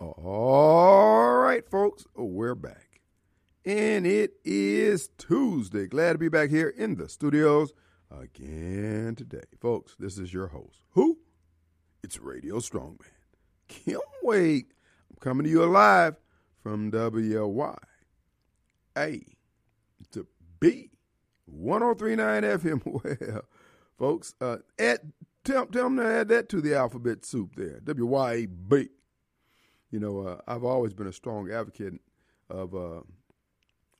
All 0.00 1.34
right, 1.34 1.68
folks, 1.68 2.06
we're 2.16 2.54
back. 2.54 3.02
And 3.66 4.06
it 4.06 4.32
is 4.46 5.10
Tuesday. 5.18 5.88
Glad 5.88 6.12
to 6.12 6.18
be 6.18 6.30
back 6.30 6.48
here 6.48 6.70
in 6.70 6.94
the 6.96 7.06
studios 7.06 7.74
again 8.10 9.14
today. 9.14 9.44
Folks, 9.60 9.96
this 9.98 10.16
is 10.16 10.32
your 10.32 10.46
host. 10.46 10.86
Who? 10.92 11.18
It's 12.02 12.18
Radio 12.18 12.60
Strongman. 12.60 13.10
Kim 13.68 14.00
Wade. 14.22 14.72
I'm 15.10 15.18
coming 15.20 15.44
to 15.44 15.50
you 15.50 15.66
live 15.66 16.16
from 16.62 16.90
WY. 16.90 17.76
A 18.96 19.22
to 20.12 20.26
B. 20.60 20.92
1039 21.44 22.42
FM. 22.42 23.42
Well, 24.00 24.16
folks, 24.16 24.34
uh, 24.40 24.56
add, 24.78 25.12
tell, 25.44 25.66
tell 25.66 25.84
them 25.84 25.98
to 25.98 26.06
add 26.06 26.28
that 26.28 26.48
to 26.48 26.62
the 26.62 26.74
alphabet 26.74 27.26
soup 27.26 27.54
there. 27.54 27.80
WYAB. 27.84 28.88
You 29.90 30.00
know, 30.00 30.20
uh, 30.20 30.36
I've 30.46 30.64
always 30.64 30.94
been 30.94 31.06
a 31.06 31.12
strong 31.12 31.50
advocate 31.50 31.94
of 32.48 32.74
uh, 32.74 33.00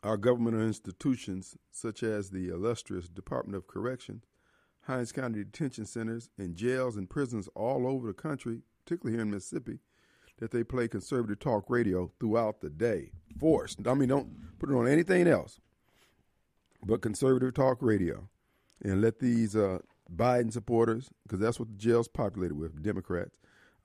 our 0.02 0.16
governmental 0.16 0.62
institutions, 0.62 1.56
such 1.70 2.02
as 2.02 2.30
the 2.30 2.48
illustrious 2.48 3.08
Department 3.08 3.56
of 3.56 3.66
Corrections, 3.66 4.24
Hinds 4.82 5.12
County 5.12 5.44
Detention 5.44 5.86
Centers, 5.86 6.30
and 6.38 6.54
jails 6.54 6.96
and 6.96 7.10
prisons 7.10 7.48
all 7.54 7.86
over 7.86 8.06
the 8.06 8.14
country, 8.14 8.62
particularly 8.84 9.16
here 9.16 9.22
in 9.22 9.30
Mississippi, 9.30 9.78
that 10.38 10.52
they 10.52 10.64
play 10.64 10.88
conservative 10.88 11.38
talk 11.38 11.64
radio 11.68 12.10
throughout 12.18 12.60
the 12.60 12.70
day. 12.70 13.10
Forced. 13.38 13.86
I 13.86 13.94
mean, 13.94 14.08
don't 14.08 14.58
put 14.58 14.70
it 14.70 14.74
on 14.74 14.86
anything 14.88 15.26
else 15.26 15.60
but 16.84 17.02
conservative 17.02 17.54
talk 17.54 17.78
radio. 17.80 18.28
And 18.82 19.02
let 19.02 19.18
these 19.18 19.54
uh, 19.54 19.78
Biden 20.14 20.52
supporters, 20.52 21.10
because 21.22 21.38
that's 21.38 21.58
what 21.58 21.68
the 21.68 21.76
jail's 21.76 22.08
populated 22.08 22.54
with, 22.54 22.82
Democrats, 22.82 23.36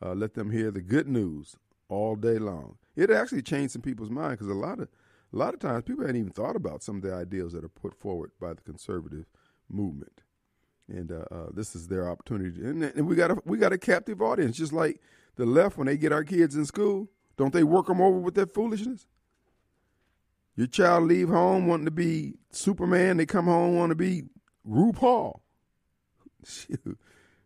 uh, 0.01 0.13
let 0.13 0.33
them 0.33 0.51
hear 0.51 0.71
the 0.71 0.81
good 0.81 1.07
news 1.07 1.57
all 1.89 2.15
day 2.15 2.37
long. 2.37 2.77
It 2.95 3.09
actually 3.11 3.41
changed 3.41 3.73
some 3.73 3.81
people's 3.81 4.09
mind 4.09 4.31
because 4.31 4.47
a 4.47 4.53
lot 4.53 4.79
of 4.79 4.87
a 5.33 5.37
lot 5.37 5.53
of 5.53 5.59
times 5.59 5.83
people 5.83 6.05
hadn't 6.05 6.19
even 6.19 6.31
thought 6.31 6.55
about 6.55 6.83
some 6.83 6.97
of 6.97 7.01
the 7.01 7.13
ideals 7.13 7.53
that 7.53 7.63
are 7.63 7.69
put 7.69 7.93
forward 7.99 8.31
by 8.39 8.53
the 8.53 8.61
conservative 8.61 9.25
movement, 9.69 10.21
and 10.87 11.11
uh, 11.11 11.25
uh, 11.31 11.47
this 11.53 11.75
is 11.75 11.87
their 11.87 12.09
opportunity. 12.09 12.63
And, 12.63 12.83
and, 12.83 13.07
we 13.07 13.15
got 13.15 13.31
a 13.31 13.37
we 13.43 13.57
got 13.57 13.73
a 13.73 13.77
captive 13.77 14.21
audience, 14.21 14.55
just 14.57 14.71
like 14.71 15.01
the 15.35 15.45
left 15.45 15.77
when 15.77 15.87
they 15.87 15.97
get 15.97 16.13
our 16.13 16.23
kids 16.23 16.55
in 16.55 16.65
school. 16.65 17.09
Don't 17.37 17.53
they 17.53 17.63
work 17.63 17.87
them 17.87 17.99
over 17.99 18.17
with 18.17 18.35
their 18.35 18.45
foolishness? 18.45 19.07
Your 20.55 20.67
child 20.67 21.03
leave 21.03 21.27
home 21.27 21.67
wanting 21.67 21.85
to 21.85 21.91
be 21.91 22.35
Superman, 22.51 23.17
they 23.17 23.25
come 23.25 23.45
home 23.45 23.75
wanting 23.75 23.89
to 23.89 23.95
be 23.95 24.23
RuPaul. 24.65 25.41
Shoot 26.45 26.97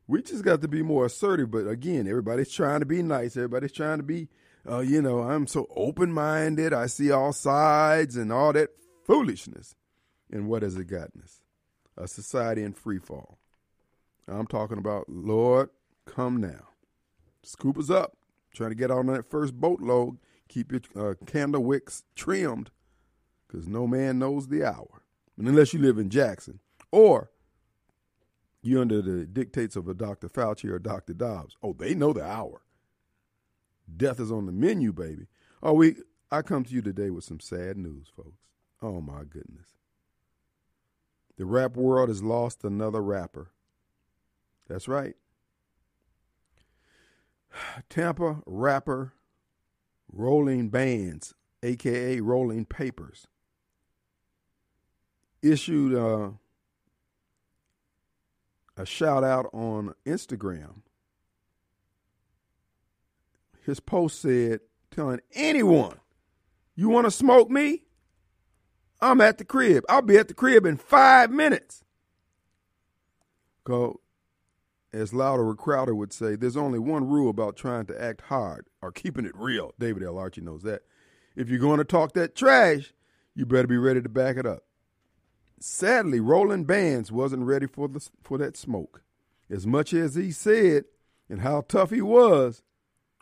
we 0.10 0.24
just 0.24 0.44
got 0.44 0.62
to 0.62 0.68
be 0.68 0.82
more 0.82 1.06
assertive. 1.06 1.52
But 1.52 1.68
again, 1.68 2.08
everybody's 2.08 2.52
trying 2.52 2.80
to 2.80 2.86
be 2.86 3.04
nice. 3.04 3.38
Everybody's 3.38 3.72
trying 3.72 4.00
to 4.00 4.04
be, 4.04 4.28
uh, 4.68 4.80
you 4.80 5.04
know, 5.04 5.20
I'm 5.20 5.46
so 5.46 5.68
open 5.76 6.12
minded. 6.12 6.74
I 6.74 6.88
see 6.88 7.12
all 7.12 7.32
sides 7.32 8.18
and 8.18 8.34
all 8.34 8.52
that 8.54 8.72
foolishness. 9.06 9.76
And 10.32 10.50
what 10.50 10.64
has 10.64 10.76
it 10.78 10.86
gotten 10.86 11.22
us? 11.22 11.42
A 11.96 12.08
society 12.08 12.64
in 12.64 12.74
free 12.74 12.98
fall. 12.98 13.38
I'm 14.28 14.48
talking 14.48 14.80
about, 14.80 15.06
Lord, 15.08 15.70
come 16.08 16.42
now. 16.42 16.70
Scoop 17.44 17.78
us 17.78 17.92
up. 17.92 18.18
Trying 18.52 18.72
to 18.72 18.76
get 18.76 18.90
on 18.90 19.06
that 19.08 19.30
first 19.30 19.54
boatload. 19.54 20.18
Keep 20.48 20.72
your 20.72 20.82
uh, 21.12 21.14
candle 21.28 21.64
wicks 21.64 22.02
trimmed 22.16 22.72
because 23.48 23.68
no 23.68 23.86
man 23.86 24.18
knows 24.18 24.48
the 24.48 24.64
hour. 24.64 25.04
Unless 25.38 25.72
you 25.74 25.80
live 25.80 26.00
in 26.00 26.10
Jackson. 26.10 26.60
Or 26.92 27.30
you 28.62 28.82
under 28.82 29.02
the 29.02 29.26
dictates 29.26 29.76
of 29.76 29.88
a 29.88 29.94
Dr. 29.94 30.28
Fauci 30.28 30.70
or 30.70 30.80
Dr. 30.80 31.14
Dobbs. 31.14 31.56
Oh, 31.64 31.74
they 31.74 31.94
know 31.94 32.14
the 32.14 32.24
hour. 32.24 32.62
Death 33.96 34.20
is 34.20 34.32
on 34.32 34.46
the 34.46 34.52
menu, 34.52 34.94
baby. 34.94 35.28
Oh, 35.64 35.74
we 35.74 35.96
I 36.32 36.42
come 36.42 36.64
to 36.64 36.74
you 36.74 36.82
today 36.82 37.10
with 37.10 37.24
some 37.24 37.40
sad 37.40 37.78
news, 37.78 38.08
folks. 38.16 38.44
Oh 38.82 39.02
my 39.02 39.24
goodness. 39.24 39.68
The 41.38 41.46
rap 41.46 41.76
world 41.76 42.10
has 42.10 42.22
lost 42.22 42.64
another 42.64 43.02
rapper. 43.02 43.52
That's 44.68 44.88
right. 44.88 45.16
Tampa 47.90 48.42
rapper 48.46 49.14
Rolling 50.12 50.70
Bands, 50.70 51.34
aka 51.64 52.20
Rolling 52.20 52.66
Papers, 52.66 53.28
issued 55.42 55.96
uh, 55.96 56.32
a 58.80 58.86
shout 58.86 59.26
out 59.26 59.50
on 59.52 59.94
Instagram. 60.06 60.82
His 63.66 63.82
post 63.82 64.22
said, 64.22 64.62
telling 64.90 65.20
anyone, 65.34 66.00
you 66.76 66.88
want 66.88 67.06
to 67.06 67.12
smoke 67.12 67.52
me? 67.52 67.84
I'm 69.02 69.20
at 69.20 69.38
the 69.38 69.44
crib. 69.44 69.84
I'll 69.90 70.02
be 70.02 70.18
at 70.18 70.30
the 70.30 70.34
crib 70.34 70.66
in 70.66 70.78
five 70.78 71.30
minutes. 71.30 71.84
Go, 73.66 74.00
as 74.94 75.14
Louder 75.14 75.54
Crowder 75.56 75.94
would 75.94 76.14
say, 76.14 76.38
there's 76.38 76.58
only 76.58 76.80
one 76.80 77.06
rule 77.06 77.30
about 77.30 77.58
trying 77.58 77.86
to 77.88 78.02
act 78.02 78.22
hard 78.22 78.68
or 78.82 78.94
keeping 78.94 79.26
it 79.26 79.36
real. 79.36 79.74
David 79.78 80.04
L. 80.04 80.18
Archie 80.18 80.40
knows 80.40 80.64
that. 80.64 80.84
If 81.36 81.50
you're 81.50 81.60
going 81.60 81.80
to 81.80 81.84
talk 81.84 82.14
that 82.14 82.34
trash, 82.34 82.94
you 83.36 83.46
better 83.46 83.68
be 83.68 83.78
ready 83.78 84.02
to 84.02 84.10
back 84.10 84.38
it 84.38 84.46
up. 84.46 84.64
Sadly, 85.60 86.20
Rolling 86.20 86.64
Bands 86.66 87.12
wasn't 87.12 87.44
ready 87.44 87.68
for 87.68 87.88
the 87.88 88.08
for 88.24 88.38
that 88.38 88.56
smoke. 88.56 89.04
As 89.50 89.66
much 89.66 89.94
as 89.94 90.16
he 90.16 90.32
said 90.32 90.86
and 91.30 91.42
how 91.42 91.62
tough 91.62 91.90
he 91.90 92.02
was, 92.02 92.64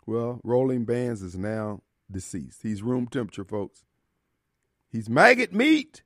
well, 0.06 0.40
Rolling 0.44 0.84
Bands 0.84 1.22
is 1.22 1.36
now 1.36 1.82
deceased. 2.10 2.62
He's 2.62 2.82
room 2.82 3.06
temperature, 3.06 3.44
folks. 3.44 3.84
He's 4.90 5.08
maggot 5.08 5.52
meat. 5.52 6.02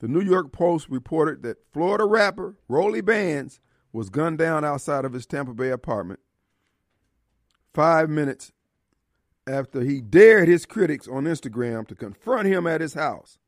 The 0.00 0.08
New 0.08 0.20
York 0.20 0.52
Post 0.52 0.88
reported 0.88 1.42
that 1.42 1.64
Florida 1.72 2.04
rapper 2.04 2.56
Rolly 2.68 3.00
Bands 3.00 3.60
was 3.92 4.10
gunned 4.10 4.38
down 4.38 4.64
outside 4.64 5.04
of 5.04 5.12
his 5.12 5.26
Tampa 5.26 5.54
Bay 5.54 5.70
apartment 5.70 6.20
five 7.74 8.10
minutes 8.10 8.52
after 9.46 9.82
he 9.82 10.00
dared 10.00 10.48
his 10.48 10.66
critics 10.66 11.08
on 11.08 11.24
Instagram 11.24 11.86
to 11.88 11.94
confront 11.94 12.46
him 12.46 12.66
at 12.66 12.80
his 12.80 12.94
house. 12.94 13.38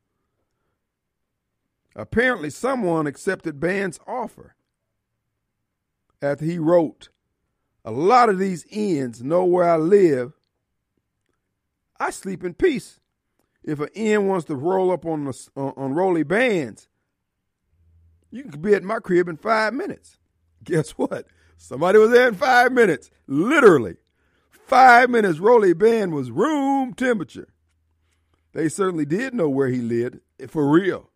Apparently, 1.95 2.49
someone 2.49 3.07
accepted 3.07 3.59
Band's 3.59 3.99
offer 4.07 4.55
after 6.21 6.45
he 6.45 6.57
wrote, 6.57 7.09
A 7.83 7.91
lot 7.91 8.29
of 8.29 8.39
these 8.39 8.65
ends 8.71 9.23
know 9.23 9.43
where 9.43 9.69
I 9.69 9.77
live. 9.77 10.33
I 11.99 12.09
sleep 12.11 12.43
in 12.43 12.53
peace. 12.53 12.99
If 13.63 13.79
an 13.79 13.89
end 13.93 14.27
wants 14.27 14.45
to 14.45 14.55
roll 14.55 14.91
up 14.91 15.05
on, 15.05 15.25
the, 15.25 15.49
on, 15.55 15.73
on 15.77 15.93
Rolly 15.93 16.23
Bands, 16.23 16.87
you 18.31 18.43
can 18.43 18.61
be 18.61 18.73
at 18.73 18.83
my 18.83 18.99
crib 18.99 19.27
in 19.27 19.37
five 19.37 19.73
minutes. 19.73 20.17
Guess 20.63 20.91
what? 20.91 21.27
Somebody 21.57 21.99
was 21.99 22.09
there 22.11 22.27
in 22.27 22.35
five 22.35 22.71
minutes. 22.71 23.11
Literally. 23.27 23.97
Five 24.49 25.09
minutes, 25.09 25.39
Rolly 25.39 25.73
Band 25.73 26.13
was 26.13 26.31
room 26.31 26.93
temperature. 26.93 27.49
They 28.53 28.69
certainly 28.69 29.05
did 29.05 29.33
know 29.33 29.49
where 29.49 29.67
he 29.67 29.79
lived, 29.79 30.19
for 30.47 30.69
real. 30.69 31.10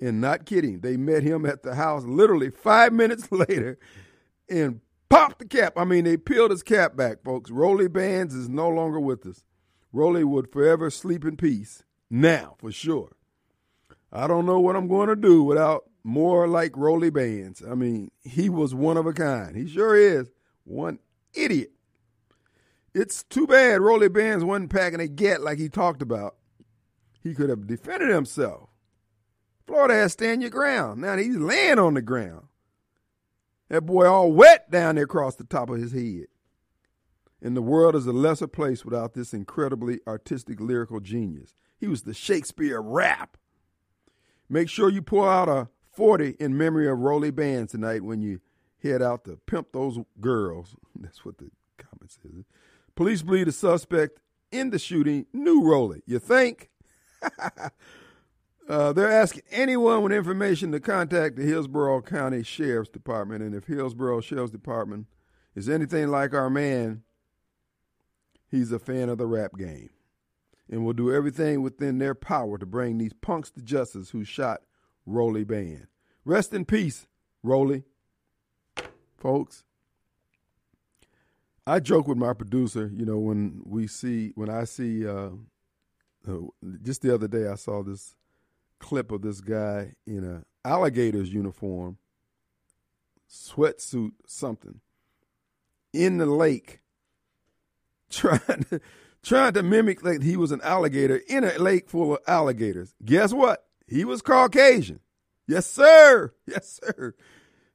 And 0.00 0.20
not 0.20 0.46
kidding, 0.46 0.80
they 0.80 0.96
met 0.96 1.24
him 1.24 1.44
at 1.44 1.62
the 1.62 1.74
house 1.74 2.04
literally 2.04 2.50
five 2.50 2.92
minutes 2.92 3.30
later 3.32 3.78
and 4.48 4.80
popped 5.08 5.40
the 5.40 5.46
cap. 5.46 5.74
I 5.76 5.84
mean, 5.84 6.04
they 6.04 6.16
peeled 6.16 6.52
his 6.52 6.62
cap 6.62 6.96
back, 6.96 7.24
folks. 7.24 7.50
Rolly 7.50 7.88
Bands 7.88 8.34
is 8.34 8.48
no 8.48 8.68
longer 8.68 9.00
with 9.00 9.26
us. 9.26 9.44
Rolly 9.92 10.24
would 10.24 10.52
forever 10.52 10.90
sleep 10.90 11.24
in 11.24 11.36
peace. 11.36 11.82
Now, 12.10 12.54
for 12.58 12.70
sure. 12.70 13.12
I 14.12 14.26
don't 14.26 14.46
know 14.46 14.60
what 14.60 14.76
I'm 14.76 14.88
going 14.88 15.08
to 15.08 15.16
do 15.16 15.42
without 15.42 15.84
more 16.04 16.48
like 16.48 16.76
Rolly 16.76 17.10
Bands. 17.10 17.62
I 17.68 17.74
mean, 17.74 18.10
he 18.22 18.48
was 18.48 18.74
one 18.74 18.96
of 18.96 19.06
a 19.06 19.12
kind. 19.12 19.56
He 19.56 19.68
sure 19.68 19.96
is. 19.96 20.30
One 20.64 20.98
idiot. 21.34 21.72
It's 22.94 23.22
too 23.22 23.46
bad 23.46 23.80
Rolly 23.80 24.08
Bands 24.08 24.44
wasn't 24.44 24.70
packing 24.70 25.00
a 25.00 25.08
get 25.08 25.42
like 25.42 25.58
he 25.58 25.68
talked 25.68 26.02
about. 26.02 26.36
He 27.22 27.34
could 27.34 27.50
have 27.50 27.66
defended 27.66 28.08
himself. 28.08 28.67
Florida 29.68 29.94
has 29.94 30.14
stand 30.14 30.40
your 30.40 30.50
ground. 30.50 31.02
Now 31.02 31.18
he's 31.18 31.36
laying 31.36 31.78
on 31.78 31.92
the 31.92 32.00
ground. 32.00 32.46
That 33.68 33.82
boy 33.82 34.06
all 34.08 34.32
wet 34.32 34.70
down 34.70 34.94
there 34.94 35.04
across 35.04 35.34
the 35.34 35.44
top 35.44 35.68
of 35.68 35.78
his 35.78 35.92
head. 35.92 36.28
And 37.42 37.54
the 37.54 37.62
world 37.62 37.94
is 37.94 38.06
a 38.06 38.12
lesser 38.12 38.46
place 38.46 38.82
without 38.82 39.12
this 39.12 39.34
incredibly 39.34 40.00
artistic 40.06 40.58
lyrical 40.58 41.00
genius. 41.00 41.54
He 41.78 41.86
was 41.86 42.02
the 42.02 42.14
Shakespeare 42.14 42.80
rap. 42.80 43.36
Make 44.48 44.70
sure 44.70 44.88
you 44.88 45.02
pull 45.02 45.28
out 45.28 45.50
a 45.50 45.68
40 45.92 46.36
in 46.40 46.56
memory 46.56 46.88
of 46.88 47.00
Rolly 47.00 47.30
Band 47.30 47.68
tonight 47.68 48.02
when 48.02 48.22
you 48.22 48.40
head 48.82 49.02
out 49.02 49.24
to 49.26 49.38
pimp 49.44 49.72
those 49.72 49.98
girls. 50.18 50.76
That's 50.98 51.26
what 51.26 51.36
the 51.36 51.50
comment 51.76 52.10
says. 52.10 52.44
Police 52.96 53.20
believe 53.20 53.46
the 53.46 53.52
suspect 53.52 54.18
in 54.50 54.70
the 54.70 54.78
shooting 54.78 55.26
knew 55.34 55.62
Rolly. 55.62 56.02
You 56.06 56.18
think? 56.18 56.70
Uh, 58.68 58.92
they're 58.92 59.10
asking 59.10 59.42
anyone 59.50 60.02
with 60.02 60.12
information 60.12 60.72
to 60.72 60.80
contact 60.80 61.36
the 61.36 61.42
Hillsborough 61.42 62.02
County 62.02 62.42
Sheriff's 62.42 62.90
Department. 62.90 63.42
And 63.42 63.54
if 63.54 63.64
Hillsborough 63.64 64.20
Sheriff's 64.20 64.52
Department 64.52 65.06
is 65.54 65.70
anything 65.70 66.08
like 66.08 66.34
our 66.34 66.50
man, 66.50 67.02
he's 68.50 68.70
a 68.70 68.78
fan 68.78 69.08
of 69.08 69.16
the 69.16 69.26
rap 69.26 69.56
game 69.56 69.88
and 70.70 70.84
will 70.84 70.92
do 70.92 71.10
everything 71.10 71.62
within 71.62 71.96
their 71.96 72.14
power 72.14 72.58
to 72.58 72.66
bring 72.66 72.98
these 72.98 73.14
punks 73.14 73.50
to 73.52 73.62
justice 73.62 74.10
who 74.10 74.22
shot 74.22 74.60
Roly 75.06 75.44
Band. 75.44 75.86
Rest 76.26 76.52
in 76.52 76.66
peace, 76.66 77.06
Roly. 77.42 77.84
Folks, 79.16 79.64
I 81.66 81.80
joke 81.80 82.06
with 82.06 82.18
my 82.18 82.34
producer, 82.34 82.90
you 82.94 83.06
know, 83.06 83.18
when 83.18 83.62
we 83.64 83.86
see, 83.86 84.32
when 84.34 84.50
I 84.50 84.64
see, 84.64 85.08
uh, 85.08 85.30
uh, 86.28 86.34
just 86.82 87.00
the 87.00 87.14
other 87.14 87.28
day 87.28 87.48
I 87.48 87.54
saw 87.54 87.82
this 87.82 88.14
clip 88.78 89.10
of 89.12 89.22
this 89.22 89.40
guy 89.40 89.94
in 90.06 90.24
a 90.24 90.44
alligator's 90.68 91.32
uniform, 91.32 91.98
sweatsuit, 93.30 94.12
something, 94.26 94.80
in 95.92 96.18
the 96.18 96.26
lake, 96.26 96.80
trying 98.10 98.64
to 98.70 98.80
trying 99.22 99.52
to 99.52 99.62
mimic 99.62 100.02
that 100.02 100.22
he 100.22 100.36
was 100.36 100.52
an 100.52 100.60
alligator 100.62 101.20
in 101.28 101.44
a 101.44 101.58
lake 101.58 101.88
full 101.88 102.14
of 102.14 102.20
alligators. 102.26 102.94
Guess 103.04 103.32
what? 103.32 103.64
He 103.86 104.04
was 104.04 104.22
Caucasian. 104.22 105.00
Yes, 105.46 105.66
sir. 105.66 106.32
Yes, 106.46 106.80
sir. 106.82 107.14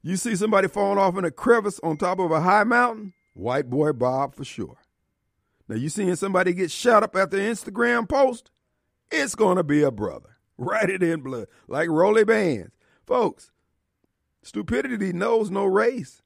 You 0.02 0.18
see 0.18 0.36
somebody 0.36 0.68
falling 0.68 0.98
off 0.98 1.18
in 1.18 1.26
a 1.26 1.32
crevice 1.32 1.80
on 1.82 1.98
top 1.98 2.20
of 2.20 2.32
a 2.32 2.42
high 2.42 2.66
mountain? 2.66 3.14
White 3.34 3.70
boy 3.70 3.94
Bob 3.94 4.36
for 4.36 4.44
sure. 4.44 4.78
Now, 5.68 5.76
you 5.76 5.90
seeing 5.90 6.16
somebody 6.16 6.54
get 6.54 6.72
shot 6.72 7.04
up 7.04 7.16
at 7.16 7.24
after 7.24 7.38
Instagram 7.38 8.08
post? 8.08 8.52
It's 9.10 9.36
to 9.36 9.64
be 9.64 9.82
a 9.82 9.92
brother. 9.92 10.33
Write 10.66 10.90
it 10.90 11.04
in 11.04 11.22
blood, 11.22 11.48
like 11.68 11.90
Rollie 11.90 12.26
Bands. 12.26 12.72
Folks, 13.06 13.52
stupidity 14.42 15.14
knows 15.14 15.52
no 15.52 15.66
race. 15.66 16.22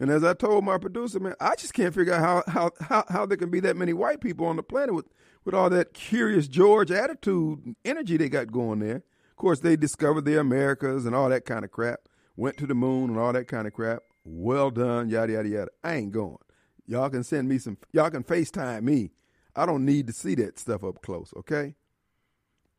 And 0.00 0.10
as 0.10 0.24
I 0.24 0.32
told 0.32 0.64
my 0.64 0.78
producer, 0.78 1.20
man, 1.20 1.34
I 1.40 1.54
just 1.56 1.74
can't 1.74 1.94
figure 1.94 2.14
out 2.14 2.48
how 2.48 2.52
how 2.52 2.70
how, 2.80 3.04
how 3.08 3.26
there 3.26 3.36
can 3.36 3.50
be 3.50 3.60
that 3.60 3.76
many 3.76 3.92
white 3.92 4.20
people 4.20 4.46
on 4.46 4.56
the 4.56 4.62
planet 4.62 4.94
with, 4.94 5.06
with 5.44 5.54
all 5.54 5.68
that 5.70 5.92
curious 5.92 6.48
George 6.48 6.90
attitude 6.90 7.76
energy 7.84 8.16
they 8.16 8.30
got 8.30 8.50
going 8.50 8.78
there. 8.78 8.96
Of 8.96 9.36
course, 9.36 9.60
they 9.60 9.76
discovered 9.76 10.24
the 10.24 10.40
Americas 10.40 11.04
and 11.04 11.14
all 11.14 11.28
that 11.28 11.44
kind 11.44 11.64
of 11.66 11.70
crap, 11.70 12.00
went 12.34 12.56
to 12.58 12.66
the 12.66 12.74
moon 12.74 13.10
and 13.10 13.18
all 13.18 13.32
that 13.34 13.46
kind 13.46 13.66
of 13.66 13.74
crap. 13.74 14.00
Well 14.24 14.70
done, 14.70 15.10
yada 15.10 15.34
yada 15.34 15.48
yada. 15.48 15.70
I 15.84 15.96
ain't 15.96 16.12
going. 16.12 16.38
Y'all 16.86 17.10
can 17.10 17.22
send 17.22 17.48
me 17.48 17.58
some. 17.58 17.76
Y'all 17.92 18.10
can 18.10 18.24
FaceTime 18.24 18.82
me. 18.82 19.12
I 19.54 19.66
don't 19.66 19.84
need 19.84 20.06
to 20.06 20.12
see 20.14 20.34
that 20.36 20.58
stuff 20.58 20.82
up 20.82 21.02
close. 21.02 21.32
Okay. 21.36 21.74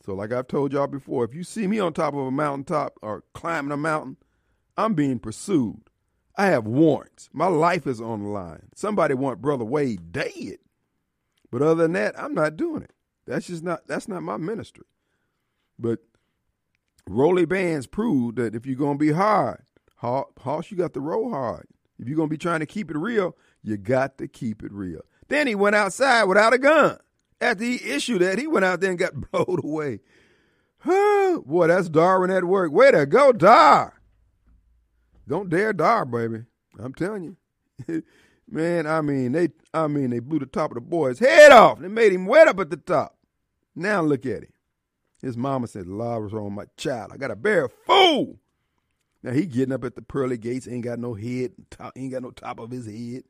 So, 0.06 0.14
like 0.14 0.32
I've 0.32 0.48
told 0.48 0.74
y'all 0.74 0.88
before, 0.88 1.24
if 1.24 1.34
you 1.34 1.44
see 1.44 1.68
me 1.68 1.80
on 1.80 1.94
top 1.94 2.14
of 2.14 2.22
a 2.22 2.32
mountaintop 2.32 2.98
or 3.02 3.24
climbing 3.34 3.72
a 3.72 3.78
mountain, 3.78 4.18
I'm 4.78 4.94
being 4.94 5.20
pursued. 5.20 5.82
I 6.36 6.48
have 6.48 6.66
warrants. 6.66 7.30
My 7.34 7.48
life 7.48 7.86
is 7.86 8.02
on 8.02 8.24
the 8.24 8.30
line. 8.30 8.70
Somebody 8.76 9.14
want 9.14 9.42
Brother 9.42 9.66
Wade 9.66 10.12
dead. 10.12 10.58
But 11.52 11.62
other 11.62 11.84
than 11.84 11.94
that, 11.94 12.18
I'm 12.20 12.34
not 12.34 12.58
doing 12.58 12.82
it. 12.84 12.94
That's 13.28 13.48
just 13.48 13.64
not 13.64 13.86
that's 13.88 14.08
not 14.08 14.24
my 14.24 14.38
ministry. 14.38 14.86
But 15.78 16.00
Rollie 17.08 17.48
Bands 17.48 17.88
proved 17.88 18.38
that 18.38 18.56
if 18.56 18.66
you're 18.66 18.76
gonna 18.76 18.98
be 18.98 19.12
hard, 19.12 19.64
Hoss, 19.98 20.72
you 20.72 20.78
got 20.78 20.94
to 20.94 21.00
roll 21.00 21.30
hard. 21.30 21.68
If 22.00 22.08
you're 22.08 22.18
gonna 22.18 22.28
be 22.28 22.38
trying 22.38 22.62
to 22.62 22.66
keep 22.66 22.90
it 22.90 22.98
real, 22.98 23.36
you 23.62 23.78
got 23.78 24.18
to 24.18 24.28
keep 24.28 24.64
it 24.64 24.72
real. 24.72 25.02
Then 25.28 25.48
he 25.48 25.56
went 25.56 25.76
outside 25.76 26.24
without 26.24 26.54
a 26.54 26.58
gun. 26.58 26.98
After 27.42 27.64
he 27.64 27.76
issued 27.84 28.22
that, 28.22 28.38
he 28.38 28.46
went 28.46 28.66
out 28.66 28.80
there 28.80 28.92
and 28.92 29.00
got 29.00 29.14
blown 29.32 29.60
away. 29.64 30.00
Boy, 30.86 31.68
that's 31.68 31.90
Darwin 31.90 32.32
at 32.32 32.46
work. 32.46 32.72
Way 32.72 32.92
to 32.92 33.06
go, 33.06 33.32
Dar. 33.32 34.02
Don't 35.28 35.50
dare 35.50 35.74
Dar, 35.74 36.06
baby. 36.06 36.44
I'm 36.80 36.94
telling 36.94 37.36
you. 37.88 38.04
Man, 38.50 38.86
I 38.86 39.02
mean, 39.02 39.32
they 39.32 39.50
I 39.74 39.88
mean 39.88 40.10
they 40.10 40.20
blew 40.20 40.40
the 40.40 40.46
top 40.46 40.72
of 40.72 40.76
the 40.76 40.82
boy's 40.82 41.20
head 41.20 41.52
off. 41.52 41.80
They 41.80 41.88
made 41.88 42.12
him 42.12 42.26
wet 42.26 42.50
up 42.50 42.60
at 42.60 42.70
the 42.70 42.78
top. 42.78 43.16
Now 43.76 44.02
look 44.02 44.26
at 44.26 44.44
him. 44.44 44.54
His 45.22 45.38
mama 45.38 45.68
said, 45.68 45.88
"Love 45.88 46.24
was 46.24 46.34
on 46.34 46.54
my 46.54 46.66
child. 46.76 47.12
I 47.14 47.18
got 47.18 47.32
a 47.32 47.36
bear 47.36 47.70
fool." 47.70 48.40
Now 49.24 49.32
he 49.32 49.46
getting 49.46 49.72
up 49.74 49.86
at 49.86 49.96
the 49.96 50.02
pearly 50.02 50.38
gates, 50.38 50.68
ain't 50.68 50.84
got 50.84 51.00
no 51.00 51.14
head, 51.14 51.54
top, 51.70 51.94
ain't 51.96 52.12
got 52.12 52.24
no 52.24 52.32
top 52.32 52.60
of 52.60 52.72
his 52.72 52.88
head. 52.88 53.24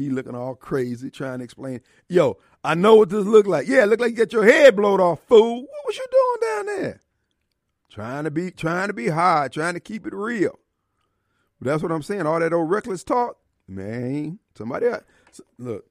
He 0.00 0.10
looking 0.10 0.34
all 0.34 0.54
crazy, 0.54 1.10
trying 1.10 1.38
to 1.38 1.44
explain. 1.44 1.80
Yo, 2.08 2.38
I 2.64 2.74
know 2.74 2.96
what 2.96 3.10
this 3.10 3.26
look 3.26 3.46
like. 3.46 3.68
Yeah, 3.68 3.84
look 3.84 4.00
like 4.00 4.12
you 4.12 4.16
got 4.16 4.32
your 4.32 4.44
head 4.44 4.76
blown 4.76 5.00
off, 5.00 5.20
fool. 5.28 5.62
What 5.62 5.86
was 5.86 5.96
you 5.96 6.06
doing 6.10 6.50
down 6.50 6.66
there? 6.66 7.00
Trying 7.90 8.24
to 8.24 8.30
be, 8.30 8.50
trying 8.50 8.88
to 8.88 8.94
be 8.94 9.08
high, 9.08 9.48
trying 9.48 9.74
to 9.74 9.80
keep 9.80 10.06
it 10.06 10.14
real. 10.14 10.58
But 11.60 11.68
that's 11.68 11.82
what 11.82 11.92
I'm 11.92 12.02
saying. 12.02 12.26
All 12.26 12.40
that 12.40 12.52
old 12.52 12.70
reckless 12.70 13.04
talk, 13.04 13.36
man. 13.68 14.38
Somebody 14.56 14.86
look. 15.58 15.84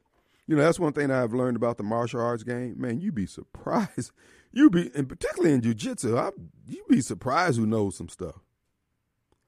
You 0.47 0.55
know 0.55 0.63
that's 0.63 0.79
one 0.79 0.93
thing 0.93 1.11
I've 1.11 1.33
learned 1.33 1.57
about 1.57 1.77
the 1.77 1.83
martial 1.83 2.21
arts 2.21 2.41
game. 2.41 2.75
Man, 2.79 2.99
you'd 2.99 3.15
be 3.15 3.27
surprised. 3.27 4.11
You 4.51 4.71
be, 4.71 4.89
and 4.95 5.07
particularly 5.07 5.53
in 5.53 5.61
jujitsu, 5.61 6.33
you'd 6.67 6.87
be 6.87 7.01
surprised 7.01 7.59
who 7.59 7.67
knows 7.67 7.95
some 7.95 8.09
stuff. 8.09 8.39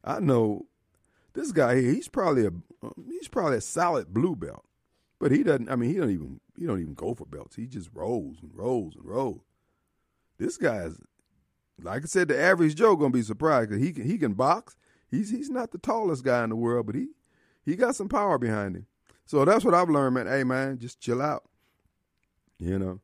I 0.04 0.20
know 0.20 0.68
this 1.34 1.52
guy 1.52 1.80
here. 1.80 1.92
He's 1.92 2.08
probably 2.08 2.46
a 2.46 2.52
he's 3.10 3.28
probably 3.28 3.58
a 3.58 3.62
solid 3.62 4.14
blue 4.14 4.36
belt, 4.36 4.66
but 5.20 5.32
he 5.32 5.44
doesn't. 5.44 5.70
I 5.70 5.76
mean, 5.76 5.92
he 5.92 5.98
don't 5.98 6.12
even 6.12 6.40
he 6.58 6.66
don't 6.66 6.82
even 6.82 6.94
go 6.94 7.14
for 7.14 7.26
belts. 7.26 7.56
He 7.56 7.68
just 7.68 7.90
rolls 7.94 8.38
and 8.42 8.52
rolls 8.54 8.96
and 8.96 9.06
rolls. 9.06 9.42
This 10.38 10.58
guy's 10.58 11.00
like 11.82 12.04
I 12.04 12.06
said, 12.06 12.28
the 12.28 12.40
average 12.40 12.76
Joe 12.76 12.96
gonna 12.96 13.12
be 13.12 13.22
surprised 13.22 13.70
because 13.70 13.84
he 13.84 13.92
can 13.92 14.06
he 14.06 14.18
can 14.18 14.34
box 14.34 14.76
he's 15.12 15.30
he's 15.30 15.50
not 15.50 15.72
the 15.72 15.78
tallest 15.78 16.24
guy 16.24 16.44
in 16.44 16.50
the 16.50 16.56
world, 16.56 16.88
but 16.88 16.96
he 16.96 17.10
he 17.64 17.76
got 17.76 17.96
some 17.96 18.10
power 18.10 18.38
behind 18.38 18.76
him. 18.76 18.88
So 19.26 19.46
that's 19.46 19.64
what 19.64 19.74
I've 19.74 19.90
learned, 19.90 20.16
man. 20.16 20.28
Hey, 20.28 20.44
man, 20.44 20.80
just 20.80 21.00
chill 21.00 21.22
out. 21.22 21.44
You 22.58 22.80
know. 22.80 23.02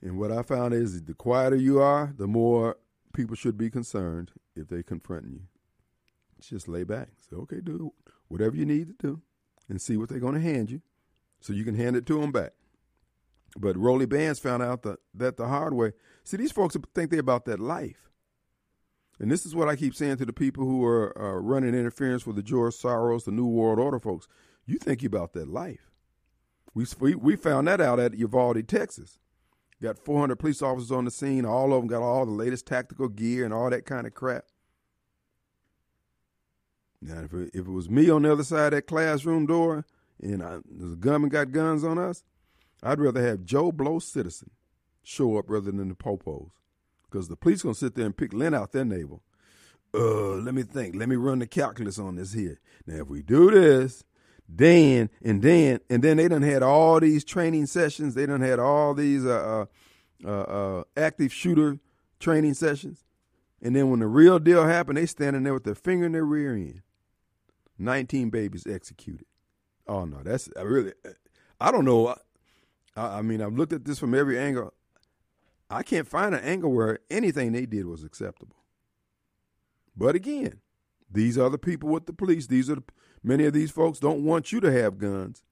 And 0.00 0.18
what 0.18 0.30
I 0.30 0.42
found 0.42 0.72
is 0.74 1.02
the 1.02 1.14
quieter 1.14 1.56
you 1.56 1.80
are, 1.80 2.14
the 2.16 2.26
more 2.26 2.76
people 3.12 3.34
should 3.34 3.58
be 3.58 3.70
concerned 3.70 4.30
if 4.54 4.68
they 4.68 4.82
confront 4.82 5.26
you. 5.26 5.40
Just 6.40 6.68
lay 6.68 6.84
back. 6.84 7.08
Say, 7.28 7.36
okay, 7.36 7.60
do 7.62 7.92
whatever 8.28 8.56
you 8.56 8.66
need 8.66 8.88
to 8.88 9.06
do 9.06 9.22
and 9.68 9.80
see 9.80 9.96
what 9.96 10.08
they're 10.08 10.18
going 10.18 10.34
to 10.34 10.40
hand 10.40 10.70
you 10.70 10.82
so 11.40 11.52
you 11.52 11.64
can 11.64 11.74
hand 11.74 11.96
it 11.96 12.06
to 12.06 12.20
them 12.20 12.32
back. 12.32 12.52
But 13.58 13.76
Rollie 13.76 14.08
Bands 14.08 14.38
found 14.38 14.62
out 14.62 14.82
that, 14.82 14.98
that 15.14 15.36
the 15.36 15.48
hard 15.48 15.74
way. 15.74 15.92
See, 16.24 16.36
these 16.36 16.52
folks 16.52 16.76
think 16.94 17.10
they're 17.10 17.20
about 17.20 17.46
that 17.46 17.60
life. 17.60 18.10
And 19.18 19.30
this 19.30 19.46
is 19.46 19.54
what 19.54 19.68
I 19.68 19.76
keep 19.76 19.94
saying 19.94 20.18
to 20.18 20.26
the 20.26 20.32
people 20.32 20.64
who 20.64 20.84
are 20.84 21.16
uh, 21.18 21.40
running 21.40 21.74
interference 21.74 22.26
with 22.26 22.36
the 22.36 22.42
George 22.42 22.74
Soros, 22.74 23.24
the 23.24 23.30
New 23.30 23.46
World 23.46 23.78
Order 23.78 23.98
folks. 23.98 24.28
You 24.66 24.78
think 24.78 25.02
you're 25.02 25.08
about 25.08 25.32
that 25.32 25.48
life. 25.48 25.90
We, 26.74 27.14
we 27.14 27.36
found 27.36 27.68
that 27.68 27.80
out 27.80 27.98
at 27.98 28.18
Uvalde, 28.18 28.68
Texas. 28.68 29.18
Got 29.82 29.98
400 29.98 30.36
police 30.36 30.60
officers 30.60 30.92
on 30.92 31.06
the 31.06 31.10
scene. 31.10 31.46
All 31.46 31.72
of 31.72 31.80
them 31.80 31.86
got 31.86 32.02
all 32.02 32.26
the 32.26 32.32
latest 32.32 32.66
tactical 32.66 33.08
gear 33.08 33.44
and 33.44 33.54
all 33.54 33.70
that 33.70 33.86
kind 33.86 34.06
of 34.06 34.12
crap. 34.12 34.44
Now, 37.00 37.20
if 37.20 37.32
it, 37.32 37.50
if 37.54 37.66
it 37.66 37.70
was 37.70 37.90
me 37.90 38.10
on 38.10 38.22
the 38.22 38.32
other 38.32 38.44
side 38.44 38.66
of 38.66 38.70
that 38.72 38.86
classroom 38.86 39.46
door 39.46 39.84
and 40.22 40.42
I, 40.42 40.58
the 40.64 40.96
gunman 40.96 41.30
got 41.30 41.52
guns 41.52 41.84
on 41.84 41.98
us, 41.98 42.24
I'd 42.82 43.00
rather 43.00 43.22
have 43.22 43.44
Joe 43.44 43.72
Blow 43.72 43.98
Citizen 43.98 44.50
show 45.02 45.36
up 45.38 45.46
rather 45.48 45.70
than 45.70 45.88
the 45.88 45.94
popos 45.94 46.50
because 47.08 47.28
the 47.28 47.36
police 47.36 47.62
gonna 47.62 47.74
sit 47.74 47.94
there 47.94 48.06
and 48.06 48.16
pick 48.16 48.32
lint 48.32 48.54
out 48.54 48.72
their 48.72 48.84
navel. 48.84 49.22
Uh, 49.94 50.34
let 50.36 50.54
me 50.54 50.62
think. 50.62 50.94
Let 50.94 51.08
me 51.08 51.16
run 51.16 51.38
the 51.38 51.46
calculus 51.46 51.98
on 51.98 52.16
this 52.16 52.32
here. 52.32 52.60
Now, 52.86 52.96
if 52.96 53.08
we 53.08 53.22
do 53.22 53.50
this, 53.50 54.04
then 54.48 55.10
and 55.24 55.42
then 55.42 55.80
and 55.88 56.02
then 56.02 56.18
they 56.18 56.28
done 56.28 56.42
had 56.42 56.62
all 56.62 57.00
these 57.00 57.24
training 57.24 57.66
sessions. 57.66 58.14
They 58.14 58.26
done 58.26 58.40
had 58.40 58.58
all 58.58 58.94
these 58.94 59.24
uh, 59.24 59.66
uh, 60.24 60.28
uh, 60.28 60.42
uh 60.80 60.84
active 60.96 61.32
shooter 61.32 61.78
training 62.18 62.54
sessions, 62.54 63.04
and 63.62 63.74
then 63.74 63.90
when 63.90 64.00
the 64.00 64.06
real 64.06 64.38
deal 64.38 64.66
happened, 64.66 64.98
they 64.98 65.06
standing 65.06 65.44
there 65.44 65.54
with 65.54 65.64
their 65.64 65.74
finger 65.74 66.06
in 66.06 66.12
their 66.12 66.24
rear 66.24 66.54
end. 66.54 66.82
Nineteen 67.78 68.30
babies 68.30 68.66
executed. 68.66 69.26
Oh 69.86 70.04
no, 70.04 70.22
that's 70.22 70.48
I 70.56 70.62
really. 70.62 70.92
I 71.60 71.70
don't 71.70 71.84
know. 71.84 72.08
I, 72.96 73.18
I 73.18 73.22
mean, 73.22 73.42
I've 73.42 73.54
looked 73.54 73.72
at 73.72 73.84
this 73.84 73.98
from 73.98 74.14
every 74.14 74.38
angle. 74.38 74.72
I 75.68 75.82
can't 75.82 76.06
find 76.06 76.34
an 76.34 76.42
angle 76.42 76.72
where 76.72 77.00
anything 77.10 77.52
they 77.52 77.66
did 77.66 77.86
was 77.86 78.04
acceptable. 78.04 78.56
But 79.96 80.14
again, 80.14 80.60
these 81.10 81.38
are 81.38 81.50
the 81.50 81.58
people 81.58 81.88
with 81.88 82.06
the 82.06 82.12
police. 82.12 82.46
These 82.46 82.70
are 82.70 82.76
the, 82.76 82.84
many 83.22 83.44
of 83.44 83.52
these 83.52 83.70
folks 83.70 83.98
don't 83.98 84.24
want 84.24 84.52
you 84.52 84.60
to 84.60 84.70
have 84.70 84.98
guns, 84.98 85.42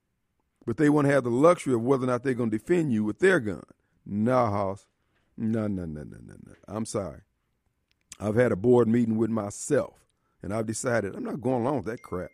but 0.66 0.76
they 0.76 0.88
want 0.88 1.07
to 1.07 1.12
have 1.12 1.25
the 1.25 1.31
luxury 1.31 1.75
of 1.75 1.83
whether 1.83 2.04
or 2.04 2.09
not 2.09 2.23
they're 2.23 2.35
going 2.35 2.50
to 2.50 2.59
defend 2.59 2.93
you 2.93 3.02
with 3.02 3.19
their 3.19 3.40
gun. 3.40 3.64
No, 4.07 4.47
Hoss. 4.47 4.87
No, 5.37 5.66
no, 5.66 5.85
no, 5.85 6.02
no, 6.04 6.19
no, 6.25 6.35
no. 6.47 6.54
I'm 6.69 6.85
sorry. 6.85 7.23
I've 8.21 8.37
had 8.37 8.52
a 8.52 8.57
board 8.57 8.87
meeting 8.87 9.16
with 9.16 9.31
myself, 9.31 10.03
and 10.44 10.52
I've 10.52 10.66
decided 10.66 11.16
I'm 11.16 11.24
not 11.24 11.40
going 11.40 11.62
along 11.62 11.76
with 11.76 11.86
that 11.86 12.02
crap. 12.02 12.30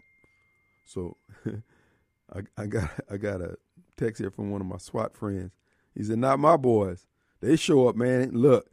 So 0.84 1.16
I, 2.34 2.40
I 2.58 2.66
got 2.66 2.90
I 3.08 3.16
got 3.16 3.40
a 3.40 3.56
text 3.96 4.20
here 4.20 4.32
from 4.32 4.50
one 4.50 4.60
of 4.60 4.66
my 4.66 4.78
SWAT 4.78 5.16
friends. 5.16 5.52
He 5.94 6.02
said, 6.02 6.18
"Not 6.18 6.40
my 6.40 6.56
boys. 6.56 7.06
They 7.40 7.54
show 7.54 7.88
up, 7.88 7.94
man. 7.94 8.32
Look, 8.32 8.68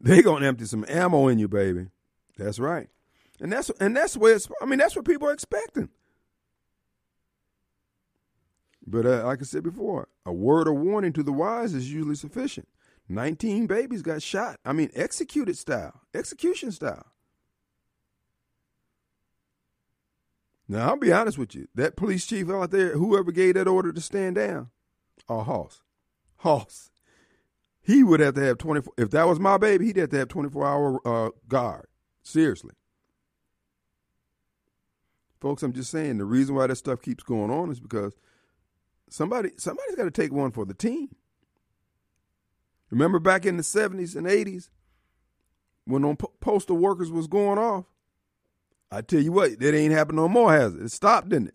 they 0.00 0.22
gonna 0.22 0.46
empty 0.46 0.64
some 0.64 0.84
ammo 0.88 1.28
in 1.28 1.38
you, 1.38 1.46
baby. 1.46 1.86
That's 2.36 2.58
right. 2.58 2.88
And 3.40 3.52
that's 3.52 3.70
and 3.80 3.96
that's 3.96 4.16
where 4.16 4.34
it's 4.34 4.48
I 4.60 4.66
mean, 4.66 4.80
that's 4.80 4.96
what 4.96 5.04
people 5.04 5.28
are 5.28 5.32
expecting. 5.32 5.88
But 8.84 9.06
uh, 9.06 9.24
like 9.24 9.40
I 9.40 9.44
said 9.44 9.62
before, 9.62 10.08
a 10.26 10.32
word 10.32 10.66
of 10.66 10.74
warning 10.74 11.12
to 11.12 11.22
the 11.22 11.32
wise 11.32 11.74
is 11.74 11.92
usually 11.92 12.16
sufficient. 12.16 12.66
19 13.08 13.66
babies 13.66 14.02
got 14.02 14.20
shot. 14.20 14.58
I 14.64 14.72
mean, 14.72 14.90
executed 14.94 15.56
style, 15.56 16.00
execution 16.12 16.72
style. 16.72 17.09
Now, 20.70 20.90
I'll 20.90 20.96
be 20.96 21.12
honest 21.12 21.36
with 21.36 21.56
you. 21.56 21.66
That 21.74 21.96
police 21.96 22.24
chief 22.24 22.48
out 22.48 22.70
there, 22.70 22.92
whoever 22.92 23.32
gave 23.32 23.54
that 23.54 23.66
order 23.66 23.92
to 23.92 24.00
stand 24.00 24.36
down, 24.36 24.70
oh, 25.28 25.40
Hoss. 25.40 25.82
Hoss. 26.36 26.92
He 27.82 28.04
would 28.04 28.20
have 28.20 28.34
to 28.34 28.40
have 28.42 28.58
24, 28.58 28.94
if 28.96 29.10
that 29.10 29.26
was 29.26 29.40
my 29.40 29.58
baby, 29.58 29.86
he'd 29.86 29.96
have 29.96 30.10
to 30.10 30.18
have 30.18 30.28
24 30.28 30.64
hour 30.64 31.00
uh, 31.04 31.30
guard. 31.48 31.88
Seriously. 32.22 32.70
Folks, 35.40 35.64
I'm 35.64 35.72
just 35.72 35.90
saying 35.90 36.18
the 36.18 36.24
reason 36.24 36.54
why 36.54 36.68
that 36.68 36.76
stuff 36.76 37.02
keeps 37.02 37.24
going 37.24 37.50
on 37.50 37.72
is 37.72 37.80
because 37.80 38.14
somebody 39.08 39.50
somebody's 39.56 39.96
got 39.96 40.04
to 40.04 40.10
take 40.12 40.32
one 40.32 40.52
for 40.52 40.64
the 40.64 40.74
team. 40.74 41.08
Remember 42.90 43.18
back 43.18 43.44
in 43.44 43.56
the 43.56 43.64
70s 43.64 44.14
and 44.14 44.28
80s 44.28 44.68
when 45.84 46.04
on 46.04 46.16
postal 46.40 46.76
workers 46.76 47.10
was 47.10 47.26
going 47.26 47.58
off? 47.58 47.86
I 48.90 49.02
tell 49.02 49.20
you 49.20 49.32
what, 49.32 49.58
that 49.60 49.74
ain't 49.74 49.92
happened 49.92 50.16
no 50.16 50.28
more, 50.28 50.52
has 50.52 50.74
it? 50.74 50.82
It 50.82 50.90
stopped, 50.90 51.28
didn't 51.28 51.48
it? 51.48 51.54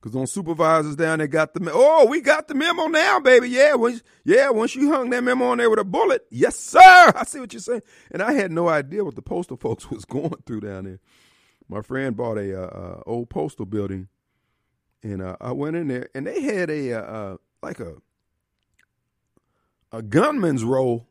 Because 0.00 0.14
on 0.14 0.26
supervisors 0.26 0.94
down 0.94 1.18
there 1.18 1.26
got 1.26 1.54
the 1.54 1.70
oh, 1.72 2.06
we 2.06 2.20
got 2.20 2.46
the 2.46 2.54
memo 2.54 2.86
now, 2.86 3.18
baby. 3.18 3.48
Yeah, 3.48 3.74
once 3.74 4.02
yeah, 4.24 4.50
once 4.50 4.76
you 4.76 4.92
hung 4.92 5.10
that 5.10 5.24
memo 5.24 5.46
on 5.46 5.58
there 5.58 5.68
with 5.68 5.80
a 5.80 5.84
bullet, 5.84 6.24
yes, 6.30 6.56
sir. 6.56 6.78
I 7.16 7.24
see 7.26 7.40
what 7.40 7.52
you're 7.52 7.60
saying. 7.60 7.82
And 8.12 8.22
I 8.22 8.32
had 8.32 8.52
no 8.52 8.68
idea 8.68 9.04
what 9.04 9.16
the 9.16 9.22
postal 9.22 9.56
folks 9.60 9.90
was 9.90 10.04
going 10.04 10.34
through 10.46 10.60
down 10.60 10.84
there. 10.84 11.00
My 11.68 11.82
friend 11.82 12.16
bought 12.16 12.38
a 12.38 12.62
uh, 12.62 12.66
uh, 12.66 13.02
old 13.06 13.28
postal 13.28 13.66
building, 13.66 14.08
and 15.02 15.20
uh, 15.20 15.36
I 15.40 15.50
went 15.50 15.74
in 15.74 15.88
there, 15.88 16.08
and 16.14 16.26
they 16.26 16.42
had 16.42 16.70
a 16.70 16.92
uh, 16.92 17.00
uh, 17.00 17.36
like 17.60 17.80
a 17.80 17.96
a 19.90 20.02
gunman's 20.02 20.62
row 20.62 21.06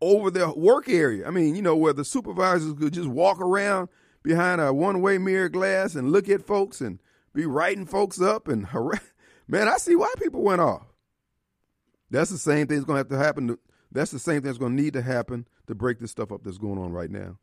over 0.00 0.30
their 0.30 0.50
work 0.50 0.88
area. 0.88 1.26
I 1.26 1.30
mean, 1.30 1.56
you 1.56 1.62
know, 1.62 1.76
where 1.76 1.92
the 1.92 2.04
supervisors 2.04 2.74
could 2.74 2.92
just 2.92 3.08
walk 3.08 3.40
around 3.40 3.88
behind 4.22 4.60
a 4.60 4.72
one 4.72 5.00
way 5.00 5.18
mirror 5.18 5.48
glass 5.48 5.94
and 5.94 6.12
look 6.12 6.28
at 6.28 6.46
folks 6.46 6.80
and 6.80 7.00
be 7.34 7.46
writing 7.46 7.86
folks 7.86 8.20
up 8.20 8.48
and. 8.48 8.66
Man, 9.50 9.66
I 9.66 9.78
see 9.78 9.96
why 9.96 10.12
people 10.16 10.42
went 10.42 10.60
off. 10.60 10.86
That's 12.08 12.30
the 12.30 12.38
same 12.38 12.68
thing 12.68 12.76
that's 12.76 12.86
going 12.86 12.94
to 12.94 12.98
have 12.98 13.08
to 13.08 13.18
happen. 13.18 13.48
To, 13.48 13.58
that's 13.90 14.12
the 14.12 14.20
same 14.20 14.36
thing 14.36 14.42
that's 14.42 14.58
going 14.58 14.76
to 14.76 14.82
need 14.82 14.92
to 14.92 15.02
happen 15.02 15.48
to 15.66 15.74
break 15.74 15.98
this 15.98 16.12
stuff 16.12 16.30
up 16.30 16.44
that's 16.44 16.58
going 16.58 16.78
on 16.78 16.92
right 16.92 17.10
now. 17.10 17.38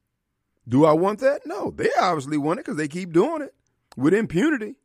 Do 0.67 0.85
I 0.85 0.93
want 0.93 1.19
that? 1.19 1.41
No. 1.45 1.71
They 1.71 1.89
obviously 1.99 2.37
want 2.37 2.59
it 2.59 2.65
because 2.65 2.77
they 2.77 2.87
keep 2.87 3.11
doing 3.11 3.41
it 3.41 3.53
with 3.97 4.13
impunity. 4.13 4.75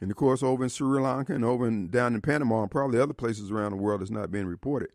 And 0.00 0.10
of 0.10 0.16
course, 0.16 0.42
over 0.42 0.64
in 0.64 0.70
Sri 0.70 1.00
Lanka 1.00 1.34
and 1.34 1.44
over 1.44 1.68
in, 1.68 1.88
down 1.88 2.14
in 2.14 2.20
Panama 2.20 2.62
and 2.62 2.70
probably 2.70 2.98
other 2.98 3.14
places 3.14 3.52
around 3.52 3.70
the 3.70 3.76
world, 3.76 4.02
it's 4.02 4.10
not 4.10 4.32
being 4.32 4.46
reported. 4.46 4.90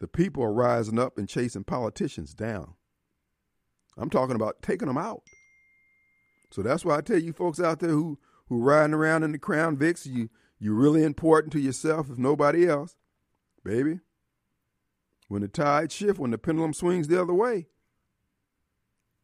The 0.00 0.08
people 0.08 0.42
are 0.42 0.52
rising 0.52 0.98
up 0.98 1.16
and 1.16 1.28
chasing 1.28 1.64
politicians 1.64 2.34
down. 2.34 2.74
I'm 3.96 4.10
talking 4.10 4.36
about 4.36 4.62
taking 4.62 4.88
them 4.88 4.98
out. 4.98 5.22
So 6.50 6.62
that's 6.62 6.84
why 6.84 6.96
I 6.96 7.00
tell 7.00 7.18
you 7.18 7.32
folks 7.32 7.60
out 7.60 7.80
there 7.80 7.90
who 7.90 8.18
who 8.48 8.62
riding 8.62 8.94
around 8.94 9.24
in 9.24 9.32
the 9.32 9.38
Crown 9.38 9.76
Vics, 9.76 10.06
you 10.06 10.28
you're 10.58 10.74
really 10.74 11.02
important 11.02 11.52
to 11.52 11.60
yourself 11.60 12.10
if 12.10 12.18
nobody 12.18 12.68
else, 12.68 12.96
baby. 13.64 14.00
When 15.28 15.42
the 15.42 15.48
tide 15.48 15.90
shifts, 15.90 16.20
when 16.20 16.30
the 16.30 16.38
pendulum 16.38 16.72
swings 16.72 17.08
the 17.08 17.20
other 17.20 17.34
way, 17.34 17.66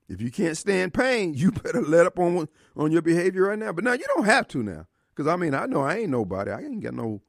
if 0.09 0.21
you 0.21 0.31
can't 0.31 0.57
stand 0.57 0.93
pain, 0.93 1.35
you 1.37 1.53
better 1.53 1.81
let 1.81 2.07
up 2.07 2.19
on 2.19 2.49
on 2.77 2.93
your 2.93 3.03
behavior 3.03 3.49
right 3.49 3.59
now. 3.59 3.73
But 3.73 3.85
now 3.85 3.93
you 3.93 4.05
don't 4.15 4.25
have 4.25 4.49
to 4.49 4.63
now, 4.63 4.87
because 5.15 5.27
I 5.27 5.37
mean 5.37 5.55
I 5.55 5.67
know 5.67 5.83
I 5.83 5.99
ain't 5.99 6.11
nobody. 6.11 6.51
I 6.51 6.61
ain't 6.61 6.83
got 6.83 6.95
no, 6.95 7.23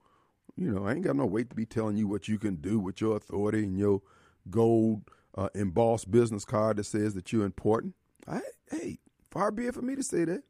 you 0.55 0.71
know, 0.71 0.85
I 0.85 0.93
ain't 0.93 1.05
got 1.05 1.15
no 1.15 1.25
weight 1.25 1.49
to 1.49 1.55
be 1.55 1.65
telling 1.65 1.97
you 1.97 2.07
what 2.07 2.27
you 2.27 2.39
can 2.39 2.55
do 2.55 2.79
with 2.79 2.99
your 2.99 3.15
authority 3.15 3.63
and 3.63 3.77
your 3.77 4.01
gold 4.49 5.03
uh, 5.35 5.49
embossed 5.55 6.11
business 6.11 6.45
card 6.45 6.77
that 6.77 6.85
says 6.85 7.13
that 7.15 7.31
you're 7.31 7.45
important. 7.45 7.95
I, 8.27 8.41
hey, 8.69 8.99
far 9.31 9.51
be 9.51 9.65
it 9.67 9.73
for 9.73 9.81
me 9.81 9.95
to 9.95 10.03
say 10.03 10.25
that. 10.25 10.43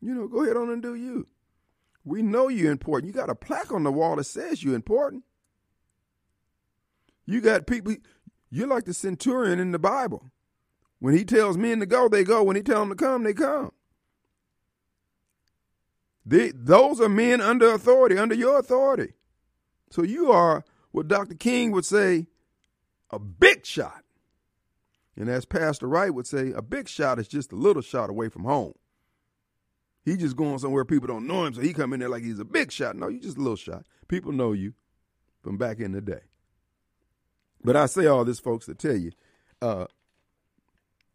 You 0.00 0.14
know, 0.14 0.28
go 0.28 0.44
ahead 0.44 0.56
on 0.56 0.70
and 0.70 0.82
do 0.82 0.94
you. 0.94 1.26
We 2.04 2.22
know 2.22 2.48
you're 2.48 2.70
important. 2.70 3.12
You 3.12 3.20
got 3.20 3.30
a 3.30 3.34
plaque 3.34 3.72
on 3.72 3.82
the 3.82 3.92
wall 3.92 4.16
that 4.16 4.24
says 4.24 4.62
you're 4.62 4.74
important. 4.74 5.24
You 7.26 7.40
got 7.40 7.66
people, 7.66 7.96
you're 8.50 8.68
like 8.68 8.84
the 8.84 8.94
centurion 8.94 9.58
in 9.58 9.72
the 9.72 9.78
Bible. 9.78 10.30
When 11.00 11.16
he 11.16 11.24
tells 11.24 11.58
men 11.58 11.80
to 11.80 11.86
go, 11.86 12.08
they 12.08 12.24
go. 12.24 12.42
When 12.42 12.56
he 12.56 12.62
tells 12.62 12.88
them 12.88 12.90
to 12.90 13.04
come, 13.04 13.24
they 13.24 13.34
come. 13.34 13.72
They, 16.24 16.52
those 16.54 17.00
are 17.00 17.08
men 17.08 17.40
under 17.40 17.72
authority, 17.72 18.18
under 18.18 18.34
your 18.34 18.58
authority. 18.58 19.12
So 19.90 20.02
you 20.02 20.32
are 20.32 20.64
what 20.90 21.08
Dr. 21.08 21.34
King 21.34 21.72
would 21.72 21.84
say 21.84 22.26
a 23.10 23.18
big 23.18 23.64
shot. 23.64 24.02
And 25.16 25.28
as 25.28 25.46
Pastor 25.46 25.86
Wright 25.86 26.12
would 26.12 26.26
say, 26.26 26.52
a 26.52 26.62
big 26.62 26.88
shot 26.88 27.18
is 27.18 27.28
just 27.28 27.52
a 27.52 27.56
little 27.56 27.82
shot 27.82 28.10
away 28.10 28.28
from 28.28 28.44
home. 28.44 28.74
He 30.04 30.16
just 30.16 30.36
going 30.36 30.58
somewhere 30.58 30.84
people 30.84 31.08
don't 31.08 31.26
know 31.26 31.44
him, 31.44 31.54
so 31.54 31.60
he 31.60 31.72
come 31.72 31.92
in 31.92 32.00
there 32.00 32.08
like 32.08 32.22
he's 32.22 32.38
a 32.38 32.44
big 32.44 32.70
shot. 32.70 32.94
No, 32.94 33.08
you 33.08 33.18
just 33.18 33.38
a 33.38 33.40
little 33.40 33.56
shot. 33.56 33.84
People 34.06 34.32
know 34.32 34.52
you 34.52 34.74
from 35.42 35.56
back 35.56 35.80
in 35.80 35.92
the 35.92 36.00
day. 36.00 36.20
But 37.64 37.76
I 37.76 37.86
say 37.86 38.06
all 38.06 38.24
this, 38.24 38.38
folks, 38.38 38.66
to 38.66 38.74
tell 38.74 38.96
you, 38.96 39.10
uh, 39.60 39.86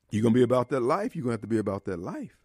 you're 0.10 0.24
gonna 0.24 0.33
be 0.33 0.43
about 0.43 0.69
that 0.69 0.81
life. 0.81 1.15
You're 1.15 1.24
gonna 1.24 1.33
have 1.33 1.41
to 1.41 1.48
be 1.48 1.60
about 1.60 1.86
that 1.86 2.00
life. 2.00 2.38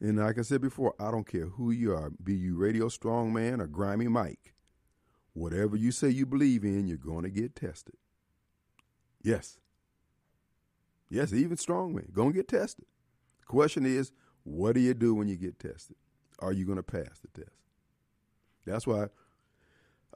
And 0.00 0.18
like 0.18 0.36
I 0.38 0.42
said 0.42 0.60
before, 0.60 0.94
I 0.98 1.10
don't 1.10 1.26
care 1.26 1.46
who 1.46 1.70
you 1.70 1.94
are, 1.94 2.10
be 2.22 2.34
you 2.34 2.56
radio 2.56 2.88
strong 2.88 3.32
man 3.32 3.60
or 3.60 3.66
grimy 3.66 4.08
Mike. 4.08 4.52
Whatever 5.34 5.76
you 5.76 5.92
say 5.92 6.08
you 6.08 6.26
believe 6.26 6.64
in, 6.64 6.86
you're 6.86 6.98
going 6.98 7.22
to 7.22 7.30
get 7.30 7.56
tested. 7.56 7.96
Yes. 9.22 9.58
Yes, 11.08 11.32
even 11.32 11.56
strong 11.56 11.94
men 11.94 12.08
going 12.12 12.32
to 12.32 12.36
get 12.36 12.48
tested. 12.48 12.86
Question 13.46 13.86
is, 13.86 14.12
what 14.44 14.74
do 14.74 14.80
you 14.80 14.94
do 14.94 15.14
when 15.14 15.28
you 15.28 15.36
get 15.36 15.58
tested? 15.58 15.96
Are 16.38 16.52
you 16.52 16.64
going 16.64 16.76
to 16.76 16.82
pass 16.82 17.20
the 17.20 17.42
test? 17.42 17.56
That's 18.66 18.86
why 18.86 19.06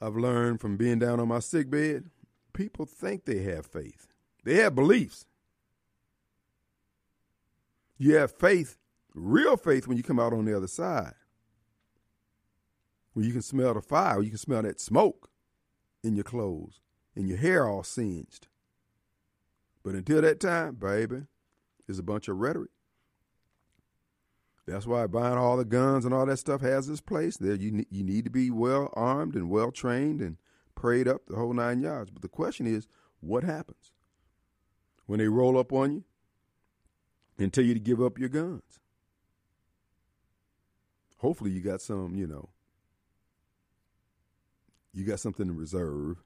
I've 0.01 0.17
learned 0.17 0.61
from 0.61 0.77
being 0.77 0.99
down 0.99 1.21
on 1.21 1.29
my 1.29 1.41
sick 1.41 1.71
bed, 1.71 2.11
people 2.53 2.87
think 2.87 3.25
they 3.25 3.43
have 3.43 3.67
faith. 3.67 4.09
They 4.45 4.57
have 4.57 4.75
beliefs. 4.75 5.27
You 7.99 8.17
have 8.17 8.33
faith, 8.33 8.77
real 9.15 9.57
faith, 9.57 9.87
when 9.87 9.97
you 9.97 10.03
come 10.03 10.21
out 10.21 10.33
on 10.33 10.45
the 10.45 10.57
other 10.57 10.67
side 10.67 11.15
where 13.17 13.25
you 13.25 13.33
can 13.33 13.41
smell 13.41 13.73
the 13.73 13.81
fire, 13.81 14.21
you 14.21 14.29
can 14.29 14.37
smell 14.37 14.61
that 14.61 14.79
smoke 14.79 15.31
in 16.05 16.15
your 16.17 16.23
clothes 16.23 16.83
and 17.15 17.27
your 17.27 17.39
hair 17.39 17.67
all 17.67 17.83
singed. 17.83 18.47
But 19.83 19.95
until 19.95 20.21
that 20.21 20.39
time, 20.39 20.75
baby, 20.75 21.23
it's 21.89 21.99
a 21.99 22.03
bunch 22.03 22.29
of 22.29 22.37
rhetoric. 22.37 22.73
That's 24.67 24.87
why 24.87 25.07
buying 25.07 25.39
all 25.39 25.57
the 25.57 25.65
guns 25.65 26.05
and 26.05 26.13
all 26.13 26.27
that 26.27 26.37
stuff 26.37 26.61
has 26.61 26.91
its 26.91 27.01
place. 27.01 27.39
There, 27.39 27.55
you 27.55 27.87
you 27.89 28.05
need 28.05 28.25
to 28.25 28.31
be 28.31 28.51
well 28.51 28.93
armed 28.93 29.35
and 29.35 29.49
well 29.49 29.73
trained 29.73 30.21
and 30.21 30.37
prayed 30.75 31.09
up 31.09 31.23
the 31.27 31.37
whole 31.37 31.55
nine 31.55 31.81
yards. 31.81 32.11
But 32.11 32.21
the 32.21 32.29
question 32.29 32.67
is, 32.67 32.87
what 33.21 33.45
happens 33.45 33.93
when 35.07 35.21
they 35.21 35.29
roll 35.29 35.57
up 35.57 35.73
on 35.73 35.91
you 35.91 36.05
and 37.39 37.51
tell 37.51 37.65
you 37.65 37.73
to 37.73 37.81
give 37.81 38.03
up 38.03 38.19
your 38.19 38.29
guns? 38.29 38.79
Hopefully, 41.17 41.53
you 41.53 41.63
got 41.63 41.81
some, 41.81 42.15
you 42.15 42.27
know, 42.27 42.51
you 44.97 45.05
got 45.05 45.21
something 45.21 45.49
in 45.49 45.57
reserve. 45.57 46.23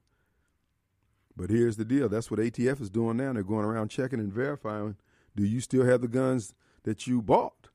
But 1.35 1.49
here's 1.49 1.77
the 1.77 1.85
deal. 1.85 2.09
That's 2.09 2.29
what 2.29 2.39
ATF 2.39 2.81
is 2.81 2.89
doing 2.89 3.17
now. 3.17 3.33
They're 3.33 3.43
going 3.43 3.65
around 3.65 3.89
checking 3.89 4.19
and 4.19 4.33
verifying 4.33 4.95
do 5.35 5.43
you 5.43 5.61
still 5.61 5.85
have 5.85 6.01
the 6.01 6.07
guns 6.07 6.53
that 6.83 7.07
you 7.07 7.21
bought? 7.21 7.69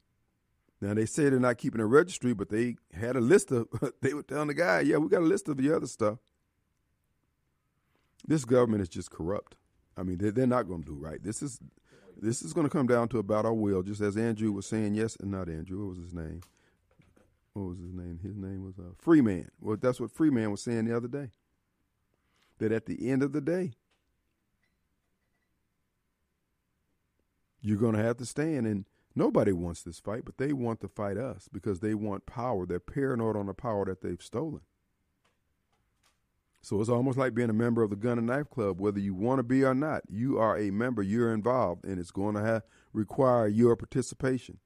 Now 0.81 0.95
they 0.95 1.07
say 1.07 1.29
they're 1.29 1.41
not 1.41 1.59
keeping 1.59 1.81
a 1.81 1.87
registry, 1.87 2.35
but 2.35 2.50
they 2.50 2.76
had 2.93 3.17
a 3.17 3.21
list 3.21 3.50
of 3.50 3.69
they 4.03 4.15
were 4.15 4.23
telling 4.23 4.49
the 4.49 4.55
guy, 4.55 4.81
yeah, 4.81 4.97
we 4.99 5.09
got 5.09 5.23
a 5.23 5.26
list 5.26 5.49
of 5.49 5.57
the 5.57 5.75
other 5.75 5.87
stuff. 5.87 6.19
This 8.26 8.45
government 8.45 8.83
is 8.83 8.88
just 8.88 9.11
corrupt. 9.11 9.57
I 9.97 10.03
mean, 10.03 10.19
they're, 10.19 10.33
they're 10.33 10.47
not 10.47 10.69
going 10.69 10.83
to 10.83 10.87
do 10.87 10.97
right. 10.97 11.23
This 11.23 11.43
is 11.43 11.61
this 12.21 12.43
is 12.43 12.53
going 12.53 12.67
to 12.67 12.71
come 12.71 12.87
down 12.87 13.09
to 13.09 13.19
about 13.19 13.45
our 13.45 13.55
will, 13.55 13.83
just 13.83 14.00
as 14.00 14.17
Andrew 14.17 14.53
was 14.53 14.67
saying. 14.67 14.95
Yes, 14.95 15.17
and 15.17 15.31
not 15.31 15.49
Andrew. 15.49 15.87
What 15.87 15.97
was 15.97 15.99
his 15.99 16.15
name? 16.15 16.41
What 17.56 17.70
was 17.70 17.78
his 17.78 17.94
name? 17.94 18.20
His 18.22 18.36
name 18.36 18.64
was 18.64 18.78
uh, 18.78 18.92
Freeman. 18.98 19.48
Well, 19.60 19.78
that's 19.80 19.98
what 19.98 20.10
Freeman 20.10 20.50
was 20.50 20.62
saying 20.62 20.84
the 20.84 20.96
other 20.96 21.08
day. 21.08 21.30
That 22.58 22.70
at 22.70 22.84
the 22.84 23.08
end 23.08 23.22
of 23.22 23.32
the 23.32 23.40
day, 23.40 23.72
you're 27.62 27.78
going 27.78 27.94
to 27.94 28.02
have 28.02 28.18
to 28.18 28.26
stand. 28.26 28.66
And 28.66 28.84
nobody 29.14 29.52
wants 29.52 29.82
this 29.82 29.98
fight, 29.98 30.26
but 30.26 30.36
they 30.36 30.52
want 30.52 30.80
to 30.82 30.88
fight 30.88 31.16
us 31.16 31.48
because 31.50 31.80
they 31.80 31.94
want 31.94 32.26
power. 32.26 32.66
They're 32.66 32.78
paranoid 32.78 33.36
on 33.36 33.46
the 33.46 33.54
power 33.54 33.86
that 33.86 34.02
they've 34.02 34.20
stolen. 34.20 34.60
So 36.60 36.80
it's 36.80 36.90
almost 36.90 37.16
like 37.16 37.32
being 37.32 37.48
a 37.48 37.54
member 37.54 37.82
of 37.82 37.90
the 37.90 37.96
Gun 37.96 38.18
and 38.18 38.26
Knife 38.26 38.50
Club, 38.50 38.80
whether 38.80 38.98
you 38.98 39.14
want 39.14 39.38
to 39.38 39.44
be 39.44 39.64
or 39.64 39.75
not. 39.75 40.02
You 40.10 40.38
are 40.38 40.58
a 40.58 40.70
member. 40.70 41.02
You're 41.02 41.32
involved, 41.32 41.84
and 41.86 41.98
it's 41.98 42.10
going 42.10 42.34
to 42.34 42.42
have 42.42 42.64
require 42.92 43.46
your 43.46 43.76
participation. 43.76 44.58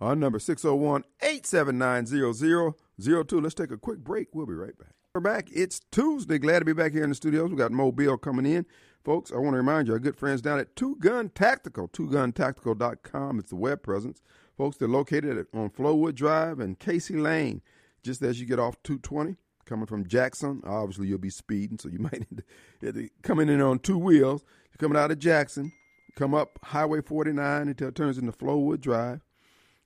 Our 0.00 0.14
number 0.14 0.38
601 0.38 1.04
879 1.22 2.06
0002. 2.06 3.40
Let's 3.40 3.54
take 3.54 3.72
a 3.72 3.76
quick 3.76 3.98
break. 3.98 4.28
We'll 4.32 4.46
be 4.46 4.54
right 4.54 4.78
back. 4.78 4.92
We're 5.14 5.20
back. 5.20 5.48
It's 5.52 5.80
Tuesday. 5.90 6.38
Glad 6.38 6.60
to 6.60 6.64
be 6.64 6.72
back 6.72 6.92
here 6.92 7.02
in 7.02 7.08
the 7.08 7.16
studios. 7.16 7.50
We 7.50 7.56
got 7.56 7.72
Mobile 7.72 8.16
coming 8.16 8.46
in. 8.46 8.66
Folks, 9.04 9.32
I 9.32 9.36
want 9.36 9.54
to 9.54 9.56
remind 9.56 9.88
you, 9.88 9.94
our 9.94 9.98
good 9.98 10.16
friends 10.16 10.42
down 10.42 10.60
at 10.60 10.76
Two 10.76 10.96
Gun 10.96 11.30
Tactical, 11.30 11.88
twoguntactical.com. 11.88 13.38
It's 13.38 13.50
the 13.50 13.56
web 13.56 13.82
presence. 13.82 14.22
Folks, 14.56 14.76
they're 14.76 14.86
located 14.86 15.46
on 15.52 15.70
Flowood 15.70 16.14
Drive 16.14 16.60
and 16.60 16.78
Casey 16.78 17.16
Lane, 17.16 17.62
just 18.02 18.22
as 18.22 18.38
you 18.38 18.46
get 18.46 18.58
off 18.60 18.76
220 18.84 19.36
coming 19.66 19.86
from 19.86 20.06
Jackson. 20.06 20.62
Obviously, 20.64 21.08
you'll 21.08 21.18
be 21.18 21.30
speeding, 21.30 21.78
so 21.78 21.88
you 21.88 21.98
might 22.00 22.26
need 22.30 22.42
to, 22.82 23.08
coming 23.22 23.48
in 23.48 23.60
on 23.60 23.78
two 23.78 23.98
wheels. 23.98 24.44
You're 24.70 24.88
coming 24.88 25.00
out 25.00 25.10
of 25.10 25.18
Jackson, 25.18 25.72
come 26.16 26.34
up 26.34 26.58
Highway 26.62 27.00
49 27.00 27.68
until 27.68 27.88
it 27.88 27.94
turns 27.94 28.18
into 28.18 28.32
Flowood 28.32 28.80
Drive, 28.80 29.20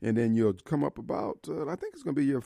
and 0.02 0.16
then 0.16 0.34
you'll 0.34 0.54
come 0.64 0.84
up 0.84 0.98
about, 0.98 1.38
uh, 1.48 1.68
I 1.68 1.76
think 1.76 1.94
it's 1.94 2.02
going 2.02 2.14
to 2.14 2.20
be 2.20 2.26
your 2.26 2.42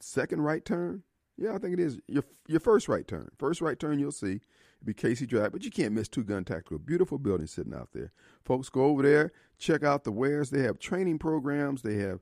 second 0.00 0.42
right 0.42 0.64
turn. 0.64 1.02
Yeah, 1.36 1.54
I 1.54 1.58
think 1.58 1.74
it 1.74 1.80
is 1.80 1.98
your 2.06 2.22
your 2.46 2.60
first 2.60 2.88
right 2.88 3.06
turn. 3.06 3.28
First 3.38 3.60
right 3.60 3.78
turn 3.78 3.98
you'll 3.98 4.12
see 4.12 4.40
It'll 4.84 4.86
be 4.86 4.94
Casey 4.94 5.26
Drive, 5.26 5.52
but 5.52 5.64
you 5.64 5.70
can't 5.70 5.94
miss 5.94 6.08
Two 6.08 6.24
Gun 6.24 6.44
Tactical. 6.44 6.78
Beautiful 6.78 7.18
building 7.18 7.46
sitting 7.46 7.74
out 7.74 7.88
there. 7.92 8.12
Folks, 8.44 8.68
go 8.68 8.84
over 8.84 9.02
there, 9.02 9.32
check 9.58 9.82
out 9.82 10.04
the 10.04 10.12
wares. 10.12 10.50
They 10.50 10.62
have 10.62 10.78
training 10.78 11.18
programs. 11.18 11.82
They 11.82 11.96
have 11.96 12.20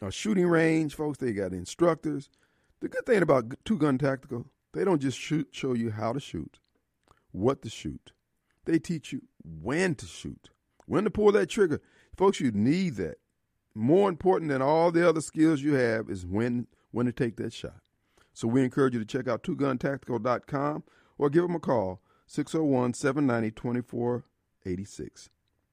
a 0.00 0.10
shooting 0.10 0.46
range, 0.46 0.94
folks. 0.94 1.18
They 1.18 1.32
got 1.32 1.52
instructors. 1.52 2.30
The 2.80 2.88
good 2.88 3.04
thing 3.04 3.22
about 3.22 3.52
Two 3.64 3.76
Gun 3.76 3.98
Tactical, 3.98 4.46
they 4.72 4.84
don't 4.84 5.02
just 5.02 5.18
shoot, 5.18 5.48
show 5.50 5.74
you 5.74 5.90
how 5.90 6.12
to 6.12 6.20
shoot, 6.20 6.58
what 7.30 7.62
to 7.62 7.68
shoot. 7.68 8.12
They 8.64 8.78
teach 8.78 9.12
you 9.12 9.22
when 9.44 9.94
to 9.96 10.06
shoot, 10.06 10.50
when 10.86 11.04
to 11.04 11.10
pull 11.10 11.30
that 11.32 11.50
trigger. 11.50 11.80
Folks, 12.16 12.40
you 12.40 12.52
need 12.52 12.96
that. 12.96 13.18
More 13.74 14.08
important 14.08 14.50
than 14.50 14.62
all 14.62 14.90
the 14.90 15.08
other 15.08 15.20
skills 15.20 15.62
you 15.62 15.74
have 15.74 16.10
is 16.10 16.26
when 16.26 16.66
when 16.90 17.06
to 17.06 17.12
take 17.12 17.36
that 17.36 17.52
shot. 17.52 17.80
So 18.32 18.48
we 18.48 18.64
encourage 18.64 18.94
you 18.94 19.00
to 19.00 19.06
check 19.06 19.28
out 19.28 19.42
twoguntactical.com 19.42 20.84
or 21.18 21.30
give 21.30 21.42
them 21.42 21.54
a 21.54 21.60
call 21.60 22.00
601 22.26 22.94
790 22.94 23.50
2486. 23.50 25.30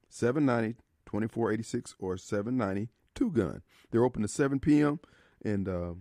790 0.10 0.78
2486 1.06 1.96
or 2.00 2.18
790 2.18 2.90
Two 3.14 3.32
Gun. 3.32 3.62
They're 3.92 4.04
open 4.04 4.22
to 4.24 4.28
7 4.28 4.60
p.m. 4.60 5.00
and 5.44 5.70
uh, 5.70 5.94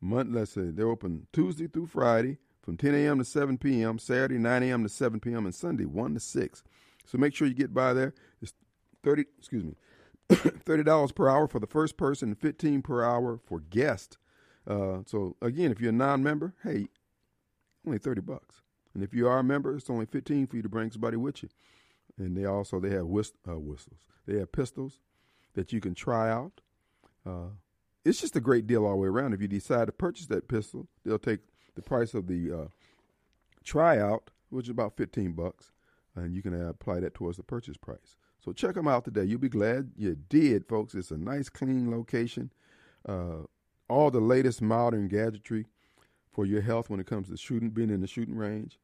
month, 0.00 0.34
let's 0.34 0.52
say 0.52 0.70
they're 0.70 0.88
open 0.88 1.26
Tuesday 1.32 1.66
through 1.66 1.86
Friday 1.86 2.38
from 2.62 2.76
10 2.76 2.94
a.m. 2.94 3.18
to 3.18 3.24
7 3.24 3.58
p.m., 3.58 3.98
Saturday 3.98 4.38
9 4.38 4.62
a.m. 4.64 4.82
to 4.82 4.88
7 4.88 5.20
p.m., 5.20 5.46
and 5.46 5.54
Sunday 5.54 5.84
1 5.84 6.14
to 6.14 6.20
6. 6.20 6.62
So 7.06 7.18
make 7.18 7.34
sure 7.34 7.46
you 7.46 7.54
get 7.54 7.72
by 7.72 7.92
there. 7.92 8.12
It's 8.42 8.52
30, 9.02 9.24
excuse 9.38 9.64
me, 9.64 9.74
$30 10.30 11.14
per 11.14 11.28
hour 11.28 11.46
for 11.46 11.60
the 11.60 11.66
first 11.66 11.96
person, 11.96 12.34
15 12.34 12.82
per 12.82 13.04
hour 13.04 13.38
for 13.44 13.60
guest. 13.60 14.18
Uh, 14.66 14.98
so 15.06 15.36
again, 15.40 15.70
if 15.70 15.80
you're 15.80 15.90
a 15.90 15.94
non-member, 15.94 16.54
hey, 16.64 16.88
only 17.86 17.98
30 17.98 18.20
bucks. 18.22 18.62
And 18.94 19.04
if 19.04 19.14
you 19.14 19.28
are 19.28 19.38
a 19.38 19.44
member, 19.44 19.76
it's 19.76 19.90
only 19.90 20.06
15 20.06 20.46
for 20.46 20.56
you 20.56 20.62
to 20.62 20.68
bring 20.68 20.90
somebody 20.90 21.16
with 21.16 21.42
you. 21.42 21.48
And 22.18 22.36
they 22.36 22.44
also 22.44 22.80
they 22.80 22.90
have 22.90 23.06
whist, 23.06 23.34
uh, 23.48 23.58
whistles. 23.58 24.00
They 24.26 24.38
have 24.38 24.50
pistols 24.50 25.00
that 25.54 25.72
you 25.72 25.80
can 25.80 25.94
try 25.94 26.30
out. 26.30 26.60
Uh, 27.24 27.50
it's 28.04 28.20
just 28.20 28.36
a 28.36 28.40
great 28.40 28.66
deal 28.66 28.84
all 28.84 28.92
the 28.92 28.96
way 28.96 29.08
around. 29.08 29.34
If 29.34 29.42
you 29.42 29.48
decide 29.48 29.86
to 29.86 29.92
purchase 29.92 30.26
that 30.26 30.48
pistol, 30.48 30.88
they'll 31.04 31.18
take 31.18 31.40
the 31.74 31.82
price 31.82 32.14
of 32.14 32.26
the 32.26 32.52
uh, 32.52 32.68
tryout, 33.64 34.30
which 34.48 34.66
is 34.66 34.70
about 34.70 34.96
15 34.96 35.32
bucks, 35.32 35.72
and 36.14 36.34
you 36.34 36.42
can 36.42 36.54
apply 36.68 37.00
that 37.00 37.14
towards 37.14 37.36
the 37.36 37.42
purchase 37.42 37.76
price. 37.76 38.16
So 38.46 38.52
check 38.52 38.76
them 38.76 38.86
out 38.86 39.04
today. 39.04 39.24
You'll 39.24 39.40
be 39.40 39.48
glad 39.48 39.90
you 39.96 40.16
did, 40.28 40.68
folks. 40.68 40.94
It's 40.94 41.10
a 41.10 41.18
nice, 41.18 41.48
clean 41.48 41.90
location. 41.90 42.52
Uh, 43.06 43.38
all 43.88 44.12
the 44.12 44.20
latest 44.20 44.62
modern 44.62 45.08
gadgetry 45.08 45.66
for 46.30 46.46
your 46.46 46.60
health 46.60 46.88
when 46.88 47.00
it 47.00 47.06
comes 47.08 47.28
to 47.28 47.36
shooting, 47.36 47.70
being 47.70 47.90
in 47.90 48.02
the 48.02 48.06
shooting 48.06 48.36
range. 48.36 48.78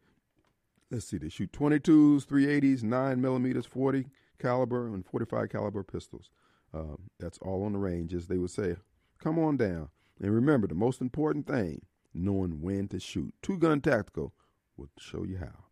Let's 0.91 1.07
see, 1.07 1.17
they 1.17 1.29
shoot 1.29 1.53
22s, 1.53 2.27
380s, 2.27 2.83
9 2.83 3.21
millimeters, 3.21 3.65
40 3.65 4.07
caliber, 4.41 4.89
and 4.89 5.07
45 5.07 5.49
caliber 5.51 5.85
pistols. 5.85 6.29
Um, 6.75 6.99
that's 7.21 7.39
all 7.39 7.65
on 7.65 7.73
the 7.73 7.79
range, 7.79 8.15
as 8.15 8.27
they 8.27 8.39
would 8.39 8.51
say. 8.51 8.75
Come 9.23 9.39
on 9.39 9.59
down. 9.59 9.91
And 10.21 10.35
remember, 10.35 10.67
the 10.67 10.75
most 10.75 11.01
important 11.01 11.47
thing, 11.47 11.83
knowing 12.13 12.61
when 12.63 12.89
to 12.89 12.99
shoot. 12.99 13.33
Two 13.43 13.59
Gun 13.59 13.81
Tactical 13.81 14.33
will 14.77 14.89
show 14.99 15.23
you 15.23 15.37
how. 15.37 15.67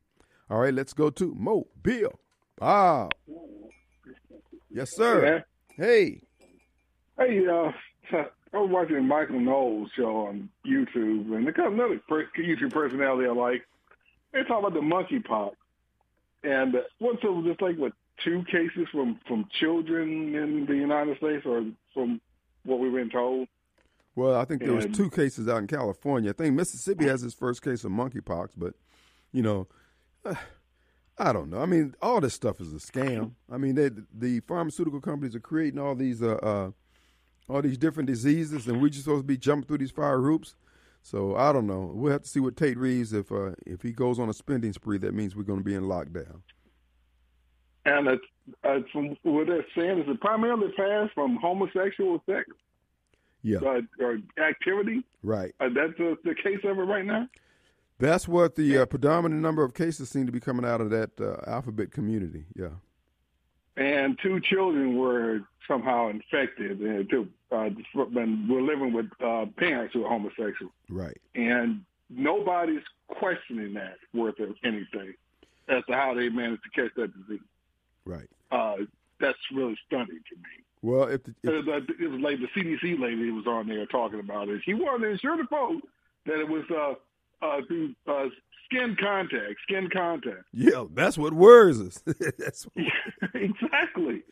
All 0.48 0.60
right, 0.60 0.74
let's 0.74 0.92
go 0.92 1.10
to 1.10 1.34
Mobile. 1.34 2.20
Bob. 2.56 3.14
Yes, 4.70 4.94
sir. 4.94 5.44
Yeah. 5.78 5.84
Hey. 5.84 6.20
Hey, 7.18 7.46
uh, 7.46 7.72
I 8.52 8.58
was 8.58 8.70
watching 8.70 9.06
Michael 9.06 9.40
Knowles 9.40 9.90
show 9.96 10.26
on 10.26 10.48
YouTube, 10.66 11.34
and 11.34 11.46
they 11.46 11.52
got 11.52 11.72
another 11.72 12.00
YouTube 12.08 12.72
personality 12.72 13.28
I 13.28 13.32
like. 13.32 13.66
They 14.32 14.42
talk 14.42 14.60
about 14.60 14.74
the 14.74 14.80
monkeypox, 14.80 15.52
and 16.44 16.74
uh, 16.74 16.80
what's 16.98 17.22
it 17.22 17.32
was 17.32 17.44
just 17.46 17.62
like 17.62 17.76
what 17.76 17.92
two 18.24 18.44
cases 18.44 18.88
from 18.92 19.18
from 19.26 19.48
children 19.58 20.34
in 20.34 20.66
the 20.66 20.74
United 20.74 21.16
States, 21.18 21.44
or 21.46 21.64
from 21.94 22.20
what 22.64 22.78
we've 22.78 22.92
been 22.92 23.10
told. 23.10 23.48
Well, 24.16 24.34
I 24.34 24.44
think 24.44 24.62
there 24.62 24.72
was 24.72 24.86
two 24.86 25.10
cases 25.10 25.48
out 25.48 25.58
in 25.58 25.66
California. 25.66 26.30
I 26.30 26.32
think 26.32 26.54
Mississippi 26.54 27.06
has 27.06 27.22
its 27.22 27.34
first 27.34 27.62
case 27.62 27.84
of 27.84 27.92
monkeypox, 27.92 28.50
but 28.56 28.74
you 29.32 29.42
know, 29.42 29.68
I 31.20 31.32
don't 31.34 31.50
know. 31.50 31.58
I 31.60 31.66
mean, 31.66 31.94
all 32.00 32.20
this 32.20 32.32
stuff 32.32 32.60
is 32.62 32.72
a 32.72 32.76
scam. 32.76 33.32
I 33.52 33.58
mean, 33.58 33.74
they, 33.74 33.90
the 34.12 34.40
pharmaceutical 34.40 35.00
companies 35.02 35.34
are 35.36 35.40
creating 35.40 35.78
all 35.78 35.94
these 35.94 36.22
uh, 36.22 36.36
uh, 36.36 36.70
all 37.48 37.60
these 37.60 37.76
different 37.76 38.06
diseases, 38.06 38.66
and 38.66 38.80
we're 38.80 38.88
just 38.88 39.04
supposed 39.04 39.24
to 39.24 39.26
be 39.26 39.36
jumping 39.36 39.66
through 39.66 39.78
these 39.78 39.90
fire 39.90 40.20
hoops. 40.20 40.54
So 41.02 41.36
I 41.36 41.52
don't 41.52 41.66
know. 41.66 41.92
We'll 41.94 42.12
have 42.12 42.22
to 42.22 42.28
see 42.28 42.40
what 42.40 42.56
Tate 42.56 42.78
Reeves 42.78 43.12
if 43.12 43.30
uh, 43.30 43.50
if 43.66 43.82
he 43.82 43.92
goes 43.92 44.18
on 44.18 44.30
a 44.30 44.32
spending 44.32 44.72
spree. 44.72 44.96
That 44.98 45.12
means 45.12 45.36
we're 45.36 45.42
going 45.42 45.58
to 45.60 45.64
be 45.64 45.74
in 45.74 45.82
lockdown. 45.84 46.40
And 47.84 48.08
it's, 48.08 48.24
uh, 48.64 48.78
from 48.92 49.16
what 49.22 49.46
they're 49.46 49.64
saying 49.76 49.98
is 50.00 50.04
it 50.08 50.20
primarily 50.20 50.70
passed 50.76 51.12
from 51.14 51.36
homosexual 51.36 52.22
sex 52.26 52.44
Yeah, 53.42 53.58
uh, 53.58 53.80
or 54.00 54.18
activity. 54.38 55.02
right. 55.22 55.54
Uh, 55.60 55.68
that's 55.74 55.98
uh, 55.98 56.14
the 56.24 56.34
case 56.34 56.58
of 56.64 56.78
it 56.78 56.82
right 56.82 57.04
now. 57.06 57.26
That's 58.00 58.26
what 58.26 58.56
the 58.56 58.78
uh, 58.78 58.86
predominant 58.86 59.40
number 59.42 59.62
of 59.62 59.74
cases 59.74 60.08
seem 60.08 60.26
to 60.26 60.32
be 60.32 60.40
coming 60.40 60.64
out 60.64 60.80
of 60.80 60.90
that 60.90 61.10
uh, 61.20 61.36
alphabet 61.48 61.92
community. 61.92 62.44
Yeah. 62.56 62.70
and 63.76 64.18
two 64.22 64.40
children 64.40 64.96
were 64.96 65.40
somehow 65.68 66.08
infected 66.08 66.80
and 66.80 67.08
two, 67.08 67.28
uh, 67.52 67.68
and 67.94 68.48
were 68.48 68.62
living 68.62 68.92
with 68.92 69.06
uh, 69.24 69.46
parents 69.56 69.94
who 69.94 70.04
are 70.04 70.08
homosexual. 70.08 70.72
Right. 70.88 71.16
And 71.34 71.82
nobody's 72.08 72.82
questioning 73.08 73.74
that 73.74 73.98
worth 74.12 74.38
of 74.40 74.56
anything 74.64 75.14
as 75.68 75.84
to 75.86 75.92
how 75.94 76.14
they 76.14 76.28
managed 76.28 76.62
to 76.64 76.70
catch 76.70 76.92
that 76.96 77.12
disease. 77.20 77.44
Right. 78.04 78.28
Uh, 78.50 78.76
that's 79.20 79.38
really 79.54 79.76
stunning 79.86 80.08
to 80.28 80.36
me. 80.36 80.64
Well, 80.82 81.04
if, 81.04 81.22
the, 81.24 81.34
if 81.42 81.50
It 81.50 81.66
was, 81.66 81.68
uh, 81.68 82.04
it 82.04 82.08
was 82.10 82.20
like 82.20 82.38
the 82.40 82.48
CDC 82.60 82.98
lady 82.98 83.30
was 83.30 83.46
on 83.46 83.68
there 83.68 83.86
talking 83.86 84.18
about 84.18 84.48
it. 84.48 84.62
She 84.64 84.74
wanted 84.74 85.06
to 85.06 85.12
ensure 85.12 85.36
the 85.36 85.44
folks 85.44 85.86
that 86.26 86.40
it 86.40 86.48
was 86.48 86.64
uh, 87.42 87.60
through 87.66 87.94
uh, 88.06 88.26
skin 88.66 88.96
contact, 89.00 89.56
skin 89.62 89.88
contact. 89.92 90.44
yeah, 90.52 90.84
that's 90.94 91.16
what 91.18 91.32
worries 91.32 91.80
us. 91.80 92.02
that's 92.38 92.64
what, 92.64 92.86
exactly. 93.34 94.22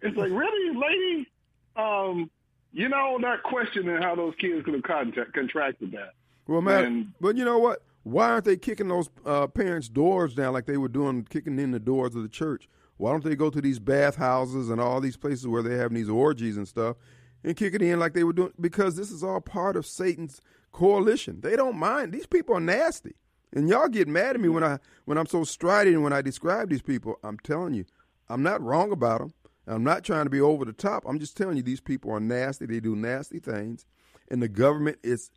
It's 0.00 0.16
like, 0.16 0.30
really, 0.30 0.76
lady? 0.76 1.28
Um, 1.76 2.30
you 2.72 2.88
know, 2.88 3.16
not 3.18 3.42
questioning 3.42 4.00
how 4.02 4.14
those 4.14 4.34
kids 4.38 4.64
could 4.64 4.74
have 4.74 4.82
contact, 4.82 5.32
contracted 5.34 5.92
that. 5.92 6.10
well, 6.46 6.60
man. 6.62 6.84
And- 6.84 7.12
but 7.20 7.36
you 7.36 7.44
know 7.44 7.58
what? 7.58 7.82
Why 8.04 8.30
aren't 8.30 8.44
they 8.44 8.56
kicking 8.56 8.88
those 8.88 9.08
uh, 9.24 9.46
parents' 9.46 9.88
doors 9.88 10.34
down 10.34 10.52
like 10.52 10.66
they 10.66 10.76
were 10.76 10.88
doing, 10.88 11.24
kicking 11.30 11.58
in 11.60 11.70
the 11.70 11.78
doors 11.78 12.16
of 12.16 12.22
the 12.24 12.28
church? 12.28 12.68
Why 12.96 13.12
don't 13.12 13.22
they 13.22 13.36
go 13.36 13.48
to 13.48 13.60
these 13.60 13.78
bathhouses 13.78 14.70
and 14.70 14.80
all 14.80 15.00
these 15.00 15.16
places 15.16 15.46
where 15.46 15.62
they're 15.62 15.78
having 15.78 15.94
these 15.94 16.08
orgies 16.08 16.56
and 16.56 16.66
stuff 16.66 16.96
and 17.44 17.56
kick 17.56 17.74
it 17.74 17.82
in 17.82 18.00
like 18.00 18.12
they 18.12 18.24
were 18.24 18.32
doing? 18.32 18.52
Because 18.60 18.96
this 18.96 19.12
is 19.12 19.22
all 19.22 19.40
part 19.40 19.76
of 19.76 19.86
Satan's 19.86 20.40
coalition. 20.72 21.40
They 21.40 21.56
don't 21.56 21.76
mind. 21.76 22.12
These 22.12 22.26
people 22.26 22.56
are 22.56 22.60
nasty. 22.60 23.14
And 23.54 23.68
y'all 23.68 23.88
get 23.88 24.08
mad 24.08 24.34
at 24.34 24.40
me 24.40 24.48
when 24.48 24.64
I 24.64 24.78
when 25.04 25.18
I'm 25.18 25.26
so 25.26 25.44
strident 25.44 26.02
when 26.02 26.12
I 26.12 26.22
describe 26.22 26.70
these 26.70 26.82
people. 26.82 27.18
I'm 27.22 27.38
telling 27.38 27.74
you, 27.74 27.84
I'm 28.28 28.42
not 28.42 28.62
wrong 28.62 28.92
about 28.92 29.20
them. 29.20 29.34
I'm 29.66 29.84
not 29.84 30.04
trying 30.04 30.24
to 30.24 30.30
be 30.30 30.40
over 30.40 30.64
the 30.64 30.72
top. 30.72 31.04
I'm 31.06 31.18
just 31.18 31.36
telling 31.36 31.56
you 31.56 31.62
these 31.62 31.80
people 31.80 32.10
are 32.10 32.20
nasty. 32.20 32.66
They 32.66 32.80
do 32.80 32.96
nasty 32.96 33.38
things, 33.38 33.84
and 34.30 34.42
the 34.42 34.48
government 34.48 34.98
is 35.02 35.30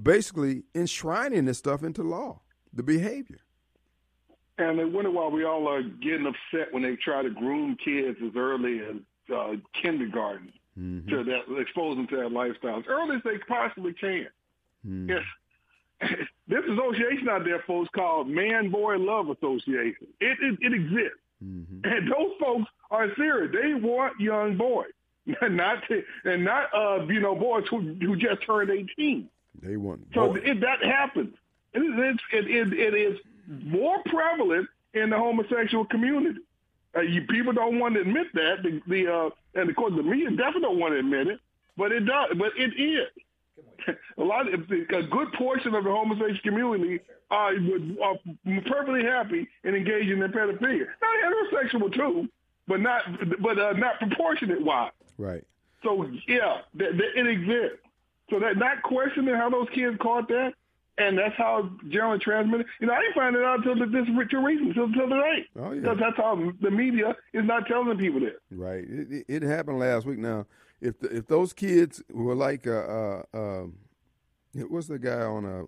basically 0.00 0.64
enshrining 0.74 1.46
this 1.46 1.58
stuff 1.58 1.82
into 1.82 2.02
law. 2.02 2.40
The 2.74 2.82
behavior. 2.82 3.40
And 4.58 4.80
I 4.80 4.84
wonder 4.84 5.10
why 5.10 5.28
we 5.28 5.44
all 5.44 5.66
are 5.68 5.82
getting 5.82 6.26
upset 6.26 6.72
when 6.72 6.82
they 6.82 6.96
try 6.96 7.22
to 7.22 7.30
groom 7.30 7.76
kids 7.82 8.18
as 8.24 8.32
early 8.36 8.80
as 8.80 8.96
uh, 9.34 9.56
kindergarten 9.82 10.52
Mm-hmm. 10.78 11.10
to 11.10 11.22
that, 11.24 11.60
expose 11.60 11.96
them 11.96 12.06
to 12.06 12.16
that 12.16 12.32
lifestyle 12.32 12.78
as 12.78 12.84
early 12.88 13.16
as 13.16 13.22
they 13.24 13.36
possibly 13.46 13.92
can. 13.92 14.26
Mm-hmm. 14.86 15.10
Yes. 15.10 15.22
This 16.48 16.64
association 16.64 17.28
out 17.30 17.44
there, 17.44 17.62
folks, 17.66 17.88
called 17.94 18.28
Man 18.28 18.68
Boy 18.70 18.96
Love 18.98 19.30
Association. 19.30 20.08
It 20.20 20.36
it, 20.42 20.58
it 20.60 20.74
exists, 20.74 21.18
Mm-hmm. 21.44 21.80
and 21.84 22.08
those 22.08 22.32
folks 22.38 22.70
are 22.90 23.08
serious. 23.16 23.52
They 23.52 23.74
want 23.74 24.20
young 24.20 24.56
boys. 24.56 24.90
not 25.42 25.78
to, 25.88 26.02
and 26.24 26.44
not 26.44 26.68
uh, 26.74 27.04
you 27.06 27.20
know 27.20 27.34
boys 27.34 27.64
who 27.70 27.94
who 28.00 28.16
just 28.16 28.44
turned 28.44 28.70
eighteen. 28.70 29.28
They 29.62 29.76
want 29.76 30.00
So 30.14 30.34
it, 30.34 30.60
that 30.60 30.82
happens. 30.82 31.34
It 31.74 31.78
is, 31.78 32.18
it, 32.32 32.50
it, 32.50 32.72
it 32.72 32.94
is 32.94 33.18
more 33.64 34.02
prevalent 34.06 34.68
in 34.94 35.10
the 35.10 35.16
homosexual 35.16 35.84
community. 35.86 36.40
Uh, 36.96 37.00
you, 37.00 37.22
people 37.22 37.52
don't 37.52 37.78
want 37.78 37.94
to 37.94 38.00
admit 38.00 38.26
that. 38.34 38.56
The, 38.62 38.80
the 38.86 39.12
uh, 39.12 39.30
and 39.54 39.70
of 39.70 39.76
course 39.76 39.92
the 39.96 40.02
media 40.02 40.30
definitely 40.30 40.62
don't 40.62 40.78
want 40.80 40.94
to 40.94 40.98
admit 40.98 41.28
it, 41.28 41.40
but 41.76 41.92
it 41.92 42.00
does. 42.00 42.30
But 42.36 42.52
it 42.56 42.74
is. 42.80 43.08
A 44.18 44.22
lot, 44.22 44.52
of, 44.52 44.60
a 44.70 45.02
good 45.02 45.32
portion 45.32 45.74
of 45.74 45.84
the 45.84 45.90
homosexual 45.90 46.38
community 46.44 47.00
are, 47.30 47.52
are 48.02 48.14
perfectly 48.66 49.02
happy 49.02 49.48
in 49.64 49.74
engaging 49.74 50.22
in 50.22 50.30
pedophilia. 50.30 50.86
Not 51.00 51.24
heterosexual 51.24 51.92
too, 51.94 52.28
but 52.68 52.80
not, 52.80 53.02
but 53.40 53.58
uh, 53.58 53.72
not 53.72 53.98
proportionate 53.98 54.62
wise. 54.62 54.92
right. 55.18 55.44
So 55.82 56.06
yeah, 56.28 56.58
that, 56.74 56.96
that 56.96 57.18
it 57.18 57.26
exists. 57.26 57.78
So 58.30 58.38
that 58.38 58.56
not 58.56 58.82
questioning 58.82 59.34
how 59.34 59.50
those 59.50 59.66
kids 59.74 59.96
caught 60.00 60.28
that, 60.28 60.54
and 60.96 61.18
that's 61.18 61.34
how 61.36 61.70
generally 61.88 62.20
transmitted. 62.20 62.66
You 62.80 62.86
know, 62.86 62.94
I 62.94 63.00
didn't 63.00 63.14
find 63.14 63.34
it 63.34 63.42
out 63.42 63.66
until 63.66 63.90
this 63.90 64.08
Richard 64.16 64.42
reason, 64.42 64.68
until, 64.68 64.84
until 64.84 65.08
today. 65.08 65.46
Oh, 65.56 65.72
yeah. 65.72 65.80
Because 65.80 65.98
that's 65.98 66.16
how 66.16 66.52
the 66.60 66.70
media 66.70 67.16
is 67.32 67.44
not 67.44 67.66
telling 67.66 67.98
people 67.98 68.20
this. 68.20 68.34
Right. 68.52 68.84
It, 68.84 69.12
it, 69.12 69.24
it 69.28 69.42
happened 69.42 69.80
last 69.80 70.06
week. 70.06 70.18
Now, 70.18 70.46
if 70.82 70.98
the, 70.98 71.16
if 71.16 71.26
those 71.28 71.52
kids 71.52 72.02
were 72.10 72.34
like, 72.34 72.66
uh, 72.66 72.70
uh, 72.70 73.22
um, 73.32 73.74
what's 74.68 74.88
the 74.88 74.98
guy 74.98 75.22
on 75.22 75.44
a 75.44 75.62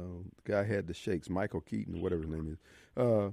uh, 0.00 0.22
the 0.44 0.52
guy 0.52 0.64
had 0.64 0.86
the 0.86 0.94
shakes, 0.94 1.28
Michael 1.28 1.60
Keaton, 1.60 2.00
whatever 2.00 2.22
his 2.22 2.30
name 2.30 2.56
is, 2.56 3.02
uh, 3.02 3.30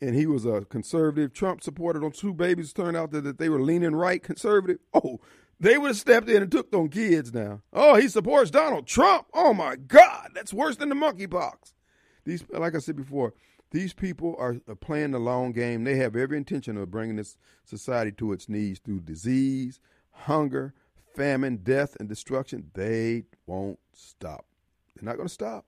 and 0.00 0.14
he 0.14 0.26
was 0.26 0.44
a 0.44 0.66
conservative 0.66 1.32
Trump 1.32 1.62
supporter. 1.62 2.00
Those 2.00 2.18
two 2.18 2.34
babies 2.34 2.72
turned 2.74 2.96
out 2.96 3.10
that, 3.12 3.24
that 3.24 3.38
they 3.38 3.48
were 3.48 3.62
leaning 3.62 3.96
right 3.96 4.22
conservative. 4.22 4.78
Oh, 4.92 5.20
they 5.58 5.78
would 5.78 5.88
have 5.88 5.96
stepped 5.96 6.28
in 6.28 6.42
and 6.42 6.52
took 6.52 6.70
them 6.70 6.88
kids 6.88 7.32
now. 7.32 7.62
Oh, 7.72 7.96
he 7.96 8.08
supports 8.08 8.50
Donald 8.50 8.86
Trump. 8.86 9.26
Oh 9.32 9.54
my 9.54 9.76
God, 9.76 10.32
that's 10.34 10.52
worse 10.52 10.76
than 10.76 10.90
the 10.90 10.94
monkeypox. 10.94 11.72
These, 12.24 12.44
like 12.50 12.74
I 12.74 12.78
said 12.78 12.96
before, 12.96 13.32
these 13.70 13.92
people 13.92 14.36
are, 14.38 14.58
are 14.68 14.74
playing 14.74 15.12
the 15.12 15.18
long 15.18 15.52
game. 15.52 15.84
They 15.84 15.96
have 15.96 16.16
every 16.16 16.36
intention 16.36 16.76
of 16.76 16.90
bringing 16.90 17.16
this 17.16 17.36
society 17.64 18.12
to 18.12 18.32
its 18.32 18.48
knees 18.48 18.78
through 18.78 19.00
disease, 19.00 19.80
hunger, 20.18 20.74
famine, 21.14 21.58
death, 21.58 21.96
and 21.98 22.08
destruction. 22.08 22.70
They 22.74 23.24
won't 23.46 23.78
stop. 23.92 24.44
They're 24.94 25.04
not 25.04 25.16
going 25.16 25.28
to 25.28 25.34
stop. 25.34 25.64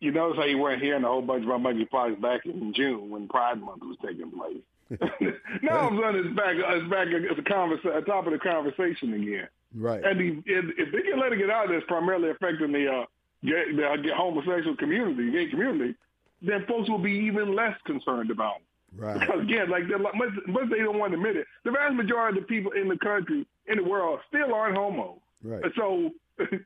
You 0.00 0.12
notice 0.12 0.38
how 0.38 0.44
you 0.44 0.58
weren't 0.58 0.82
hearing 0.82 1.04
a 1.04 1.08
whole 1.08 1.20
bunch 1.20 1.44
about 1.44 1.60
monkeypox 1.60 2.20
back 2.20 2.46
in 2.46 2.72
June 2.72 3.10
when 3.10 3.28
Pride 3.28 3.60
Month 3.60 3.82
was 3.82 3.98
taking 4.04 4.30
place. 4.30 4.62
now 5.62 5.78
all 5.78 5.88
of 5.88 5.94
a 5.94 6.02
sudden 6.02 6.26
it's 6.26 6.36
back, 6.36 6.56
it's 6.56 6.90
back 6.90 7.08
as 7.08 7.38
a 7.38 7.42
conversa- 7.42 8.06
top 8.06 8.26
of 8.26 8.32
the 8.32 8.38
conversation 8.38 9.12
again. 9.12 9.48
Right. 9.74 10.02
And 10.02 10.18
the, 10.18 10.42
if, 10.46 10.64
if 10.78 10.92
they 10.92 11.02
can 11.02 11.20
let 11.20 11.32
it 11.32 11.38
get 11.38 11.50
out, 11.50 11.68
that's 11.68 11.84
primarily 11.86 12.30
affecting 12.30 12.72
the 12.72 12.90
uh, 12.90 13.04
gay, 13.44 13.72
the 13.72 14.14
homosexual 14.16 14.76
community, 14.76 15.30
gay 15.30 15.46
community, 15.48 15.94
then 16.42 16.64
folks 16.66 16.88
will 16.88 16.98
be 16.98 17.12
even 17.12 17.54
less 17.54 17.76
concerned 17.84 18.30
about 18.30 18.56
it. 18.56 18.62
Right. 18.96 19.20
Because 19.20 19.40
again, 19.48 19.70
like 19.70 19.84
much, 19.88 20.30
much 20.46 20.70
they 20.70 20.78
don't 20.78 20.98
want 20.98 21.12
to 21.12 21.16
admit 21.18 21.36
it, 21.36 21.46
the 21.64 21.70
vast 21.70 21.94
majority 21.94 22.38
of 22.38 22.44
the 22.44 22.48
people 22.48 22.72
in 22.72 22.88
the 22.88 22.98
country, 22.98 23.46
in 23.66 23.76
the 23.78 23.84
world, 23.84 24.20
still 24.28 24.52
aren't 24.54 24.76
homo. 24.76 25.20
Right. 25.42 25.62
So 25.76 26.10
that, 26.38 26.58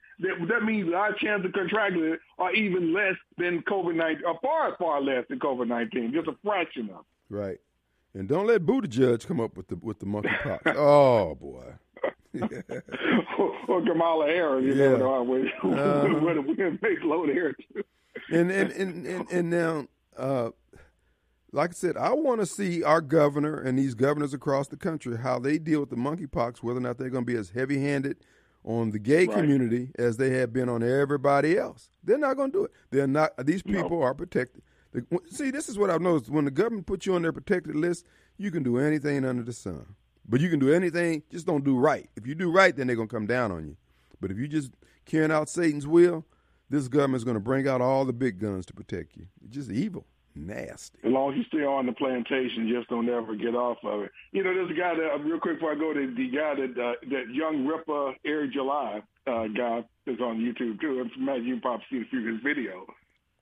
that 0.48 0.62
means 0.64 0.92
our 0.94 1.12
chance 1.14 1.44
of 1.44 1.52
contracting 1.52 2.04
it 2.04 2.20
are 2.38 2.52
even 2.52 2.92
less 2.94 3.14
than 3.38 3.62
COVID 3.62 3.94
nineteen, 3.96 4.24
or 4.24 4.38
far 4.42 4.76
far 4.78 5.00
less 5.00 5.24
than 5.28 5.38
COVID 5.38 5.68
nineteen, 5.68 6.12
just 6.12 6.28
a 6.28 6.36
fraction 6.44 6.90
of. 6.90 7.00
it. 7.00 7.34
Right. 7.34 7.58
And 8.14 8.28
don't 8.28 8.46
let 8.46 8.64
Buddha 8.64 8.86
Judge 8.88 9.26
come 9.26 9.40
up 9.40 9.56
with 9.56 9.66
the 9.68 9.76
with 9.76 9.98
the 9.98 10.06
monkey 10.06 10.28
monkeypox. 10.28 10.74
oh 10.76 11.34
boy. 11.34 11.74
or, 13.38 13.52
or 13.68 13.82
Kamala 13.84 14.26
Harris, 14.26 14.64
you 14.64 14.74
Yeah. 14.74 14.96
know 14.96 15.22
with 15.22 15.46
Uh-huh. 15.62 16.06
a 16.06 16.40
with 16.42 16.80
big 16.80 17.02
load 17.04 17.28
of 17.30 17.34
hair 17.34 17.52
too. 17.52 17.82
and 18.30 18.50
and 18.50 18.70
and 18.72 19.06
and, 19.06 19.30
and 19.30 19.50
now, 19.50 19.86
uh, 20.16 20.50
like 21.54 21.70
I 21.70 21.72
said, 21.74 21.96
I 21.96 22.12
want 22.12 22.40
to 22.40 22.46
see 22.46 22.82
our 22.82 23.00
governor 23.00 23.58
and 23.60 23.78
these 23.78 23.94
governors 23.94 24.34
across 24.34 24.68
the 24.68 24.76
country 24.76 25.16
how 25.18 25.38
they 25.38 25.58
deal 25.58 25.80
with 25.80 25.90
the 25.90 25.96
monkeypox. 25.96 26.58
Whether 26.62 26.78
or 26.78 26.82
not 26.82 26.98
they're 26.98 27.10
going 27.10 27.24
to 27.24 27.32
be 27.32 27.38
as 27.38 27.50
heavy-handed 27.50 28.18
on 28.64 28.90
the 28.90 28.98
gay 28.98 29.26
Right. 29.26 29.36
community 29.36 29.90
as 29.98 30.16
they 30.16 30.30
have 30.30 30.52
been 30.52 30.68
on 30.68 30.82
everybody 30.82 31.56
else. 31.56 31.90
They're 32.02 32.18
not 32.18 32.36
going 32.36 32.50
to 32.52 32.58
do 32.58 32.64
it. 32.64 32.72
They're 32.90 33.06
not. 33.06 33.32
These 33.46 33.64
No. 33.66 33.82
people 33.82 34.02
are 34.02 34.14
protected. 34.14 34.62
See, 35.30 35.50
this 35.50 35.68
is 35.68 35.76
what 35.78 35.90
I've 35.90 36.00
noticed. 36.02 36.30
When 36.30 36.44
the 36.44 36.50
government 36.50 36.86
puts 36.86 37.04
you 37.06 37.14
on 37.14 37.22
their 37.22 37.32
protected 37.32 37.74
list, 37.74 38.06
you 38.36 38.50
can 38.50 38.62
do 38.62 38.78
anything 38.78 39.24
under 39.24 39.42
the 39.42 39.52
sun. 39.52 39.96
But 40.28 40.40
you 40.40 40.48
can 40.48 40.58
do 40.58 40.72
anything, 40.72 41.22
just 41.30 41.46
don't 41.46 41.64
do 41.64 41.76
right. 41.76 42.08
If 42.16 42.26
you 42.26 42.34
do 42.34 42.50
right, 42.50 42.74
then 42.74 42.86
they're 42.86 42.96
going 42.96 43.08
to 43.08 43.14
come 43.14 43.26
down 43.26 43.52
on 43.52 43.66
you. 43.66 43.76
But 44.20 44.30
if 44.30 44.38
you 44.38 44.48
just 44.48 44.70
carrying 45.04 45.30
out 45.30 45.48
Satan's 45.50 45.86
will, 45.86 46.24
this 46.70 46.88
government's 46.88 47.24
going 47.24 47.34
to 47.34 47.40
bring 47.40 47.68
out 47.68 47.80
all 47.82 48.04
the 48.04 48.12
big 48.12 48.38
guns 48.38 48.64
to 48.66 48.72
protect 48.72 49.16
you. 49.16 49.26
It's 49.44 49.54
just 49.54 49.70
evil, 49.70 50.06
nasty. 50.34 50.98
As 51.04 51.12
long 51.12 51.32
as 51.32 51.38
you 51.38 51.44
stay 51.44 51.64
on 51.64 51.86
the 51.86 51.92
plantation, 51.92 52.68
just 52.68 52.88
don't 52.88 53.08
ever 53.08 53.34
get 53.34 53.54
off 53.54 53.78
of 53.84 54.02
it. 54.02 54.10
You 54.32 54.42
know, 54.44 54.54
there's 54.54 54.70
a 54.70 54.74
guy 54.74 54.94
that 54.94 55.24
real 55.24 55.38
quick 55.38 55.56
before 55.56 55.72
I 55.72 55.76
go 55.76 55.92
to 55.92 56.14
the 56.14 56.28
guy 56.30 56.54
that 56.54 56.80
uh, 56.80 56.94
that 57.10 57.32
young 57.32 57.66
Ripper 57.66 58.14
Eric 58.24 58.52
July 58.52 59.02
uh, 59.26 59.46
guy 59.48 59.84
is 60.06 60.20
on 60.20 60.38
YouTube 60.38 60.80
too. 60.80 61.00
I'm 61.00 61.10
imagine 61.22 61.46
you 61.46 61.60
probably 61.60 61.84
seen 61.90 62.02
a 62.02 62.06
few 62.06 62.20
of 62.20 62.26
his 62.34 62.42
videos. 62.44 62.86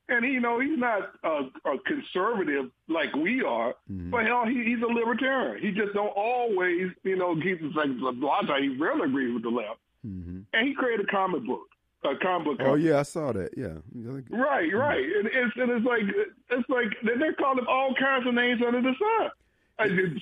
And 0.09 0.24
he, 0.24 0.33
you 0.33 0.40
know, 0.40 0.61
he's 0.61 0.78
not 0.78 1.12
a, 1.24 1.48
a 1.64 1.78
conservative 1.87 2.70
like 2.88 3.14
we 3.14 3.42
are, 3.42 3.74
but 3.88 4.26
hell, 4.26 4.44
he, 4.46 4.62
he's 4.64 4.83
a 4.83 4.92
libertarian. 4.92 5.62
He 5.64 5.70
just 5.70 5.94
don't 5.94 6.12
always, 6.14 6.90
you 7.05 7.16
know, 7.16 7.35
keep 7.40 7.61
like 7.74 7.88
a 7.88 8.11
lot 8.12 8.42
of 8.42 8.48
times 8.48 8.62
he 8.62 8.76
rarely 8.76 9.05
agrees 9.07 9.33
with 9.33 9.44
the 9.44 9.48
left. 9.48 9.78
hmm 10.02 10.40
And 10.52 10.68
he 10.68 10.74
created 10.74 11.07
a 11.07 11.11
comic 11.11 11.46
book, 11.46 11.66
a 12.04 12.16
comic 12.16 12.58
book. 12.58 12.66
Oh 12.68 12.74
yeah, 12.74 12.98
I 13.00 13.02
saw 13.02 13.32
that. 13.32 13.50
Yeah, 13.56 13.78
Right, 14.30 14.72
right. 14.74 15.04
And 15.04 15.26
it's 15.32 15.56
and 15.56 15.70
it's 15.70 15.86
like 15.86 16.02
it's 16.50 16.68
like 16.68 16.88
they- 17.04 17.18
they're 17.18 17.32
calling 17.34 17.58
him 17.58 17.66
all 17.68 17.94
kinds 17.94 18.26
of 18.26 18.34
names 18.34 18.60
under 18.66 18.80
the 18.82 18.94
sun. 18.98 19.30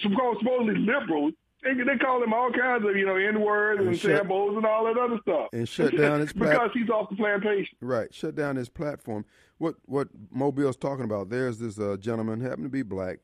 Supposed- 0.00 0.40
supposedly 0.40 0.76
liberals, 0.78 1.32
they, 1.62 1.74
they 1.74 1.98
call 1.98 2.22
him 2.22 2.32
all 2.32 2.50
kinds 2.50 2.84
of 2.88 2.96
you 2.96 3.04
know 3.04 3.16
n 3.16 3.40
words 3.40 3.80
and 3.80 3.88
And 3.90 3.98
shut- 3.98 4.18
samples 4.18 4.56
and 4.56 4.64
all 4.64 4.84
that 4.84 4.96
other 4.98 5.18
stuff. 5.22 5.48
and 5.52 5.68
shut 5.68 5.96
down 5.96 6.20
his 6.20 6.32
plat- 6.34 6.52
because 6.52 6.70
he's 6.72 6.88
off 6.88 7.10
the 7.10 7.16
plantation. 7.16 7.76
Right, 7.80 8.12
shut 8.14 8.34
down 8.34 8.56
his 8.56 8.68
platform. 8.68 9.24
What 9.58 9.74
what 9.84 10.08
Mobile's 10.30 10.76
talking 10.76 11.04
about? 11.04 11.28
There's 11.28 11.58
this 11.58 11.78
uh, 11.78 11.96
gentleman, 12.00 12.40
happened 12.40 12.64
to 12.64 12.70
be 12.70 12.82
black, 12.82 13.18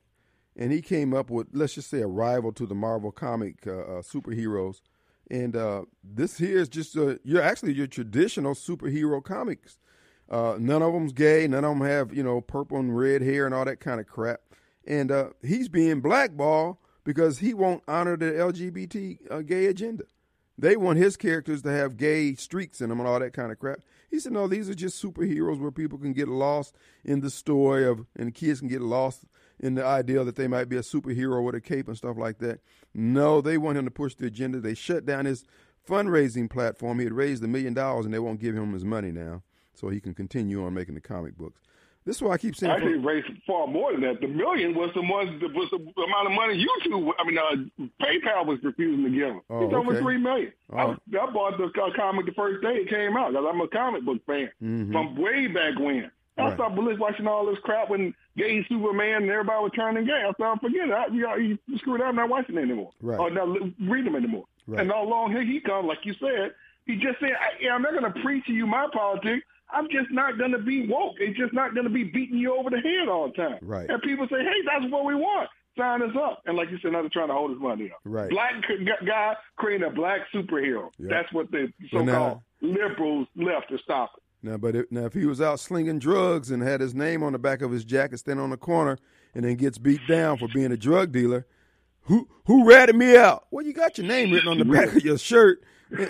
and 0.57 0.71
he 0.73 0.83
came 0.83 1.15
up 1.15 1.31
with 1.31 1.49
let's 1.53 1.75
just 1.75 1.89
say 1.89 2.01
a 2.03 2.07
rival 2.07 2.53
to 2.53 2.67
the 2.67 2.75
Marvel 2.75 3.11
comic 3.13 3.67
uh, 3.67 3.71
uh, 3.71 4.03
superheroes. 4.03 4.81
And 5.31 5.57
uh, 5.57 5.83
this 6.05 6.39
here 6.39 6.59
is 6.59 6.69
just 6.69 6.97
uh, 6.97 7.17
you're 7.25 7.43
actually 7.43 7.73
your 7.73 7.87
traditional 7.87 8.55
superhero 8.55 9.23
comics. 9.23 9.79
Uh, 10.31 10.57
none 10.59 10.83
of 10.83 10.93
them's 10.93 11.13
gay. 11.13 11.47
None 11.47 11.65
of 11.65 11.79
them 11.79 11.87
have 11.87 12.15
you 12.15 12.23
know 12.23 12.41
purple 12.41 12.79
and 12.79 12.97
red 12.97 13.23
hair 13.23 13.47
and 13.47 13.55
all 13.55 13.65
that 13.65 13.81
kind 13.81 14.01
of 14.01 14.07
crap. 14.07 14.41
And 14.87 15.11
uh, 15.11 15.31
he's 15.43 15.69
being 15.69 16.01
blackballed 16.01 16.77
because 17.05 17.39
he 17.39 17.55
won't 17.55 17.83
honor 17.89 18.17
the 18.17 18.27
LGBT 18.27 19.19
uh, 19.31 19.41
gay 19.41 19.67
agenda. 19.67 20.05
They 20.59 20.77
want 20.77 20.99
his 20.99 21.17
characters 21.17 21.63
to 21.63 21.71
have 21.71 21.97
gay 21.97 22.35
streaks 22.35 22.81
in 22.81 22.89
them 22.89 23.01
and 23.01 23.09
all 23.09 23.21
that 23.21 23.33
kind 23.33 23.53
of 23.53 23.59
crap. 23.59 23.81
He 24.11 24.21
said, 24.21 24.33
no, 24.33 24.47
these 24.49 24.71
are 24.71 24.75
just 24.75 25.03
superheroes 25.03 25.61
where 25.61 25.71
people 25.71 25.99
can 25.99 26.13
get 26.13 26.29
lost 26.29 26.75
in 27.05 27.21
the 27.21 27.31
story 27.31 27.85
of, 27.85 28.07
and 28.17 28.35
kids 28.35 28.61
can 28.61 28.69
get 28.69 28.81
lost 28.81 29.25
in 29.59 29.75
the 29.75 29.85
idea 29.85 30.23
that 30.25 30.37
they 30.37 30.49
might 30.49 30.69
be 30.69 30.77
a 30.77 30.81
superhero 30.83 31.43
with 31.43 31.55
a 31.55 31.61
cape 31.61 31.89
and 31.89 31.97
stuff 31.97 32.17
like 32.19 32.39
that. 32.39 32.61
No, 32.95 33.41
they 33.41 33.57
want 33.59 33.79
him 33.79 33.85
to 33.85 33.91
push 33.91 34.15
the 34.15 34.27
agenda. 34.27 34.61
They 34.61 34.75
shut 34.75 35.07
down 35.07 35.25
his 35.25 35.45
fundraising 35.89 36.51
platform. 36.51 36.99
He 36.99 37.05
had 37.05 37.13
raised 37.15 37.43
a 37.45 37.49
million 37.49 37.75
dollars 37.75 38.05
and 38.05 38.13
they 38.15 38.19
won't 38.19 38.41
give 38.41 38.55
him 38.57 38.73
his 38.73 38.85
money 38.85 39.13
now 39.13 39.43
so 39.75 39.89
he 39.89 40.01
can 40.01 40.15
continue 40.15 40.65
on 40.65 40.75
making 40.75 40.95
the 40.95 41.01
comic 41.01 41.37
books. 41.37 41.61
This 42.05 42.17
is 42.17 42.23
why 42.23 42.35
I 42.35 42.39
keep 42.39 42.55
saying, 42.55 42.73
Actually, 42.73 42.99
raised 42.99 43.27
far 43.45 43.67
more 43.67 43.91
than 43.91 44.01
that. 44.03 44.21
The 44.21 44.29
million 44.29 44.77
was 44.77 44.91
the 44.95 45.03
ones 45.03 45.41
that 45.41 45.53
was 45.53 45.69
the 45.73 45.79
amount 46.03 46.27
of 46.29 46.33
money 46.35 46.65
YouTube. 46.65 47.11
I 47.19 47.25
mean, 47.25 47.37
uh, 47.37 47.85
PayPal 48.01 48.47
was 48.47 48.61
refusing 48.63 49.03
to 49.05 49.11
give 49.11 49.27
him. 49.29 49.41
Oh, 49.51 49.65
it's 49.65 49.75
over 49.75 49.99
three 50.01 50.17
million. 50.17 50.53
I, 50.73 50.83
Oh. 50.85 50.87
was- 50.91 50.99
I 51.21 51.33
bought 51.33 51.59
the 51.59 51.65
uh, 51.65 51.91
comic 51.97 52.27
the 52.27 52.33
first 52.33 52.63
day 52.63 52.75
it 52.77 52.89
came 52.89 53.17
out 53.17 53.33
because 53.33 53.45
I'm 53.53 53.61
a 53.61 53.67
comic 53.67 54.05
book 54.05 54.25
fan 54.25 54.51
Mhm. 54.63 54.93
from 54.93 55.17
way 55.17 55.49
back 55.49 55.81
when. 55.81 56.09
I 56.39 56.43
Right. 56.45 56.55
stopped 56.55 56.77
watching 56.77 57.27
all 57.27 57.47
this 57.47 57.59
crap 57.61 57.89
when 57.89 58.15
gay 58.37 58.63
Superman 58.69 59.23
and 59.23 59.31
everybody 59.31 59.63
was 59.63 59.73
turning 59.75 60.05
gay. 60.05 60.23
I 60.29 60.33
thought, 60.33 60.61
forget 60.61 60.89
it. 60.89 60.93
I, 60.93 61.07
you, 61.07 61.23
know, 61.23 61.35
you 61.37 61.59
screwed 61.79 62.01
up. 62.03 62.09
I'm 62.09 62.17
not 62.17 62.29
watching 62.29 62.57
it 62.57 62.63
anymore. 62.63 62.91
Right. 63.01 63.19
Or 63.19 63.31
not 63.31 63.49
reading 63.81 64.13
them 64.13 64.17
anymore. 64.17 64.45
Right. 64.67 64.81
And 64.81 64.93
all 64.93 65.07
along 65.07 65.33
here 65.33 65.43
he 65.43 65.61
comes, 65.61 65.87
like 65.89 66.05
you 66.05 66.15
said. 66.21 66.53
He 66.85 66.97
just 66.97 67.19
said, 67.21 67.31
I, 67.33 67.69
I'm 67.69 67.83
not 67.83 67.93
going 67.99 68.13
to 68.13 68.21
preach 68.21 68.45
to 68.47 68.53
you 68.53 68.67
my 68.67 68.87
politics. 68.93 69.45
I'm 69.71 69.89
just 69.91 70.11
not 70.13 70.39
going 70.39 70.53
to 70.53 70.59
be 70.59 70.87
woke. 70.87 71.15
It's 71.19 71.37
just 71.39 71.53
not 71.53 71.75
going 71.75 71.85
to 71.85 71.91
be 71.93 72.05
beating 72.05 72.39
you 72.39 72.55
over 72.57 72.71
the 72.71 72.79
head 72.81 73.09
all 73.09 73.29
the 73.29 73.35
time. 73.35 73.59
Right. 73.63 73.89
And 73.89 74.01
people 74.03 74.27
say, 74.31 74.39
hey, 74.39 74.63
that's 74.65 74.93
what 74.93 75.05
we 75.05 75.15
want. 75.15 75.49
Sign 75.77 76.03
us 76.03 76.15
up. 76.17 76.43
And 76.47 76.57
like 76.57 76.71
you 76.71 76.79
said, 76.81 76.93
now 76.93 77.01
they're 77.01 77.11
trying 77.11 77.29
to 77.29 77.35
hold 77.35 77.51
his 77.51 77.61
money 77.61 77.91
up. 77.91 77.99
Right. 78.05 78.31
Black 78.31 78.53
guy 79.05 79.37
creating 79.57 79.87
a 79.87 79.91
black 79.91 80.21
superhero. 80.33 80.91
Yeah. 80.99 81.09
That's 81.11 81.33
what 81.33 81.51
the 81.51 81.73
so-called 81.91 82.41
liberals 82.61 83.27
left 83.37 83.71
to 83.71 83.79
stop 83.79 84.13
it. 84.17 84.23
Now, 84.43 84.57
but 84.57 84.77
if, 84.77 84.93
now 84.93 85.07
if 85.07 85.15
he 85.15 85.27
was 85.27 85.41
out 85.41 85.61
slinging 85.61 85.99
drugs 85.99 86.51
and 86.51 86.63
had 86.63 86.81
his 86.81 86.95
name 86.95 87.23
on 87.23 87.33
the 87.33 87.39
back 87.39 87.63
of 87.63 87.71
his 87.71 87.85
jacket, 87.85 88.19
standing 88.19 88.43
on 88.43 88.51
the 88.51 88.57
corner, 88.57 88.99
and 89.35 89.45
then 89.45 89.57
gets 89.57 89.79
beat 89.79 90.01
down 90.07 90.39
for 90.39 90.49
being 90.49 90.73
a 90.73 90.77
drug 90.77 91.13
dealer, 91.13 91.47
who 92.03 92.29
who 92.45 92.69
ratted 92.69 92.97
me 92.97 93.17
out? 93.17 93.47
Well, 93.51 93.67
you 93.67 93.73
got 93.73 93.99
your 93.99 94.07
name 94.07 94.33
written 94.33 94.49
on 94.49 94.59
the 94.59 94.65
back 94.73 94.95
of 94.95 95.05
your 95.05 95.19
shirt. 95.19 95.63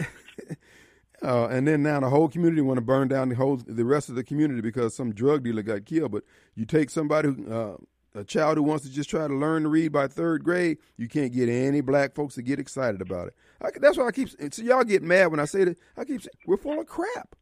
Uh, 1.22 1.48
and 1.48 1.66
then 1.66 1.82
now 1.82 1.98
the 1.98 2.10
whole 2.10 2.28
community 2.28 2.60
want 2.60 2.76
to 2.76 2.82
burn 2.82 3.08
down 3.08 3.28
the 3.30 3.34
whole 3.34 3.56
the 3.56 3.84
rest 3.84 4.08
of 4.08 4.14
the 4.14 4.22
community 4.22 4.60
because 4.60 4.94
some 4.94 5.12
drug 5.14 5.42
dealer 5.42 5.62
got 5.62 5.86
killed. 5.86 6.12
But 6.12 6.24
you 6.54 6.66
take 6.66 6.90
somebody 6.90 7.28
who, 7.28 7.52
uh, 7.52 7.76
a 8.14 8.24
child 8.24 8.56
who 8.56 8.62
wants 8.62 8.84
to 8.84 8.90
just 8.90 9.10
try 9.10 9.26
to 9.26 9.34
learn 9.34 9.62
to 9.64 9.68
read 9.68 9.92
by 9.92 10.08
third 10.08 10.44
grade, 10.44 10.78
you 10.96 11.08
can't 11.08 11.32
get 11.32 11.48
any 11.48 11.80
black 11.80 12.14
folks 12.14 12.34
to 12.36 12.42
get 12.42 12.58
excited 12.58 13.00
about 13.00 13.28
it. 13.28 13.34
I, 13.60 13.70
that's 13.80 13.96
why 13.96 14.06
I 14.06 14.12
keep. 14.12 14.28
So 14.52 14.62
y'all 14.62 14.84
get 14.84 15.02
mad 15.02 15.28
when 15.28 15.40
I 15.40 15.44
say 15.44 15.64
that. 15.64 15.78
I 15.96 16.04
keep 16.04 16.22
saying 16.22 16.36
we're 16.46 16.56
full 16.56 16.80
of 16.80 16.86
crap. 16.86 17.34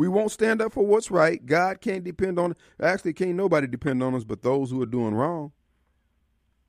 We 0.00 0.08
won't 0.08 0.32
stand 0.32 0.62
up 0.62 0.72
for 0.72 0.86
what's 0.86 1.10
right. 1.10 1.44
God 1.44 1.82
can't 1.82 2.02
depend 2.02 2.38
on. 2.38 2.56
Actually, 2.82 3.12
can't 3.12 3.34
nobody 3.34 3.66
depend 3.66 4.02
on 4.02 4.14
us 4.14 4.24
but 4.24 4.40
those 4.40 4.70
who 4.70 4.80
are 4.80 4.86
doing 4.86 5.12
wrong. 5.12 5.52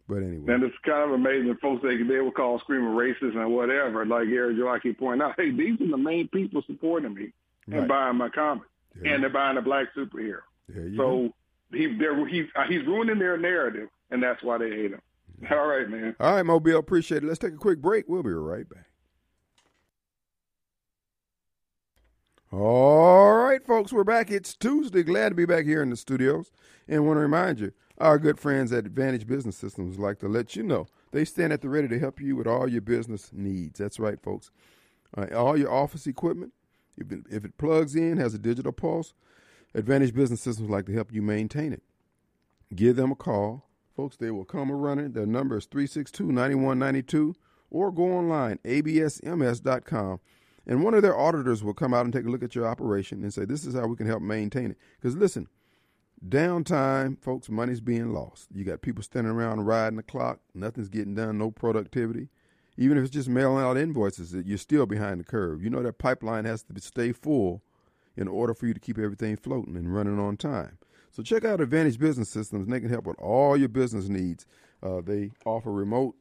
But 0.09 0.17
anyway. 0.17 0.53
And 0.53 0.63
it's 0.63 0.75
kind 0.83 1.03
of 1.03 1.11
amazing 1.11 1.55
folks 1.61 1.81
they 1.81 1.95
they 1.95 2.19
would 2.19 2.33
call 2.33 2.59
screaming 2.59 2.89
racist 2.89 3.37
and 3.37 3.55
whatever. 3.55 4.05
Like 4.05 4.27
Eric 4.27 4.57
Joe, 4.57 4.67
I 4.67 4.79
keep 4.79 4.99
pointing 4.99 5.21
out, 5.21 5.35
hey, 5.37 5.49
these 5.49 5.79
are 5.79 5.87
the 5.87 5.97
main 5.97 6.27
people 6.27 6.61
supporting 6.67 7.13
me 7.13 7.31
right. 7.69 7.79
and 7.79 7.87
buying 7.87 8.17
my 8.17 8.27
comics, 8.27 8.67
and 9.01 9.23
they're 9.23 9.29
buying 9.29 9.55
a 9.55 9.61
black 9.61 9.87
superhero. 9.95 10.41
so 10.67 10.83
go. 10.97 11.33
he 11.71 11.97
they're, 11.97 12.27
he's 12.27 12.47
uh, 12.57 12.67
he's 12.67 12.85
ruining 12.85 13.17
their 13.17 13.37
narrative, 13.37 13.87
and 14.09 14.21
that's 14.21 14.43
why 14.43 14.57
they 14.57 14.71
hate 14.71 14.91
him. 14.91 15.01
All 15.49 15.67
right, 15.67 15.89
man. 15.89 16.17
All 16.19 16.35
right, 16.35 16.45
Mobile, 16.45 16.79
appreciate 16.79 17.23
it. 17.23 17.27
Let's 17.27 17.39
take 17.39 17.53
a 17.53 17.57
quick 17.57 17.81
break. 17.81 18.09
We'll 18.09 18.23
be 18.23 18.31
right 18.31 18.67
back. 18.67 18.90
All 22.53 23.35
right, 23.35 23.65
folks, 23.65 23.93
we're 23.93 24.03
back. 24.03 24.29
It's 24.29 24.55
Tuesday. 24.55 25.03
Glad 25.03 25.29
to 25.29 25.35
be 25.35 25.45
back 25.45 25.63
here 25.63 25.81
in 25.81 25.89
the 25.89 25.95
studios. 25.95 26.51
And 26.85 27.07
want 27.07 27.15
to 27.15 27.21
remind 27.21 27.61
you, 27.61 27.71
our 27.97 28.19
good 28.19 28.37
friends 28.37 28.73
at 28.73 28.85
Advantage 28.85 29.25
Business 29.25 29.55
Systems 29.55 29.97
like 29.97 30.19
to 30.19 30.27
let 30.27 30.53
you 30.53 30.61
know 30.61 30.87
they 31.11 31.23
stand 31.23 31.53
at 31.53 31.61
the 31.61 31.69
ready 31.69 31.87
to 31.87 31.97
help 31.97 32.19
you 32.19 32.35
with 32.35 32.47
all 32.47 32.67
your 32.67 32.81
business 32.81 33.29
needs. 33.31 33.79
That's 33.79 34.01
right, 34.01 34.21
folks. 34.21 34.51
Uh, 35.17 35.27
all 35.33 35.57
your 35.57 35.71
office 35.71 36.05
equipment, 36.07 36.51
if 36.97 37.09
it, 37.13 37.21
if 37.29 37.45
it 37.45 37.57
plugs 37.57 37.95
in, 37.95 38.17
has 38.17 38.33
a 38.33 38.39
digital 38.39 38.73
pulse, 38.73 39.13
Advantage 39.73 40.13
Business 40.13 40.41
Systems 40.41 40.69
like 40.69 40.87
to 40.87 40.93
help 40.93 41.13
you 41.13 41.21
maintain 41.21 41.71
it. 41.71 41.83
Give 42.75 42.97
them 42.97 43.13
a 43.13 43.15
call. 43.15 43.69
Folks, 43.95 44.17
they 44.17 44.29
will 44.29 44.43
come 44.43 44.69
running. 44.73 45.13
Their 45.13 45.25
number 45.25 45.55
is 45.55 45.67
362 45.67 46.25
9192 46.25 47.33
or 47.69 47.93
go 47.93 48.11
online, 48.11 48.59
absms.com. 48.65 50.19
And 50.67 50.83
one 50.83 50.93
of 50.93 51.01
their 51.01 51.17
auditors 51.17 51.63
will 51.63 51.73
come 51.73 51.93
out 51.93 52.05
and 52.05 52.13
take 52.13 52.25
a 52.25 52.29
look 52.29 52.43
at 52.43 52.55
your 52.55 52.67
operation 52.67 53.23
and 53.23 53.33
say, 53.33 53.45
This 53.45 53.65
is 53.65 53.73
how 53.73 53.87
we 53.87 53.95
can 53.95 54.07
help 54.07 54.21
maintain 54.21 54.71
it. 54.71 54.77
Because 54.99 55.15
listen, 55.15 55.47
Downtime, 56.27 57.19
folks, 57.19 57.49
money's 57.49 57.81
being 57.81 58.13
lost. 58.13 58.47
You 58.53 58.63
got 58.63 58.83
people 58.83 59.03
standing 59.03 59.33
around 59.33 59.65
riding 59.65 59.97
the 59.97 60.03
clock, 60.03 60.39
nothing's 60.53 60.89
getting 60.89 61.15
done, 61.15 61.39
no 61.39 61.49
productivity. 61.49 62.29
Even 62.77 62.97
if 62.97 63.05
it's 63.05 63.13
just 63.13 63.27
mailing 63.27 63.63
out 63.63 63.77
invoices, 63.77 64.33
you're 64.33 64.57
still 64.57 64.85
behind 64.85 65.19
the 65.19 65.23
curve. 65.23 65.63
You 65.63 65.69
know 65.69 65.81
that 65.81 65.97
pipeline 65.97 66.45
has 66.45 66.63
to 66.63 66.79
stay 66.79 67.11
full 67.11 67.63
in 68.15 68.27
order 68.27 68.53
for 68.53 68.67
you 68.67 68.73
to 68.73 68.79
keep 68.79 68.97
everything 68.97 69.35
floating 69.35 69.75
and 69.75 69.93
running 69.93 70.19
on 70.19 70.37
time. 70.37 70.77
So 71.11 71.23
check 71.23 71.43
out 71.43 71.59
Advantage 71.59 71.99
Business 71.99 72.29
Systems, 72.29 72.67
they 72.67 72.79
can 72.79 72.89
help 72.89 73.05
with 73.05 73.19
all 73.19 73.57
your 73.57 73.69
business 73.69 74.07
needs. 74.07 74.45
Uh, 74.81 75.01
they 75.01 75.31
offer 75.45 75.71
remote 75.71 76.15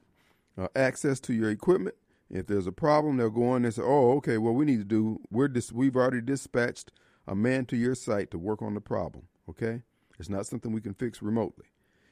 uh, 0.59 0.69
access 0.75 1.21
to 1.21 1.33
your 1.33 1.51
equipment. 1.51 1.95
If 2.31 2.47
there's 2.47 2.67
a 2.67 2.73
problem, 2.73 3.17
they'll 3.17 3.31
go 3.31 3.51
on 3.51 3.65
and 3.65 3.75
say, 3.75 3.83
"Oh, 3.83 4.13
okay. 4.19 4.39
Well, 4.39 4.55
we 4.55 4.65
need 4.65 4.79
to 4.79 4.85
do. 4.85 5.21
We're 5.31 5.49
dis- 5.49 5.73
we've 5.73 5.97
already 5.97 6.21
dispatched 6.21 6.93
a 7.27 7.35
man 7.35 7.65
to 7.67 7.77
your 7.77 7.95
site 7.95 8.31
to 8.31 8.39
work 8.39 8.63
on 8.63 8.75
the 8.75 8.81
problem. 8.81 9.27
Okay, 9.49 9.83
it's 10.19 10.29
not 10.29 10.47
something 10.47 10.73
we 10.73 10.81
can 10.81 10.95
fix 10.95 11.23
remotely. 11.23 11.67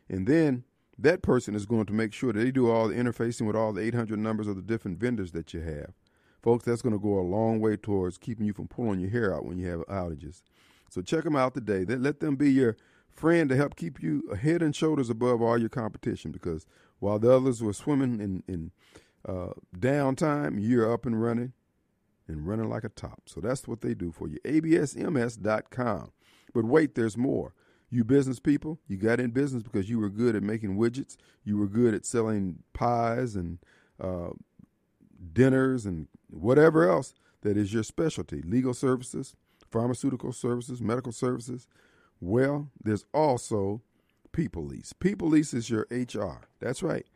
And 0.09 0.27
then 0.27 0.65
that 0.99 1.23
person 1.23 1.55
is 1.55 1.67
going 1.67 1.87
to 1.87 1.93
make 1.93 2.13
sure 2.13 2.33
that 2.33 2.41
they 2.41 2.51
do 2.51 2.71
all 2.71 2.89
the 2.89 2.95
interfacing 2.95 3.47
with 3.47 3.57
all 3.57 3.73
the 3.73 3.83
800 3.83 4.19
numbers 4.19 4.49
of 4.49 4.57
the 4.57 4.63
different 4.63 4.99
vendors 4.99 5.33
that 5.33 5.55
you 5.55 5.61
have. 5.61 5.93
Folks, 6.43 6.65
that's 6.65 6.83
going 6.83 6.93
to 6.95 6.99
go 6.99 7.19
a 7.19 7.21
long 7.21 7.61
way 7.61 7.77
towards 7.77 8.19
keeping 8.19 8.47
you 8.47 8.53
from 8.53 8.69
pulling 8.69 9.01
your 9.01 9.11
hair 9.11 9.35
out 9.35 9.45
when 9.45 9.59
you 9.59 9.69
have 9.69 9.81
outages. 9.87 10.43
So 10.91 11.03
check 11.03 11.25
them 11.25 11.37
out 11.37 11.55
today. 11.55 11.85
Let 11.85 12.21
them 12.21 12.37
be 12.37 12.51
your 12.51 12.77
friend 13.11 13.49
to 13.49 13.57
help 13.57 13.77
keep 13.77 14.03
you 14.03 14.23
head 14.41 14.63
and 14.63 14.75
shoulders 14.75 15.11
above 15.11 15.43
all 15.43 15.59
your 15.59 15.69
competition 15.69 16.31
because 16.31 16.65
while 17.01 17.19
the 17.19 17.33
others 17.33 17.63
were 17.63 17.73
swimming 17.73 18.21
in, 18.21 18.43
in 18.47 18.71
uh, 19.27 19.53
downtime, 19.77 20.59
you're 20.61 20.93
up 20.93 21.07
and 21.07 21.21
running 21.21 21.53
and 22.27 22.47
running 22.47 22.69
like 22.69 22.85
a 22.85 22.91
top. 22.91 23.23
So 23.27 23.41
that's 23.41 23.67
what 23.67 23.81
they 23.81 23.95
do 23.95 24.13
for 24.13 24.29
you. 24.29 24.39
ABSMS.com. 24.45 26.13
But 26.55 26.65
wait, 26.65 26.95
there's 26.95 27.17
more. 27.17 27.55
You 27.91 28.05
business 28.05 28.39
people, 28.39 28.79
you 28.87 28.99
got 28.99 29.19
in 29.19 29.31
business 29.31 29.63
because 29.63 29.89
you 29.89 29.99
were 29.99 30.11
good 30.11 30.37
at 30.37 30.43
making 30.43 30.77
widgets. 30.77 31.17
You 31.43 31.57
were 31.57 31.67
good 31.67 31.95
at 31.95 32.05
selling 32.05 32.63
pies 32.75 33.35
and 33.35 33.59
uh, 33.99 34.31
dinners 35.33 35.87
and 35.87 36.07
whatever 36.29 36.89
else 36.89 37.15
that 37.43 37.57
is 37.57 37.73
your 37.73 37.83
specialty. 37.83 38.43
Legal 38.43 38.75
services, 38.75 39.35
pharmaceutical 39.71 40.33
services, 40.33 40.83
medical 40.83 41.13
services. 41.13 41.67
Well, 42.21 42.71
there's 42.83 43.07
also 43.15 43.81
People 44.33 44.67
Lease. 44.67 44.93
People 44.93 45.29
Lease 45.29 45.55
is 45.55 45.71
your 45.71 45.87
HR. 45.91 46.49
That's 46.61 46.83
right. 46.83 47.07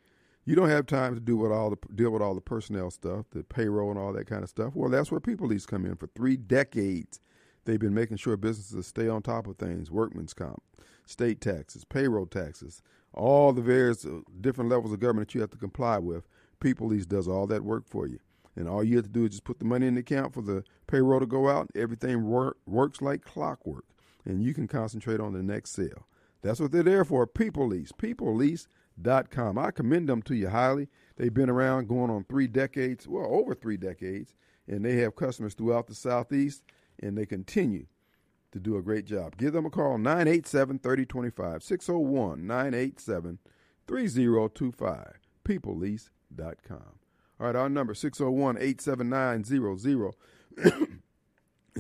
You 0.45 0.57
don't 0.57 0.69
have 0.69 0.87
time 0.87 1.15
to 1.15 1.21
do 1.21 1.37
with 1.37 1.53
all 1.53 1.71
the 1.71 1.79
deal 1.95 2.11
with 2.11 2.23
all 2.23 2.35
the 2.35 2.41
personnel 2.41 2.91
stuff, 2.91 3.27
the 3.31 3.45
payroll 3.45 3.91
and 3.91 3.99
all 3.99 4.13
that 4.13 4.27
kind 4.27 4.43
of 4.43 4.49
stuff. 4.49 4.75
Well, 4.75 4.91
that's 4.91 5.11
where 5.11 5.21
People 5.21 5.47
Lease 5.47 5.67
come 5.67 5.87
in. 5.87 5.97
For 5.97 6.09
three 6.09 6.37
decades, 6.37 7.21
They've 7.65 7.79
been 7.79 7.95
making 7.95 8.17
sure 8.17 8.37
businesses 8.37 8.87
stay 8.87 9.09
on 9.09 9.23
top 9.23 9.47
of 9.47 9.57
things 9.57 9.91
workman's 9.91 10.35
comp, 10.35 10.63
state 11.07 11.41
taxes, 11.41 11.85
payroll 11.85 12.27
taxes, 12.27 12.83
all 13.15 13.53
the 13.53 13.63
various 13.63 14.05
uh, 14.05 14.21
different 14.41 14.71
levels 14.71 14.93
of 14.93 15.01
government 15.01 15.29
that 15.29 15.35
you 15.35 15.41
have 15.41 15.51
to 15.51 15.59
comply 15.59 15.99
with. 15.99 16.27
People 16.61 16.89
Lease 16.89 17.07
does 17.07 17.29
all 17.29 17.47
that 17.47 17.65
work 17.65 17.85
for 17.89 18.07
you. 18.07 18.19
And 18.57 18.69
all 18.69 18.85
you 18.85 18.97
have 18.97 19.07
to 19.07 19.11
do 19.11 19.25
is 19.25 19.31
just 19.31 19.45
put 19.45 19.59
the 19.61 19.65
money 19.65 19.87
in 19.87 19.95
the 19.95 20.01
account 20.01 20.35
for 20.35 20.43
the 20.43 20.65
payroll 20.87 21.21
to 21.21 21.27
go 21.27 21.49
out. 21.49 21.71
Everything 21.75 22.25
work, 22.25 22.59
works 22.67 23.01
like 23.01 23.25
clockwork. 23.25 23.85
And 24.25 24.43
you 24.43 24.55
can 24.55 24.69
concentrate 24.69 25.21
on 25.21 25.33
the 25.33 25.43
next 25.43 25.71
sale. 25.71 26.07
That's 26.43 26.61
what 26.61 26.73
they're 26.73 26.83
there 26.83 27.05
for. 27.05 27.27
People 27.27 27.69
lease. 27.69 27.93
People 27.93 28.35
Lease. 28.35 28.67
PeopleLease.com. 29.01 29.59
I 29.59 29.71
commend 29.71 30.09
them 30.09 30.23
to 30.23 30.35
you 30.35 30.49
highly. 30.49 30.89
They've 31.17 31.33
been 31.33 31.51
around 31.51 31.89
going 31.89 32.11
on 32.11 32.25
three 32.25 32.47
decades, 32.47 33.07
well, 33.07 33.27
over 33.27 33.55
three 33.55 33.77
decades, 33.77 34.35
and 34.67 34.85
they 34.85 34.97
have 34.97 35.17
customers 35.17 35.55
throughout 35.55 35.87
the 35.87 35.95
Southeast 35.95 36.63
and 37.01 37.17
they 37.17 37.27
continue 37.27 37.87
to 38.53 38.61
do 38.61 38.77
a 38.77 38.83
great 38.83 39.07
job. 39.07 39.37
Give 39.37 39.53
them 39.53 39.67
a 39.67 39.71
call 39.71 39.99
987 39.99 40.79
3025 40.79 41.63
601 41.63 42.47
987 42.47 43.39
3025 43.87 45.19
peoplelease.com. 45.45 46.99
All 47.41 47.47
right, 47.47 47.57
our 47.57 47.69
number 47.69 47.95
601 47.95 48.57
879 48.57 49.45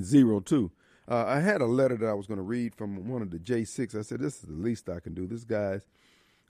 0002. 0.03 0.72
Uh, 1.09 1.25
I 1.27 1.40
had 1.40 1.61
a 1.61 1.66
letter 1.66 1.96
that 1.96 2.09
I 2.09 2.14
was 2.14 2.27
going 2.27 2.38
to 2.38 2.42
read 2.42 2.75
from 2.75 3.09
one 3.09 3.22
of 3.22 3.31
the 3.31 3.38
J6. 3.38 3.98
I 3.98 4.03
said, 4.03 4.20
This 4.20 4.37
is 4.37 4.42
the 4.42 4.53
least 4.53 4.88
I 4.88 5.01
can 5.01 5.14
do. 5.14 5.27
This 5.27 5.44
guy's 5.44 5.87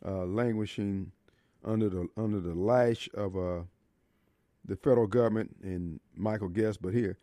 uh, 0.05 0.25
languishing 0.25 1.13
under 1.65 1.89
the 1.89 2.09
under 2.17 2.41
the 2.41 2.55
lash 2.55 3.09
of 3.15 3.37
uh, 3.37 3.63
the 4.65 4.77
federal 4.77 5.07
government 5.07 5.57
and 5.63 6.01
Michael 6.17 6.49
Guest, 6.49 6.81
but 6.83 6.93
here 6.93 7.19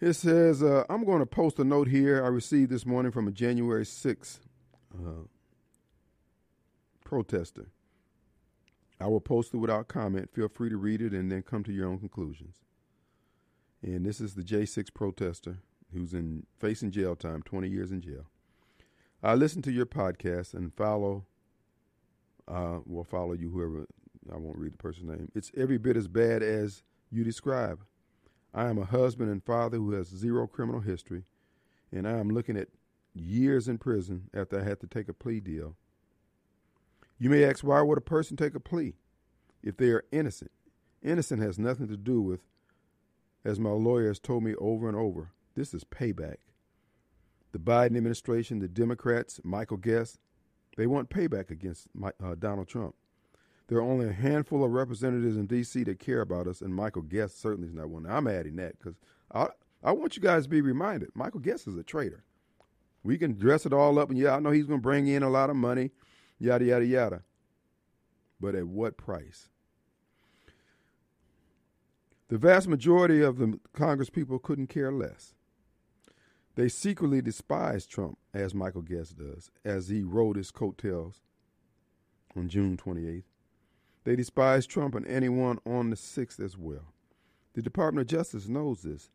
it 0.00 0.12
says, 0.14 0.62
uh, 0.62 0.84
I'm 0.88 1.04
going 1.04 1.18
to 1.18 1.26
post 1.26 1.58
a 1.58 1.64
note 1.64 1.88
here 1.88 2.24
I 2.24 2.28
received 2.28 2.70
this 2.70 2.86
morning 2.86 3.10
from 3.10 3.26
a 3.26 3.32
January 3.32 3.84
6th 3.84 4.38
uh, 4.94 5.24
protester. 7.04 7.66
I 9.00 9.06
will 9.06 9.20
post 9.20 9.54
it 9.54 9.56
without 9.56 9.88
comment. 9.88 10.30
Feel 10.32 10.48
free 10.48 10.70
to 10.70 10.76
read 10.76 11.02
it 11.02 11.12
and 11.12 11.30
then 11.30 11.42
come 11.42 11.64
to 11.64 11.72
your 11.72 11.88
own 11.88 11.98
conclusions. 11.98 12.62
And 13.82 14.06
this 14.06 14.20
is 14.20 14.34
the 14.34 14.42
J6 14.42 14.94
protester 14.94 15.58
who's 15.92 16.14
in 16.14 16.46
facing 16.58 16.90
jail 16.90 17.16
time, 17.16 17.42
20 17.42 17.68
years 17.68 17.90
in 17.90 18.00
jail. 18.00 18.26
I 19.22 19.34
listen 19.34 19.62
to 19.62 19.72
your 19.72 19.86
podcast 19.86 20.54
and 20.54 20.72
follow, 20.74 21.26
uh, 22.48 22.78
will 22.86 23.04
follow 23.04 23.34
you, 23.34 23.50
whoever, 23.50 23.86
I 24.32 24.36
won't 24.36 24.58
read 24.58 24.72
the 24.72 24.78
person's 24.78 25.08
name. 25.08 25.30
It's 25.34 25.52
every 25.56 25.78
bit 25.78 25.96
as 25.96 26.08
bad 26.08 26.42
as 26.42 26.82
you 27.10 27.24
describe. 27.24 27.84
I 28.54 28.68
am 28.68 28.78
a 28.78 28.84
husband 28.84 29.30
and 29.30 29.44
father 29.44 29.76
who 29.76 29.92
has 29.92 30.08
zero 30.08 30.46
criminal 30.46 30.80
history, 30.80 31.24
and 31.92 32.08
I 32.08 32.12
am 32.18 32.30
looking 32.30 32.56
at 32.56 32.68
years 33.14 33.68
in 33.68 33.78
prison 33.78 34.30
after 34.34 34.60
I 34.60 34.64
had 34.64 34.80
to 34.80 34.86
take 34.86 35.08
a 35.08 35.14
plea 35.14 35.40
deal. 35.40 35.76
You 37.18 37.30
may 37.30 37.44
ask, 37.44 37.64
why 37.64 37.82
would 37.82 37.98
a 37.98 38.02
person 38.02 38.36
take 38.36 38.54
a 38.54 38.60
plea 38.60 38.94
if 39.62 39.76
they 39.76 39.88
are 39.90 40.04
innocent? 40.12 40.52
Innocent 41.02 41.42
has 41.42 41.58
nothing 41.58 41.88
to 41.88 41.96
do 41.96 42.20
with, 42.20 42.40
as 43.44 43.60
my 43.60 43.70
lawyer 43.70 44.08
has 44.08 44.18
told 44.18 44.42
me 44.42 44.54
over 44.56 44.88
and 44.88 44.96
over, 44.96 45.30
this 45.54 45.74
is 45.74 45.84
payback. 45.84 46.36
The 47.52 47.58
Biden 47.58 47.96
administration, 47.96 48.58
the 48.58 48.68
Democrats, 48.68 49.40
Michael 49.42 49.78
Guest, 49.78 50.18
they 50.78 50.86
want 50.86 51.10
payback 51.10 51.50
against 51.50 51.88
uh, 52.02 52.36
Donald 52.38 52.68
Trump. 52.68 52.94
There 53.66 53.78
are 53.78 53.82
only 53.82 54.08
a 54.08 54.12
handful 54.12 54.64
of 54.64 54.70
representatives 54.70 55.36
in 55.36 55.46
D.C. 55.46 55.82
that 55.84 55.98
care 55.98 56.20
about 56.20 56.46
us, 56.46 56.60
and 56.60 56.72
Michael 56.72 57.02
Guest 57.02 57.42
certainly 57.42 57.68
is 57.68 57.74
not 57.74 57.90
one. 57.90 58.06
I'm 58.06 58.28
adding 58.28 58.56
that 58.56 58.78
because 58.78 58.94
I, 59.34 59.48
I 59.82 59.90
want 59.92 60.16
you 60.16 60.22
guys 60.22 60.44
to 60.44 60.48
be 60.48 60.60
reminded 60.60 61.10
Michael 61.14 61.40
Guest 61.40 61.66
is 61.66 61.76
a 61.76 61.82
traitor. 61.82 62.22
We 63.02 63.18
can 63.18 63.36
dress 63.36 63.66
it 63.66 63.72
all 63.72 63.98
up, 63.98 64.08
and 64.08 64.18
yeah, 64.18 64.36
I 64.36 64.38
know 64.38 64.52
he's 64.52 64.66
going 64.66 64.78
to 64.78 64.82
bring 64.82 65.08
in 65.08 65.24
a 65.24 65.28
lot 65.28 65.50
of 65.50 65.56
money, 65.56 65.90
yada, 66.38 66.64
yada, 66.64 66.86
yada. 66.86 67.22
but 68.40 68.54
at 68.54 68.68
what 68.68 68.96
price? 68.96 69.48
The 72.28 72.38
vast 72.38 72.68
majority 72.68 73.20
of 73.20 73.38
the 73.38 73.58
Congress 73.72 74.10
people 74.10 74.38
couldn't 74.38 74.68
care 74.68 74.92
less. 74.92 75.34
They 76.58 76.68
secretly 76.68 77.22
despise 77.22 77.86
Trump, 77.86 78.18
as 78.34 78.52
Michael 78.52 78.82
Guest 78.82 79.16
does, 79.16 79.52
as 79.64 79.90
he 79.90 80.02
rode 80.02 80.34
his 80.34 80.50
coattails 80.50 81.20
on 82.36 82.48
June 82.48 82.76
28th. 82.76 83.22
They 84.02 84.16
despise 84.16 84.66
Trump 84.66 84.96
and 84.96 85.06
anyone 85.06 85.60
on 85.64 85.90
the 85.90 85.94
6th 85.94 86.40
as 86.40 86.58
well. 86.58 86.92
The 87.54 87.62
Department 87.62 88.10
of 88.10 88.10
Justice 88.10 88.48
knows 88.48 88.82
this. 88.82 89.08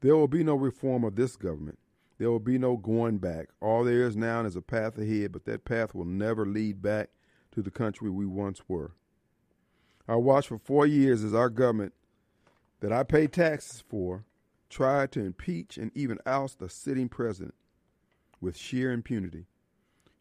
There 0.00 0.16
will 0.16 0.26
be 0.26 0.42
no 0.42 0.56
reform 0.56 1.04
of 1.04 1.14
this 1.14 1.36
government. 1.36 1.78
There 2.18 2.32
will 2.32 2.40
be 2.40 2.58
no 2.58 2.76
going 2.76 3.18
back. 3.18 3.50
All 3.60 3.84
there 3.84 4.04
is 4.04 4.16
now 4.16 4.44
is 4.44 4.56
a 4.56 4.60
path 4.60 4.98
ahead, 4.98 5.30
but 5.30 5.44
that 5.44 5.64
path 5.64 5.94
will 5.94 6.04
never 6.04 6.44
lead 6.44 6.82
back 6.82 7.10
to 7.52 7.62
the 7.62 7.70
country 7.70 8.10
we 8.10 8.26
once 8.26 8.60
were. 8.66 8.90
I 10.08 10.16
watched 10.16 10.48
for 10.48 10.58
four 10.58 10.84
years 10.84 11.22
as 11.22 11.32
our 11.32 11.48
government 11.48 11.92
that 12.80 12.92
I 12.92 13.04
pay 13.04 13.28
taxes 13.28 13.84
for 13.88 14.24
tried 14.72 15.12
to 15.12 15.20
impeach 15.20 15.76
and 15.76 15.92
even 15.94 16.18
oust 16.24 16.62
a 16.62 16.68
sitting 16.68 17.08
president 17.08 17.54
with 18.40 18.56
sheer 18.56 18.90
impunity. 18.90 19.44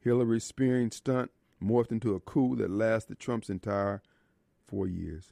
Hillary's 0.02 0.44
spearing 0.44 0.92
stunt 0.92 1.32
morphed 1.64 1.92
into 1.92 2.16
a 2.16 2.20
coup 2.20 2.58
that 2.58 2.70
lasted 2.70 3.18
Trump's 3.18 3.50
entire 3.50 4.02
four 4.68 4.88
years. 4.88 5.32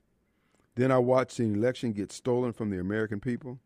Then 0.76 0.92
I 0.92 1.00
watched 1.00 1.38
the 1.38 1.44
election 1.44 1.92
get 1.92 2.14
stolen 2.14 2.54
from 2.54 2.70
the 2.70 2.80
American 2.80 3.20
people. 3.20 3.60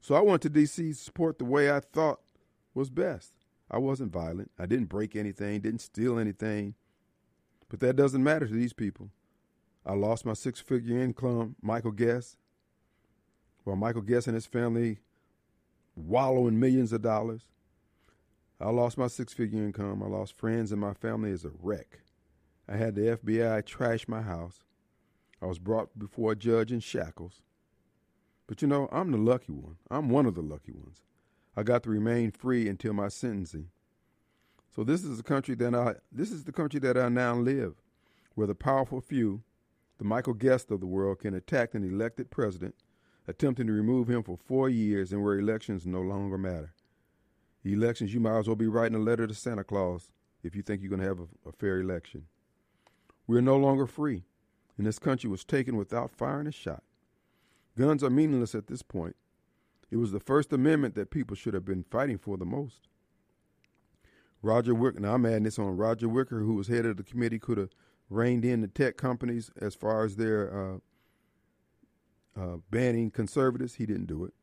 So 0.00 0.16
I 0.16 0.20
went 0.20 0.42
to 0.42 0.48
D.C. 0.48 0.88
to 0.88 0.94
support 0.94 1.38
the 1.38 1.44
way 1.44 1.70
I 1.70 1.78
thought 1.78 2.20
was 2.74 2.90
best. 2.90 3.32
I 3.70 3.78
wasn't 3.78 4.12
violent. 4.12 4.50
I 4.58 4.66
didn't 4.66 4.88
break 4.88 5.14
anything, 5.14 5.60
didn't 5.60 5.80
steal 5.80 6.18
anything. 6.18 6.74
But 7.68 7.80
that 7.80 7.96
doesn't 7.96 8.22
matter 8.22 8.46
to 8.46 8.52
these 8.52 8.72
people. 8.72 9.10
I 9.84 9.94
lost 9.94 10.26
my 10.26 10.32
six 10.32 10.60
figure 10.60 10.98
income, 10.98 11.54
Michael 11.62 11.92
Guest. 11.92 12.36
While 13.66 13.74
Michael 13.74 14.02
Guest 14.02 14.28
and 14.28 14.36
his 14.36 14.46
family 14.46 15.00
wallow 15.96 16.46
in 16.46 16.60
millions 16.60 16.92
of 16.92 17.02
dollars. 17.02 17.46
I 18.60 18.70
lost 18.70 18.96
my 18.96 19.08
six 19.08 19.32
figure 19.32 19.58
income. 19.58 20.04
I 20.04 20.06
lost 20.06 20.38
friends 20.38 20.70
and 20.70 20.80
my 20.80 20.94
family 20.94 21.32
as 21.32 21.44
a 21.44 21.50
wreck. 21.60 21.98
I 22.68 22.76
had 22.76 22.94
the 22.94 23.16
FBI 23.16 23.66
trash 23.66 24.06
my 24.06 24.22
house. 24.22 24.60
I 25.42 25.46
was 25.46 25.58
brought 25.58 25.98
before 25.98 26.30
a 26.30 26.36
judge 26.36 26.70
in 26.70 26.78
shackles. 26.78 27.42
But 28.46 28.62
you 28.62 28.68
know, 28.68 28.88
I'm 28.92 29.10
the 29.10 29.18
lucky 29.18 29.52
one. 29.52 29.78
I'm 29.90 30.10
one 30.10 30.26
of 30.26 30.36
the 30.36 30.42
lucky 30.42 30.70
ones. 30.70 31.02
I 31.56 31.64
got 31.64 31.82
to 31.82 31.90
remain 31.90 32.30
free 32.30 32.68
until 32.68 32.92
my 32.92 33.08
sentencing. 33.08 33.70
So 34.74 34.84
this 34.84 35.02
is 35.02 35.16
the 35.16 35.24
country 35.24 35.56
that 35.56 35.74
I 35.74 35.96
this 36.12 36.30
is 36.30 36.44
the 36.44 36.52
country 36.52 36.78
that 36.78 36.96
I 36.96 37.08
now 37.08 37.34
live, 37.34 37.74
where 38.36 38.46
the 38.46 38.54
powerful 38.54 39.00
few, 39.00 39.42
the 39.98 40.04
Michael 40.04 40.34
Guest 40.34 40.70
of 40.70 40.78
the 40.78 40.86
world, 40.86 41.18
can 41.18 41.34
attack 41.34 41.74
an 41.74 41.82
elected 41.82 42.30
president, 42.30 42.76
attempting 43.28 43.66
to 43.66 43.72
remove 43.72 44.08
him 44.08 44.22
for 44.22 44.36
four 44.36 44.68
years, 44.68 45.12
and 45.12 45.22
where 45.22 45.38
elections 45.38 45.86
no 45.86 46.00
longer 46.00 46.38
matter. 46.38 46.72
Elections, 47.64 48.14
you 48.14 48.20
might 48.20 48.38
as 48.38 48.46
well 48.46 48.56
be 48.56 48.68
writing 48.68 48.96
a 48.96 49.02
letter 49.02 49.26
to 49.26 49.34
Santa 49.34 49.64
Claus 49.64 50.12
if 50.42 50.54
you 50.54 50.62
think 50.62 50.80
you're 50.80 50.90
going 50.90 51.02
to 51.02 51.08
have 51.08 51.20
a, 51.20 51.48
a 51.48 51.52
fair 51.52 51.80
election. 51.80 52.26
We're 53.26 53.40
no 53.40 53.56
longer 53.56 53.86
free, 53.86 54.24
and 54.78 54.86
this 54.86 55.00
country 55.00 55.28
was 55.28 55.44
taken 55.44 55.76
without 55.76 56.12
firing 56.12 56.46
a 56.46 56.52
shot. 56.52 56.84
Guns 57.76 58.04
are 58.04 58.10
meaningless 58.10 58.54
at 58.54 58.68
this 58.68 58.82
point. 58.82 59.16
It 59.90 59.96
was 59.96 60.12
the 60.12 60.20
First 60.20 60.52
Amendment 60.52 60.94
that 60.94 61.10
people 61.10 61.36
should 61.36 61.54
have 61.54 61.64
been 61.64 61.84
fighting 61.90 62.18
for 62.18 62.36
the 62.36 62.44
most. 62.44 62.88
Roger 64.42 64.74
Wicker, 64.74 65.00
now 65.00 65.14
I'm 65.14 65.26
adding 65.26 65.42
this 65.42 65.58
on 65.58 65.76
Roger 65.76 66.08
Wicker, 66.08 66.40
who 66.40 66.54
was 66.54 66.68
head 66.68 66.86
of 66.86 66.96
the 66.96 67.02
committee, 67.02 67.38
could 67.38 67.58
have 67.58 67.70
reined 68.08 68.44
in 68.44 68.60
the 68.60 68.68
tech 68.68 68.96
companies 68.96 69.50
as 69.60 69.74
far 69.74 70.04
as 70.04 70.16
their 70.16 70.74
uh, 70.74 70.78
uh, 72.38 72.58
banning 72.70 73.10
conservatives. 73.10 73.74
He 73.74 73.86
didn't 73.86 74.06
do 74.06 74.24
it. 74.24 74.34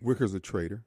Wicker's 0.00 0.34
a 0.34 0.40
traitor. 0.40 0.82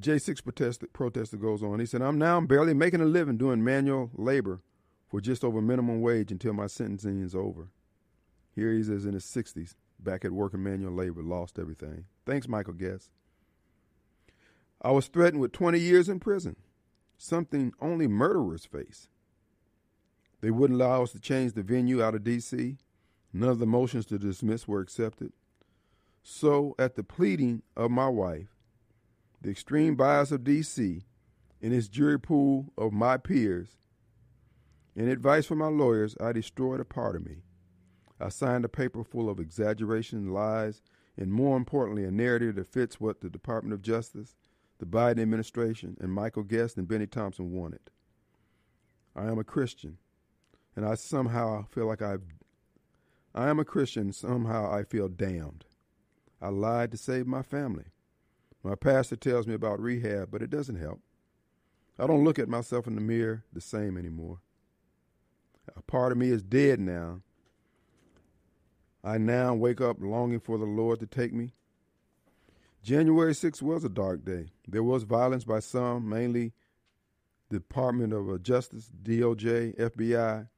J6 0.00 0.42
protester, 0.42 0.86
protester 0.92 1.36
goes 1.36 1.62
on. 1.62 1.78
He 1.78 1.86
said, 1.86 2.02
I'm 2.02 2.18
now 2.18 2.40
barely 2.40 2.74
making 2.74 3.00
a 3.00 3.04
living 3.04 3.36
doing 3.36 3.62
manual 3.62 4.10
labor 4.14 4.60
for 5.08 5.20
just 5.20 5.44
over 5.44 5.60
minimum 5.60 6.00
wage 6.00 6.32
until 6.32 6.54
my 6.54 6.66
sentencing 6.66 7.20
is 7.20 7.34
over. 7.34 7.68
Here 8.54 8.72
he 8.72 8.80
is 8.80 8.88
in 8.88 9.12
his 9.12 9.24
60s, 9.24 9.74
back 9.98 10.24
at 10.24 10.32
work 10.32 10.54
in 10.54 10.62
manual 10.62 10.94
labor, 10.94 11.22
lost 11.22 11.58
everything. 11.58 12.06
Thanks, 12.26 12.48
Michael 12.48 12.72
Guest. 12.72 13.10
I 14.80 14.90
was 14.90 15.06
threatened 15.06 15.40
with 15.40 15.52
20 15.52 15.78
years 15.78 16.08
in 16.08 16.18
prison, 16.18 16.56
something 17.16 17.72
only 17.80 18.08
murderers 18.08 18.64
face. 18.64 19.08
They 20.40 20.50
wouldn't 20.50 20.80
allow 20.80 21.04
us 21.04 21.12
to 21.12 21.20
change 21.20 21.52
the 21.52 21.62
venue 21.62 22.02
out 22.02 22.14
of 22.14 22.24
D.C. 22.24 22.78
None 23.32 23.48
of 23.48 23.58
the 23.58 23.66
motions 23.66 24.06
to 24.06 24.18
dismiss 24.18 24.68
were 24.68 24.80
accepted. 24.80 25.32
So, 26.22 26.74
at 26.78 26.94
the 26.94 27.02
pleading 27.02 27.62
of 27.76 27.90
my 27.90 28.08
wife, 28.08 28.56
the 29.40 29.50
extreme 29.50 29.96
bias 29.96 30.30
of 30.30 30.44
D.C., 30.44 31.02
and 31.60 31.72
its 31.72 31.88
jury 31.88 32.18
pool 32.18 32.72
of 32.76 32.92
my 32.92 33.16
peers, 33.16 33.76
and 34.96 35.08
advice 35.08 35.46
from 35.46 35.58
my 35.58 35.68
lawyers, 35.68 36.16
I 36.20 36.32
destroyed 36.32 36.80
a 36.80 36.84
part 36.84 37.16
of 37.16 37.24
me. 37.24 37.42
I 38.20 38.28
signed 38.28 38.64
a 38.64 38.68
paper 38.68 39.02
full 39.02 39.30
of 39.30 39.40
exaggeration, 39.40 40.32
lies, 40.32 40.82
and 41.16 41.32
more 41.32 41.56
importantly, 41.56 42.04
a 42.04 42.10
narrative 42.10 42.56
that 42.56 42.72
fits 42.72 43.00
what 43.00 43.20
the 43.20 43.30
Department 43.30 43.74
of 43.74 43.82
Justice, 43.82 44.36
the 44.78 44.86
Biden 44.86 45.20
administration, 45.20 45.96
and 46.00 46.12
Michael 46.12 46.42
Guest 46.42 46.76
and 46.76 46.86
Bennie 46.86 47.06
Thompson 47.06 47.52
wanted. 47.52 47.90
I 49.14 49.26
am 49.26 49.38
a 49.38 49.44
Christian, 49.44 49.98
and 50.74 50.84
I 50.84 50.94
somehow 50.94 51.66
feel 51.70 51.86
like 51.86 52.02
I've. 52.02 52.22
I 53.34 53.48
am 53.48 53.58
a 53.58 53.64
Christian, 53.64 54.12
somehow 54.12 54.70
I 54.72 54.84
feel 54.84 55.08
damned. 55.08 55.64
I 56.40 56.48
lied 56.48 56.90
to 56.92 56.96
save 56.96 57.26
my 57.26 57.42
family. 57.42 57.86
My 58.62 58.74
pastor 58.74 59.16
tells 59.16 59.46
me 59.46 59.54
about 59.54 59.80
rehab, 59.80 60.30
but 60.30 60.42
it 60.42 60.50
doesn't 60.50 60.76
help. 60.76 61.00
I 61.98 62.06
don't 62.06 62.24
look 62.24 62.38
at 62.38 62.48
myself 62.48 62.86
in 62.86 62.94
the 62.94 63.00
mirror 63.00 63.44
the 63.52 63.60
same 63.60 63.96
anymore. 63.96 64.38
A 65.76 65.82
part 65.82 66.12
of 66.12 66.18
me 66.18 66.28
is 66.28 66.42
dead 66.42 66.80
now, 66.80 67.22
I 69.04 69.18
now 69.18 69.54
wake 69.54 69.80
up 69.80 69.96
longing 70.00 70.40
for 70.40 70.58
the 70.58 70.64
Lord 70.64 71.00
to 71.00 71.06
take 71.06 71.32
me. 71.32 71.52
January 72.82 73.32
6th 73.32 73.62
was 73.62 73.84
a 73.84 73.88
dark 73.88 74.24
day. 74.24 74.50
There 74.66 74.82
was 74.82 75.02
violence 75.02 75.44
by 75.44 75.58
some, 75.60 76.08
mainly 76.08 76.52
Department 77.50 78.12
of 78.12 78.42
Justice, 78.42 78.90
DOJ, 79.02 79.76
FBI, 79.76 80.48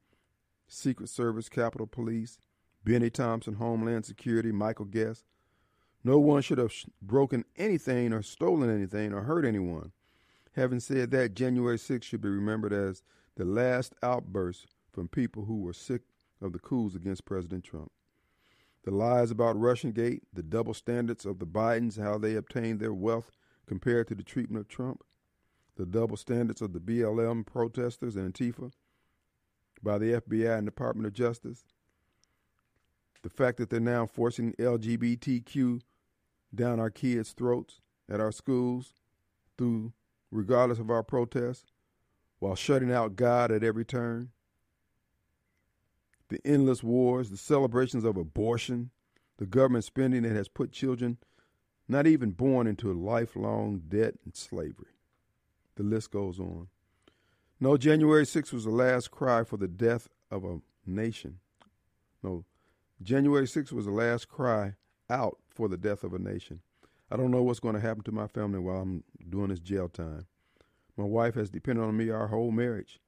Secret 0.69 1.09
Service, 1.09 1.49
Capitol 1.49 1.87
Police, 1.87 2.39
Bennie 2.85 3.11
Thompson, 3.11 3.55
Homeland 3.55 4.05
Security, 4.05 4.53
Michael 4.53 4.85
Guest. 4.85 5.25
No 6.03 6.19
one 6.19 6.43
should 6.43 6.59
have 6.59 6.73
broken 7.01 7.45
anything 7.57 8.13
or 8.13 8.23
stolen 8.23 8.69
anything 8.69 9.13
or 9.13 9.23
hurt 9.23 9.45
anyone. 9.45 9.93
Having 10.55 10.81
said 10.81 11.11
that, 11.13 11.35
January 11.35 11.79
6th 11.79 12.03
should 12.05 12.21
be 12.21 12.29
remembered 12.29 12.73
as 12.73 13.03
the 13.37 13.45
last 13.45 13.95
outburst 14.03 14.67
from 14.93 15.09
people 15.09 15.47
who 15.47 15.63
were 15.63 15.73
sick 15.73 16.03
of 16.41 16.53
the 16.53 16.59
coups 16.59 16.95
against 16.95 17.25
President 17.25 17.65
Trump 17.65 17.91
the 18.85 18.91
lies 18.91 19.31
about 19.31 19.57
Russiagate, 19.57 20.21
the 20.33 20.43
double 20.43 20.75
standards 20.75 21.25
of 21.25 21.39
the 21.39 21.47
Bidens, 21.47 21.99
how 21.99 22.19
they 22.19 22.37
obtained 22.37 22.81
their 22.81 22.93
wealth 22.93 23.31
compared 23.67 24.09
to 24.09 24.15
the 24.15 24.23
treatment 24.23 24.61
of 24.61 24.69
Trump, 24.69 25.03
the 25.77 25.87
double 25.87 26.19
standards 26.19 26.61
of 26.61 26.73
the 26.73 26.81
BLM 26.81 27.47
protesters 27.47 28.15
and 28.15 28.33
Antifa 28.33 28.73
by 29.83 29.99
the 29.99 30.21
FBI 30.21 30.59
and 30.59 30.67
Department 30.67 31.07
of 31.07 31.15
Justice, 31.15 31.65
the 33.25 33.31
fact 33.31 33.57
that 33.57 33.71
they're 33.71 33.81
now 33.81 34.05
forcing 34.05 34.53
LGBTQ 34.53 35.81
down 36.55 36.79
our 36.79 36.91
kids' 36.91 37.33
throats 37.33 37.81
at 38.09 38.21
our 38.21 38.31
schools 38.31 38.93
through 39.57 39.95
regardless 40.31 40.79
of 40.79 40.91
our 40.91 41.03
protests 41.03 41.73
while 42.39 42.55
shutting 42.55 42.93
out 42.93 43.17
God 43.17 43.51
at 43.51 43.65
every 43.65 43.85
turn 43.85 44.31
the 46.29 46.41
endless 46.45 46.83
wars, 46.83 47.31
the 47.31 47.37
celebrations 47.37 48.05
of 48.05 48.17
abortion, 48.17 48.91
the 49.39 49.47
government 49.47 49.85
spending 49.85 50.23
that 50.23 50.33
has 50.33 50.49
put 50.49 50.73
children 50.73 51.19
not 51.89 52.07
even 52.07 52.31
born 52.31 52.67
into 52.67 52.91
a 52.91 52.95
lifelong 52.95 53.83
debt 53.89 54.15
and 54.25 54.35
slavery. 54.35 54.97
The 55.77 55.83
list 55.83 56.11
goes 56.11 56.41
on. 56.41 56.69
No, 57.61 57.77
January 57.77 58.25
6th 58.25 58.53
was 58.53 58.65
the 58.65 58.71
last 58.71 59.11
cry 59.11 59.45
for 59.45 59.57
the 59.57 59.69
death 59.69 60.09
of 60.31 60.45
a 60.45 60.61
nation. 60.87 61.39
No, 62.23 62.45
January 63.03 63.47
6th 63.47 63.73
was 63.73 63.87
the 63.87 63.91
last 63.91 64.29
cry 64.29 64.75
out 65.11 65.39
for 65.51 65.69
the 65.69 65.77
death 65.77 66.05
of 66.05 66.15
a 66.15 66.19
nation. 66.19 66.61
I 67.11 67.17
don't 67.17 67.31
know 67.31 67.43
what's 67.43 67.61
going 67.61 67.75
to 67.75 67.81
happen 67.81 68.03
to 68.05 68.13
my 68.13 68.27
family 68.27 68.59
while 68.59 68.81
I'm 68.81 69.05
doing 69.29 69.49
this 69.49 69.61
jail 69.61 69.89
time. 69.89 70.27
My 70.97 71.05
wife 71.05 71.35
has 71.35 71.51
depended 71.51 71.85
on 71.85 71.97
me 71.97 72.11
our 72.11 72.29
whole 72.29 72.51
marriage. 72.51 73.01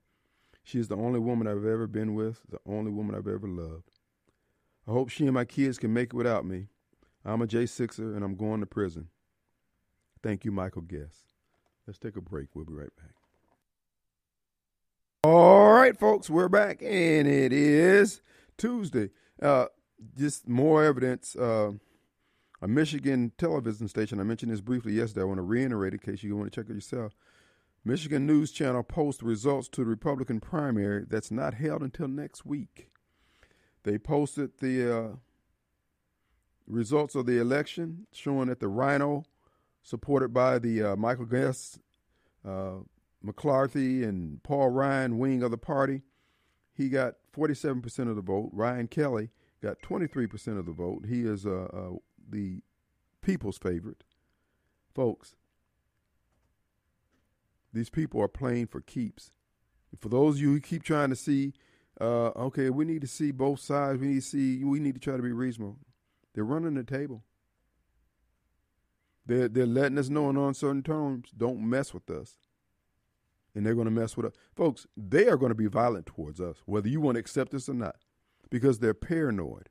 She 0.64 0.78
is 0.78 0.88
the 0.88 0.96
only 0.96 1.20
woman 1.20 1.46
I've 1.46 1.64
ever 1.64 1.86
been 1.86 2.14
with, 2.14 2.40
the 2.48 2.58
only 2.66 2.90
woman 2.90 3.14
I've 3.14 3.28
ever 3.28 3.46
loved. 3.46 3.90
I 4.86 4.90
hope 4.90 5.08
she 5.08 5.24
and 5.24 5.34
my 5.34 5.44
kids 5.44 5.78
can 5.78 5.92
make 5.92 6.08
it 6.08 6.16
without 6.16 6.44
me. 6.44 6.66
I'm 7.24 7.42
a 7.42 7.46
J6er 7.46 8.14
and 8.14 8.24
I'm 8.24 8.36
going 8.36 8.60
to 8.60 8.66
prison. 8.66 9.08
Thank 10.22 10.44
you, 10.44 10.52
Michael 10.52 10.82
Guest. 10.82 11.32
Let's 11.86 11.98
take 11.98 12.16
a 12.16 12.20
break. 12.20 12.48
We'll 12.54 12.64
be 12.64 12.74
right 12.74 12.94
back. 12.96 13.14
All 15.24 15.72
right. 15.72 15.76
right, 15.86 15.96
folks, 15.96 16.28
we're 16.28 16.48
back, 16.48 16.82
and 16.82 17.28
it 17.28 17.52
is 17.52 18.20
Tuesday. 18.58 19.10
Uh, 19.40 19.66
just 20.16 20.48
more 20.48 20.84
evidence. 20.84 21.36
Uh, 21.36 21.72
a 22.62 22.68
Michigan 22.68 23.32
television 23.36 23.88
station, 23.88 24.18
I 24.18 24.22
mentioned 24.22 24.52
this 24.52 24.60
briefly 24.60 24.92
yesterday. 24.94 25.22
I 25.22 25.24
want 25.24 25.38
to 25.38 25.42
reiterate 25.42 25.92
in 25.92 25.98
case 25.98 26.22
you 26.22 26.36
want 26.36 26.52
to 26.52 26.60
check 26.60 26.70
it 26.70 26.74
yourself. 26.74 27.14
Michigan 27.84 28.26
News 28.26 28.50
Channel 28.50 28.82
posts 28.82 29.22
results 29.22 29.68
to 29.68 29.82
the 29.82 29.90
Republican 29.90 30.40
primary 30.40 31.04
that's 31.08 31.30
not 31.30 31.54
held 31.54 31.82
until 31.82 32.08
next 32.08 32.44
week. 32.44 32.88
They 33.84 33.98
posted 33.98 34.58
the 34.58 34.98
uh, 34.98 35.08
results 36.66 37.14
of 37.14 37.26
the 37.26 37.38
election 37.38 38.06
showing 38.12 38.48
that 38.48 38.58
the 38.58 38.68
RINO, 38.68 39.24
supported 39.82 40.34
by 40.34 40.58
the 40.58 40.82
uh, 40.82 40.96
Michael 40.96 41.26
Guest, 41.26 41.78
uh, 42.44 42.78
McCarthy, 43.22 44.02
and 44.02 44.42
Paul 44.42 44.70
Ryan 44.70 45.18
wing 45.18 45.42
of 45.44 45.52
the 45.52 45.58
party, 45.58 46.02
he 46.72 46.88
got 46.88 47.14
47% 47.36 48.08
of 48.08 48.16
the 48.16 48.22
vote. 48.22 48.50
Ryan 48.52 48.88
Kelley 48.88 49.30
got 49.62 49.80
23% 49.82 50.58
of 50.58 50.66
the 50.66 50.72
vote. 50.72 51.04
He 51.08 51.22
is 51.22 51.46
uh, 51.46 51.68
uh, 51.72 51.96
the 52.28 52.60
people's 53.22 53.58
favorite. 53.58 54.04
Folks, 54.94 55.34
these 57.72 57.90
people 57.90 58.20
are 58.22 58.28
playing 58.28 58.68
for 58.68 58.80
keeps. 58.80 59.32
For 60.00 60.08
those 60.08 60.36
of 60.36 60.40
you 60.40 60.52
who 60.52 60.60
keep 60.60 60.82
trying 60.82 61.10
to 61.10 61.16
see, 61.16 61.52
uh, 62.00 62.28
okay, 62.36 62.70
we 62.70 62.84
need 62.84 63.00
to 63.02 63.06
see 63.06 63.30
both 63.30 63.60
sides. 63.60 64.00
We 64.00 64.08
need 64.08 64.22
to 64.22 64.26
see. 64.26 64.64
We 64.64 64.80
need 64.80 64.94
to 64.94 65.00
try 65.00 65.16
to 65.16 65.22
be 65.22 65.32
reasonable. 65.32 65.78
They're 66.34 66.44
running 66.44 66.74
the 66.74 66.84
table. 66.84 67.24
They're 69.24 69.48
they're 69.48 69.66
letting 69.66 69.98
us 69.98 70.08
know 70.08 70.30
in 70.30 70.36
uncertain 70.36 70.82
terms, 70.82 71.30
don't 71.36 71.60
mess 71.60 71.92
with 71.94 72.08
us. 72.10 72.36
And 73.56 73.64
they're 73.64 73.74
going 73.74 73.86
to 73.86 73.90
mess 73.90 74.18
with 74.18 74.26
us, 74.26 74.34
folks. 74.54 74.86
They 74.98 75.28
are 75.28 75.38
going 75.38 75.48
to 75.48 75.54
be 75.54 75.66
violent 75.66 76.04
towards 76.04 76.42
us, 76.42 76.58
whether 76.66 76.88
you 76.88 77.00
want 77.00 77.14
to 77.14 77.20
accept 77.20 77.52
this 77.52 77.70
or 77.70 77.74
not, 77.74 77.96
because 78.50 78.78
they're 78.78 78.92
paranoid. 78.92 79.70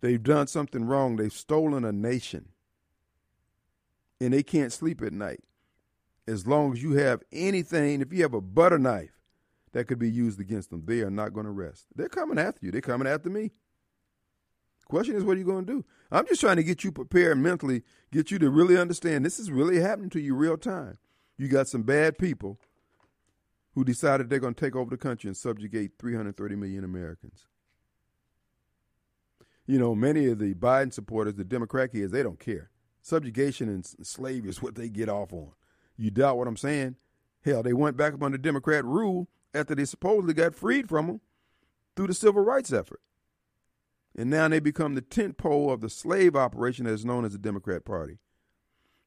They've 0.00 0.22
done 0.22 0.48
something 0.48 0.84
wrong. 0.84 1.14
They've 1.14 1.32
stolen 1.32 1.84
a 1.84 1.92
nation, 1.92 2.48
and 4.20 4.34
they 4.34 4.42
can't 4.42 4.72
sleep 4.72 5.00
at 5.00 5.12
night 5.12 5.44
as 6.26 6.44
long 6.44 6.72
as 6.72 6.82
you 6.82 6.94
have 6.94 7.22
anything. 7.30 8.00
If 8.00 8.12
you 8.12 8.22
have 8.22 8.34
a 8.34 8.40
butter 8.40 8.78
knife 8.78 9.16
that 9.72 9.86
could 9.86 10.00
be 10.00 10.10
used 10.10 10.40
against 10.40 10.70
them, 10.70 10.82
they 10.86 11.02
are 11.02 11.10
not 11.10 11.32
going 11.32 11.46
to 11.46 11.52
rest. 11.52 11.86
They're 11.94 12.08
coming 12.08 12.38
after 12.38 12.66
you. 12.66 12.72
They're 12.72 12.80
coming 12.80 13.06
after 13.06 13.30
me. 13.30 13.52
Question 14.88 15.14
is, 15.14 15.22
what 15.22 15.36
are 15.36 15.40
you 15.40 15.46
going 15.46 15.66
to 15.66 15.72
do? 15.72 15.84
I'm 16.10 16.26
just 16.26 16.40
trying 16.40 16.56
to 16.56 16.64
get 16.64 16.82
you 16.82 16.90
prepared 16.90 17.38
mentally, 17.38 17.84
get 18.10 18.32
you 18.32 18.40
to 18.40 18.50
really 18.50 18.76
understand 18.76 19.24
this 19.24 19.38
is 19.38 19.52
really 19.52 19.80
happening 19.80 20.10
to 20.10 20.20
you 20.20 20.34
real 20.34 20.56
time. 20.56 20.98
You 21.38 21.48
got 21.48 21.68
some 21.68 21.82
bad 21.82 22.18
people 22.18 22.58
who 23.74 23.84
decided 23.84 24.30
they're 24.30 24.38
going 24.38 24.54
to 24.54 24.64
take 24.64 24.74
over 24.74 24.90
the 24.90 24.96
country 24.96 25.28
and 25.28 25.36
subjugate 25.36 25.92
330 25.98 26.56
million 26.56 26.84
Americans. 26.84 27.46
You 29.66 29.78
know, 29.78 29.94
many 29.94 30.26
of 30.26 30.38
the 30.38 30.54
Biden 30.54 30.92
supporters, 30.92 31.34
the 31.34 31.44
Democrat 31.44 31.92
kids, 31.92 32.12
they 32.12 32.22
don't 32.22 32.38
care. 32.40 32.70
Subjugation 33.02 33.68
and 33.68 33.84
slavery 33.84 34.48
is 34.48 34.62
what 34.62 34.76
they 34.76 34.88
get 34.88 35.08
off 35.08 35.32
on. 35.32 35.52
You 35.96 36.10
doubt 36.10 36.38
what 36.38 36.48
I'm 36.48 36.56
saying? 36.56 36.96
Hell, 37.44 37.62
they 37.62 37.72
went 37.72 37.96
back 37.96 38.14
up 38.14 38.22
under 38.22 38.38
Democrat 38.38 38.84
rule 38.84 39.28
after 39.54 39.74
they 39.74 39.84
supposedly 39.84 40.34
got 40.34 40.54
freed 40.54 40.88
from 40.88 41.06
them 41.06 41.20
through 41.94 42.08
the 42.08 42.14
civil 42.14 42.42
rights 42.42 42.72
effort 42.72 43.00
and 44.16 44.30
now 44.30 44.48
they 44.48 44.60
become 44.60 44.94
the 44.94 45.02
tent 45.02 45.36
pole 45.36 45.70
of 45.70 45.82
the 45.82 45.90
slave 45.90 46.34
operation 46.34 46.86
that 46.86 46.92
is 46.92 47.04
known 47.04 47.24
as 47.24 47.32
the 47.32 47.38
Democrat 47.38 47.84
Party. 47.84 48.18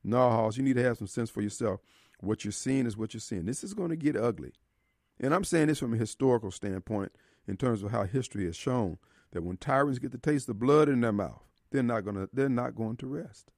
No, 0.04 0.30
Hoss, 0.30 0.56
you 0.56 0.64
need 0.64 0.76
to 0.76 0.84
have 0.84 0.98
some 0.98 1.08
sense 1.08 1.30
for 1.30 1.42
yourself. 1.42 1.82
What 2.22 2.44
you're 2.44 2.52
seeing 2.52 2.86
is 2.86 2.98
what 2.98 3.14
you're 3.14 3.22
seeing. 3.22 3.46
This 3.46 3.64
is 3.64 3.74
going 3.74 3.90
to 3.90 3.96
get 3.96 4.16
ugly. 4.16 4.54
And 5.20 5.34
I'm 5.34 5.44
saying 5.44 5.68
this 5.68 5.80
from 5.80 5.94
a 5.94 5.98
historical 5.98 6.52
standpoint 6.52 7.12
in 7.48 7.58
terms 7.58 7.84
of 7.84 7.92
how 7.92 8.04
history 8.04 8.46
has 8.46 8.56
shown 8.56 8.98
that 9.32 9.44
when 9.44 9.58
tyrants 9.58 10.00
get 10.00 10.12
the 10.12 10.18
taste 10.18 10.50
of 10.50 10.60
blood 10.60 10.90
in 10.90 11.02
their 11.02 11.12
mouth, 11.12 11.44
they're 11.72 11.84
not 11.84 12.04
going 12.04 12.16
to 12.16 12.30
they're 12.34 12.50
not 12.50 12.76
going 12.76 12.98
to 12.98 13.08
rest. 13.08 13.52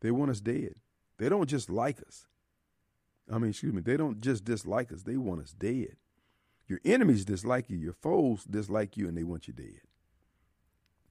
They 0.00 0.10
want 0.10 0.30
us 0.30 0.40
dead. 0.40 0.74
They 1.18 1.28
don't 1.28 1.48
just 1.48 1.70
like 1.70 2.00
us. 2.06 2.26
I 3.30 3.38
mean, 3.38 3.50
excuse 3.50 3.72
me, 3.72 3.82
they 3.82 3.96
don't 3.96 4.20
just 4.20 4.44
dislike 4.44 4.92
us, 4.92 5.02
they 5.02 5.16
want 5.16 5.42
us 5.42 5.52
dead. 5.52 5.96
Your 6.66 6.80
enemies 6.84 7.24
dislike 7.24 7.70
you, 7.70 7.76
your 7.76 7.94
foes 7.94 8.44
dislike 8.44 8.96
you, 8.96 9.08
and 9.08 9.16
they 9.16 9.24
want 9.24 9.48
you 9.48 9.54
dead. 9.54 9.80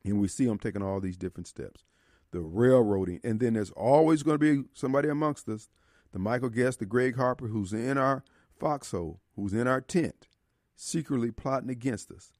And 0.03 0.21
we 0.21 0.27
see 0.27 0.45
them 0.45 0.59
taking 0.59 0.83
all 0.83 0.99
these 0.99 1.17
different 1.17 1.47
steps. 1.47 1.83
The 2.31 2.41
railroading, 2.41 3.21
and 3.23 3.39
then 3.39 3.53
there's 3.53 3.71
always 3.71 4.23
going 4.23 4.39
to 4.39 4.63
be 4.63 4.69
somebody 4.73 5.07
amongst 5.07 5.47
us, 5.47 5.69
the 6.11 6.19
Michael 6.19 6.49
Guest, 6.49 6.79
the 6.79 6.85
Gregg 6.85 7.15
Harper, 7.15 7.47
who's 7.47 7.73
in 7.73 7.97
our 7.97 8.23
foxhole, 8.59 9.21
who's 9.35 9.53
in 9.53 9.67
our 9.67 9.81
tent, 9.81 10.27
secretly 10.75 11.31
plotting 11.31 11.69
against 11.69 12.11
us, 12.11 12.33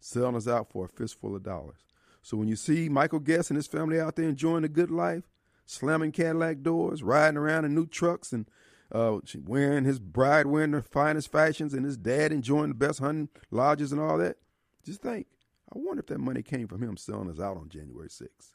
selling 0.00 0.36
us 0.36 0.48
out 0.48 0.70
for 0.70 0.84
a 0.84 0.88
fistful 0.88 1.36
of 1.36 1.42
dollars. 1.42 1.86
So 2.22 2.36
when 2.36 2.48
you 2.48 2.56
see 2.56 2.88
Michael 2.88 3.20
Guest 3.20 3.50
and 3.50 3.56
his 3.56 3.66
family 3.66 4.00
out 4.00 4.16
there 4.16 4.28
enjoying 4.28 4.64
a 4.64 4.68
good 4.68 4.90
life, 4.90 5.24
slamming 5.64 6.12
Cadillac 6.12 6.62
doors, 6.62 7.02
riding 7.02 7.38
around 7.38 7.64
in 7.64 7.74
new 7.74 7.86
trucks, 7.86 8.32
and 8.32 8.46
uh, 8.92 9.18
wearing 9.46 9.84
his 9.84 10.00
bride 10.00 10.46
wearing 10.46 10.72
the 10.72 10.82
finest 10.82 11.30
fashions 11.30 11.74
and 11.74 11.84
his 11.84 11.96
dad 11.96 12.32
enjoying 12.32 12.68
the 12.68 12.74
best 12.74 12.98
hunting 12.98 13.28
lodges 13.50 13.92
and 13.92 14.00
all 14.00 14.18
that. 14.18 14.36
Just 14.84 15.02
think, 15.02 15.26
I 15.72 15.78
wonder 15.78 16.00
if 16.00 16.06
that 16.06 16.18
money 16.18 16.42
came 16.42 16.66
from 16.66 16.82
him 16.82 16.96
selling 16.96 17.30
us 17.30 17.38
out 17.38 17.56
on 17.56 17.68
January 17.68 18.08
6th. 18.08 18.52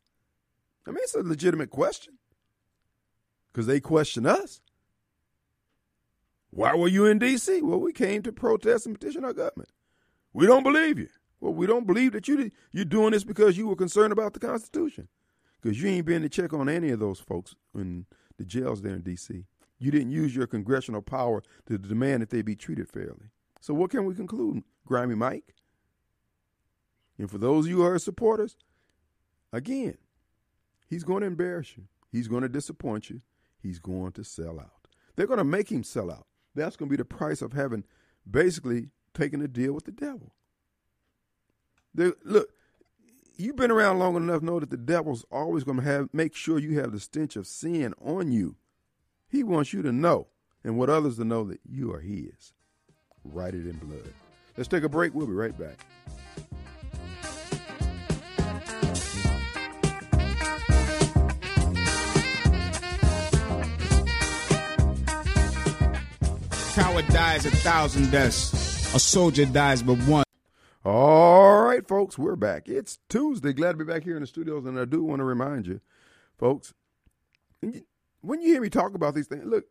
I 0.87 0.91
mean, 0.91 0.99
it's 1.01 1.15
a 1.15 1.21
legitimate 1.21 1.69
question 1.69 2.13
because 3.51 3.67
they 3.67 3.79
question 3.79 4.25
us. 4.25 4.61
Why 6.51 6.75
were 6.75 6.87
you 6.87 7.05
in 7.05 7.19
D.C.? 7.19 7.61
Well, 7.61 7.79
we 7.79 7.91
came 7.91 8.21
to 8.23 8.31
protest 8.31 8.85
and 8.85 8.97
petition 8.97 9.25
our 9.25 9.33
government. 9.33 9.69
We 10.31 10.45
don't 10.45 10.63
believe 10.63 10.99
you. 10.99 11.09
Well, 11.41 11.53
we 11.53 11.67
don't 11.67 11.85
believe 11.85 12.13
that 12.13 12.27
you 12.27 12.51
you're 12.71 12.85
doing 12.85 13.11
this 13.11 13.23
because 13.23 13.57
you 13.57 13.67
were 13.67 13.75
concerned 13.75 14.13
about 14.13 14.33
the 14.33 14.39
Constitution, 14.39 15.09
because 15.61 15.81
you 15.81 15.89
ain't 15.89 16.05
been 16.05 16.21
to 16.21 16.29
check 16.29 16.53
on 16.53 16.69
any 16.69 16.91
of 16.91 16.99
those 16.99 17.19
folks 17.19 17.55
in 17.73 18.05
the 18.37 18.45
jails 18.45 18.81
there 18.81 18.95
in 18.95 19.01
D.C. 19.01 19.45
You 19.79 19.91
didn't 19.91 20.11
use 20.11 20.35
your 20.35 20.47
congressional 20.47 21.01
power 21.01 21.43
to 21.67 21.77
demand 21.77 22.21
that 22.21 22.29
they 22.29 22.41
be 22.41 22.55
treated 22.55 22.87
fairly. 22.87 23.31
So 23.59 23.73
what 23.73 23.91
can 23.91 24.05
we 24.05 24.15
conclude, 24.15 24.63
Grimy 24.85 25.15
Mike? 25.15 25.55
And 27.17 27.29
for 27.29 27.37
those 27.37 27.65
of 27.65 27.69
you 27.69 27.77
who 27.77 27.85
are 27.85 27.99
supporters, 27.99 28.55
again, 29.51 29.97
he's 30.95 31.03
going 31.03 31.19
to 31.19 31.27
embarrass 31.27 31.75
you. 31.75 31.83
He's 32.09 32.29
going 32.29 32.43
to 32.43 32.47
disappoint 32.47 33.09
you. 33.09 33.19
He's 33.61 33.79
going 33.79 34.13
to 34.13 34.23
sell 34.23 34.61
out. 34.61 34.87
They're 35.17 35.27
going 35.27 35.39
to 35.39 35.43
make 35.43 35.69
him 35.69 35.83
sell 35.83 36.09
out. 36.09 36.25
That's 36.55 36.77
going 36.77 36.87
to 36.87 36.93
be 36.93 36.95
the 36.95 37.03
price 37.03 37.41
of 37.41 37.51
having 37.51 37.83
basically 38.29 38.91
taken 39.13 39.41
a 39.41 39.47
deal 39.49 39.73
with 39.73 39.83
the 39.83 39.91
devil. 39.91 40.31
They, 41.93 42.13
look, 42.23 42.47
you've 43.35 43.57
been 43.57 43.71
around 43.71 43.99
long 43.99 44.15
enough 44.15 44.39
to 44.39 44.45
know 44.45 44.61
that 44.61 44.69
the 44.69 44.77
devil's 44.77 45.25
always 45.29 45.65
going 45.65 45.79
to 45.79 45.83
have 45.83 46.13
make 46.13 46.33
sure 46.33 46.59
you 46.59 46.79
have 46.79 46.93
the 46.93 46.99
stench 47.01 47.35
of 47.35 47.45
sin 47.45 47.93
on 48.01 48.31
you. 48.31 48.55
He 49.27 49.43
wants 49.43 49.73
you 49.73 49.81
to 49.81 49.91
know 49.91 50.27
and 50.63 50.77
what 50.77 50.89
others 50.89 51.17
to 51.17 51.25
know 51.25 51.43
that 51.43 51.59
you 51.69 51.91
are 51.91 51.99
His. 51.99 52.53
Write 53.25 53.53
it 53.53 53.67
in 53.67 53.75
blood. 53.79 54.13
Let's 54.55 54.69
take 54.69 54.83
a 54.83 54.89
break. 54.89 55.13
We'll 55.13 55.27
be 55.27 55.33
right 55.33 55.57
back. 55.57 55.85
Coward 66.95 67.07
dies 67.13 67.45
a 67.45 67.51
thousand 67.51 68.09
deaths. 68.09 68.95
A 68.95 68.99
soldier 68.99 69.45
dies 69.45 69.83
but 69.83 69.97
one. 70.03 70.23
All 70.85 71.63
right, 71.63 71.85
folks, 71.85 72.17
we're 72.17 72.37
back. 72.37 72.69
It's 72.69 72.99
Tuesday. 73.09 73.51
Glad 73.51 73.73
to 73.73 73.77
be 73.79 73.83
back 73.83 74.05
here 74.05 74.15
in 74.15 74.21
the 74.21 74.27
studios, 74.27 74.65
and 74.65 74.79
I 74.79 74.85
do 74.85 75.03
want 75.03 75.19
to 75.19 75.25
remind 75.25 75.67
you, 75.67 75.81
folks, 76.37 76.73
when 77.59 78.41
you 78.41 78.47
hear 78.47 78.61
me 78.61 78.69
talk 78.69 78.95
about 78.95 79.13
these 79.13 79.27
things, 79.27 79.43
look, 79.43 79.65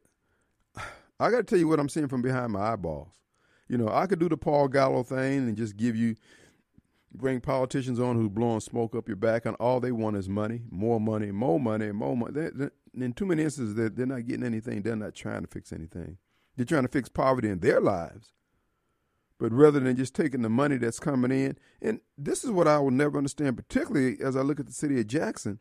I 1.19 1.31
got 1.31 1.39
to 1.39 1.45
tell 1.45 1.59
you 1.59 1.67
what 1.67 1.81
I'm 1.81 1.89
seeing 1.89 2.09
from 2.09 2.21
behind 2.21 2.53
my 2.53 2.73
eyeballs. 2.73 3.15
You 3.69 3.79
know, 3.79 3.89
I 3.89 4.07
could 4.07 4.19
do 4.19 4.29
the 4.29 4.37
Paul 4.37 4.69
Gallo 4.69 5.03
thing 5.03 5.49
and 5.49 5.57
just 5.57 5.79
give 5.79 5.97
you, 5.97 6.17
bring 7.15 7.41
politicians 7.41 7.99
on 7.99 8.17
who's 8.17 8.29
blowing 8.29 8.61
smoke 8.61 8.95
up 8.95 9.09
your 9.09 9.17
back, 9.17 9.47
and 9.47 9.57
all 9.57 9.81
they 9.81 9.93
want 9.93 10.19
is 10.19 10.29
money, 10.29 10.61
more 10.71 11.01
money, 11.01 11.31
more 11.31 11.59
money, 11.59 11.91
more 11.91 12.19
money. 12.19 12.33
They're, 12.35 12.51
they're, 12.51 12.73
in 12.93 13.15
too 13.15 13.25
many 13.25 13.45
instances, 13.45 13.77
they're, 13.77 13.89
they're 13.89 14.05
not 14.05 14.27
getting 14.27 14.45
anything. 14.45 14.83
They're 14.83 14.95
not 14.95 15.15
trying 15.15 15.41
to 15.41 15.49
fix 15.49 15.73
anything. 15.73 16.19
They're 16.57 16.67
trying 16.67 16.83
to 16.83 16.89
fix 16.89 17.09
poverty 17.09 17.49
in 17.49 17.61
their 17.61 17.81
lives. 17.81 18.33
But 19.39 19.53
rather 19.53 19.81
than 19.81 19.97
just 19.97 20.15
taking 20.15 20.43
the 20.43 20.49
money 20.49 20.77
that's 20.77 21.01
coming 21.01 21.33
in, 21.33 21.59
and 21.83 22.01
this 22.17 22.45
is 22.45 22.51
what 22.51 22.69
I 22.69 22.79
will 22.79 22.93
never 22.93 23.19
understand, 23.19 23.57
particularly 23.57 24.19
as 24.23 24.37
I 24.37 24.41
look 24.41 24.61
at 24.61 24.67
the 24.67 24.73
city 24.73 25.01
of 25.01 25.07
Jackson, 25.07 25.59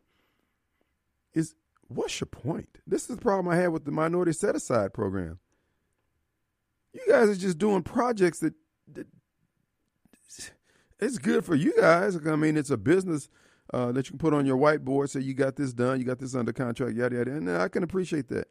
is 1.34 1.56
what's 1.88 2.20
your 2.22 2.28
point? 2.28 2.78
This 2.86 3.10
is 3.10 3.16
the 3.16 3.22
problem 3.22 3.52
I 3.52 3.58
had 3.58 3.70
with 3.70 3.86
the 3.86 3.92
minority 3.92 4.34
set 4.34 4.56
aside 4.56 4.94
program. 4.94 5.40
You 6.94 7.02
guys 7.10 7.30
are 7.30 7.36
just 7.36 7.58
doing 7.58 7.82
projects 7.82 8.40
that, 8.40 8.54
that 8.94 9.08
it's 11.00 11.18
good 11.18 11.44
for 11.44 11.56
you 11.56 11.74
guys. 11.80 12.16
I 12.16 12.36
mean, 12.36 12.56
it's 12.56 12.70
a 12.70 12.78
business 12.78 13.28
uh, 13.74 13.92
that 13.92 14.06
you 14.06 14.12
can 14.12 14.20
put 14.20 14.34
on 14.34 14.46
your 14.46 14.58
whiteboard. 14.58 15.10
Say 15.10 15.22
you 15.22 15.34
got 15.34 15.56
this 15.56 15.74
done, 15.74 16.00
you 16.00 16.06
got 16.06 16.20
this 16.20 16.36
under 16.36 16.54
contract, 16.54 16.96
yada 16.96 17.18
yada, 17.18 17.32
and 17.32 17.50
I 17.50 17.68
can 17.68 17.84
appreciate 17.84 18.28
that. 18.30 18.48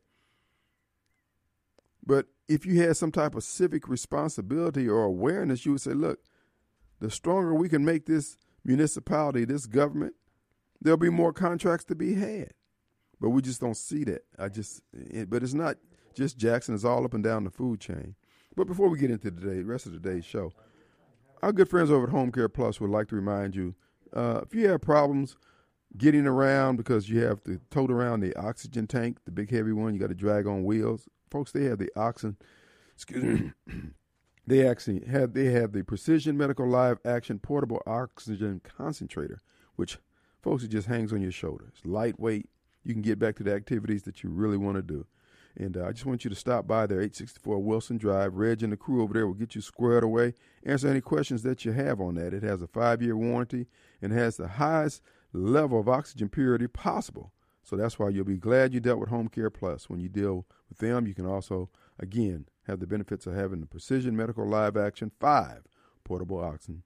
But 2.04 2.26
if 2.48 2.66
you 2.66 2.82
had 2.82 2.96
some 2.96 3.12
type 3.12 3.34
of 3.34 3.44
civic 3.44 3.88
responsibility 3.88 4.88
or 4.88 5.04
awareness, 5.04 5.64
you 5.64 5.72
would 5.72 5.80
say, 5.80 5.92
look, 5.92 6.20
the 7.00 7.10
stronger 7.10 7.54
we 7.54 7.68
can 7.68 7.84
make 7.84 8.06
this 8.06 8.36
municipality, 8.64 9.44
this 9.44 9.66
government, 9.66 10.14
there'll 10.80 10.96
be 10.96 11.10
more 11.10 11.32
contracts 11.32 11.84
to 11.86 11.94
be 11.94 12.14
had. 12.14 12.52
But 13.20 13.30
we 13.30 13.42
just 13.42 13.60
don't 13.60 13.76
see 13.76 14.04
that. 14.04 14.22
I 14.38 14.48
just, 14.48 14.82
it, 14.92 15.30
but 15.30 15.42
it's 15.42 15.54
not 15.54 15.76
just 16.14 16.38
Jackson, 16.38 16.74
it's 16.74 16.84
all 16.84 17.04
up 17.04 17.14
and 17.14 17.22
down 17.22 17.44
the 17.44 17.50
food 17.50 17.80
chain. 17.80 18.16
But 18.56 18.66
before 18.66 18.88
we 18.88 18.98
get 18.98 19.10
into 19.10 19.30
the 19.30 19.62
rest 19.62 19.86
of 19.86 19.92
today's 19.92 20.24
show, 20.24 20.52
our 21.42 21.52
good 21.52 21.68
friends 21.68 21.90
over 21.90 22.04
at 22.04 22.10
Home 22.10 22.30
Care 22.30 22.48
Plus 22.48 22.80
would 22.80 22.90
like 22.90 23.08
to 23.08 23.16
remind 23.16 23.56
you 23.56 23.74
uh, 24.12 24.40
if 24.42 24.54
you 24.54 24.68
have 24.68 24.80
problems 24.80 25.36
getting 25.96 26.26
around 26.26 26.76
because 26.76 27.08
you 27.08 27.20
have 27.22 27.42
to 27.44 27.60
tote 27.70 27.90
around 27.90 28.20
the 28.20 28.34
oxygen 28.36 28.86
tank, 28.86 29.18
the 29.24 29.30
big 29.30 29.50
heavy 29.50 29.72
one, 29.72 29.94
you 29.94 30.00
got 30.00 30.08
to 30.08 30.14
drag 30.14 30.46
on 30.46 30.64
wheels. 30.64 31.08
Folks, 31.32 31.50
they 31.50 31.64
have 31.64 31.78
the 31.78 31.90
oxygen. 31.96 32.36
Excuse 32.94 33.24
me. 33.24 33.52
they 34.46 34.68
actually 34.68 35.02
have 35.06 35.32
they 35.32 35.46
have 35.46 35.72
the 35.72 35.82
Precision 35.82 36.36
Medical 36.36 36.66
LiveActive 36.66 37.40
Portable 37.40 37.80
Oxygen 37.86 38.60
Concentrator, 38.62 39.40
which 39.74 39.96
folks 40.42 40.62
it 40.62 40.68
just 40.68 40.88
hangs 40.88 41.10
on 41.10 41.22
your 41.22 41.32
shoulder. 41.32 41.64
It's 41.68 41.86
lightweight. 41.86 42.50
You 42.84 42.92
can 42.92 43.00
get 43.00 43.18
back 43.18 43.36
to 43.36 43.42
the 43.42 43.54
activities 43.54 44.02
that 44.02 44.22
you 44.22 44.28
really 44.28 44.58
want 44.58 44.76
to 44.76 44.82
do. 44.82 45.06
And 45.56 45.78
uh, 45.78 45.86
I 45.86 45.92
just 45.92 46.04
want 46.04 46.22
you 46.22 46.28
to 46.28 46.36
stop 46.36 46.66
by 46.66 46.86
there, 46.86 46.98
864 46.98 47.58
Wilson 47.60 47.96
Drive. 47.96 48.34
Reg 48.34 48.62
and 48.62 48.72
the 48.72 48.76
crew 48.76 49.02
over 49.02 49.14
there 49.14 49.26
will 49.26 49.32
get 49.32 49.54
you 49.54 49.62
squared 49.62 50.04
away, 50.04 50.34
answer 50.64 50.88
any 50.88 51.00
questions 51.00 51.42
that 51.44 51.64
you 51.64 51.72
have 51.72 51.98
on 51.98 52.16
that. 52.16 52.34
It 52.34 52.42
has 52.42 52.60
a 52.60 52.66
five 52.66 53.00
year 53.00 53.16
warranty 53.16 53.68
and 54.02 54.12
has 54.12 54.36
the 54.36 54.48
highest 54.48 55.00
level 55.32 55.80
of 55.80 55.88
oxygen 55.88 56.28
purity 56.28 56.66
possible. 56.66 57.32
So 57.62 57.76
that's 57.76 57.98
why 57.98 58.08
you'll 58.08 58.24
be 58.24 58.38
glad 58.38 58.74
you 58.74 58.80
dealt 58.80 58.98
with 58.98 59.08
Home 59.08 59.28
Care 59.28 59.50
Plus. 59.50 59.88
When 59.88 60.00
you 60.00 60.08
deal 60.08 60.46
with 60.68 60.78
them, 60.78 61.06
you 61.06 61.14
can 61.14 61.26
also, 61.26 61.70
again, 61.98 62.46
have 62.66 62.80
the 62.80 62.86
benefits 62.86 63.26
of 63.26 63.34
having 63.34 63.60
the 63.60 63.66
Precision 63.66 64.16
Medical 64.16 64.44
LiveActive 64.44 65.12
5 65.20 65.62
portable 66.04 66.40
oxygen 66.40 66.82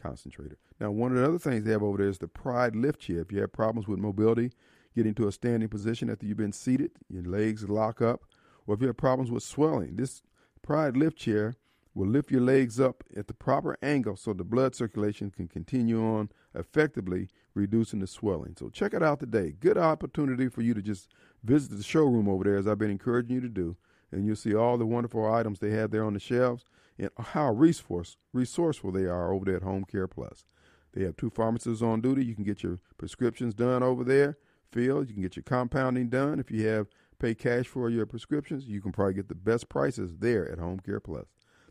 concentrator. 0.00 0.56
Now, 0.80 0.90
one 0.90 1.12
of 1.12 1.18
the 1.18 1.24
other 1.24 1.38
things 1.38 1.64
they 1.64 1.72
have 1.72 1.82
over 1.82 1.98
there 1.98 2.08
is 2.08 2.18
the 2.18 2.28
Pride 2.28 2.76
Lift 2.76 3.00
Chair. 3.00 3.20
If 3.20 3.32
you 3.32 3.40
have 3.40 3.52
problems 3.52 3.88
with 3.88 3.98
mobility, 3.98 4.52
getting 4.94 5.14
to 5.14 5.28
a 5.28 5.32
standing 5.32 5.68
position 5.68 6.10
after 6.10 6.26
you've 6.26 6.36
been 6.36 6.52
seated, 6.52 6.92
your 7.08 7.24
legs 7.24 7.68
lock 7.68 8.00
up, 8.00 8.22
or 8.66 8.74
if 8.74 8.80
you 8.80 8.86
have 8.86 8.96
problems 8.96 9.30
with 9.30 9.42
swelling, 9.42 9.96
this 9.96 10.22
Pride 10.62 10.96
Lift 10.96 11.16
Chair 11.16 11.54
will 11.94 12.08
lift 12.08 12.30
your 12.30 12.40
legs 12.40 12.80
up 12.80 13.04
at 13.16 13.28
the 13.28 13.34
proper 13.34 13.76
angle 13.82 14.16
so 14.16 14.32
the 14.32 14.44
blood 14.44 14.74
circulation 14.74 15.30
can 15.30 15.46
continue 15.46 16.04
on 16.04 16.28
effectively 16.54 17.28
reducing 17.54 18.00
the 18.00 18.06
swelling. 18.06 18.54
So 18.58 18.68
check 18.68 18.94
it 18.94 19.02
out 19.02 19.20
today. 19.20 19.54
Good 19.58 19.78
opportunity 19.78 20.48
for 20.48 20.62
you 20.62 20.74
to 20.74 20.82
just 20.82 21.08
visit 21.42 21.76
the 21.76 21.82
showroom 21.82 22.28
over 22.28 22.44
there 22.44 22.56
as 22.56 22.66
I've 22.66 22.78
been 22.78 22.90
encouraging 22.90 23.34
you 23.34 23.40
to 23.40 23.48
do. 23.48 23.76
And 24.10 24.26
you'll 24.26 24.36
see 24.36 24.54
all 24.54 24.78
the 24.78 24.86
wonderful 24.86 25.32
items 25.32 25.58
they 25.58 25.70
have 25.70 25.90
there 25.90 26.04
on 26.04 26.14
the 26.14 26.20
shelves 26.20 26.64
and 26.98 27.10
how 27.18 27.52
resource, 27.52 28.16
resourceful 28.32 28.92
they 28.92 29.04
are 29.04 29.32
over 29.32 29.44
there 29.44 29.56
at 29.56 29.62
Home 29.62 29.84
Care 29.84 30.06
Plus. 30.06 30.44
They 30.92 31.04
have 31.04 31.16
two 31.16 31.30
pharmacists 31.30 31.82
on 31.82 32.00
duty. 32.00 32.24
You 32.24 32.34
can 32.34 32.44
get 32.44 32.62
your 32.62 32.78
prescriptions 32.98 33.54
done 33.54 33.82
over 33.82 34.04
there, 34.04 34.38
filled. 34.70 35.08
You 35.08 35.14
can 35.14 35.22
get 35.22 35.36
your 35.36 35.42
compounding 35.42 36.08
done. 36.08 36.38
If 36.38 36.50
you 36.50 36.66
have 36.68 36.86
pay 37.18 37.34
cash 37.34 37.66
for 37.66 37.90
your 37.90 38.06
prescriptions, 38.06 38.66
you 38.66 38.80
can 38.80 38.92
probably 38.92 39.14
get 39.14 39.28
the 39.28 39.34
best 39.34 39.68
prices 39.68 40.16
there 40.18 40.50
at 40.50 40.58
Home 40.58 40.78
Care 40.78 41.00
Plus. 41.00 41.26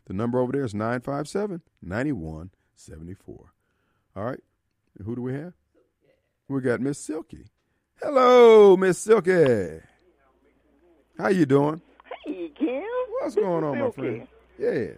The 0.06 0.12
number 0.12 0.38
over 0.38 0.52
there 0.52 0.64
is 0.64 0.74
957 0.74 1.62
9174. 1.80 3.52
All 4.16 4.24
right. 4.24 4.40
Who 5.02 5.16
do 5.16 5.22
we 5.22 5.32
have? 5.32 5.54
We 6.46 6.60
got 6.60 6.80
Miss 6.80 6.98
Silky. 6.98 7.46
Hello, 8.02 8.76
Miss 8.76 8.98
Silky. 8.98 9.80
How 11.16 11.28
you 11.28 11.46
doing? 11.46 11.80
Hey, 12.26 12.50
Kim. 12.58 12.82
What's 13.18 13.34
going 13.34 13.64
on, 13.64 13.78
my 13.78 13.90
friend? 13.90 14.28
Yeah. 14.58 14.88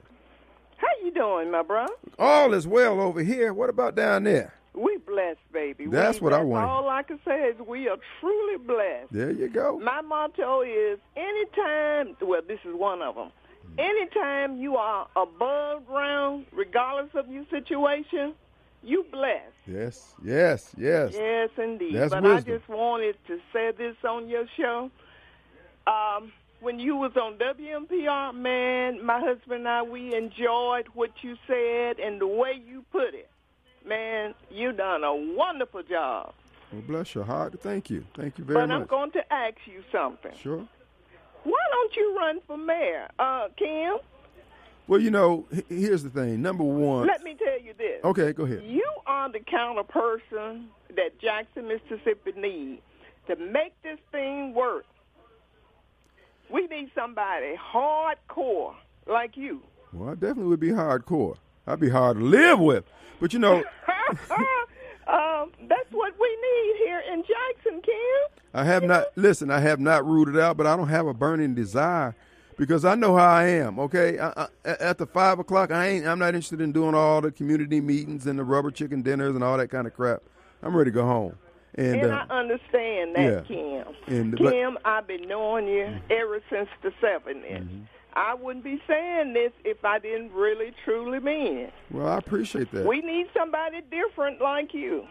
How 0.77 0.89
you 1.05 1.13
doing, 1.15 1.53
my 1.53 1.63
bro? 1.63 1.87
All 2.19 2.53
is 2.53 2.67
well 2.67 3.01
over 3.01 3.23
here. 3.23 3.55
What 3.55 3.71
about 3.71 3.95
down 3.95 4.25
there? 4.25 4.55
We 4.75 4.99
blessed, 5.07 5.39
baby. 5.53 5.87
That's 5.87 6.21
we, 6.21 6.25
what 6.25 6.33
I 6.33 6.43
want. 6.43 6.69
All 6.69 6.89
I 6.89 7.05
can 7.05 7.21
say 7.25 7.45
is 7.45 7.57
we 7.67 7.89
are 7.89 7.97
truly 8.21 8.59
blessed. 8.59 9.13
There 9.13 9.31
you 9.31 9.49
go. 9.49 9.79
My 9.79 10.01
motto 10.01 10.63
is 10.63 10.99
anytime, 11.17 12.17
well, 12.21 12.43
this 12.47 12.59
is 12.65 12.75
one 12.75 13.03
of 13.03 13.15
them. 13.15 13.31
Hmm. 13.69 13.81
Anytime 13.81 14.57
you 14.57 14.77
are 14.77 15.07
above 15.15 15.87
ground, 15.87 16.47
regardless 16.53 17.15
of 17.15 17.31
your 17.31 17.45
situation, 17.51 18.35
you 18.87 19.05
blessed. 19.11 19.53
Yes, 19.67 20.15
yes, 20.25 20.73
yes. 20.79 21.13
Yes, 21.15 21.51
indeed. 21.59 21.95
That's 21.97 22.15
but 22.15 22.23
wisdom. 22.23 22.55
I 22.55 22.57
just 22.59 22.69
wanted 22.69 23.17
to 23.27 23.39
say 23.53 23.73
this 23.77 23.97
on 24.09 24.29
your 24.29 24.47
show. 24.57 24.91
Um, 25.87 26.33
when 26.61 26.79
you 26.79 26.97
was 26.97 27.13
on 27.17 27.37
WMPR, 27.39 28.35
man, 28.35 29.05
my 29.05 29.21
husband 29.21 29.61
and 29.61 29.69
I, 29.69 29.83
we 29.83 30.15
enjoyed 30.15 30.87
what 30.95 31.11
you 31.23 31.37
said 31.47 31.99
and 31.99 32.21
the 32.21 32.27
way 32.27 32.61
you 32.65 32.85
put 32.93 33.15
it. 33.15 33.29
Man, 33.87 34.35
you 34.51 34.73
done 34.73 35.05
a 35.05 35.15
wonderful 35.15 35.83
job. 35.83 36.33
Well, 36.73 36.83
bless 36.83 37.15
your 37.15 37.25
heart. 37.25 37.61
Thank 37.61 37.91
you. 37.91 38.05
Thank 38.15 38.39
you 38.39 38.45
very 38.45 38.61
but 38.61 38.69
much. 38.69 38.69
But 38.69 38.83
I'm 38.83 38.87
going 38.87 39.11
to 39.13 39.33
ask 39.33 39.57
you 39.67 39.83
something. 39.93 40.33
Sure. 40.41 40.67
Why 41.45 41.59
don't 41.71 41.97
you 41.97 42.17
run 42.17 42.41
for 42.47 42.57
mayor, 42.57 43.09
uh, 43.19 43.49
Kim? 43.57 43.99
Well, 44.89 45.01
you 45.01 45.11
know, 45.11 45.47
here's 45.69 46.03
the 46.03 46.11
thing. 46.11 46.43
Number 46.43 46.63
one. 46.63 47.07
Let 47.07 47.23
me 47.23 47.35
tell 47.35 47.61
you 47.61 47.75
this. 47.77 48.05
Okay, 48.05 48.33
go 48.33 48.45
ahead. 48.45 48.63
You 48.65 48.87
are 49.07 49.31
the 49.31 49.41
kind 49.41 49.79
of 49.79 49.89
person 49.89 50.69
that 50.95 51.19
Jackson, 51.21 51.69
Mississippi 51.69 52.33
needs 52.37 52.83
to 53.27 53.37
make 53.37 53.73
this 53.83 53.99
thing 54.13 54.55
work. 54.55 54.87
We 56.49 56.67
need 56.69 56.91
somebody 56.95 57.57
hardcore 57.57 58.75
like 59.07 59.37
you. 59.37 59.63
Well, 59.93 60.11
I 60.11 60.15
definitely 60.15 60.45
would 60.45 60.61
be 60.61 60.69
hardcore. 60.69 61.37
I'd 61.67 61.81
be 61.81 61.91
hard 61.91 62.19
to 62.19 62.25
live 62.25 62.61
with. 62.61 62.85
But 63.21 63.33
you 63.33 63.41
know, 63.41 63.57
um, 65.09 65.51
that's 65.69 65.91
what 65.91 66.15
we 66.21 66.29
need 66.29 66.77
here 66.85 67.03
in 67.13 67.25
Jackson, 67.25 67.83
Kim. 67.83 68.43
I 68.55 68.65
have 68.65 68.85
not 68.85 69.07
listen. 69.17 69.51
I 69.51 69.59
have 69.61 69.81
not 69.81 70.07
ruled 70.07 70.29
it 70.29 70.37
out, 70.39 70.57
but 70.57 70.67
I 70.67 70.77
don't 70.77 70.89
have 70.89 71.07
a 71.07 71.15
burning 71.15 71.55
desire 71.55 72.15
because 72.57 72.85
I 72.85 72.95
know 72.95 73.17
how 73.17 73.27
I 73.29 73.45
am. 73.49 73.79
Okay, 73.79 74.19
I, 74.19 74.29
I, 74.37 74.47
at 74.65 74.99
the 74.99 75.07
five 75.07 75.39
o'clock, 75.39 75.71
I 75.71 75.87
ain't. 75.89 76.07
I'm 76.07 76.19
not 76.19 76.29
interested 76.35 76.61
in 76.61 76.73
doing 76.73 76.95
all 76.95 77.21
the 77.21 77.31
community 77.33 77.81
meetings 77.81 78.27
and 78.27 78.39
the 78.39 78.45
rubber 78.45 78.71
chicken 78.71 79.03
dinners 79.03 79.35
and 79.35 79.43
all 79.45 79.57
that 79.59 79.69
kind 79.69 79.87
of 79.87 79.95
crap. 79.95 80.23
I'm 80.63 80.75
ready 80.77 80.91
to 80.91 80.95
go 80.95 81.05
home. 81.05 81.37
And, 81.75 82.01
And 82.01 82.11
uh, 82.13 82.25
I 82.31 82.39
understand 82.39 83.15
that, 83.17 83.47
yeah. 83.51 83.85
Kim. 83.85 83.95
And- 84.07 84.39
but- 84.39 84.51
Kim, 84.53 84.79
I've 84.85 85.07
been 85.07 85.29
knowing 85.29 85.69
you 85.69 85.87
ever 86.11 86.41
since 86.51 86.69
the 86.83 86.91
70s. 87.03 87.27
Mm-hmm. 87.63 87.83
I 88.15 88.33
wouldn't 88.33 88.65
be 88.65 88.81
saying 88.89 89.35
this 89.35 89.53
if 89.63 89.85
I 89.85 89.99
didn't 89.99 90.33
really, 90.33 90.73
truly 90.87 91.21
mean 91.21 91.59
it. 91.59 91.73
well, 91.91 92.09
I 92.09 92.17
appreciate 92.17 92.71
that. 92.73 92.87
We 92.87 93.03
need 93.03 93.27
somebody 93.37 93.83
different 93.91 94.41
like 94.41 94.73
you. 94.73 95.05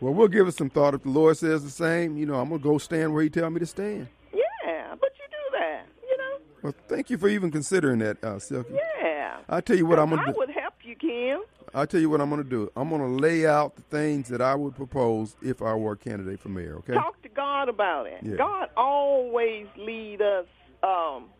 well, 0.00 0.12
we'll 0.12 0.26
give 0.26 0.48
it 0.48 0.56
some 0.56 0.68
thought. 0.68 0.92
If 0.94 1.04
the 1.04 1.10
Lord 1.10 1.36
says 1.36 1.62
the 1.62 1.70
same, 1.70 2.16
you 2.16 2.26
know, 2.26 2.34
I'm 2.34 2.48
gonna 2.48 2.60
go 2.60 2.78
stand 2.78 3.14
where 3.14 3.22
He 3.22 3.30
tell 3.30 3.48
me 3.48 3.60
to 3.60 3.66
stand. 3.66 4.08
Yeah, 4.34 4.96
but 5.00 5.10
you 5.20 5.24
do 5.30 5.58
that, 5.60 5.86
you 6.02 6.18
know? 6.18 6.38
Well, 6.62 6.74
thank 6.88 7.10
you 7.10 7.18
for 7.18 7.28
even 7.28 7.50
considering 7.50 7.98
that, 8.00 8.22
uh, 8.22 8.38
Silky. 8.38 8.74
Yeah. 8.74 9.38
I 9.48 9.60
tell 9.60 9.76
you 9.76 9.86
what 9.86 9.98
I'm 9.98 10.10
gonna 10.10 10.22
do. 10.24 10.28
I 10.30 10.32
do. 10.32 10.38
would 10.38 10.50
help 10.50 10.74
you, 10.84 10.94
Kim. 10.96 11.40
I'll 11.74 11.86
tell 11.86 12.00
you 12.00 12.10
what 12.10 12.20
I'm 12.20 12.28
going 12.28 12.42
to 12.42 12.48
do. 12.48 12.70
I'm 12.76 12.90
going 12.90 13.00
to 13.00 13.06
lay 13.22 13.46
out 13.46 13.76
the 13.76 13.82
things 13.82 14.28
that 14.28 14.42
I 14.42 14.54
would 14.54 14.76
propose 14.76 15.36
if 15.40 15.62
I 15.62 15.74
were 15.74 15.92
a 15.92 15.96
candidate 15.96 16.38
for 16.38 16.50
mayor. 16.50 16.76
Okay. 16.80 16.92
Talk 16.92 17.20
to 17.22 17.30
God 17.30 17.70
about 17.70 18.06
it. 18.06 18.18
Yeah. 18.22 18.36
God 18.36 18.68
always 18.76 19.66
lead 19.78 20.20
us 20.20 20.44
um, 20.82 21.30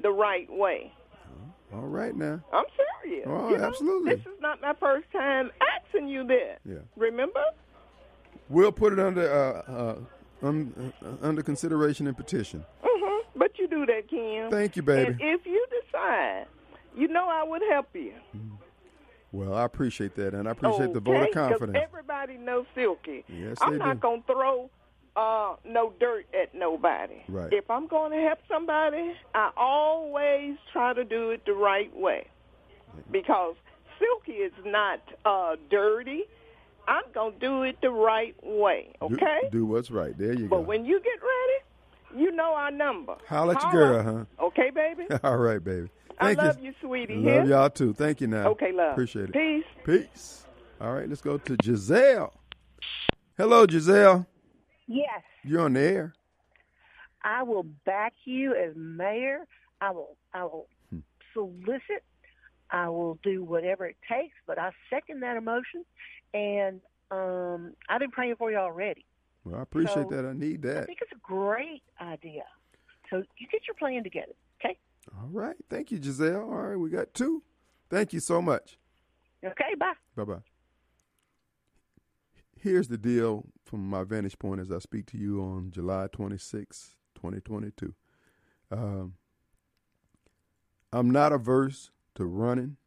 the 0.00 0.10
right 0.10 0.50
way. 0.50 0.90
All 1.74 1.80
right 1.82 2.16
now. 2.16 2.40
I'm 2.52 2.64
serious. 3.02 3.26
Oh, 3.28 3.50
You 3.50 3.58
know, 3.58 3.64
absolutely. 3.64 4.14
This 4.14 4.24
is 4.26 4.40
not 4.40 4.62
my 4.62 4.72
first 4.80 5.10
time 5.12 5.50
asking 5.84 6.08
you 6.08 6.26
this. 6.26 6.58
Yeah. 6.64 6.76
Remember? 6.96 7.42
We'll 8.48 8.72
put 8.72 8.92
it 8.94 8.98
under 9.00 9.30
uh, 9.30 9.70
uh, 9.70 9.96
uh, 10.46 11.16
under 11.20 11.42
consideration 11.42 12.06
and 12.06 12.16
petition. 12.16 12.64
hmm 12.82 12.93
But 13.36 13.58
you 13.58 13.66
do 13.68 13.84
that, 13.86 14.08
Kim. 14.08 14.50
Thank 14.50 14.76
you, 14.76 14.82
baby. 14.82 15.12
And 15.12 15.20
if 15.20 15.44
you 15.46 15.66
decide, 15.82 16.46
you 16.96 17.08
know 17.08 17.28
I 17.28 17.42
would 17.42 17.62
help 17.70 17.88
you. 17.94 18.12
Well, 19.32 19.54
I 19.54 19.64
appreciate 19.64 20.14
that, 20.14 20.32
and 20.34 20.46
I 20.48 20.52
appreciate 20.52 20.92
the 20.92 21.00
vote 21.00 21.28
of 21.28 21.30
confidence. 21.32 21.76
everybody 21.82 22.36
knows 22.36 22.66
Silky. 22.74 23.24
Yes, 23.28 23.58
I'm 23.60 23.78
not 23.78 23.98
gonna 24.00 24.22
throw 24.28 24.70
uh, 25.16 25.56
no 25.64 25.92
dirt 25.98 26.26
at 26.40 26.54
nobody. 26.54 27.22
Right. 27.28 27.52
If 27.52 27.68
I'm 27.70 27.86
going 27.88 28.12
to 28.12 28.18
help 28.18 28.38
somebody, 28.48 29.14
I 29.34 29.50
always 29.56 30.56
try 30.72 30.92
to 30.92 31.04
do 31.04 31.30
it 31.30 31.44
the 31.46 31.52
right 31.52 31.94
way 31.96 32.28
because 33.10 33.54
Silky 33.98 34.38
is 34.38 34.52
not 34.64 35.00
uh, 35.24 35.56
dirty. 35.70 36.24
I'm 36.86 37.04
gonna 37.14 37.34
do 37.40 37.62
it 37.62 37.76
the 37.80 37.90
right 37.90 38.36
way. 38.42 38.94
Do- 39.00 39.06
Okay. 39.14 39.48
Do, 39.50 39.64
what's 39.66 39.90
right. 39.90 40.16
There 40.16 40.32
you 40.32 40.46
but 40.48 40.56
go. 40.56 40.62
But 40.62 40.66
when 40.68 40.84
you 40.84 41.00
get 41.00 41.20
ready, 41.20 41.64
you 42.16 42.32
know 42.32 42.54
our 42.54 42.70
number. 42.70 43.16
Holla 43.26 43.54
at 43.54 43.62
your 43.62 43.72
girl, 43.72 44.26
huh? 44.38 44.44
Okay, 44.46 44.70
baby. 44.70 45.06
All 45.24 45.36
right, 45.36 45.62
baby. 45.62 45.88
I 46.18 46.26
Thank 46.34 46.38
love 46.38 46.58
you, 46.60 46.72
sweetie. 46.80 47.14
Love 47.14 47.48
yeah? 47.48 47.56
y'all 47.60 47.70
too. 47.70 47.92
Thank 47.92 48.20
you 48.20 48.26
now. 48.28 48.48
Okay, 48.50 48.72
love. 48.72 48.92
Appreciate 48.92 49.30
it. 49.30 49.32
Peace. 49.32 49.64
Peace. 49.84 50.46
All 50.80 50.92
right, 50.92 51.08
let's 51.08 51.20
go 51.20 51.38
to 51.38 51.56
Giselle. 51.62 52.32
Hello, 53.36 53.66
Giselle. 53.68 54.26
Yes, 54.86 55.22
You're 55.44 55.62
on 55.62 55.72
the 55.72 55.80
air. 55.80 56.14
I 57.24 57.42
will 57.42 57.62
back 57.86 58.12
you 58.24 58.54
as 58.54 58.74
mayor. 58.76 59.46
I 59.80 59.90
will 59.90 60.16
I 60.32 60.44
will 60.44 60.66
Hmm. 60.90 60.98
solicit. 61.32 62.04
I 62.70 62.88
will 62.88 63.18
do 63.22 63.42
whatever 63.44 63.86
it 63.86 63.96
takes, 64.10 64.34
but 64.46 64.58
I 64.58 64.70
second 64.90 65.20
that 65.20 65.36
emotion, 65.36 65.84
and 66.32 66.80
um, 67.10 67.74
I've 67.88 68.00
been 68.00 68.10
praying 68.10 68.36
for 68.36 68.50
you 68.50 68.56
already. 68.56 69.04
Well, 69.44 69.58
I 69.58 69.62
appreciate 69.62 70.08
So, 70.08 70.16
that. 70.16 70.24
I 70.24 70.32
need 70.32 70.62
that. 70.62 70.82
I 70.84 70.86
think 70.86 70.98
it's 71.02 71.12
a 71.12 71.20
great 71.22 71.82
idea. 72.00 72.44
So 73.10 73.18
you 73.38 73.46
get 73.52 73.62
your 73.66 73.74
plan 73.74 74.02
together, 74.02 74.32
okay? 74.64 74.78
All 75.16 75.28
right. 75.30 75.56
Thank 75.68 75.90
you, 75.92 76.02
Giselle. 76.02 76.40
All 76.42 76.46
right, 76.62 76.76
we 76.76 76.88
got 76.90 77.12
two. 77.14 77.42
Thank 77.90 78.12
you 78.12 78.20
so 78.20 78.40
much. 78.40 78.78
Okay, 79.44 79.74
bye. 79.78 79.92
Bye 80.16 80.24
bye. 80.24 80.42
Here's 82.58 82.88
the 82.88 82.96
deal 82.96 83.44
from 83.62 83.88
my 83.90 84.04
vantage 84.04 84.38
point 84.38 84.60
as 84.60 84.72
I 84.72 84.78
speak 84.78 85.04
to 85.06 85.18
you 85.18 85.42
on 85.42 85.70
July 85.70 86.06
26, 86.10 86.96
2022. 87.14 87.94
Um, 88.72 89.14
I'm 90.90 91.10
not 91.10 91.32
averse 91.32 91.90
to 92.14 92.24
running. 92.24 92.78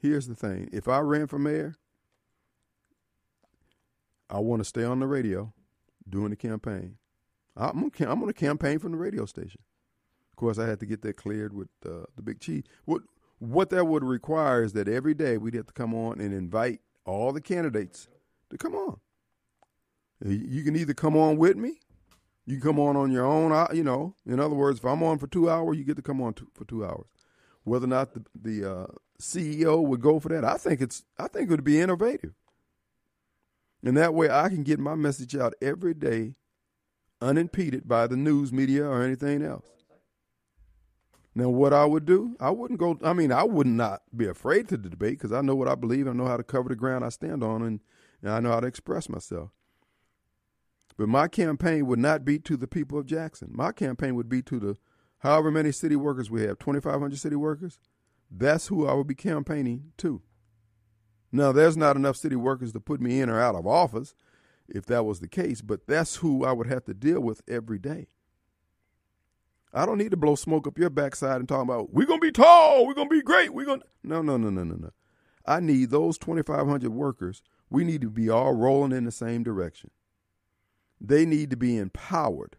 Here's 0.00 0.26
the 0.26 0.34
thing 0.34 0.70
if 0.72 0.88
I 0.88 1.00
ran 1.00 1.26
for 1.26 1.38
mayor, 1.38 1.76
I 4.30 4.38
want 4.38 4.60
to 4.60 4.64
stay 4.64 4.84
on 4.84 5.00
the 5.00 5.06
radio 5.06 5.52
during 6.08 6.30
the 6.30 6.36
campaign. 6.36 6.96
I'm 7.56 7.88
gonna, 7.88 8.10
I'm 8.10 8.20
going 8.20 8.32
to 8.32 8.38
campaign 8.38 8.78
from 8.78 8.92
the 8.92 8.98
radio 8.98 9.26
station. 9.26 9.60
Of 10.32 10.36
course, 10.36 10.58
I 10.58 10.66
had 10.66 10.80
to 10.80 10.86
get 10.86 11.02
that 11.02 11.16
cleared 11.16 11.54
with 11.54 11.68
uh, 11.86 12.06
the 12.16 12.22
big 12.22 12.40
chief. 12.40 12.64
What 12.84 13.02
what 13.38 13.70
that 13.70 13.86
would 13.86 14.02
require 14.02 14.62
is 14.62 14.72
that 14.72 14.88
every 14.88 15.14
day 15.14 15.36
we'd 15.36 15.54
have 15.54 15.66
to 15.66 15.72
come 15.72 15.94
on 15.94 16.20
and 16.20 16.32
invite 16.32 16.80
all 17.04 17.32
the 17.32 17.40
candidates 17.40 18.08
to 18.50 18.58
come 18.58 18.74
on. 18.74 18.98
You 20.24 20.62
can 20.62 20.76
either 20.76 20.94
come 20.94 21.16
on 21.16 21.36
with 21.36 21.56
me, 21.56 21.80
you 22.46 22.54
can 22.58 22.62
come 22.62 22.80
on 22.80 22.96
on 22.96 23.12
your 23.12 23.24
own. 23.24 23.52
You 23.74 23.84
know, 23.84 24.16
in 24.26 24.40
other 24.40 24.54
words, 24.54 24.78
if 24.78 24.84
I'm 24.84 25.02
on 25.02 25.18
for 25.18 25.26
two 25.26 25.50
hours, 25.50 25.76
you 25.76 25.84
get 25.84 25.96
to 25.96 26.02
come 26.02 26.20
on 26.20 26.34
for 26.54 26.64
two 26.64 26.84
hours. 26.84 27.06
Whether 27.64 27.84
or 27.84 27.88
not 27.88 28.14
the, 28.14 28.24
the 28.34 28.70
uh, 28.70 28.86
CEO 29.20 29.82
would 29.86 30.00
go 30.00 30.18
for 30.18 30.28
that, 30.28 30.44
I 30.44 30.56
think 30.56 30.80
it's 30.80 31.04
I 31.18 31.28
think 31.28 31.48
it 31.48 31.50
would 31.50 31.64
be 31.64 31.80
innovative. 31.80 32.34
And 33.84 33.96
that 33.98 34.14
way, 34.14 34.30
I 34.30 34.48
can 34.48 34.62
get 34.62 34.80
my 34.80 34.94
message 34.94 35.36
out 35.36 35.52
every 35.60 35.92
day, 35.92 36.36
unimpeded 37.20 37.86
by 37.86 38.06
the 38.06 38.16
news 38.16 38.50
media 38.50 38.86
or 38.86 39.02
anything 39.02 39.42
else. 39.42 39.66
Now, 41.34 41.50
what 41.50 41.72
I 41.72 41.84
would 41.84 42.06
do, 42.06 42.36
I 42.40 42.50
wouldn't 42.50 42.80
go. 42.80 42.98
I 43.02 43.12
mean, 43.12 43.30
I 43.30 43.42
would 43.42 43.66
not 43.66 44.02
be 44.16 44.26
afraid 44.26 44.68
to 44.68 44.78
debate 44.78 45.18
because 45.18 45.32
I 45.32 45.42
know 45.42 45.54
what 45.54 45.68
I 45.68 45.74
believe. 45.74 46.08
I 46.08 46.12
know 46.12 46.26
how 46.26 46.36
to 46.36 46.44
cover 46.44 46.68
the 46.68 46.76
ground 46.76 47.04
I 47.04 47.08
stand 47.10 47.42
on, 47.42 47.62
and, 47.62 47.80
and 48.22 48.30
I 48.30 48.40
know 48.40 48.52
how 48.52 48.60
to 48.60 48.66
express 48.66 49.08
myself. 49.08 49.50
But 50.96 51.08
my 51.08 51.26
campaign 51.28 51.86
would 51.86 51.98
not 51.98 52.24
be 52.24 52.38
to 52.38 52.56
the 52.56 52.68
people 52.68 52.98
of 52.98 53.06
Jackson. 53.06 53.50
My 53.52 53.72
campaign 53.72 54.14
would 54.14 54.28
be 54.28 54.42
to 54.42 54.60
the 54.60 54.76
however 55.18 55.50
many 55.50 55.72
city 55.72 55.96
workers 55.96 56.30
we 56.30 56.42
have, 56.42 56.58
2,500 56.60 57.18
city 57.18 57.36
workers. 57.36 57.78
That's 58.30 58.68
who 58.68 58.86
I 58.86 58.94
would 58.94 59.08
be 59.08 59.16
campaigning 59.16 59.92
to. 59.98 60.22
Now, 61.34 61.50
there's 61.50 61.76
not 61.76 61.96
enough 61.96 62.16
city 62.16 62.36
workers 62.36 62.70
to 62.74 62.80
put 62.80 63.00
me 63.00 63.20
in 63.20 63.28
or 63.28 63.40
out 63.40 63.56
of 63.56 63.66
office 63.66 64.14
if 64.68 64.86
that 64.86 65.04
was 65.04 65.18
the 65.18 65.26
case, 65.26 65.62
but 65.62 65.88
that's 65.88 66.16
who 66.16 66.44
I 66.44 66.52
would 66.52 66.68
have 66.68 66.84
to 66.84 66.94
deal 66.94 67.20
with 67.20 67.42
every 67.48 67.80
day. 67.80 68.06
I 69.72 69.84
don't 69.84 69.98
need 69.98 70.12
to 70.12 70.16
blow 70.16 70.36
smoke 70.36 70.68
up 70.68 70.78
your 70.78 70.90
backside 70.90 71.40
and 71.40 71.48
talk 71.48 71.64
about 71.64 71.92
we're 71.92 72.06
gonna 72.06 72.20
be 72.20 72.30
tall, 72.30 72.86
we're 72.86 72.94
gonna 72.94 73.08
be 73.08 73.20
great, 73.20 73.52
we're 73.52 73.66
gonna 73.66 73.82
no 74.04 74.22
no 74.22 74.36
no 74.36 74.48
no 74.48 74.62
no 74.62 74.76
no. 74.76 74.90
I 75.44 75.58
need 75.58 75.90
those 75.90 76.18
twenty 76.18 76.44
five 76.44 76.68
hundred 76.68 76.92
workers. 76.92 77.42
We 77.68 77.82
need 77.82 78.02
to 78.02 78.10
be 78.10 78.30
all 78.30 78.52
rolling 78.52 78.92
in 78.92 79.04
the 79.04 79.10
same 79.10 79.42
direction. 79.42 79.90
They 81.00 81.26
need 81.26 81.50
to 81.50 81.56
be 81.56 81.76
empowered 81.76 82.56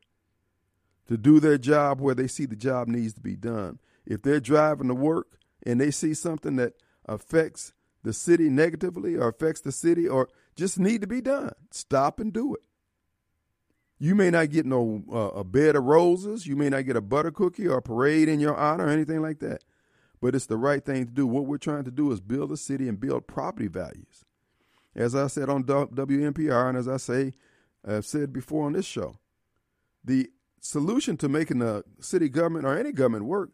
to 1.07 1.17
do 1.17 1.39
their 1.39 1.57
job 1.57 2.01
where 2.01 2.13
they 2.13 2.27
see 2.27 2.45
the 2.45 2.57
job 2.57 2.89
needs 2.89 3.13
to 3.13 3.21
be 3.21 3.37
done. 3.37 3.79
If 4.05 4.21
they're 4.21 4.41
driving 4.41 4.89
to 4.89 4.95
work 4.95 5.39
and 5.65 5.79
they 5.79 5.91
see 5.91 6.13
something 6.13 6.57
that 6.57 6.73
affects 7.05 7.71
the 8.05 8.13
city 8.13 8.49
negatively 8.49 9.15
or 9.15 9.27
affects 9.27 9.61
the 9.61 9.71
city 9.71 10.07
or 10.07 10.29
just 10.55 10.79
need 10.79 11.01
to 11.01 11.07
be 11.07 11.21
done, 11.21 11.51
stop 11.71 12.19
and 12.19 12.31
do 12.31 12.53
it. 12.53 12.61
You 13.97 14.13
may 14.13 14.29
not 14.29 14.51
get 14.51 14.65
no 14.65 15.03
uh, 15.11 15.39
a 15.39 15.43
bed 15.43 15.75
of 15.75 15.85
roses. 15.85 16.45
You 16.45 16.55
may 16.55 16.69
not 16.69 16.85
get 16.85 16.95
a 16.95 17.01
butter 17.01 17.31
cookie 17.31 17.67
or 17.67 17.77
a 17.77 17.81
parade 17.81 18.29
in 18.29 18.39
your 18.39 18.55
honor 18.55 18.85
or 18.85 18.89
anything 18.89 19.23
like 19.23 19.39
that. 19.39 19.63
But 20.21 20.35
it's 20.35 20.45
the 20.45 20.57
right 20.57 20.85
thing 20.85 21.07
to 21.07 21.11
do. 21.11 21.25
What 21.25 21.47
we're 21.47 21.57
trying 21.57 21.83
to 21.85 21.91
do 21.91 22.11
is 22.11 22.21
build 22.21 22.51
a 22.51 22.57
city 22.57 22.87
and 22.87 22.99
build 22.99 23.25
property 23.25 23.67
values. 23.67 24.23
As 24.95 25.15
I 25.15 25.25
said 25.25 25.49
on 25.49 25.63
WMPR, 25.63 26.69
and 26.69 26.77
as 26.77 26.87
I 26.87 26.97
say, 26.97 27.33
I've 27.85 28.05
said 28.05 28.31
before 28.31 28.67
on 28.67 28.73
this 28.73 28.85
show, 28.85 29.15
the 30.03 30.29
solution 30.61 31.17
to 31.17 31.27
making 31.27 31.59
the 31.59 31.83
city 31.99 32.29
government 32.29 32.65
or 32.65 32.77
any 32.77 32.91
government 32.91 33.25
work 33.25 33.49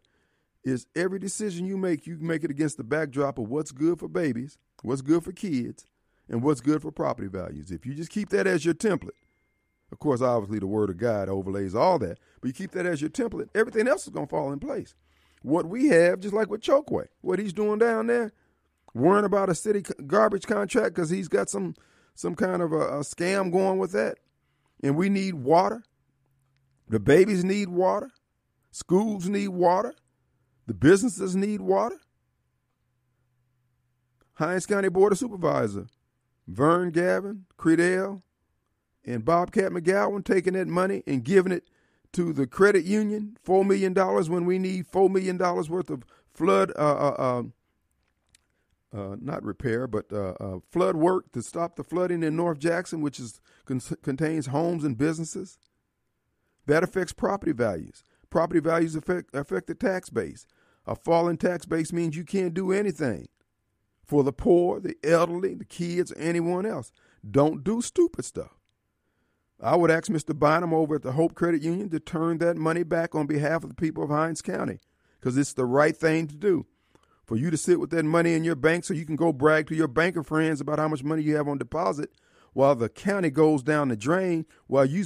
is 0.64 0.86
every 0.94 1.18
decision 1.18 1.66
you 1.66 1.76
make, 1.76 2.06
you 2.06 2.18
make 2.20 2.44
it 2.44 2.50
against 2.50 2.76
the 2.76 2.84
backdrop 2.84 3.38
of 3.38 3.48
what's 3.48 3.72
good 3.72 3.98
for 3.98 4.08
babies, 4.08 4.58
what's 4.82 5.02
good 5.02 5.24
for 5.24 5.32
kids, 5.32 5.86
and 6.28 6.42
what's 6.42 6.60
good 6.60 6.82
for 6.82 6.92
property 6.92 7.28
values. 7.28 7.70
If 7.70 7.84
you 7.84 7.94
just 7.94 8.10
keep 8.10 8.28
that 8.30 8.46
as 8.46 8.64
your 8.64 8.74
template, 8.74 9.10
of 9.90 9.98
course, 9.98 10.22
obviously 10.22 10.58
the 10.58 10.66
word 10.66 10.88
of 10.88 10.96
God 10.96 11.28
overlays 11.28 11.74
all 11.74 11.98
that, 11.98 12.18
but 12.40 12.48
you 12.48 12.54
keep 12.54 12.70
that 12.72 12.86
as 12.86 13.00
your 13.00 13.10
template, 13.10 13.48
everything 13.54 13.86
else 13.86 14.04
is 14.04 14.10
going 14.10 14.26
to 14.26 14.30
fall 14.30 14.52
in 14.52 14.58
place. 14.58 14.94
What 15.42 15.66
we 15.66 15.88
have, 15.88 16.20
just 16.20 16.34
like 16.34 16.48
with 16.48 16.62
Chokwe, 16.62 17.08
what 17.20 17.38
he's 17.38 17.52
doing 17.52 17.78
down 17.78 18.06
there, 18.06 18.32
worrying 18.94 19.24
about 19.24 19.50
a 19.50 19.54
city 19.54 19.82
garbage 20.06 20.46
contract 20.46 20.94
because 20.94 21.10
he's 21.10 21.28
got 21.28 21.50
some 21.50 21.74
some 22.14 22.34
kind 22.34 22.60
of 22.62 22.72
a, 22.72 22.76
a 22.76 23.00
scam 23.00 23.50
going 23.50 23.78
with 23.78 23.92
that, 23.92 24.18
and 24.82 24.96
we 24.96 25.08
need 25.08 25.34
water. 25.34 25.82
The 26.88 27.00
babies 27.00 27.42
need 27.42 27.68
water. 27.68 28.10
Schools 28.70 29.28
need 29.28 29.48
water. 29.48 29.94
The 30.66 30.74
businesses 30.74 31.34
need 31.34 31.60
water. 31.60 31.98
Hinds 34.34 34.66
County 34.66 34.88
Board 34.88 35.12
of 35.12 35.18
Supervisor, 35.18 35.86
Vern 36.46 36.90
Gavin, 36.90 37.44
Credell, 37.56 38.22
and 39.04 39.24
Bobcat 39.24 39.72
McGowan 39.72 40.24
taking 40.24 40.54
that 40.54 40.68
money 40.68 41.02
and 41.06 41.24
giving 41.24 41.52
it 41.52 41.68
to 42.12 42.32
the 42.32 42.46
credit 42.46 42.84
union, 42.84 43.36
$4 43.46 43.66
million 43.66 43.94
when 44.30 44.44
we 44.44 44.58
need 44.58 44.86
$4 44.90 45.10
million 45.10 45.38
worth 45.38 45.90
of 45.90 46.04
flood, 46.32 46.72
uh, 46.76 46.80
uh, 46.80 47.14
uh, 47.18 47.42
uh, 48.96 49.16
not 49.20 49.42
repair, 49.42 49.86
but 49.86 50.12
uh, 50.12 50.34
uh, 50.38 50.58
flood 50.70 50.96
work 50.96 51.32
to 51.32 51.42
stop 51.42 51.76
the 51.76 51.84
flooding 51.84 52.22
in 52.22 52.36
North 52.36 52.58
Jackson, 52.58 53.00
which 53.00 53.18
is 53.18 53.40
con- 53.64 53.80
contains 54.02 54.46
homes 54.46 54.84
and 54.84 54.98
businesses. 54.98 55.58
That 56.66 56.84
affects 56.84 57.12
property 57.12 57.52
values. 57.52 58.04
Property 58.32 58.60
values 58.60 58.96
affect, 58.96 59.34
affect 59.34 59.66
the 59.66 59.74
tax 59.74 60.08
base. 60.08 60.46
A 60.86 60.96
falling 60.96 61.36
tax 61.36 61.66
base 61.66 61.92
means 61.92 62.16
you 62.16 62.24
can't 62.24 62.54
do 62.54 62.72
anything 62.72 63.28
for 64.06 64.24
the 64.24 64.32
poor, 64.32 64.80
the 64.80 64.96
elderly, 65.04 65.54
the 65.54 65.66
kids, 65.66 66.10
or 66.10 66.18
anyone 66.18 66.64
else. 66.64 66.92
Don't 67.30 67.62
do 67.62 67.82
stupid 67.82 68.24
stuff. 68.24 68.58
I 69.60 69.76
would 69.76 69.90
ask 69.90 70.10
Mr. 70.10 70.36
Bynum 70.36 70.72
over 70.72 70.94
at 70.94 71.02
the 71.02 71.12
Hope 71.12 71.34
Credit 71.34 71.60
Union 71.60 71.90
to 71.90 72.00
turn 72.00 72.38
that 72.38 72.56
money 72.56 72.84
back 72.84 73.14
on 73.14 73.26
behalf 73.26 73.64
of 73.64 73.68
the 73.68 73.76
people 73.76 74.02
of 74.02 74.08
Hinds 74.08 74.40
County 74.40 74.80
because 75.20 75.36
it's 75.36 75.52
the 75.52 75.66
right 75.66 75.94
thing 75.94 76.26
to 76.28 76.34
do. 76.34 76.64
For 77.26 77.36
you 77.36 77.50
to 77.50 77.58
sit 77.58 77.80
with 77.80 77.90
that 77.90 78.06
money 78.06 78.32
in 78.32 78.44
your 78.44 78.56
bank 78.56 78.84
so 78.84 78.94
you 78.94 79.04
can 79.04 79.16
go 79.16 79.34
brag 79.34 79.66
to 79.66 79.74
your 79.74 79.88
banker 79.88 80.22
friends 80.22 80.62
about 80.62 80.78
how 80.78 80.88
much 80.88 81.04
money 81.04 81.22
you 81.22 81.36
have 81.36 81.48
on 81.48 81.58
deposit 81.58 82.10
while 82.54 82.74
the 82.74 82.88
county 82.88 83.30
goes 83.30 83.62
down 83.62 83.88
the 83.88 83.96
drain 83.96 84.46
while 84.68 84.86
you 84.86 85.04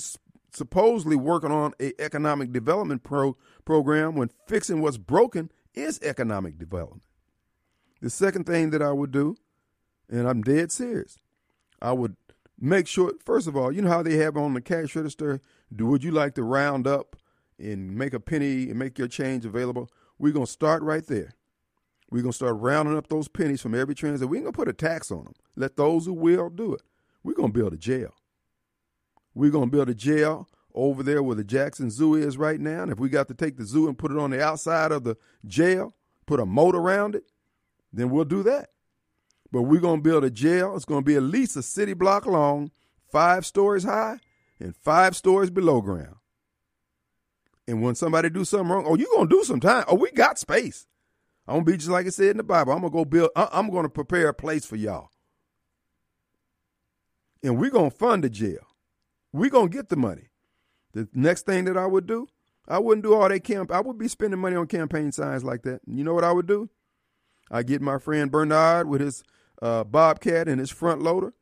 supposedly 0.56 1.16
working 1.16 1.52
on 1.52 1.74
a 1.80 1.92
economic 2.02 2.52
development 2.52 3.02
pro- 3.02 3.36
program 3.64 4.14
when 4.14 4.30
fixing 4.46 4.80
what's 4.80 4.96
broken 4.96 5.50
is 5.74 6.00
economic 6.02 6.58
development. 6.58 7.02
The 8.00 8.10
second 8.10 8.44
thing 8.44 8.70
that 8.70 8.82
I 8.82 8.92
would 8.92 9.10
do, 9.10 9.36
and 10.08 10.28
I'm 10.28 10.42
dead 10.42 10.72
serious, 10.72 11.18
I 11.80 11.92
would 11.92 12.16
make 12.58 12.86
sure 12.86 13.12
first 13.24 13.46
of 13.46 13.56
all, 13.56 13.70
you 13.70 13.82
know 13.82 13.90
how 13.90 14.02
they 14.02 14.16
have 14.16 14.36
on 14.36 14.54
the 14.54 14.60
cash 14.60 14.96
register, 14.96 15.40
do 15.74 15.86
would 15.86 16.02
you 16.02 16.10
like 16.10 16.34
to 16.34 16.42
round 16.42 16.86
up 16.86 17.16
and 17.58 17.96
make 17.96 18.14
a 18.14 18.20
penny 18.20 18.70
and 18.70 18.78
make 18.78 18.98
your 18.98 19.08
change 19.08 19.44
available? 19.44 19.90
We're 20.18 20.32
gonna 20.32 20.46
start 20.46 20.82
right 20.82 21.06
there. 21.06 21.34
We're 22.10 22.22
gonna 22.22 22.32
start 22.32 22.56
rounding 22.58 22.96
up 22.96 23.08
those 23.08 23.28
pennies 23.28 23.60
from 23.60 23.74
every 23.74 23.94
transaction. 23.94 24.28
We 24.28 24.38
ain't 24.38 24.44
gonna 24.46 24.52
put 24.52 24.68
a 24.68 24.72
tax 24.72 25.10
on 25.10 25.24
them. 25.24 25.34
Let 25.56 25.76
those 25.76 26.06
who 26.06 26.14
will 26.14 26.48
do 26.48 26.74
it. 26.74 26.82
We're 27.22 27.34
gonna 27.34 27.52
build 27.52 27.72
a 27.72 27.76
jail. 27.76 28.14
We're 29.36 29.50
gonna 29.50 29.66
build 29.66 29.90
a 29.90 29.94
jail 29.94 30.48
over 30.74 31.02
there 31.02 31.22
where 31.22 31.36
the 31.36 31.44
Jackson 31.44 31.90
Zoo 31.90 32.14
is 32.14 32.38
right 32.38 32.58
now. 32.58 32.82
And 32.82 32.90
if 32.90 32.98
we 32.98 33.08
got 33.08 33.28
to 33.28 33.34
take 33.34 33.56
the 33.56 33.64
zoo 33.64 33.86
and 33.86 33.98
put 33.98 34.10
it 34.10 34.18
on 34.18 34.30
the 34.30 34.42
outside 34.42 34.92
of 34.92 35.04
the 35.04 35.16
jail, 35.46 35.94
put 36.26 36.40
a 36.40 36.46
moat 36.46 36.74
around 36.74 37.14
it, 37.14 37.24
then 37.92 38.10
we'll 38.10 38.24
do 38.24 38.42
that. 38.44 38.70
But 39.52 39.62
we're 39.62 39.80
going 39.80 40.00
to 40.00 40.02
build 40.02 40.24
a 40.24 40.30
jail. 40.30 40.74
It's 40.76 40.84
going 40.84 41.02
to 41.02 41.06
be 41.06 41.16
at 41.16 41.22
least 41.22 41.56
a 41.56 41.62
city 41.62 41.94
block 41.94 42.26
long, 42.26 42.70
five 43.10 43.46
stories 43.46 43.84
high, 43.84 44.18
and 44.58 44.76
five 44.76 45.16
stories 45.16 45.50
below 45.50 45.80
ground. 45.80 46.16
And 47.66 47.82
when 47.82 47.94
somebody 47.94 48.28
do 48.28 48.44
something 48.44 48.68
wrong, 48.68 48.84
oh, 48.86 48.96
you 48.96 49.06
going 49.06 49.28
to 49.28 49.36
do 49.36 49.44
some 49.44 49.60
time. 49.60 49.84
Oh, 49.88 49.94
we 49.94 50.10
got 50.10 50.38
space. 50.38 50.86
I'm 51.48 51.54
going 51.54 51.64
to 51.64 51.72
be 51.72 51.78
just 51.78 51.90
like 51.90 52.06
it 52.06 52.12
said 52.12 52.30
in 52.30 52.36
the 52.38 52.42
Bible. 52.42 52.72
I'm 52.72 52.80
going 52.80 52.92
to 52.92 52.96
go 52.96 53.04
build, 53.04 53.30
uh, 53.34 53.48
I'm 53.52 53.70
going 53.70 53.84
to 53.84 53.88
prepare 53.88 54.28
a 54.28 54.34
place 54.34 54.66
for 54.66 54.76
y'all. 54.76 55.10
And 57.42 57.58
we're 57.58 57.70
going 57.70 57.90
to 57.90 57.96
fund 57.96 58.24
the 58.24 58.30
jail. 58.30 58.65
We're 59.36 59.50
going 59.50 59.68
to 59.68 59.76
get 59.76 59.90
the 59.90 59.96
money. 59.96 60.28
The 60.92 61.08
next 61.12 61.44
thing 61.44 61.66
that 61.66 61.76
I 61.76 61.84
would 61.84 62.06
do, 62.06 62.26
I 62.66 62.78
wouldn't 62.78 63.04
do 63.04 63.14
all 63.14 63.28
that 63.28 63.44
camp. 63.44 63.70
I 63.70 63.80
would 63.80 63.98
be 63.98 64.08
spending 64.08 64.40
money 64.40 64.56
on 64.56 64.66
campaign 64.66 65.12
signs 65.12 65.44
like 65.44 65.62
that. 65.62 65.82
You 65.86 66.04
know 66.04 66.14
what 66.14 66.24
I 66.24 66.32
would 66.32 66.46
do? 66.46 66.70
I 67.50 67.62
get 67.62 67.82
my 67.82 67.98
friend 67.98 68.30
Bernard 68.30 68.88
with 68.88 69.02
his 69.02 69.22
uh, 69.60 69.84
Bobcat 69.84 70.48
and 70.48 70.58
his 70.58 70.70
front 70.70 71.02
loader, 71.02 71.34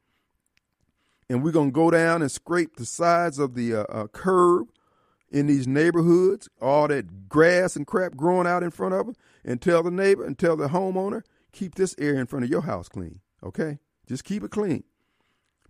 and 1.31 1.43
we're 1.43 1.53
gonna 1.53 1.71
go 1.71 1.91
down 1.91 2.21
and 2.21 2.31
scrape 2.31 2.77
the 2.77 2.85
sides 2.85 3.39
of 3.39 3.55
the 3.55 3.75
uh, 3.75 3.83
uh, 3.85 4.07
curb 4.09 4.69
in 5.31 5.47
these 5.47 5.67
neighborhoods, 5.67 6.49
all 6.61 6.89
that 6.89 7.29
grass 7.29 7.75
and 7.75 7.87
crap 7.87 8.17
growing 8.17 8.47
out 8.47 8.63
in 8.63 8.71
front 8.71 8.95
of 8.95 9.07
them, 9.07 9.17
and 9.45 9.63
tell 9.63 9.83
the 9.83 9.91
neighbor 9.91 10.25
and 10.25 10.39
tell 10.39 10.57
the 10.57 10.69
homeowner, 10.69 11.23
keep 11.53 11.75
this 11.77 11.95
area 11.99 12.21
in 12.21 12.27
front 12.27 12.45
of 12.45 12.51
your 12.51 12.63
house 12.63 12.89
clean. 12.89 13.21
Okay, 13.43 13.79
just 14.07 14.25
keep 14.25 14.45
it 14.45 14.51
clean. 14.51 14.85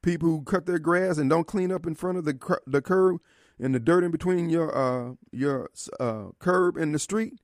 People 0.04 0.28
who 0.28 0.42
cut 0.42 0.66
their 0.66 0.78
grass 0.78 1.16
and 1.16 1.30
don't 1.30 1.46
clean 1.46 1.72
up 1.72 1.86
in 1.86 1.94
front 1.94 2.18
of 2.18 2.26
the 2.26 2.58
the 2.66 2.82
curb 2.82 3.20
and 3.58 3.74
the 3.74 3.80
dirt 3.80 4.04
in 4.04 4.10
between 4.10 4.50
your 4.50 4.76
uh, 4.76 5.14
your 5.32 5.70
uh, 5.98 6.26
curb 6.38 6.76
and 6.76 6.94
the 6.94 6.98
street. 6.98 7.40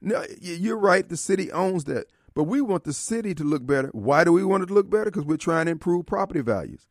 No, 0.00 0.24
you're 0.40 0.78
right. 0.78 1.06
The 1.06 1.18
city 1.18 1.52
owns 1.52 1.84
that, 1.84 2.06
but 2.34 2.44
we 2.44 2.62
want 2.62 2.84
the 2.84 2.94
city 2.94 3.34
to 3.34 3.44
look 3.44 3.66
better. 3.66 3.88
Why 3.92 4.24
do 4.24 4.32
we 4.32 4.42
want 4.42 4.62
it 4.62 4.66
to 4.66 4.74
look 4.74 4.88
better? 4.88 5.06
Because 5.06 5.24
we're 5.24 5.36
trying 5.36 5.66
to 5.66 5.72
improve 5.72 6.06
property 6.06 6.40
values. 6.40 6.86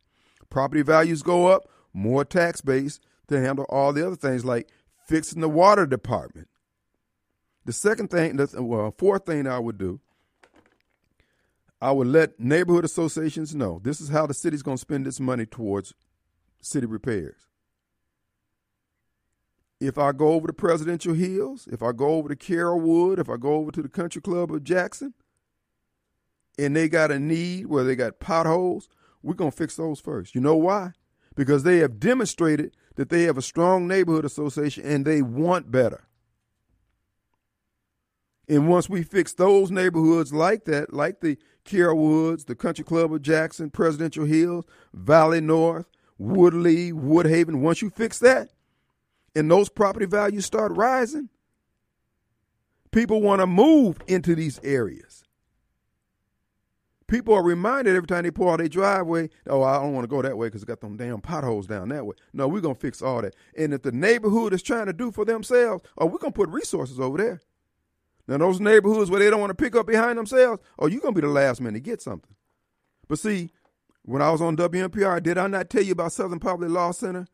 Property 0.50 0.82
values 0.82 1.22
go 1.22 1.48
up, 1.48 1.68
more 1.92 2.24
tax 2.24 2.60
base 2.60 3.00
to 3.26 3.40
handle 3.40 3.66
all 3.68 3.92
the 3.92 4.06
other 4.06 4.16
things 4.16 4.44
like 4.44 4.68
fixing 5.08 5.40
the 5.40 5.48
water 5.48 5.84
department. 5.86 6.48
The 7.64 7.72
second 7.72 8.10
thing, 8.10 8.38
well, 8.54 8.94
fourth 8.96 9.26
thing 9.26 9.48
I 9.48 9.58
would 9.58 9.78
do, 9.78 10.00
I 11.80 11.92
would 11.92 12.06
let 12.06 12.40
neighborhood 12.40 12.84
associations 12.84 13.54
know 13.54 13.80
this 13.82 14.00
is 14.00 14.08
how 14.08 14.26
the 14.26 14.34
city's 14.34 14.62
going 14.62 14.78
to 14.78 14.80
spend 14.80 15.06
its 15.06 15.20
money 15.20 15.46
towards 15.46 15.94
city 16.60 16.86
repairs 16.86 17.46
if 19.80 19.98
I 19.98 20.12
go 20.12 20.28
over 20.28 20.46
to 20.46 20.52
Presidential 20.52 21.14
Hills, 21.14 21.68
if 21.70 21.82
I 21.82 21.92
go 21.92 22.14
over 22.14 22.28
to 22.28 22.36
Carrollwood, 22.36 23.18
if 23.18 23.28
I 23.28 23.36
go 23.36 23.54
over 23.54 23.70
to 23.72 23.82
the 23.82 23.88
Country 23.88 24.22
Club 24.22 24.50
of 24.50 24.64
Jackson, 24.64 25.14
and 26.58 26.74
they 26.74 26.88
got 26.88 27.10
a 27.10 27.18
need 27.18 27.66
where 27.66 27.84
they 27.84 27.94
got 27.94 28.18
potholes, 28.18 28.88
we're 29.22 29.34
going 29.34 29.50
to 29.50 29.56
fix 29.56 29.76
those 29.76 30.00
first. 30.00 30.34
You 30.34 30.40
know 30.40 30.56
why? 30.56 30.92
Because 31.34 31.64
they 31.64 31.78
have 31.78 32.00
demonstrated 32.00 32.74
that 32.94 33.10
they 33.10 33.24
have 33.24 33.36
a 33.36 33.42
strong 33.42 33.86
neighborhood 33.86 34.24
association 34.24 34.84
and 34.86 35.04
they 35.04 35.20
want 35.20 35.70
better. 35.70 36.04
And 38.48 38.68
once 38.68 38.88
we 38.88 39.02
fix 39.02 39.34
those 39.34 39.70
neighborhoods 39.70 40.32
like 40.32 40.64
that, 40.64 40.94
like 40.94 41.20
the 41.20 41.36
Carrollwoods, 41.66 42.46
the 42.46 42.54
Country 42.54 42.84
Club 42.84 43.12
of 43.12 43.22
Jackson, 43.22 43.70
Presidential 43.70 44.24
Hills, 44.24 44.64
Valley 44.94 45.40
North, 45.40 45.86
Woodley, 46.18 46.92
Woodhaven, 46.92 47.60
once 47.60 47.82
you 47.82 47.90
fix 47.90 48.18
that, 48.20 48.50
and 49.34 49.50
those 49.50 49.68
property 49.68 50.06
values 50.06 50.46
start 50.46 50.72
rising, 50.72 51.28
people 52.90 53.20
want 53.20 53.40
to 53.40 53.46
move 53.46 53.98
into 54.06 54.34
these 54.34 54.58
areas. 54.62 55.24
People 57.06 57.34
are 57.34 57.42
reminded 57.42 57.94
every 57.94 58.06
time 58.08 58.24
they 58.24 58.32
pull 58.32 58.48
out 58.48 58.58
their 58.58 58.68
driveway, 58.68 59.28
oh, 59.46 59.62
I 59.62 59.74
don't 59.74 59.92
want 59.92 60.04
to 60.04 60.08
go 60.08 60.22
that 60.22 60.36
way 60.36 60.48
because 60.48 60.62
it 60.62 60.66
got 60.66 60.80
them 60.80 60.96
damn 60.96 61.20
potholes 61.20 61.66
down 61.66 61.90
that 61.90 62.04
way. 62.04 62.16
No, 62.32 62.48
we're 62.48 62.60
going 62.60 62.74
to 62.74 62.80
fix 62.80 63.00
all 63.00 63.22
that. 63.22 63.36
And 63.56 63.72
if 63.72 63.82
the 63.82 63.92
neighborhood 63.92 64.52
is 64.52 64.62
trying 64.62 64.86
to 64.86 64.92
do 64.92 65.12
for 65.12 65.24
themselves, 65.24 65.84
oh, 65.98 66.06
we're 66.06 66.18
going 66.18 66.32
to 66.32 66.36
put 66.36 66.48
resources 66.48 66.98
over 66.98 67.18
there. 67.18 67.40
Now, 68.28 68.38
those 68.38 68.60
neighborhoods 68.60 69.10
where 69.10 69.20
they 69.20 69.30
don't 69.30 69.40
want 69.40 69.50
to 69.50 69.62
pick 69.62 69.76
up 69.76 69.86
behind 69.86 70.18
themselves, 70.18 70.60
oh, 70.78 70.86
you're 70.86 71.00
to 71.14 71.20
be 71.20 71.20
the 71.26 71.32
last 71.32 71.60
man 71.60 71.74
to 71.74 71.80
get 71.80 72.02
something. 72.02 72.34
But 73.08 73.18
see, 73.18 73.50
when 74.02 74.22
I 74.22 74.30
was 74.30 74.42
on 74.42 74.56
WMPR, 74.56 75.22
did 75.22 75.38
I 75.38 75.46
not 75.46 75.70
tell 75.70 75.82
you 75.82 75.92
about 75.92 76.12
Southern 76.12 76.40
Poverty 76.40 76.70
Law 76.70 76.90
Center, 76.90 77.26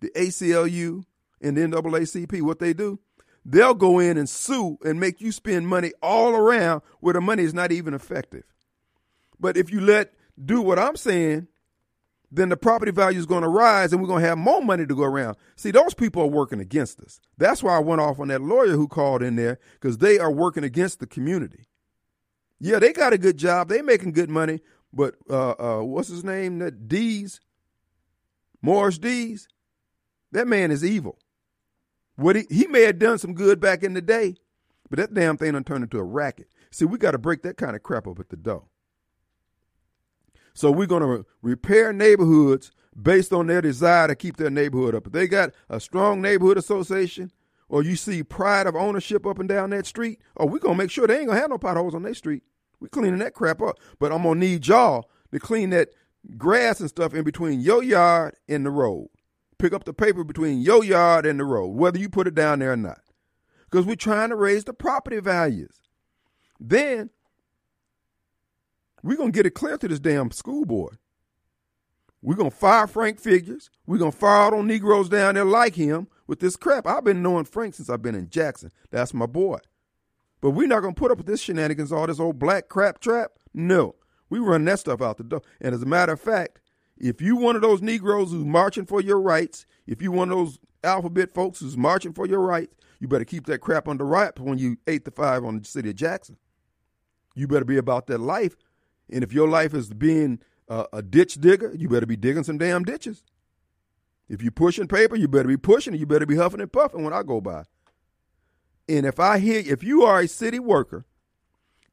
the 0.00 0.10
ACLU, 0.10 1.04
and 1.40 1.56
the 1.56 1.60
NAACP, 1.62 2.40
what 2.42 2.58
they 2.58 2.72
do, 2.72 2.98
they'll 3.44 3.74
go 3.74 3.98
in 3.98 4.16
and 4.16 4.28
sue 4.28 4.78
and 4.84 4.98
make 4.98 5.20
you 5.20 5.30
spend 5.30 5.68
money 5.68 5.92
all 6.02 6.34
around 6.34 6.80
where 7.00 7.12
the 7.12 7.20
money 7.20 7.42
is 7.42 7.52
not 7.52 7.70
even 7.70 7.92
effective. 7.92 8.44
But 9.38 9.56
if 9.56 9.70
you 9.70 9.80
let 9.80 10.14
do 10.42 10.62
what 10.62 10.78
I'm 10.78 10.96
saying, 10.96 11.48
then 12.34 12.48
the 12.48 12.56
property 12.56 12.90
value 12.90 13.18
is 13.18 13.26
going 13.26 13.42
to 13.42 13.48
rise 13.48 13.92
and 13.92 14.02
we're 14.02 14.08
going 14.08 14.22
to 14.22 14.28
have 14.28 14.38
more 14.38 14.62
money 14.62 14.86
to 14.86 14.94
go 14.94 15.04
around. 15.04 15.36
See, 15.56 15.70
those 15.70 15.94
people 15.94 16.22
are 16.22 16.26
working 16.26 16.60
against 16.60 17.00
us. 17.00 17.20
That's 17.38 17.62
why 17.62 17.76
I 17.76 17.80
went 17.80 18.00
off 18.00 18.18
on 18.18 18.28
that 18.28 18.42
lawyer 18.42 18.72
who 18.72 18.88
called 18.88 19.22
in 19.22 19.36
there 19.36 19.58
because 19.74 19.98
they 19.98 20.18
are 20.18 20.30
working 20.30 20.64
against 20.64 21.00
the 21.00 21.06
community. 21.06 21.66
Yeah, 22.60 22.78
they 22.78 22.92
got 22.92 23.12
a 23.12 23.18
good 23.18 23.36
job. 23.36 23.68
They 23.68 23.82
making 23.82 24.12
good 24.12 24.30
money. 24.30 24.60
But 24.92 25.16
uh, 25.28 25.50
uh, 25.52 25.82
what's 25.82 26.08
his 26.08 26.24
name? 26.24 26.60
That 26.60 26.88
Dees, 26.88 27.40
Morris 28.62 28.98
Dees. 28.98 29.48
That 30.32 30.48
man 30.48 30.70
is 30.70 30.84
evil. 30.84 31.18
What 32.16 32.36
he, 32.36 32.46
he 32.50 32.66
may 32.66 32.82
have 32.82 32.98
done 32.98 33.18
some 33.18 33.34
good 33.34 33.60
back 33.60 33.82
in 33.82 33.94
the 33.94 34.00
day, 34.00 34.36
but 34.88 34.98
that 34.98 35.14
damn 35.14 35.36
thing 35.36 35.52
done 35.52 35.64
turned 35.64 35.84
into 35.84 35.98
a 35.98 36.04
racket. 36.04 36.48
See, 36.70 36.84
we 36.84 36.98
got 36.98 37.12
to 37.12 37.18
break 37.18 37.42
that 37.42 37.56
kind 37.56 37.76
of 37.76 37.82
crap 37.82 38.06
up 38.06 38.18
at 38.18 38.30
the 38.30 38.36
door. 38.36 38.64
So 40.54 40.70
we're 40.70 40.86
going 40.86 41.02
to 41.02 41.26
repair 41.42 41.92
neighborhoods 41.92 42.70
based 43.00 43.32
on 43.32 43.48
their 43.48 43.60
desire 43.60 44.08
to 44.08 44.14
keep 44.14 44.36
their 44.36 44.50
neighborhood 44.50 44.94
up. 44.94 45.06
If 45.06 45.12
they 45.12 45.26
got 45.26 45.50
a 45.68 45.80
strong 45.80 46.22
neighborhood 46.22 46.58
association, 46.58 47.32
or 47.68 47.82
you 47.82 47.96
see 47.96 48.22
pride 48.22 48.66
of 48.66 48.76
ownership 48.76 49.26
up 49.26 49.38
and 49.38 49.48
down 49.48 49.70
that 49.70 49.86
street, 49.86 50.20
oh, 50.36 50.46
we're 50.46 50.58
going 50.58 50.76
to 50.76 50.82
make 50.82 50.90
sure 50.90 51.06
they 51.06 51.18
ain't 51.18 51.26
going 51.26 51.36
to 51.36 51.40
have 51.40 51.50
no 51.50 51.58
potholes 51.58 51.94
on 51.94 52.02
their 52.02 52.14
street. 52.14 52.42
We're 52.80 52.88
cleaning 52.88 53.18
that 53.18 53.34
crap 53.34 53.60
up. 53.62 53.78
But 53.98 54.12
I'm 54.12 54.22
going 54.22 54.40
to 54.40 54.46
need 54.46 54.66
y'all 54.66 55.10
to 55.32 55.40
clean 55.40 55.70
that 55.70 55.88
grass 56.36 56.80
and 56.80 56.88
stuff 56.88 57.14
in 57.14 57.24
between 57.24 57.60
your 57.60 57.82
yard 57.82 58.36
and 58.48 58.64
the 58.64 58.70
road 58.70 59.08
pick 59.64 59.72
up 59.72 59.84
the 59.84 59.94
paper 59.94 60.24
between 60.24 60.60
your 60.60 60.84
yard 60.84 61.24
and 61.24 61.40
the 61.40 61.44
road, 61.44 61.68
whether 61.68 61.98
you 61.98 62.10
put 62.10 62.26
it 62.26 62.34
down 62.34 62.58
there 62.58 62.72
or 62.72 62.76
not. 62.76 63.00
Because 63.70 63.86
we're 63.86 63.96
trying 63.96 64.28
to 64.28 64.36
raise 64.36 64.64
the 64.64 64.74
property 64.74 65.20
values. 65.20 65.80
Then 66.60 67.08
we're 69.04 69.18
going 69.18 69.32
to 69.32 69.36
get 69.36 69.44
it 69.44 69.50
clear 69.50 69.76
to 69.76 69.86
this 69.86 70.00
damn 70.00 70.30
school 70.30 70.64
board. 70.64 70.96
We're 72.22 72.36
going 72.36 72.50
to 72.50 72.56
fire 72.56 72.86
Frank 72.86 73.20
Figgers. 73.20 73.68
We're 73.86 73.98
going 73.98 74.12
to 74.12 74.16
fire 74.16 74.44
all 74.44 74.50
those 74.52 74.64
Negroes 74.64 75.10
down 75.10 75.34
there 75.34 75.44
like 75.44 75.74
him 75.74 76.08
with 76.26 76.40
this 76.40 76.56
crap. 76.56 76.86
I've 76.86 77.04
been 77.04 77.22
knowing 77.22 77.44
Frank 77.44 77.74
since 77.74 77.90
I've 77.90 78.00
been 78.00 78.14
in 78.14 78.30
Jackson. 78.30 78.72
That's 78.90 79.12
my 79.12 79.26
boy. 79.26 79.58
But 80.40 80.52
we're 80.52 80.68
not 80.68 80.80
going 80.80 80.94
to 80.94 80.98
put 80.98 81.10
up 81.10 81.18
with 81.18 81.26
this 81.26 81.42
shenanigans, 81.42 81.92
all 81.92 82.06
this 82.06 82.18
old 82.18 82.38
black 82.38 82.70
crap 82.70 82.98
trap. 82.98 83.32
No. 83.52 83.94
We 84.30 84.38
run 84.38 84.64
that 84.64 84.78
stuff 84.78 85.02
out 85.02 85.18
the 85.18 85.24
door. 85.24 85.42
And 85.60 85.74
as 85.74 85.82
a 85.82 85.86
matter 85.86 86.14
of 86.14 86.20
fact, 86.20 86.60
if 86.96 87.20
you 87.20 87.36
one 87.36 87.56
of 87.56 87.62
those 87.62 87.82
Negroes 87.82 88.30
who's 88.30 88.44
marching 88.44 88.86
for 88.86 89.02
your 89.02 89.20
rights, 89.20 89.66
if 89.86 90.00
you 90.00 90.12
one 90.12 90.30
of 90.30 90.38
those 90.38 90.58
alphabet 90.82 91.34
folks 91.34 91.60
who's 91.60 91.76
marching 91.76 92.14
for 92.14 92.26
your 92.26 92.40
rights, 92.40 92.74
you 93.00 93.08
better 93.08 93.26
keep 93.26 93.44
that 93.46 93.58
crap 93.58 93.86
under 93.86 94.06
wraps 94.06 94.40
when 94.40 94.56
you 94.56 94.78
eight 94.86 95.04
to 95.04 95.10
five 95.10 95.44
on 95.44 95.58
the 95.58 95.64
city 95.66 95.90
of 95.90 95.96
Jackson. 95.96 96.38
You 97.34 97.46
better 97.46 97.66
be 97.66 97.76
about 97.76 98.06
that 98.06 98.18
life. 98.18 98.56
And 99.14 99.22
if 99.22 99.32
your 99.32 99.48
life 99.48 99.74
is 99.74 99.90
being 99.90 100.40
a 100.68 101.00
ditch 101.00 101.36
digger, 101.36 101.72
you 101.72 101.88
better 101.88 102.04
be 102.04 102.16
digging 102.16 102.42
some 102.42 102.58
damn 102.58 102.82
ditches. 102.82 103.22
If 104.28 104.42
you're 104.42 104.50
pushing 104.50 104.88
paper, 104.88 105.14
you 105.14 105.28
better 105.28 105.46
be 105.46 105.56
pushing 105.56 105.94
it. 105.94 106.00
You 106.00 106.06
better 106.06 106.26
be 106.26 106.34
huffing 106.34 106.60
and 106.60 106.72
puffing 106.72 107.04
when 107.04 107.12
I 107.12 107.22
go 107.22 107.40
by. 107.40 107.62
And 108.88 109.06
if 109.06 109.20
I 109.20 109.38
hear, 109.38 109.62
if 109.64 109.84
you 109.84 110.02
are 110.02 110.18
a 110.18 110.26
city 110.26 110.58
worker 110.58 111.04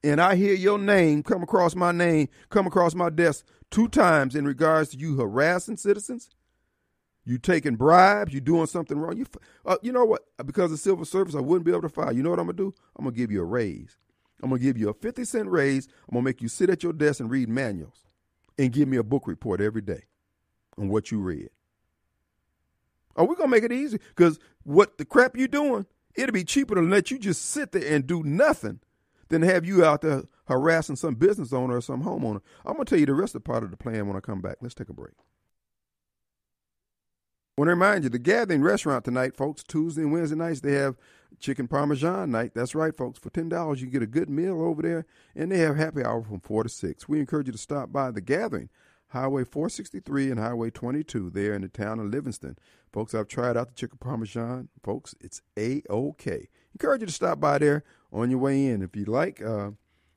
and 0.04 0.20
I 0.20 0.36
hear 0.36 0.56
your 0.56 0.80
name 0.80 1.22
come 1.22 1.44
across 1.44 1.76
my 1.76 1.92
name, 1.92 2.28
come 2.50 2.66
across 2.66 2.96
my 2.96 3.12
desk 3.12 3.46
two 3.70 3.88
times 3.88 4.36
in 4.36 4.46
regards 4.48 4.90
to 4.90 4.98
you 4.98 5.16
harassing 5.16 5.78
citizens, 5.78 6.32
you 7.24 7.38
taking 7.38 7.76
bribes, 7.76 8.34
you 8.34 8.42
doing 8.42 8.66
something 8.66 8.98
wrong. 8.98 9.16
You, 9.16 9.28
uh, 9.64 9.78
you 9.84 9.92
know 9.92 10.06
what? 10.06 10.24
Because 10.44 10.72
of 10.72 10.80
civil 10.80 11.06
service, 11.06 11.36
I 11.36 11.40
wouldn't 11.40 11.66
be 11.66 11.72
able 11.72 11.84
to 11.84 11.90
fire. 11.90 12.12
You 12.12 12.24
know 12.24 12.32
what 12.32 12.40
I'm 12.40 12.48
gonna 12.48 12.58
do? 12.58 12.74
I'm 12.98 13.06
gonna 13.06 13.16
give 13.16 13.32
you 13.32 13.42
a 13.42 13.46
raise. 13.46 13.96
I'm 14.42 14.50
gonna 14.50 14.62
give 14.62 14.78
you 14.78 14.90
a 14.90 14.94
50 14.94 15.26
cent 15.26 15.50
raise. 15.50 15.88
I'm 16.08 16.16
gonna 16.16 16.24
make 16.24 16.42
you 16.42 16.48
sit 16.48 16.70
at 16.70 16.84
your 16.84 16.94
desk 16.94 17.20
and 17.20 17.30
read 17.30 17.50
manuals, 17.50 18.06
and 18.58 18.72
give 18.72 18.88
me 18.88 18.98
a 18.98 19.04
book 19.04 19.28
report 19.28 19.62
every 19.62 19.82
day 19.82 20.04
on 20.78 20.90
what 20.90 21.12
you 21.12 21.20
read. 21.20 21.50
Are 23.16 23.26
we 23.26 23.36
gonna 23.36 23.50
make 23.50 23.64
it 23.64 23.72
easy? 23.72 24.00
Because 24.16 24.40
what 24.64 24.98
the 24.98 25.06
crap 25.06 25.38
you 25.38 25.48
doing, 25.48 25.86
it'll 26.16 26.34
be 26.34 26.44
cheaper 26.44 26.76
to 26.76 26.82
let 26.82 27.12
you 27.12 27.20
just 27.20 27.46
sit 27.46 27.72
there 27.72 27.94
and 27.94 28.08
do 28.08 28.24
nothing 28.24 28.80
than 29.32 29.42
have 29.42 29.66
you 29.66 29.84
out 29.84 30.02
there 30.02 30.24
harassing 30.46 30.96
some 30.96 31.16
business 31.16 31.54
owner 31.54 31.78
or 31.78 31.82
some 31.82 32.04
homeowner. 32.04 32.42
I'm 32.66 32.74
going 32.74 32.86
to 32.86 32.90
tell 32.90 33.00
you 33.00 33.06
the 33.06 33.14
rest 33.14 33.34
of 33.34 33.44
the 33.44 33.48
part 33.48 33.64
of 33.64 33.72
the 33.72 33.78
plan 33.78 34.08
when 34.08 34.18
I 34.18 34.20
come 34.20 34.42
back. 34.42 34.58
Let's 34.62 34.76
take 34.76 34.90
a 34.90 34.94
break. 34.94 35.14
Want 37.62 37.68
to 37.68 37.74
remind 37.74 38.04
you, 38.04 38.10
the 38.10 38.18
Gathering 38.18 38.64
Restaurant 38.64 39.06
tonight, 39.06 39.38
folks, 39.38 39.62
Tuesday 39.62 40.02
and 40.02 40.12
Wednesday 40.12 40.36
nights, 40.36 40.62
they 40.62 40.74
have 40.74 40.96
chicken 41.40 41.68
parmesan 41.68 42.32
night. 42.32 42.54
That's 42.56 42.74
right, 42.74 42.98
folks. 42.98 43.20
For 43.20 43.30
$10, 43.30 43.80
you 43.80 43.86
get 43.86 44.02
a 44.02 44.08
good 44.08 44.32
meal 44.32 44.64
over 44.64 44.82
there, 44.82 45.06
and 45.36 45.52
they 45.52 45.60
have 45.60 45.76
happy 45.76 46.04
hour 46.04 46.24
from 46.24 46.40
4 46.40 46.64
to 46.64 46.70
6. 46.70 47.08
We 47.08 47.20
encourage 47.20 47.46
you 47.46 47.52
to 47.52 47.60
stop 47.60 47.94
by 47.94 48.10
the 48.10 48.20
Gathering, 48.20 48.70
Highway 49.10 49.44
463 49.44 50.32
and 50.32 50.40
Highway 50.40 50.72
22, 50.72 51.30
there 51.30 51.54
in 51.54 51.62
the 51.62 51.68
town 51.68 52.00
of 52.00 52.08
Livingston. 52.08 52.58
Folks, 52.92 53.14
I've 53.14 53.28
tried 53.28 53.56
out 53.56 53.68
the 53.68 53.76
chicken 53.76 54.00
parmesan. 54.00 54.70
Folks, 54.82 55.14
it's 55.22 55.44
A-OK. 55.56 56.50
Encourage 56.74 57.02
you 57.02 57.08
to 57.08 57.14
stop 57.14 57.40
by 57.40 57.60
there 57.60 57.84
on 58.12 58.32
your 58.32 58.40
way 58.40 58.66
in. 58.66 58.82
If 58.82 58.96
you 58.96 59.06
like, 59.06 59.40
uh, 59.40 59.70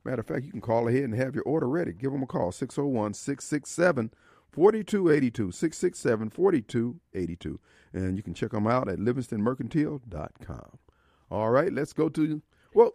matter 0.03 0.21
of 0.21 0.27
fact, 0.27 0.47
you 0.47 0.51
can 0.51 0.63
call 0.63 0.89
ahead 0.89 1.05
and 1.05 1.15
have 1.15 1.35
your 1.35 1.45
order 1.45 1.69
ready. 1.69 1.93
Give 1.93 2.11
them 2.11 2.23
a 2.23 2.27
call, 2.27 2.53
601 2.53 3.13
667 3.13 4.13
4282, 4.55 5.51
667 5.51 6.31
4282. 6.31 7.61
And 7.93 8.17
you 8.17 8.23
can 8.23 8.35
check 8.35 8.53
them 8.53 8.69
out 8.69 8.89
at 8.89 8.99
livingstonmercantile.com. 8.99 10.79
All 11.31 11.51
right, 11.51 11.73
let's 11.73 11.93
go 11.93 12.09
to, 12.11 12.41
well, 12.73 12.93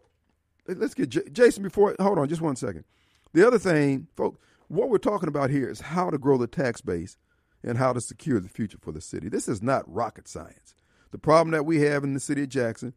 let's 0.68 0.94
get 0.94 1.10
J- 1.10 1.30
Jason 1.32 1.64
before, 1.64 1.96
hold 2.00 2.18
on 2.18 2.30
just 2.30 2.42
one 2.42 2.56
second. 2.56 2.86
The 3.34 3.46
other 3.46 3.60
thing, 3.60 4.08
folks, 4.16 4.40
what 4.70 4.90
we're 4.90 5.00
talking 5.00 5.28
about 5.28 5.50
here 5.50 5.70
is 5.70 5.82
how 5.82 6.10
to 6.10 6.18
grow 6.18 6.38
the 6.38 6.48
tax 6.48 6.80
base 6.80 7.18
and 7.62 7.78
how 7.78 7.92
to 7.92 8.00
secure 8.00 8.40
the 8.40 8.48
future 8.48 8.78
for 8.82 8.94
the 8.94 9.02
city. 9.02 9.28
This 9.28 9.50
is 9.50 9.62
not 9.62 9.84
rocket 9.94 10.30
science. 10.30 10.76
The 11.12 11.18
problem 11.18 11.52
that 11.52 11.66
we 11.66 11.82
have 11.82 12.04
in 12.06 12.14
the 12.14 12.20
city 12.22 12.44
of 12.44 12.50
Jackson, 12.50 12.94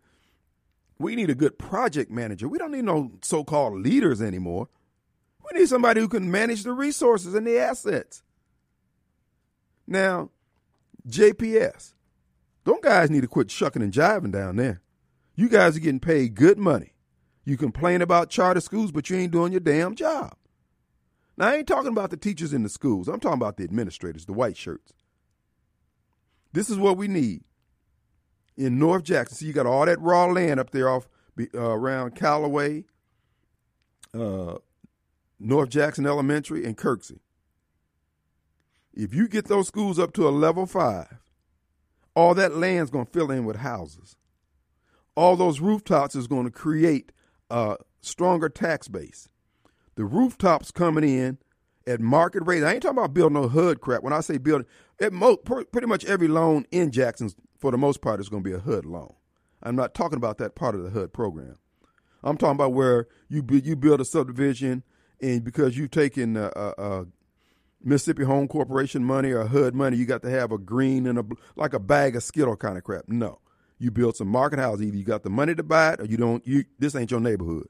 we 0.98 1.16
need 1.16 1.30
a 1.30 1.34
good 1.34 1.58
project 1.58 2.12
manager. 2.12 2.48
We 2.48 2.58
don't 2.58 2.70
need 2.70 2.84
no 2.84 3.12
so 3.22 3.42
called 3.42 3.80
leaders 3.80 4.22
anymore. 4.22 4.68
We 5.50 5.58
need 5.58 5.68
somebody 5.68 6.00
who 6.00 6.08
can 6.08 6.30
manage 6.30 6.62
the 6.62 6.72
resources 6.72 7.34
and 7.34 7.44
the 7.44 7.58
assets. 7.58 8.22
Now, 9.86 10.30
JPS, 11.08 11.94
those 12.64 12.80
guys 12.82 13.10
need 13.10 13.22
to 13.22 13.28
quit 13.28 13.50
shucking 13.50 13.82
and 13.82 13.92
jiving 13.92 14.32
down 14.32 14.56
there. 14.56 14.80
You 15.34 15.48
guys 15.48 15.76
are 15.76 15.80
getting 15.80 16.00
paid 16.00 16.34
good 16.34 16.58
money. 16.58 16.94
You 17.44 17.56
complain 17.56 18.02
about 18.02 18.30
charter 18.30 18.60
schools, 18.60 18.92
but 18.92 19.10
you 19.10 19.16
ain't 19.16 19.32
doing 19.32 19.52
your 19.52 19.60
damn 19.60 19.94
job. 19.94 20.36
Now, 21.36 21.48
I 21.48 21.56
ain't 21.56 21.66
talking 21.66 21.90
about 21.90 22.10
the 22.10 22.16
teachers 22.16 22.52
in 22.52 22.62
the 22.62 22.68
schools. 22.68 23.08
I'm 23.08 23.18
talking 23.18 23.38
about 23.38 23.56
the 23.56 23.64
administrators, 23.64 24.26
the 24.26 24.32
white 24.32 24.56
shirts. 24.56 24.92
This 26.52 26.68
is 26.68 26.76
what 26.76 26.96
we 26.96 27.08
need 27.08 27.42
in 28.56 28.78
North 28.78 29.04
Jackson. 29.04 29.36
See, 29.36 29.46
you 29.46 29.52
got 29.52 29.66
all 29.66 29.86
that 29.86 30.00
raw 30.00 30.26
land 30.26 30.60
up 30.60 30.70
there 30.70 30.88
off 30.88 31.08
uh, 31.38 31.58
around 31.58 32.14
Callaway, 32.14 32.84
uh, 34.14 34.56
North 35.40 35.70
Jackson 35.70 36.06
Elementary, 36.06 36.64
and 36.64 36.76
Kirksey. 36.76 37.20
If 38.94 39.14
you 39.14 39.28
get 39.28 39.46
those 39.46 39.68
schools 39.68 39.98
up 39.98 40.12
to 40.14 40.28
a 40.28 40.30
level 40.30 40.66
five, 40.66 41.18
all 42.14 42.34
that 42.34 42.56
land's 42.56 42.90
going 42.90 43.06
to 43.06 43.12
fill 43.12 43.30
in 43.30 43.44
with 43.44 43.56
houses. 43.56 44.16
All 45.14 45.36
those 45.36 45.60
rooftops 45.60 46.14
is 46.14 46.26
going 46.26 46.44
to 46.44 46.50
create 46.50 47.12
a 47.50 47.76
stronger 48.00 48.48
tax 48.48 48.88
base. 48.88 49.28
The 49.94 50.04
rooftops 50.04 50.70
coming 50.70 51.04
in 51.04 51.38
at 51.86 52.00
market 52.00 52.42
rate. 52.46 52.64
I 52.64 52.74
ain't 52.74 52.82
talking 52.82 52.98
about 52.98 53.14
building 53.14 53.40
no 53.40 53.48
HUD 53.48 53.80
crap. 53.80 54.02
When 54.02 54.12
I 54.12 54.20
say 54.20 54.38
building, 54.38 54.66
at 55.00 55.12
mo- 55.12 55.36
pretty 55.36 55.86
much 55.86 56.04
every 56.04 56.28
loan 56.28 56.66
in 56.70 56.90
Jackson's, 56.90 57.34
for 57.58 57.70
the 57.70 57.78
most 57.78 58.00
part, 58.00 58.20
is 58.20 58.28
going 58.28 58.42
to 58.42 58.48
be 58.48 58.54
a 58.54 58.60
HUD 58.60 58.84
loan. 58.84 59.14
I'm 59.62 59.76
not 59.76 59.94
talking 59.94 60.16
about 60.16 60.38
that 60.38 60.54
part 60.54 60.74
of 60.74 60.82
the 60.82 60.90
HUD 60.90 61.12
program. 61.12 61.56
I'm 62.24 62.36
talking 62.36 62.56
about 62.56 62.72
where 62.72 63.08
you 63.28 63.44
you 63.50 63.76
build 63.76 64.00
a 64.00 64.04
subdivision 64.04 64.84
and 65.20 65.44
because 65.44 65.76
you've 65.76 65.90
taken 65.90 66.36
uh, 66.36 67.04
Mississippi 67.84 68.24
Home 68.24 68.48
Corporation 68.48 69.04
money 69.04 69.32
or 69.32 69.44
HUD 69.46 69.74
money, 69.74 69.96
you 69.96 70.04
got 70.04 70.22
to 70.22 70.30
have 70.30 70.52
a 70.52 70.58
green 70.58 71.06
and 71.06 71.18
a 71.18 71.24
like 71.56 71.74
a 71.74 71.80
bag 71.80 72.16
of 72.16 72.22
Skittle 72.22 72.56
kind 72.56 72.78
of 72.78 72.84
crap. 72.84 73.08
No, 73.08 73.40
you 73.78 73.90
build 73.90 74.16
some 74.16 74.28
market 74.28 74.58
house. 74.58 74.80
Either 74.80 74.96
you 74.96 75.04
got 75.04 75.22
the 75.22 75.30
money 75.30 75.54
to 75.54 75.62
buy 75.62 75.94
it, 75.94 76.00
or 76.00 76.04
you 76.04 76.16
don't. 76.16 76.46
You 76.46 76.64
this 76.78 76.94
ain't 76.94 77.10
your 77.10 77.20
neighborhood. 77.20 77.66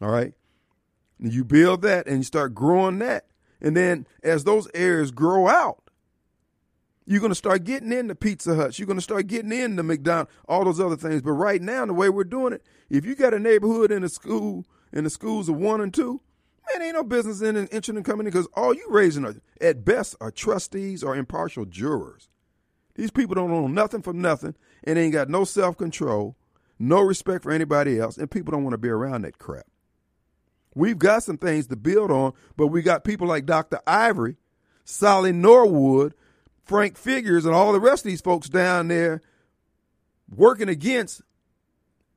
All 0.00 0.10
right, 0.10 0.34
you 1.18 1.44
build 1.44 1.82
that 1.82 2.06
and 2.06 2.18
you 2.18 2.24
start 2.24 2.54
growing 2.54 2.98
that, 2.98 3.26
and 3.60 3.76
then 3.76 4.06
as 4.22 4.44
those 4.44 4.68
areas 4.74 5.10
grow 5.10 5.48
out, 5.48 5.84
you're 7.06 7.20
to 7.30 7.34
start 7.34 7.64
getting 7.64 7.92
into 7.92 8.14
Pizza 8.14 8.54
Huts. 8.54 8.78
You're 8.78 8.86
to 8.98 9.00
start 9.00 9.26
getting 9.26 9.52
into 9.52 9.82
McDonald's, 9.82 10.30
all 10.48 10.64
those 10.64 10.80
other 10.80 10.96
things. 10.96 11.22
But 11.22 11.32
right 11.32 11.60
now, 11.60 11.84
the 11.86 11.94
way 11.94 12.08
we're 12.08 12.24
doing 12.24 12.52
it, 12.52 12.62
if 12.88 13.04
you 13.04 13.14
got 13.14 13.34
a 13.34 13.38
neighborhood 13.38 13.90
in 13.90 14.04
a 14.04 14.08
school, 14.08 14.64
in 14.92 15.04
the 15.04 15.10
schools 15.10 15.48
of 15.48 15.56
one 15.56 15.80
and 15.80 15.92
two, 15.92 16.20
Man, 16.72 16.82
ain't 16.82 16.94
no 16.94 17.04
business 17.04 17.42
in 17.42 17.56
an 17.56 17.66
interesting 17.66 18.02
company 18.02 18.30
because 18.30 18.48
all 18.54 18.74
you 18.74 18.86
raising 18.88 19.24
are, 19.24 19.34
at 19.60 19.84
best, 19.84 20.16
are 20.20 20.30
trustees 20.30 21.02
or 21.04 21.14
impartial 21.14 21.64
jurors. 21.64 22.28
These 22.94 23.10
people 23.10 23.34
don't 23.34 23.50
own 23.50 23.74
nothing 23.74 24.02
from 24.02 24.20
nothing 24.20 24.54
and 24.84 24.98
ain't 24.98 25.12
got 25.12 25.28
no 25.28 25.44
self 25.44 25.76
control, 25.76 26.36
no 26.78 27.00
respect 27.00 27.42
for 27.42 27.52
anybody 27.52 27.98
else, 27.98 28.16
and 28.16 28.30
people 28.30 28.52
don't 28.52 28.62
want 28.62 28.74
to 28.74 28.78
be 28.78 28.88
around 28.88 29.22
that 29.22 29.38
crap. 29.38 29.66
We've 30.74 30.98
got 30.98 31.22
some 31.22 31.38
things 31.38 31.66
to 31.68 31.76
build 31.76 32.10
on, 32.10 32.32
but 32.56 32.68
we 32.68 32.82
got 32.82 33.04
people 33.04 33.28
like 33.28 33.46
Dr. 33.46 33.80
Ivory, 33.86 34.36
Sally 34.84 35.32
Norwood, 35.32 36.14
Frank 36.64 36.96
Figgers, 36.96 37.44
and 37.44 37.54
all 37.54 37.72
the 37.72 37.80
rest 37.80 38.04
of 38.04 38.10
these 38.10 38.20
folks 38.20 38.48
down 38.48 38.88
there 38.88 39.22
working 40.34 40.68
against 40.68 41.22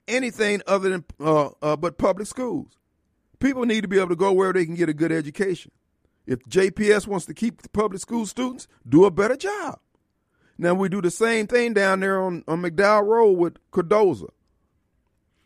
anything 0.08 0.62
other 0.66 0.90
than 0.90 1.06
uh, 1.20 1.50
uh, 1.62 1.76
but 1.76 1.98
public 1.98 2.28
schools. 2.28 2.78
People 3.40 3.66
need 3.66 3.82
to 3.82 3.88
be 3.88 3.98
able 3.98 4.10
to 4.10 4.16
go 4.16 4.32
where 4.32 4.54
they 4.54 4.66
can 4.66 4.76
get 4.76 4.90
a 4.90 4.94
good 4.94 5.12
education. 5.12 5.72
If 6.26 6.40
JPS 6.44 7.08
wants 7.08 7.26
to 7.28 7.34
keep 7.34 7.62
the 7.62 7.70
public 7.70 8.02
school 8.02 8.26
students, 8.26 8.68
do 8.88 9.06
a 9.06 9.12
better 9.12 9.36
job. 9.38 9.80
Now 10.58 10.74
we 10.74 10.90
do 10.90 11.02
the 11.02 11.12
same 11.12 11.48
thing 11.48 11.74
down 11.74 12.00
there 12.00 12.20
on, 12.20 12.44
on 12.48 12.62
McDowell 12.62 13.06
Road 13.06 13.32
with 13.38 13.58
Cardozo. 13.72 14.34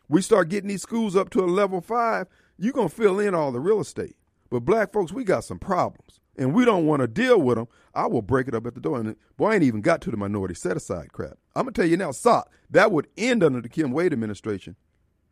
We 0.08 0.22
start 0.22 0.48
getting 0.48 0.68
these 0.68 0.82
schools 0.82 1.14
up 1.14 1.30
to 1.30 1.44
a 1.44 1.46
level 1.46 1.80
five, 1.80 2.26
you're 2.58 2.72
gonna 2.72 2.88
fill 2.88 3.18
in 3.18 3.34
all 3.34 3.52
the 3.52 3.60
real 3.60 3.80
estate. 3.80 4.16
But 4.50 4.60
black 4.60 4.92
folks, 4.92 5.12
we 5.12 5.24
got 5.24 5.44
some 5.44 5.58
problems. 5.58 6.20
And 6.36 6.54
we 6.54 6.64
don't 6.64 6.86
want 6.86 7.00
to 7.00 7.06
deal 7.06 7.38
with 7.40 7.56
them. 7.56 7.68
I 7.94 8.06
will 8.06 8.22
break 8.22 8.48
it 8.48 8.54
up 8.54 8.66
at 8.66 8.74
the 8.74 8.80
door. 8.80 8.98
And 8.98 9.16
boy, 9.36 9.50
I 9.50 9.54
ain't 9.54 9.62
even 9.64 9.82
got 9.82 10.00
to 10.02 10.10
the 10.10 10.16
minority 10.16 10.54
set 10.54 10.76
aside 10.76 11.12
crap. 11.12 11.38
I'm 11.54 11.64
gonna 11.64 11.72
tell 11.72 11.86
you 11.86 11.96
now, 11.96 12.10
sock, 12.10 12.50
that 12.70 12.90
would 12.90 13.08
end 13.16 13.44
under 13.44 13.60
the 13.60 13.68
Kim 13.68 13.92
Wade 13.92 14.12
administration. 14.12 14.76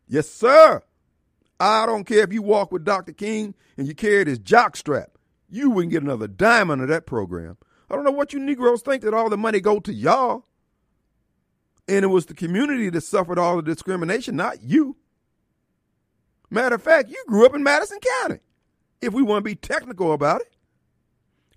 Yes, 0.07 0.29
sir. 0.29 0.83
I 1.61 1.85
don't 1.85 2.05
care 2.05 2.23
if 2.23 2.33
you 2.33 2.41
walk 2.41 2.71
with 2.71 2.83
Dr. 2.83 3.13
King 3.13 3.53
and 3.77 3.87
you 3.87 3.93
carried 3.93 4.25
his 4.25 4.39
jock 4.39 4.75
strap. 4.75 5.11
You 5.47 5.69
wouldn't 5.69 5.91
get 5.91 6.01
another 6.01 6.27
dime 6.27 6.71
under 6.71 6.87
that 6.87 7.05
program. 7.05 7.55
I 7.87 7.93
don't 7.93 8.03
know 8.03 8.09
what 8.09 8.33
you 8.33 8.39
Negroes 8.39 8.81
think 8.81 9.03
that 9.03 9.13
all 9.13 9.29
the 9.29 9.37
money 9.37 9.59
go 9.59 9.79
to 9.79 9.93
y'all. 9.93 10.47
And 11.87 12.03
it 12.03 12.07
was 12.07 12.25
the 12.25 12.33
community 12.33 12.89
that 12.89 13.01
suffered 13.01 13.37
all 13.37 13.57
the 13.57 13.61
discrimination, 13.61 14.35
not 14.35 14.63
you. 14.63 14.97
Matter 16.49 16.75
of 16.75 16.81
fact, 16.81 17.11
you 17.11 17.23
grew 17.27 17.45
up 17.45 17.53
in 17.53 17.61
Madison 17.61 17.99
County. 18.21 18.39
If 18.99 19.13
we 19.13 19.21
want 19.21 19.45
to 19.45 19.49
be 19.49 19.55
technical 19.55 20.13
about 20.13 20.41
it. 20.41 20.55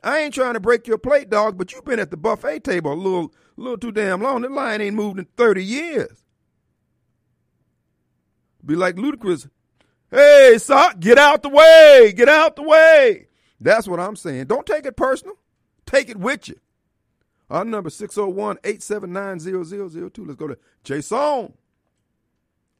I 0.02 0.18
ain't 0.18 0.34
trying 0.34 0.52
to 0.52 0.60
break 0.60 0.86
your 0.86 0.98
plate, 0.98 1.30
dog, 1.30 1.56
but 1.56 1.72
you've 1.72 1.86
been 1.86 1.98
at 1.98 2.10
the 2.10 2.18
buffet 2.18 2.62
table 2.62 2.92
a 2.92 2.94
little, 2.94 3.32
little 3.56 3.78
too 3.78 3.90
damn 3.90 4.20
long. 4.20 4.42
That 4.42 4.52
line 4.52 4.82
ain't 4.82 4.96
moved 4.96 5.18
in 5.18 5.24
30 5.38 5.64
years. 5.64 6.22
Be 8.62 8.74
like 8.74 8.96
Ludacris 8.96 9.48
Hey, 10.14 10.58
sock, 10.58 11.00
get 11.00 11.18
out 11.18 11.42
the 11.42 11.48
way. 11.48 12.12
Get 12.14 12.28
out 12.28 12.54
the 12.54 12.62
way. 12.62 13.26
That's 13.60 13.88
what 13.88 13.98
I'm 13.98 14.14
saying. 14.14 14.46
Don't 14.46 14.64
take 14.64 14.86
it 14.86 14.96
personal. 14.96 15.36
Take 15.86 16.08
it 16.08 16.16
with 16.16 16.48
you. 16.48 16.54
Our 17.50 17.64
number 17.64 17.90
601 17.90 18.58
879 18.62 19.40
0002. 19.72 20.24
Let's 20.24 20.38
go 20.38 20.46
to 20.46 20.58
Jason. 20.84 21.52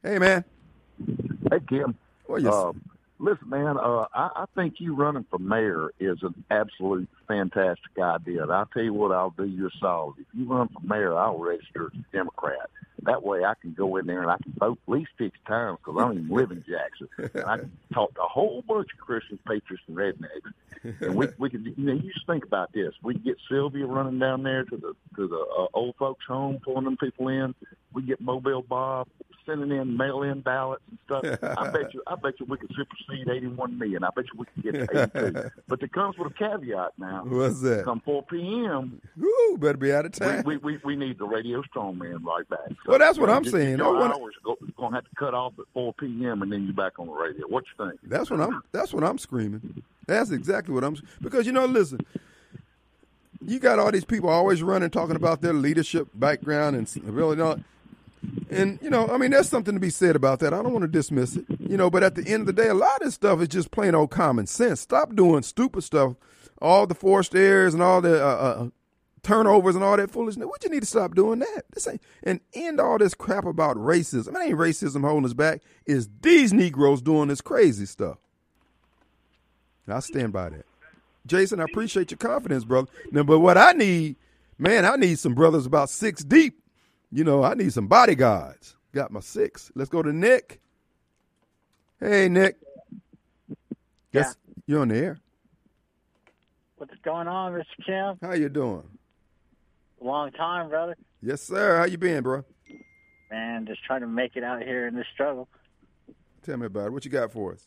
Hey, 0.01 0.17
man. 0.17 0.45
Hey, 1.51 1.59
Kim. 1.67 1.97
Well, 2.25 2.39
yes. 2.39 2.53
Uh, 2.53 2.71
listen, 3.19 3.49
man, 3.49 3.77
uh, 3.79 4.05
I, 4.13 4.29
I 4.33 4.45
think 4.55 4.75
you 4.77 4.95
running 4.95 5.25
for 5.29 5.37
mayor 5.37 5.91
is 5.99 6.19
an 6.21 6.41
absolute 6.49 7.09
fantastic 7.27 7.99
idea. 7.99 8.43
And 8.43 8.51
I'll 8.53 8.67
tell 8.67 8.83
you 8.83 8.93
what, 8.93 9.11
I'll 9.11 9.31
do 9.31 9.43
you 9.43 9.67
a 9.67 9.69
solid. 9.81 10.15
If 10.19 10.27
you 10.33 10.45
run 10.45 10.69
for 10.69 10.79
mayor, 10.87 11.17
I'll 11.17 11.37
register 11.37 11.91
as 11.93 11.99
a 11.99 12.15
Democrat. 12.15 12.69
That 13.03 13.23
way 13.23 13.43
I 13.43 13.53
can 13.61 13.73
go 13.73 13.97
in 13.97 14.07
there 14.07 14.21
and 14.21 14.31
I 14.31 14.37
can 14.41 14.53
vote 14.57 14.79
at 14.87 14.91
least 14.91 15.11
six 15.17 15.37
times 15.47 15.77
because 15.83 15.99
I 15.99 16.07
don't 16.07 16.23
even 16.23 16.35
live 16.35 16.51
in 16.51 16.63
Jackson. 16.67 17.07
And 17.33 17.45
I 17.45 17.57
can 17.57 17.71
talk 17.93 18.13
to 18.15 18.21
a 18.21 18.27
whole 18.27 18.63
bunch 18.67 18.87
of 18.93 18.99
Christian 18.99 19.37
patriots, 19.47 19.83
and 19.87 19.97
rednecks. 19.97 20.95
And 21.01 21.15
we 21.15 21.27
we 21.37 21.49
could 21.49 21.65
you 21.65 21.73
know 21.77 21.93
you 21.93 22.13
just 22.13 22.27
think 22.27 22.45
about 22.45 22.71
this. 22.73 22.93
We 23.01 23.15
get 23.15 23.37
Sylvia 23.49 23.85
running 23.85 24.19
down 24.19 24.43
there 24.43 24.63
to 24.65 24.77
the 24.77 24.95
to 25.15 25.27
the 25.27 25.45
uh, 25.59 25.67
old 25.73 25.95
folks 25.97 26.25
home, 26.27 26.59
pulling 26.63 26.85
them 26.85 26.97
people 26.97 27.27
in. 27.27 27.55
We 27.93 28.03
get 28.03 28.21
Mobile 28.21 28.61
Bob 28.61 29.07
sending 29.45 29.71
in 29.71 29.95
mail-in 29.95 30.41
ballots 30.41 30.83
and 30.89 30.99
stuff. 31.05 31.23
I 31.43 31.69
bet 31.71 31.93
you, 31.93 32.01
I 32.07 32.15
bet 32.15 32.39
you 32.39 32.45
we 32.47 32.57
could 32.57 32.71
supersede 32.75 33.29
81 33.29 33.77
million. 33.77 34.03
I 34.03 34.09
bet 34.15 34.25
you 34.33 34.39
we 34.39 34.45
could 34.45 34.63
get 34.63 34.91
to 34.91 35.09
82. 35.15 35.51
but 35.67 35.83
it 35.83 35.93
comes 35.93 36.17
with 36.17 36.31
a 36.31 36.35
caveat 36.35 36.93
now. 36.97 37.23
What's 37.25 37.61
that? 37.61 37.85
Come 37.85 38.01
4 38.03 38.23
p.m. 38.23 39.01
Ooh, 39.21 39.57
better 39.59 39.77
be 39.77 39.93
out 39.93 40.05
of 40.05 40.13
time. 40.13 40.43
We 40.45 40.57
we, 40.57 40.77
we, 40.77 40.79
we 40.83 40.95
need 40.95 41.17
the 41.17 41.25
radio 41.25 41.61
strongman 41.63 42.23
right 42.23 42.47
back. 42.49 42.69
So, 42.69 42.75
well, 42.87 42.99
that's 42.99 43.17
what 43.17 43.29
I'm 43.29 43.45
saying. 43.45 43.77
Your 43.77 43.93
wanna... 43.93 44.15
hours 44.15 44.35
go, 44.43 44.57
going 44.77 44.91
to 44.91 44.97
have 44.97 45.05
to 45.05 45.15
cut 45.17 45.33
off 45.33 45.53
at 45.59 45.65
4 45.73 45.93
p.m. 45.93 46.41
and 46.41 46.51
then 46.51 46.63
you're 46.65 46.73
back 46.73 46.99
on 46.99 47.07
the 47.07 47.13
radio. 47.13 47.47
What 47.47 47.63
you 47.77 47.85
think? 47.85 47.99
That's 48.03 48.29
what 48.29 48.41
I'm. 48.41 48.61
That's 48.71 48.93
what 48.93 49.03
I'm 49.03 49.17
screaming. 49.17 49.83
That's 50.07 50.31
exactly 50.31 50.73
what 50.73 50.83
I'm. 50.83 50.97
Because 51.21 51.45
you 51.45 51.51
know, 51.51 51.65
listen, 51.65 51.99
you 53.41 53.59
got 53.59 53.79
all 53.79 53.91
these 53.91 54.05
people 54.05 54.29
always 54.29 54.63
running 54.63 54.89
talking 54.89 55.15
about 55.15 55.41
their 55.41 55.53
leadership 55.53 56.07
background 56.13 56.75
and 56.75 57.03
really 57.05 57.35
not. 57.35 57.59
And 58.49 58.79
you 58.81 58.89
know, 58.89 59.07
I 59.07 59.17
mean, 59.17 59.31
there's 59.31 59.49
something 59.49 59.73
to 59.73 59.79
be 59.79 59.89
said 59.89 60.15
about 60.15 60.39
that. 60.39 60.53
I 60.53 60.61
don't 60.61 60.71
want 60.71 60.83
to 60.83 60.87
dismiss 60.87 61.35
it, 61.35 61.45
you 61.59 61.77
know. 61.77 61.89
But 61.89 62.03
at 62.03 62.15
the 62.15 62.25
end 62.25 62.41
of 62.41 62.47
the 62.47 62.53
day, 62.53 62.69
a 62.69 62.73
lot 62.73 63.01
of 63.01 63.05
this 63.05 63.15
stuff 63.15 63.41
is 63.41 63.47
just 63.47 63.71
plain 63.71 63.95
old 63.95 64.11
common 64.11 64.47
sense. 64.47 64.81
Stop 64.81 65.15
doing 65.15 65.43
stupid 65.43 65.83
stuff, 65.83 66.13
all 66.61 66.87
the 66.87 66.95
forced 66.95 67.35
errors 67.35 67.73
and 67.73 67.83
all 67.83 68.01
the 68.01 68.23
uh, 68.23 68.27
uh, 68.27 68.69
turnovers 69.23 69.75
and 69.75 69.83
all 69.83 69.97
that 69.97 70.11
foolishness. 70.11 70.45
What 70.45 70.63
you 70.63 70.69
need 70.69 70.81
to 70.81 70.85
stop 70.85 71.15
doing 71.15 71.39
that. 71.39 71.63
This 71.73 71.87
ain't 71.87 72.01
and 72.23 72.39
end 72.53 72.79
all 72.79 72.97
this 72.97 73.13
crap 73.13 73.45
about 73.45 73.77
racism. 73.77 74.35
It 74.35 74.49
ain't 74.49 74.57
racism 74.57 75.01
holding 75.01 75.25
us 75.25 75.33
back. 75.33 75.61
Is 75.85 76.07
these 76.21 76.53
Negroes 76.53 77.01
doing 77.01 77.27
this 77.27 77.41
crazy 77.41 77.85
stuff? 77.85 78.17
I 79.87 79.99
stand 79.99 80.33
by 80.33 80.49
that. 80.49 80.65
Jason, 81.27 81.59
I 81.59 81.63
appreciate 81.63 82.11
your 82.11 82.17
confidence, 82.17 82.63
brother. 82.63 82.87
Now, 83.11 83.23
but 83.23 83.39
what 83.39 83.57
I 83.57 83.71
need, 83.71 84.15
man, 84.57 84.85
I 84.85 84.95
need 84.95 85.19
some 85.19 85.33
brothers 85.33 85.65
about 85.65 85.89
six 85.89 86.23
deep. 86.23 86.61
You 87.15 87.23
know, 87.23 87.45
I 87.45 87.53
need 87.53 87.71
some 87.71 87.87
bodyguards. 87.87 88.75
Got 88.91 89.09
my 89.09 89.21
six. 89.21 89.71
Let's 89.73 89.89
go 89.89 90.03
to 90.03 90.11
Nick. 90.11 90.59
Hey, 91.97 92.27
Nick. 92.27 92.57
Guess 94.11 94.35
you're 94.67 94.81
on 94.81 94.89
the 94.89 94.97
air. 94.97 95.19
What's 96.75 96.91
going 97.05 97.29
on, 97.29 97.53
Mr. 97.53 97.85
Kim? 97.85 98.17
How 98.21 98.35
you 98.35 98.49
doing? 98.49 98.83
Long 100.01 100.29
time, 100.33 100.67
brother. 100.67 100.97
Yes, 101.21 101.41
sir. 101.41 101.77
How 101.77 101.85
you 101.85 101.97
been, 101.97 102.21
bro? 102.21 102.43
Man, 103.31 103.65
just 103.65 103.81
trying 103.85 104.01
to 104.01 104.07
make 104.07 104.35
it 104.35 104.43
out 104.43 104.61
here 104.61 104.85
in 104.85 104.93
this 104.93 105.07
struggle. 105.13 105.47
Tell 106.43 106.57
me 106.57 106.65
about 106.65 106.87
it. 106.87 106.91
What 106.91 107.05
you 107.05 107.11
got 107.11 107.31
for 107.31 107.53
us? 107.53 107.65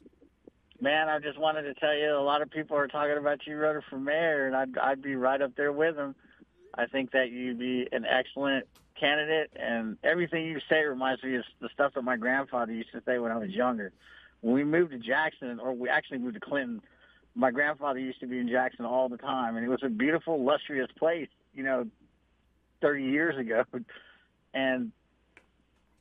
Man, 0.78 1.08
I 1.08 1.20
just 1.20 1.38
wanted 1.38 1.62
to 1.62 1.72
tell 1.72 1.96
you, 1.96 2.14
a 2.14 2.20
lot 2.20 2.42
of 2.42 2.50
people 2.50 2.76
are 2.76 2.86
talking 2.86 3.16
about 3.16 3.46
you 3.46 3.56
running 3.56 3.80
for 3.88 3.98
mayor, 3.98 4.46
and 4.46 4.54
I'd 4.54 4.76
I'd 4.76 5.00
be 5.00 5.16
right 5.16 5.40
up 5.40 5.56
there 5.56 5.72
with 5.72 5.96
them. 5.96 6.14
I 6.74 6.86
think 6.86 7.12
that 7.12 7.30
you'd 7.30 7.58
be 7.58 7.88
an 7.92 8.04
excellent 8.04 8.66
candidate, 8.98 9.50
and 9.56 9.96
everything 10.02 10.46
you 10.46 10.60
say 10.68 10.84
reminds 10.84 11.22
me 11.22 11.36
of 11.36 11.44
the 11.60 11.68
stuff 11.72 11.94
that 11.94 12.02
my 12.02 12.16
grandfather 12.16 12.72
used 12.72 12.92
to 12.92 13.02
say 13.06 13.18
when 13.18 13.32
I 13.32 13.36
was 13.36 13.50
younger. 13.50 13.92
When 14.40 14.54
we 14.54 14.64
moved 14.64 14.92
to 14.92 14.98
Jackson, 14.98 15.58
or 15.60 15.72
we 15.72 15.88
actually 15.88 16.18
moved 16.18 16.34
to 16.34 16.40
Clinton, 16.40 16.82
my 17.34 17.50
grandfather 17.50 17.98
used 17.98 18.20
to 18.20 18.26
be 18.26 18.38
in 18.38 18.48
Jackson 18.48 18.84
all 18.84 19.08
the 19.08 19.16
time, 19.16 19.56
and 19.56 19.64
it 19.64 19.68
was 19.68 19.82
a 19.82 19.88
beautiful, 19.88 20.44
lustrous 20.44 20.90
place, 20.98 21.28
you 21.54 21.62
know, 21.62 21.86
30 22.80 23.04
years 23.04 23.36
ago. 23.36 23.64
And 24.54 24.92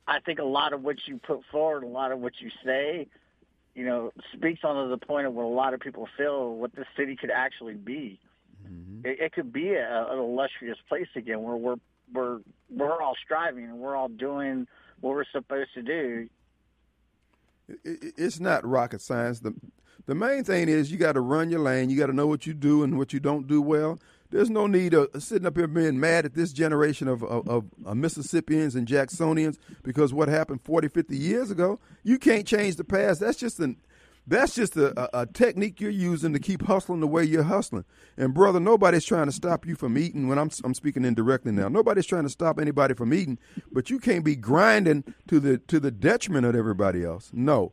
I 0.06 0.20
think 0.20 0.38
a 0.38 0.44
lot 0.44 0.72
of 0.72 0.82
what 0.82 0.96
you 1.06 1.18
put 1.18 1.42
forward, 1.52 1.84
a 1.84 1.86
lot 1.86 2.12
of 2.12 2.18
what 2.18 2.32
you 2.40 2.50
say, 2.64 3.06
you 3.74 3.84
know, 3.84 4.10
speaks 4.32 4.64
on 4.64 4.82
to 4.82 4.88
the 4.88 4.96
point 4.96 5.26
of 5.26 5.34
what 5.34 5.44
a 5.44 5.46
lot 5.46 5.74
of 5.74 5.80
people 5.80 6.08
feel 6.16 6.54
what 6.54 6.74
this 6.74 6.86
city 6.96 7.14
could 7.14 7.30
actually 7.30 7.74
be. 7.74 8.18
Mm-hmm. 8.70 9.06
It, 9.06 9.20
it 9.20 9.32
could 9.32 9.52
be 9.52 9.74
a, 9.74 10.06
an 10.10 10.18
illustrious 10.18 10.78
place 10.88 11.08
again 11.16 11.42
where 11.42 11.56
we're 11.56 11.76
we're 12.12 12.38
we're 12.70 13.02
all 13.02 13.14
striving 13.24 13.64
and 13.64 13.78
we're 13.78 13.96
all 13.96 14.08
doing 14.08 14.66
what 15.00 15.14
we're 15.14 15.24
supposed 15.32 15.70
to 15.74 15.82
do. 15.82 16.28
It's 17.84 18.40
not 18.40 18.66
rocket 18.66 19.00
science. 19.00 19.40
the 19.40 19.54
The 20.06 20.14
main 20.14 20.44
thing 20.44 20.68
is 20.68 20.90
you 20.90 20.96
got 20.96 21.12
to 21.12 21.20
run 21.20 21.50
your 21.50 21.60
lane. 21.60 21.90
You 21.90 21.98
got 21.98 22.06
to 22.06 22.14
know 22.14 22.26
what 22.26 22.46
you 22.46 22.54
do 22.54 22.82
and 22.82 22.96
what 22.96 23.12
you 23.12 23.20
don't 23.20 23.46
do 23.46 23.60
well. 23.60 23.98
There's 24.30 24.50
no 24.50 24.66
need 24.66 24.92
of 24.92 25.08
sitting 25.22 25.46
up 25.46 25.56
here 25.56 25.66
being 25.66 25.98
mad 25.98 26.26
at 26.26 26.34
this 26.34 26.52
generation 26.52 27.08
of, 27.08 27.22
of, 27.24 27.48
of, 27.48 27.96
Mississippians 27.96 28.74
and 28.74 28.86
Jacksonians 28.86 29.56
because 29.82 30.12
what 30.12 30.28
happened 30.28 30.60
40, 30.64 30.88
50 30.88 31.16
years 31.16 31.50
ago, 31.50 31.80
you 32.02 32.18
can't 32.18 32.46
change 32.46 32.76
the 32.76 32.84
past. 32.84 33.20
That's 33.20 33.38
just 33.38 33.58
an 33.58 33.78
that's 34.28 34.54
just 34.54 34.76
a, 34.76 35.20
a, 35.20 35.26
technique 35.26 35.80
you're 35.80 35.90
using 35.90 36.32
to 36.32 36.38
keep 36.38 36.62
hustling 36.62 37.00
the 37.00 37.06
way 37.06 37.24
you're 37.24 37.42
hustling. 37.42 37.84
And 38.16 38.34
brother, 38.34 38.60
nobody's 38.60 39.04
trying 39.04 39.26
to 39.26 39.32
stop 39.32 39.66
you 39.66 39.74
from 39.74 39.96
eating. 39.96 40.28
When 40.28 40.38
I'm 40.38 40.50
I'm 40.64 40.74
speaking 40.74 41.04
indirectly 41.04 41.52
now, 41.52 41.68
nobody's 41.68 42.06
trying 42.06 42.24
to 42.24 42.28
stop 42.28 42.60
anybody 42.60 42.94
from 42.94 43.14
eating. 43.14 43.38
But 43.72 43.90
you 43.90 43.98
can't 43.98 44.24
be 44.24 44.36
grinding 44.36 45.04
to 45.28 45.40
the 45.40 45.58
to 45.58 45.80
the 45.80 45.90
detriment 45.90 46.46
of 46.46 46.54
everybody 46.54 47.04
else. 47.04 47.30
No, 47.32 47.72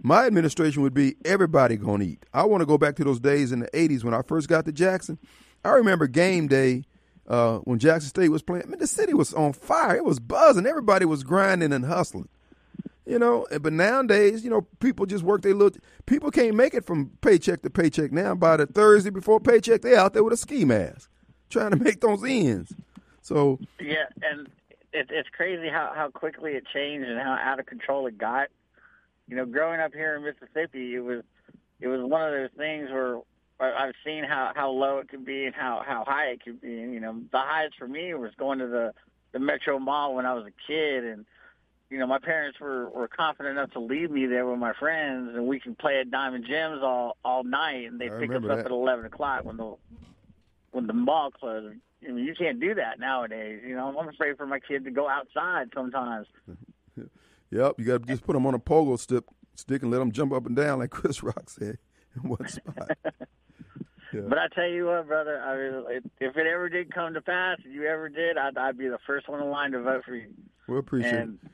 my 0.00 0.26
administration 0.26 0.82
would 0.82 0.94
be 0.94 1.16
everybody 1.24 1.76
gonna 1.76 2.04
eat. 2.04 2.26
I 2.32 2.44
want 2.44 2.62
to 2.62 2.66
go 2.66 2.78
back 2.78 2.96
to 2.96 3.04
those 3.04 3.20
days 3.20 3.52
in 3.52 3.60
the 3.60 3.68
'80s 3.68 4.02
when 4.04 4.14
I 4.14 4.22
first 4.22 4.48
got 4.48 4.64
to 4.64 4.72
Jackson. 4.72 5.18
I 5.64 5.70
remember 5.70 6.08
game 6.08 6.48
day 6.48 6.84
uh, 7.28 7.58
when 7.58 7.78
Jackson 7.78 8.08
State 8.08 8.30
was 8.30 8.42
playing. 8.42 8.64
I 8.66 8.68
mean, 8.68 8.80
the 8.80 8.86
city 8.86 9.14
was 9.14 9.32
on 9.32 9.52
fire. 9.52 9.96
It 9.96 10.04
was 10.04 10.18
buzzing. 10.18 10.66
Everybody 10.66 11.04
was 11.04 11.22
grinding 11.22 11.72
and 11.72 11.84
hustling. 11.84 12.28
You 13.04 13.18
know, 13.18 13.44
eh, 13.50 13.58
but 13.58 13.72
nowadays, 13.72 14.44
you 14.44 14.50
know, 14.50 14.62
people 14.78 15.06
just 15.06 15.24
work 15.24 15.42
their 15.42 15.54
little. 15.54 15.80
People 16.06 16.30
can't 16.30 16.54
make 16.54 16.72
it 16.72 16.84
from 16.84 17.10
paycheck 17.20 17.62
to 17.62 17.70
paycheck 17.70 18.12
now. 18.12 18.34
By 18.34 18.56
the 18.58 18.66
Thursday 18.66 19.10
before 19.10 19.40
paycheck, 19.40 19.82
they're 19.82 19.98
out 19.98 20.14
there 20.14 20.22
with 20.22 20.32
a 20.32 20.36
ski 20.36 20.64
mask, 20.64 21.10
trying 21.50 21.72
to 21.72 21.76
make 21.76 22.00
those 22.00 22.22
ends. 22.24 22.72
So 23.20 23.58
yeah, 23.80 24.06
and 24.22 24.48
it, 24.92 25.08
it's 25.10 25.28
crazy 25.30 25.68
how 25.68 25.92
how 25.94 26.10
quickly 26.10 26.52
it 26.52 26.64
changed 26.72 27.08
and 27.08 27.18
how 27.18 27.32
out 27.32 27.58
of 27.58 27.66
control 27.66 28.06
it 28.06 28.18
got. 28.18 28.48
You 29.26 29.36
know, 29.36 29.46
growing 29.46 29.80
up 29.80 29.92
here 29.92 30.16
in 30.16 30.22
Mississippi, 30.22 30.94
it 30.94 31.00
was 31.00 31.24
it 31.80 31.88
was 31.88 32.00
one 32.02 32.22
of 32.22 32.32
those 32.32 32.50
things 32.56 32.90
where 32.90 33.18
I've 33.58 33.94
seen 34.04 34.24
how 34.24 34.52
how 34.54 34.70
low 34.70 34.98
it 34.98 35.08
could 35.08 35.24
be 35.24 35.46
and 35.46 35.54
how 35.54 35.82
how 35.84 36.04
high 36.06 36.26
it 36.26 36.44
could 36.44 36.60
be. 36.60 36.80
And, 36.80 36.94
you 36.94 37.00
know, 37.00 37.20
the 37.32 37.38
highest 37.38 37.76
for 37.78 37.88
me 37.88 38.14
was 38.14 38.32
going 38.36 38.58
to 38.60 38.66
the 38.66 38.92
the 39.32 39.38
Metro 39.38 39.78
Mall 39.78 40.14
when 40.14 40.26
I 40.26 40.34
was 40.34 40.44
a 40.46 40.52
kid 40.66 41.04
and 41.04 41.24
you 41.92 41.98
know, 41.98 42.06
my 42.06 42.18
parents 42.18 42.58
were, 42.58 42.88
were 42.88 43.06
confident 43.06 43.58
enough 43.58 43.70
to 43.72 43.78
leave 43.78 44.10
me 44.10 44.24
there 44.24 44.46
with 44.46 44.58
my 44.58 44.72
friends, 44.72 45.30
and 45.34 45.46
we 45.46 45.60
could 45.60 45.76
play 45.76 46.00
at 46.00 46.10
Diamond 46.10 46.46
Gems 46.48 46.80
all 46.82 47.18
all 47.22 47.44
night, 47.44 47.86
and 47.86 48.00
they 48.00 48.08
pick 48.08 48.30
us 48.30 48.36
up 48.36 48.42
that. 48.44 48.58
at 48.64 48.70
eleven 48.70 49.04
o'clock 49.04 49.44
when 49.44 49.58
the 49.58 49.76
when 50.70 50.86
the 50.86 50.94
mall 50.94 51.30
closed. 51.30 51.76
I 52.02 52.10
mean, 52.10 52.24
you 52.24 52.34
can't 52.34 52.58
do 52.58 52.74
that 52.74 52.98
nowadays. 52.98 53.60
You 53.64 53.76
know, 53.76 53.94
I'm 53.96 54.08
afraid 54.08 54.38
for 54.38 54.46
my 54.46 54.58
kid 54.58 54.84
to 54.84 54.90
go 54.90 55.06
outside 55.06 55.68
sometimes. 55.74 56.26
yep, 57.50 57.74
you 57.76 57.84
got 57.84 58.02
to 58.02 58.06
just 58.08 58.24
put 58.24 58.32
them 58.32 58.46
on 58.46 58.54
a 58.54 58.58
pogo 58.58 58.98
stick, 58.98 59.24
stick 59.54 59.82
and 59.82 59.90
let 59.90 59.98
them 59.98 60.12
jump 60.12 60.32
up 60.32 60.46
and 60.46 60.56
down 60.56 60.78
like 60.78 60.90
Chris 60.90 61.22
Rock 61.22 61.50
said 61.50 61.76
in 62.16 62.28
one 62.28 62.48
spot. 62.48 62.96
Yeah. 64.14 64.22
But 64.28 64.38
I 64.38 64.48
tell 64.48 64.66
you 64.66 64.86
what, 64.86 65.06
brother, 65.06 65.40
I 65.40 65.56
mean, 65.56 66.02
if 66.20 66.36
it 66.36 66.46
ever 66.46 66.68
did 66.70 66.92
come 66.92 67.14
to 67.14 67.20
pass, 67.20 67.58
if 67.60 67.72
you 67.72 67.86
ever 67.86 68.08
did, 68.08 68.36
I'd, 68.38 68.56
I'd 68.58 68.78
be 68.78 68.88
the 68.88 68.98
first 69.06 69.28
one 69.28 69.42
in 69.42 69.48
line 69.48 69.72
to 69.72 69.80
vote 69.80 70.04
for 70.04 70.14
you. 70.14 70.28
We 70.68 70.78
appreciate 70.78 71.14
and, 71.14 71.38
it. 71.42 71.50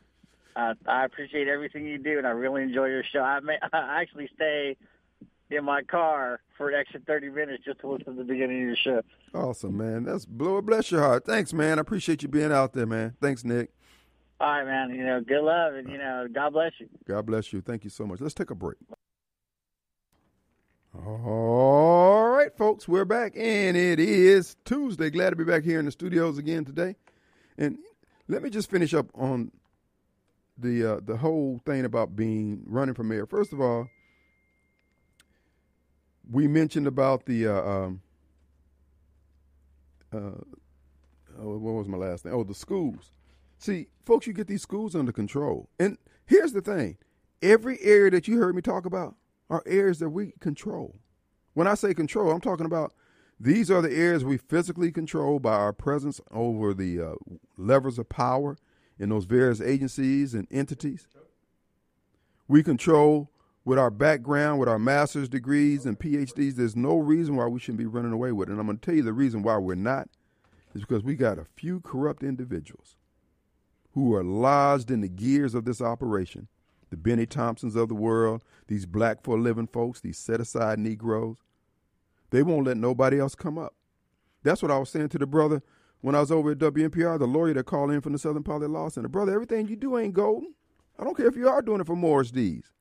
I, 0.59 0.73
I 0.87 1.05
appreciate 1.05 1.47
everything 1.47 1.87
you 1.87 1.99
do, 1.99 2.19
and 2.19 2.27
I 2.27 2.31
really 2.31 2.65
enjoy 2.65 2.87
your 2.87 3.05
show. 3.05 3.21
I, 3.21 3.39
may, 3.41 3.59
I 3.73 4.03
actually 4.03 4.29
stay 4.35 4.77
in 5.51 5.65
my 5.65 5.83
car 5.83 6.41
for 6.57 6.69
an 6.69 6.75
extra 6.75 7.01
30 7.01 7.31
minutes 7.31 7.65
just 7.65 7.81
to 7.81 7.89
listen 7.89 8.17
to 8.17 8.23
the 8.23 8.25
beginning 8.25 8.63
of 8.63 8.67
your 8.67 8.77
show. 8.77 9.03
Awesome, 9.33 9.77
man. 9.77 10.03
That's 10.03 10.27
blow 10.27 10.57
a 10.57 10.63
bless 10.63 10.91
your 10.91 11.01
heart. 11.01 11.25
Thanks, 11.25 11.53
man. 11.53 11.79
I 11.79 11.83
appreciate 11.83 12.23
you 12.23 12.29
being 12.29 12.53
out 12.53 12.73
there, 12.73 12.87
man. 12.87 13.15
Thanks, 13.21 13.45
Nick. 13.45 13.71
All 14.41 14.49
right, 14.49 14.65
man. 14.65 14.91
You 14.91 15.05
know, 15.05 15.21
good 15.21 15.43
love, 15.43 15.75
and 15.75 15.89
you 15.89 15.97
know, 15.97 16.27
God 16.33 16.53
bless 16.53 16.73
you. 16.79 16.89
God 17.07 17.25
bless 17.27 17.53
you. 17.53 17.61
Thank 17.61 17.85
you 17.85 17.91
so 17.91 18.05
much. 18.05 18.21
Let's 18.21 18.35
take 18.35 18.51
a 18.51 18.55
break. 18.57 18.79
All 21.07 22.31
right, 22.31 22.57
folks, 22.57 22.89
we're 22.89 23.05
back, 23.05 23.35
and 23.37 23.77
it 23.77 24.01
is 24.01 24.57
Tuesday. 24.65 25.11
Glad 25.11 25.31
to 25.31 25.37
be 25.37 25.45
back 25.45 25.63
here 25.63 25.79
in 25.79 25.85
the 25.85 25.93
studios 25.93 26.37
again 26.37 26.65
today. 26.65 26.97
And 27.57 27.79
let 28.27 28.43
me 28.43 28.51
just 28.51 28.71
finish 28.71 28.93
up 28.93 29.07
on 29.15 29.53
the 30.59 30.95
uh, 30.95 31.01
the 31.05 31.17
whole 31.17 31.61
thing 31.65 31.85
about 31.85 32.17
being 32.17 32.63
running 32.67 32.95
for 32.95 33.05
mayor. 33.05 33.27
First 33.27 33.53
of 33.53 33.61
all, 33.61 33.89
we 36.31 36.49
mentioned 36.49 36.87
about 36.87 37.27
the 37.27 37.47
uh, 37.47 37.63
um, 37.63 38.01
uh, 40.13 40.41
oh, 41.39 41.59
what 41.59 41.75
was 41.75 41.89
my 41.89 41.97
last 41.97 42.25
thing? 42.25 42.33
Oh, 42.33 42.45
the 42.45 42.55
schools. 42.55 43.13
See, 43.59 43.89
folks, 44.05 44.27
you 44.27 44.33
get 44.33 44.47
these 44.47 44.63
schools 44.63 44.95
under 44.95 45.13
control, 45.13 45.69
and 45.79 45.97
here's 46.27 46.53
the 46.53 46.61
thing: 46.61 46.99
every 47.43 47.79
area 47.83 48.11
that 48.11 48.29
you 48.29 48.39
heard 48.39 48.55
me 48.55 48.63
talk 48.63 48.85
about 48.87 49.15
are 49.51 49.63
areas 49.67 49.99
that 50.01 50.11
we 50.11 50.33
control. 50.41 50.97
When 51.55 51.67
I 51.67 51.75
say 51.75 51.95
control, 51.95 52.31
I'm 52.31 52.41
talking 52.41 52.67
about 52.67 52.93
these 53.41 53.71
are 53.71 53.81
the 53.81 53.93
areas 53.93 54.25
we 54.25 54.37
physically 54.37 54.91
control 54.91 55.39
by 55.39 55.55
our 55.55 55.73
presence 55.73 56.21
over 56.31 56.75
the 56.75 57.01
uh, 57.01 57.15
levers 57.57 57.99
of 57.99 58.09
power 58.09 58.57
in 58.99 59.09
those 59.09 59.25
various 59.25 59.61
agencies 59.61 60.35
and 60.35 60.47
entities. 60.51 61.07
We 62.47 62.63
control 62.63 63.31
with 63.65 63.79
our 63.79 63.91
background, 63.91 64.59
with 64.59 64.69
our 64.69 64.79
master's 64.79 65.29
degrees 65.29 65.85
and 65.85 65.99
PhDs. 65.99 66.55
There's 66.55 66.75
no 66.75 66.97
reason 66.97 67.37
why 67.37 67.47
we 67.47 67.61
shouldn't 67.61 67.79
be 67.79 67.87
running 67.87 68.13
away 68.13 68.33
with 68.33 68.49
it. 68.49 68.53
And 68.53 68.61
I'm 68.61 68.67
going 68.67 68.79
to 68.79 68.85
tell 68.85 68.95
you 68.95 69.03
the 69.03 69.13
reason 69.13 69.43
why 69.43 69.59
we're 69.59 69.75
not 69.75 70.09
is 70.75 70.81
because 70.83 71.03
we 71.03 71.15
got 71.15 71.39
a 71.39 71.45
few 71.45 71.81
corrupt 71.81 72.23
individuals 72.23 72.97
who 73.93 74.15
are 74.15 74.25
lodged 74.25 74.91
in 74.91 75.01
the 75.01 75.09
gears 75.09 75.55
of 75.55 75.65
this 75.65 75.81
operation. 75.81 76.49
The 76.91 76.97
Bennie 76.97 77.27
Thompsons 77.27 77.77
of 77.77 77.89
the 77.89 77.95
world, 77.95 78.43
these 78.69 78.87
black 78.87 79.23
for 79.23 79.37
a 79.37 79.41
living 79.41 79.67
folks, 79.67 80.01
these 80.01 80.17
set 80.17 80.41
aside 80.41 80.79
Negroes, 80.79 81.37
they 82.31 82.43
won't 82.43 82.67
let 82.67 82.79
nobody 82.79 83.21
else 83.21 83.35
come 83.35 83.59
up. 83.59 83.75
That's 84.43 84.63
what 84.63 84.71
I 84.71 84.79
was 84.79 84.89
saying 84.89 85.11
to 85.11 85.19
the 85.19 85.27
brother 85.27 85.63
when 86.01 86.15
I 86.15 86.21
was 86.21 86.31
over 86.31 86.53
at 86.53 86.59
WMPR, 86.59 87.19
the 87.19 87.27
lawyer 87.27 87.55
that 87.55 87.65
called 87.65 87.91
in 87.91 88.01
from 88.01 88.13
the 88.13 88.19
Southern 88.19 88.43
Poverty 88.43 88.71
Law 88.71 88.89
Center, 88.89 89.09
brother, 89.09 89.33
everything 89.33 89.69
you 89.69 89.77
do 89.77 89.99
ain't 89.99 90.15
golden. 90.15 90.55
I 90.99 91.05
don't 91.05 91.17
care 91.17 91.27
if 91.27 91.37
you 91.37 91.49
are 91.49 91.63
doing 91.63 91.81
it 91.81 91.87
for 91.87 91.97
Morris 91.97 92.31
Dees. 92.31 92.73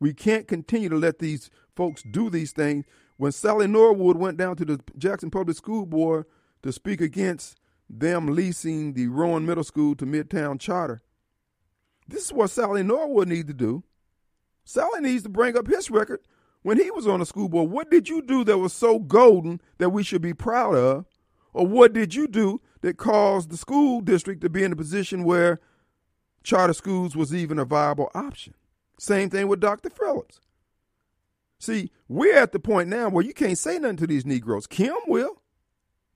We 0.00 0.12
can't 0.12 0.48
continue 0.48 0.88
to 0.88 0.96
let 0.96 1.18
these 1.18 1.50
folks 1.74 2.02
do 2.02 2.28
these 2.28 2.52
things. 2.52 2.84
When 3.16 3.32
Sally 3.32 3.66
Norwood 3.66 4.16
went 4.16 4.36
down 4.36 4.56
to 4.56 4.64
the 4.64 4.80
Jackson 4.98 5.30
Public 5.30 5.56
School 5.56 5.86
Board 5.86 6.26
to 6.62 6.72
speak 6.72 7.00
against 7.00 7.58
them 7.88 8.26
leasing 8.26 8.94
the 8.94 9.06
Rowan 9.08 9.46
Middle 9.46 9.64
School 9.64 9.94
to 9.96 10.04
Midtown 10.04 10.58
Charter, 10.58 11.02
this 12.06 12.24
is 12.24 12.32
what 12.32 12.50
Sally 12.50 12.82
Norwood 12.82 13.28
needs 13.28 13.48
to 13.48 13.54
do. 13.54 13.82
Sally 14.64 15.00
needs 15.00 15.22
to 15.22 15.28
bring 15.28 15.56
up 15.56 15.68
his 15.68 15.90
record 15.90 16.20
when 16.62 16.78
he 16.78 16.90
was 16.90 17.06
on 17.06 17.20
the 17.20 17.26
school 17.26 17.48
board. 17.48 17.70
What 17.70 17.90
did 17.90 18.08
you 18.08 18.22
do 18.22 18.44
that 18.44 18.58
was 18.58 18.72
so 18.72 18.98
golden 18.98 19.60
that 19.78 19.90
we 19.90 20.02
should 20.02 20.22
be 20.22 20.34
proud 20.34 20.74
of? 20.74 21.06
Or 21.54 21.66
what 21.66 21.92
did 21.92 22.14
you 22.14 22.26
do 22.26 22.60
that 22.82 22.98
caused 22.98 23.48
the 23.48 23.56
school 23.56 24.00
district 24.00 24.42
to 24.42 24.50
be 24.50 24.64
in 24.64 24.72
a 24.72 24.76
position 24.76 25.24
where 25.24 25.60
charter 26.42 26.74
schools 26.74 27.16
was 27.16 27.34
even 27.34 27.58
a 27.58 27.64
viable 27.64 28.10
option? 28.14 28.54
Same 28.98 29.30
thing 29.30 29.48
with 29.48 29.60
Dr. 29.60 29.88
Phillips. 29.88 30.40
See, 31.58 31.90
we're 32.08 32.36
at 32.36 32.52
the 32.52 32.58
point 32.58 32.88
now 32.88 33.08
where 33.08 33.24
you 33.24 33.32
can't 33.32 33.56
say 33.56 33.78
nothing 33.78 33.96
to 33.98 34.06
these 34.06 34.26
Negroes. 34.26 34.66
Kim 34.66 34.96
will. 35.06 35.40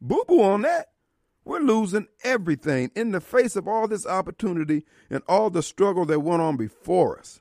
Boo 0.00 0.24
boo 0.28 0.42
on 0.42 0.62
that. 0.62 0.88
We're 1.44 1.60
losing 1.60 2.08
everything 2.22 2.90
in 2.94 3.12
the 3.12 3.20
face 3.22 3.56
of 3.56 3.66
all 3.66 3.88
this 3.88 4.06
opportunity 4.06 4.84
and 5.08 5.22
all 5.26 5.48
the 5.48 5.62
struggle 5.62 6.04
that 6.06 6.20
went 6.20 6.42
on 6.42 6.56
before 6.56 7.18
us. 7.18 7.40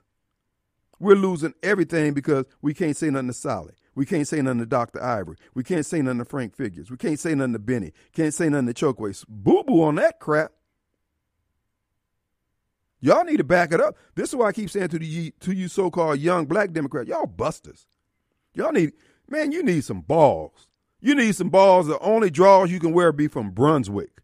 We're 0.98 1.14
losing 1.14 1.54
everything 1.62 2.14
because 2.14 2.46
we 2.62 2.72
can't 2.72 2.96
say 2.96 3.10
nothing 3.10 3.28
to 3.28 3.34
Solid. 3.34 3.74
We 3.98 4.06
can't 4.06 4.28
say 4.28 4.40
nothing 4.40 4.60
to 4.60 4.66
Dr. 4.66 5.02
Ivory. 5.02 5.38
We 5.54 5.64
can't 5.64 5.84
say 5.84 6.00
nothing 6.02 6.20
to 6.20 6.24
Frank 6.24 6.54
Figgers. 6.54 6.88
We 6.88 6.96
can't 6.96 7.18
say 7.18 7.34
nothing 7.34 7.54
to 7.54 7.58
Bennie. 7.58 7.92
Can't 8.12 8.32
say 8.32 8.48
nothing 8.48 8.72
to 8.72 8.72
Chokwe. 8.72 9.24
Boo 9.28 9.64
boo 9.64 9.82
on 9.82 9.96
that 9.96 10.20
crap. 10.20 10.52
Y'all 13.00 13.24
need 13.24 13.38
to 13.38 13.44
back 13.44 13.72
it 13.72 13.80
up. 13.80 13.96
This 14.14 14.28
is 14.28 14.36
why 14.36 14.46
I 14.46 14.52
keep 14.52 14.70
saying 14.70 14.90
to 14.90 15.00
the 15.00 15.34
to 15.40 15.50
you 15.50 15.66
so-called 15.66 16.20
young 16.20 16.46
black 16.46 16.70
Democrats, 16.70 17.08
y'all 17.08 17.26
busters. 17.26 17.88
Y'all 18.54 18.70
need 18.70 18.92
man, 19.28 19.50
you 19.50 19.64
need 19.64 19.82
some 19.82 20.02
balls. 20.02 20.68
You 21.00 21.16
need 21.16 21.34
some 21.34 21.50
balls. 21.50 21.88
The 21.88 21.98
only 21.98 22.30
draws 22.30 22.70
you 22.70 22.78
can 22.78 22.92
wear 22.92 23.10
be 23.10 23.26
from 23.26 23.50
Brunswick. 23.50 24.22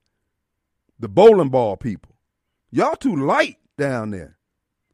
The 1.00 1.08
bowling 1.08 1.48
ball 1.48 1.76
people. 1.76 2.14
Y'all 2.70 2.94
too 2.94 3.16
light 3.16 3.58
down 3.76 4.12
there. 4.12 4.38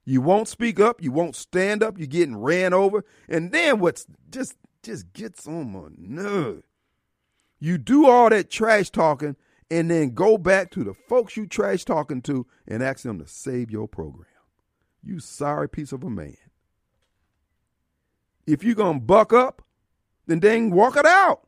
You 0.07 0.23
won't 0.23 0.49
speak 0.49 0.81
up, 0.81 1.03
you 1.03 1.13
won't 1.13 1.37
stand 1.37 1.83
up, 1.83 1.99
you're 1.99 2.07
getting 2.07 2.39
ran 2.39 2.73
over. 2.73 3.05
And 3.29 3.53
then 3.53 3.79
what's 3.79 4.07
just 4.31 4.55
just 4.83 5.13
gets 5.13 5.47
on 5.47 5.73
my 5.73 5.89
nerve. 5.97 6.63
You 7.59 7.79
do 7.79 8.09
all 8.09 8.31
that 8.31 8.51
trash 8.51 8.91
talking 8.91 9.37
and 9.71 9.91
then 9.91 10.15
go 10.15 10.39
back 10.39 10.71
to 10.73 10.85
the 10.85 10.95
folks 10.95 11.37
you 11.37 11.47
trash 11.47 11.85
talking 11.85 12.23
to 12.23 12.47
and 12.67 12.83
ask 12.83 13.03
them 13.03 13.19
to 13.19 13.27
save 13.27 13.71
your 13.71 13.87
program. 13.87 14.27
You 15.03 15.21
sorry 15.21 15.69
piece 15.69 15.93
of 15.93 16.03
a 16.03 16.11
man. 16.11 16.37
If 18.47 18.65
you're 18.65 18.75
going 18.75 19.01
to 19.01 19.05
buck 19.05 19.33
up, 19.33 19.63
then 20.27 20.41
dang, 20.41 20.71
walk 20.71 20.97
it 20.97 21.07
out. 21.07 21.47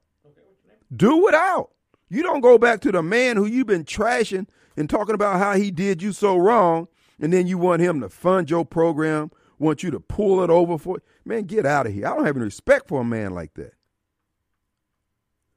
Do 0.95 1.27
it 1.29 1.35
out. 1.35 1.71
You 2.09 2.23
don't 2.23 2.43
go 2.43 2.59
back 2.59 2.81
to 2.83 2.93
the 2.93 3.03
man 3.03 3.37
who 3.37 3.47
you've 3.47 3.67
been 3.67 3.85
trashing 3.85 4.47
and 4.77 4.89
talking 4.89 5.15
about 5.15 5.39
how 5.39 5.55
he 5.55 5.71
did 5.71 6.03
you 6.03 6.13
so 6.13 6.37
wrong, 6.37 6.89
and 7.19 7.33
then 7.33 7.47
you 7.47 7.57
want 7.57 7.83
him 7.83 8.01
to 8.01 8.09
fund 8.09 8.51
your 8.51 8.65
program, 8.65 9.31
want 9.59 9.83
you 9.83 9.91
to 9.91 10.01
pull 10.01 10.43
it 10.43 10.51
over 10.51 10.79
for 10.79 11.03
Man, 11.25 11.45
get 11.45 11.67
out 11.67 11.87
of 11.87 11.93
here. 11.93 12.07
I 12.07 12.15
don't 12.15 12.27
have 12.27 12.37
any 12.37 12.45
respect 12.45 12.89
for 12.89 13.01
a 13.01 13.05
man 13.05 13.33
like 13.33 13.55
that. 13.55 13.75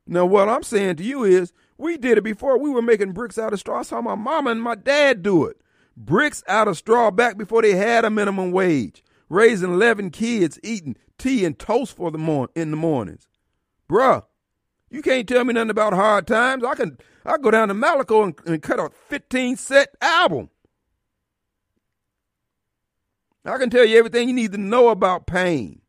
Now, 0.08 0.26
what 0.26 0.50
I'm 0.50 0.64
saying 0.64 0.98
to 0.98 1.04
you 1.04 1.24
is 1.24 1.52
we 1.78 1.98
did 1.98 2.18
it 2.18 2.24
before. 2.24 2.60
We 2.60 2.70
were 2.70 2.82
making 2.82 3.14
bricks 3.14 3.38
out 3.38 3.54
of 3.54 3.60
straw. 3.60 3.80
I 3.80 3.84
saw 3.84 4.02
my 4.02 4.16
mama 4.16 4.52
and 4.52 4.62
my 4.62 4.76
dad 4.76 5.24
do 5.24 5.46
it. 5.46 5.58
Bricks 5.98 6.44
out 6.48 6.68
of 6.68 6.78
straw 6.78 7.10
back 7.10 7.38
before 7.38 7.62
they 7.62 7.76
had 7.76 8.06
a 8.06 8.10
minimum 8.10 8.52
wage. 8.52 9.04
Raising 9.30 9.74
11 9.74 10.12
kids, 10.12 10.60
eating 10.62 10.96
tea 11.18 11.46
and 11.46 11.58
toast 11.58 11.96
for 11.96 12.12
the 12.12 12.18
mor- 12.18 12.50
in 12.56 12.70
the 12.70 12.78
mornings. 12.78 13.28
Bruh, 13.90 14.24
you 14.92 15.02
can't 15.02 15.28
tell 15.28 15.44
me 15.44 15.54
nothing 15.54 15.72
about 15.72 15.94
hard 15.94 16.28
times. 16.28 16.64
I 16.64 16.76
can 16.76 16.98
I 17.26 17.38
go 17.38 17.50
down 17.50 17.70
to 17.70 17.74
Malaco 17.74 18.24
and, 18.24 18.36
and 18.46 18.62
cut 18.62 18.80
a 18.80 18.92
15 19.10 19.56
set 19.58 19.96
album. 20.02 20.50
I 23.46 23.58
can 23.58 23.70
tell 23.70 23.86
you 23.86 23.98
everything 23.98 24.28
you 24.28 24.36
need 24.36 24.52
to 24.54 24.58
know 24.58 24.90
about 24.90 25.28
pain. 25.28 25.82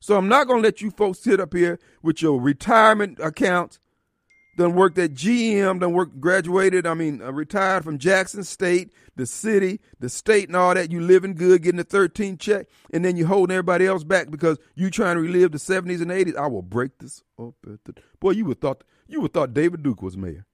So 0.00 0.16
I'm 0.16 0.28
not 0.28 0.46
going 0.46 0.62
to 0.62 0.66
let 0.66 0.80
you 0.80 0.90
folks 0.90 1.18
sit 1.18 1.40
up 1.40 1.52
here 1.52 1.78
with 2.02 2.22
your 2.22 2.40
retirement 2.40 3.18
accounts 3.20 3.78
done 4.56 4.74
worked 4.74 4.98
at 4.98 5.12
GM, 5.12 5.80
done 5.80 5.92
worked, 5.92 6.20
graduated, 6.20 6.86
I 6.86 6.94
mean, 6.94 7.22
uh, 7.22 7.32
retired 7.32 7.84
from 7.84 7.98
Jackson 7.98 8.42
State, 8.42 8.90
the 9.14 9.26
city, 9.26 9.80
the 10.00 10.08
state, 10.08 10.48
and 10.48 10.56
all 10.56 10.74
that. 10.74 10.90
You 10.90 11.00
living 11.00 11.34
good, 11.34 11.62
getting 11.62 11.80
a 11.80 11.84
13 11.84 12.38
check, 12.38 12.66
and 12.92 13.04
then 13.04 13.16
you 13.16 13.26
holding 13.26 13.54
everybody 13.54 13.86
else 13.86 14.02
back 14.02 14.30
because 14.30 14.58
you 14.74 14.90
trying 14.90 15.16
to 15.16 15.22
relive 15.22 15.52
the 15.52 15.58
70s 15.58 16.00
and 16.00 16.10
80s. 16.10 16.36
I 16.36 16.46
will 16.46 16.62
break 16.62 16.98
this 16.98 17.22
up 17.38 17.54
at 17.70 17.84
the 17.84 17.94
boy. 18.18 18.32
You 18.32 18.46
would 18.46 18.60
thought 18.60 18.82
you 19.06 19.20
would 19.20 19.32
thought 19.32 19.54
David 19.54 19.82
Duke 19.82 20.02
was 20.02 20.16
mayor. 20.16 20.46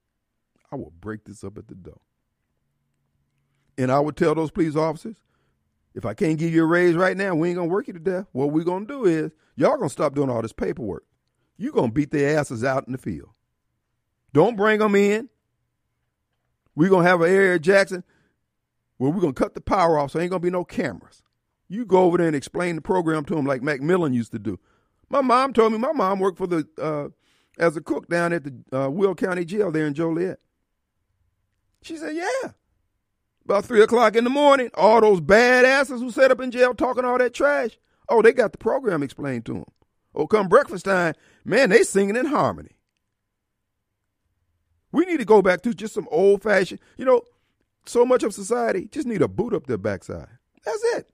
I 0.71 0.75
will 0.75 0.93
break 0.99 1.23
this 1.25 1.43
up 1.43 1.57
at 1.57 1.67
the 1.67 1.75
door, 1.75 2.01
and 3.77 3.91
I 3.91 3.99
would 3.99 4.17
tell 4.17 4.35
those 4.35 4.51
police 4.51 4.75
officers. 4.75 5.17
If 5.95 6.05
I 6.05 6.13
can't 6.13 6.39
give 6.39 6.53
you 6.53 6.63
a 6.63 6.67
raise 6.67 6.95
right 6.95 7.15
now, 7.15 7.35
we 7.35 7.49
ain't 7.49 7.57
gonna 7.57 7.69
work 7.69 7.87
you 7.87 7.93
to 7.93 7.99
death. 7.99 8.25
What 8.31 8.51
we 8.51 8.63
gonna 8.63 8.85
do 8.85 9.05
is 9.05 9.31
y'all 9.55 9.77
gonna 9.77 9.89
stop 9.89 10.15
doing 10.15 10.29
all 10.29 10.41
this 10.41 10.53
paperwork. 10.53 11.05
You 11.57 11.71
gonna 11.71 11.91
beat 11.91 12.11
their 12.11 12.37
asses 12.39 12.63
out 12.63 12.87
in 12.87 12.93
the 12.93 12.97
field. 12.97 13.29
Don't 14.33 14.57
bring 14.57 14.79
them 14.79 14.95
in. 14.95 15.29
Going 16.75 17.03
to 17.03 17.09
have 17.09 17.21
an 17.21 17.29
Eric 17.29 17.61
Jackson 17.61 18.03
where 18.97 19.11
going 19.11 19.33
to 19.33 19.39
cut 19.39 19.53
the 19.53 19.61
power 19.61 19.97
off 19.97 20.11
so 20.11 20.19
ain't 20.19 20.31
to 20.31 20.39
be 20.39 20.49
no 20.49 20.63
cameras. 20.63 21.21
You 21.69 21.85
go 21.85 22.03
over 22.03 22.17
there 22.17 22.27
and 22.27 22.35
explain 22.35 22.75
the 22.75 22.81
program 22.81 23.25
to 23.25 23.35
them 23.35 23.45
like 23.45 23.61
Macmillan 23.61 24.13
used 24.13 24.31
to 24.31 24.39
do. 24.39 24.59
My 25.09 25.21
mom 25.21 25.53
told 25.53 25.71
me 25.71 25.77
my 25.77 25.91
mom 25.91 26.19
worked 26.19 26.37
for 26.37 26.47
the 26.47 26.67
uh, 26.81 27.09
as 27.59 27.77
a 27.77 27.81
cook 27.81 28.07
down 28.07 28.33
at 28.33 28.43
the 28.43 28.77
uh, 28.77 28.89
Will 28.89 29.15
County 29.15 29.45
Jail 29.45 29.71
there 29.71 29.85
in 29.85 29.93
Joliet. 29.93 30.39
She 31.83 31.97
said, 31.97 32.15
"Yeah." 32.15 32.51
About 33.45 33.65
three 33.65 33.81
o'clock 33.81 34.15
in 34.15 34.23
the 34.23 34.29
morning, 34.29 34.69
all 34.75 35.01
those 35.01 35.19
badasses 35.19 35.99
who 35.99 36.11
set 36.11 36.31
up 36.31 36.39
in 36.39 36.51
jail 36.51 36.73
talking 36.73 37.03
all 37.03 37.17
that 37.17 37.33
trash. 37.33 37.77
Oh, 38.07 38.21
they 38.21 38.31
got 38.31 38.51
the 38.51 38.57
program 38.57 39.03
explained 39.03 39.45
to 39.45 39.53
them. 39.53 39.65
Oh, 40.15 40.27
come 40.27 40.47
breakfast 40.47 40.85
time, 40.85 41.15
man, 41.43 41.69
they 41.69 41.83
singing 41.83 42.15
in 42.15 42.27
harmony. 42.27 42.77
We 44.91 45.05
need 45.05 45.17
to 45.17 45.25
go 45.25 45.41
back 45.41 45.61
to 45.63 45.73
just 45.73 45.93
some 45.93 46.07
old 46.11 46.43
fashioned, 46.43 46.79
you 46.97 47.05
know, 47.05 47.23
so 47.85 48.05
much 48.05 48.23
of 48.23 48.33
society 48.33 48.87
just 48.91 49.07
need 49.07 49.21
a 49.21 49.27
boot 49.27 49.53
up 49.53 49.67
their 49.67 49.77
backside. 49.77 50.29
That's 50.63 50.83
it. 50.95 51.09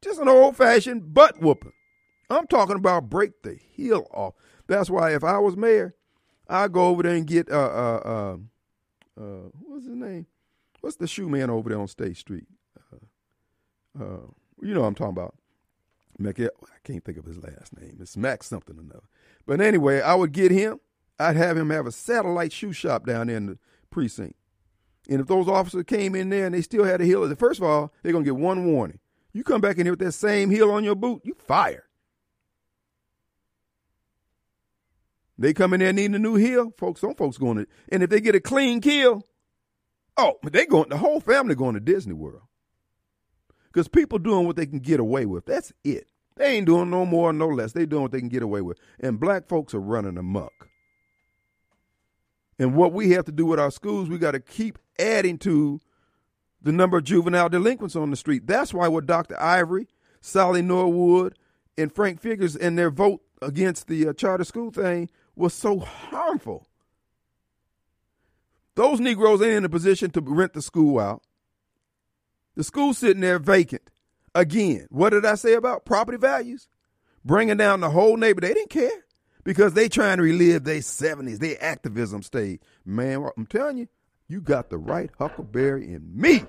Just 0.00 0.20
an 0.20 0.28
old 0.28 0.56
fashioned 0.56 1.14
butt 1.14 1.40
whooping. 1.40 1.72
I'm 2.30 2.46
talking 2.46 2.76
about 2.76 3.10
break 3.10 3.42
the 3.42 3.54
heel 3.54 4.06
off. 4.12 4.34
That's 4.66 4.90
why 4.90 5.14
if 5.14 5.22
I 5.22 5.38
was 5.38 5.56
mayor, 5.56 5.94
I'd 6.48 6.72
go 6.72 6.86
over 6.86 7.02
there 7.02 7.14
and 7.14 7.26
get 7.26 7.50
uh 7.50 7.54
uh 7.54 8.00
uh, 9.16 9.22
uh 9.22 9.48
what's 9.60 9.86
his 9.86 9.94
name? 9.94 10.26
What's 10.84 10.96
the 10.96 11.06
shoe 11.06 11.30
man 11.30 11.48
over 11.48 11.70
there 11.70 11.80
on 11.80 11.88
State 11.88 12.18
Street? 12.18 12.46
Uh, 12.92 14.04
uh 14.04 14.26
you 14.60 14.74
know 14.74 14.82
what 14.82 14.88
I'm 14.88 14.94
talking 14.94 15.12
about. 15.12 15.34
I 16.22 16.32
can't 16.84 17.02
think 17.02 17.16
of 17.16 17.24
his 17.24 17.38
last 17.38 17.74
name. 17.80 17.96
It's 18.00 18.18
Max 18.18 18.46
something 18.46 18.76
or 18.76 18.82
another. 18.82 19.08
But 19.46 19.62
anyway, 19.62 20.02
I 20.02 20.14
would 20.14 20.32
get 20.32 20.50
him 20.50 20.78
I'd 21.18 21.36
have 21.36 21.56
him 21.56 21.70
have 21.70 21.86
a 21.86 21.92
satellite 21.92 22.52
shoe 22.52 22.72
shop 22.72 23.06
down 23.06 23.28
there 23.28 23.36
in 23.38 23.46
the 23.46 23.58
precinct. 23.90 24.36
And 25.08 25.20
if 25.20 25.26
those 25.26 25.48
officers 25.48 25.84
came 25.86 26.14
in 26.14 26.28
there 26.28 26.44
and 26.44 26.54
they 26.54 26.60
still 26.60 26.84
had 26.84 27.00
a 27.00 27.04
heel, 27.04 27.34
first 27.34 27.60
of 27.60 27.64
all, 27.64 27.90
they're 28.02 28.12
gonna 28.12 28.24
get 28.24 28.36
one 28.36 28.66
warning. 28.66 28.98
You 29.32 29.42
come 29.42 29.62
back 29.62 29.78
in 29.78 29.86
here 29.86 29.92
with 29.92 30.00
that 30.00 30.12
same 30.12 30.50
heel 30.50 30.70
on 30.70 30.84
your 30.84 30.94
boot, 30.94 31.22
you 31.24 31.34
fire. 31.34 31.84
They 35.38 35.54
come 35.54 35.72
in 35.72 35.80
there 35.80 35.94
needing 35.94 36.14
a 36.14 36.18
new 36.18 36.36
heel, 36.36 36.72
folks. 36.76 37.00
Some 37.00 37.14
folks 37.14 37.38
going 37.38 37.56
to, 37.56 37.66
and 37.88 38.02
if 38.02 38.10
they 38.10 38.20
get 38.20 38.36
a 38.36 38.40
clean 38.40 38.80
kill, 38.80 39.24
oh, 40.16 40.34
they 40.42 40.66
going. 40.66 40.88
The 40.88 40.98
whole 40.98 41.20
family 41.20 41.54
going 41.54 41.74
to 41.74 41.80
Disney 41.80 42.14
World 42.14 42.42
because 43.66 43.88
people 43.88 44.18
doing 44.18 44.46
what 44.46 44.56
they 44.56 44.66
can 44.66 44.78
get 44.78 45.00
away 45.00 45.26
with. 45.26 45.46
That's 45.46 45.72
it. 45.82 46.08
They 46.36 46.56
ain't 46.56 46.66
doing 46.66 46.90
no 46.90 47.06
more, 47.06 47.32
no 47.32 47.48
less. 47.48 47.72
They 47.72 47.86
doing 47.86 48.02
what 48.02 48.12
they 48.12 48.20
can 48.20 48.28
get 48.28 48.42
away 48.42 48.60
with, 48.60 48.78
and 49.00 49.20
black 49.20 49.48
folks 49.48 49.74
are 49.74 49.80
running 49.80 50.18
amok. 50.18 50.68
And 52.58 52.74
what 52.74 52.92
we 52.92 53.10
have 53.10 53.24
to 53.24 53.32
do 53.32 53.46
with 53.46 53.58
our 53.58 53.70
schools, 53.70 54.08
we 54.08 54.18
got 54.18 54.32
to 54.32 54.40
keep 54.40 54.78
adding 54.98 55.38
to 55.38 55.80
the 56.62 56.72
number 56.72 56.98
of 56.98 57.04
juvenile 57.04 57.48
delinquents 57.48 57.96
on 57.96 58.10
the 58.10 58.16
street. 58.16 58.46
That's 58.46 58.72
why 58.72 58.88
what 58.88 59.06
Dr. 59.06 59.40
Ivory, 59.40 59.88
Sally 60.20 60.62
Norwood, 60.62 61.36
and 61.76 61.92
Frank 61.92 62.20
Figgers 62.20 62.56
and 62.56 62.78
their 62.78 62.90
vote 62.90 63.22
against 63.42 63.88
the 63.88 64.08
uh, 64.08 64.12
charter 64.12 64.44
school 64.44 64.70
thing 64.70 65.10
was 65.36 65.52
so 65.52 65.80
harmful. 65.80 66.66
Those 68.76 69.00
Negroes 69.00 69.40
ain't 69.42 69.52
in 69.52 69.64
a 69.64 69.68
position 69.68 70.10
to 70.10 70.20
rent 70.20 70.52
the 70.52 70.62
school 70.62 70.98
out. 70.98 71.22
The 72.56 72.64
school's 72.64 72.98
sitting 72.98 73.20
there 73.20 73.38
vacant. 73.38 73.82
Again, 74.34 74.86
what 74.90 75.10
did 75.10 75.24
I 75.24 75.36
say 75.36 75.54
about 75.54 75.84
property 75.84 76.18
values? 76.18 76.68
Bringing 77.24 77.56
down 77.56 77.80
the 77.80 77.90
whole 77.90 78.16
neighborhood. 78.16 78.50
They 78.50 78.54
didn't 78.54 78.70
care 78.70 79.04
because 79.44 79.74
they 79.74 79.88
trying 79.88 80.16
to 80.18 80.24
relive 80.24 80.64
their 80.64 80.80
70s, 80.80 81.38
their 81.38 81.62
activism 81.62 82.22
stage. 82.22 82.60
Man, 82.84 83.28
I'm 83.36 83.46
telling 83.46 83.78
you, 83.78 83.88
you 84.28 84.40
got 84.40 84.70
the 84.70 84.78
right 84.78 85.10
huckleberry 85.18 85.92
in 85.92 86.10
me. 86.14 86.44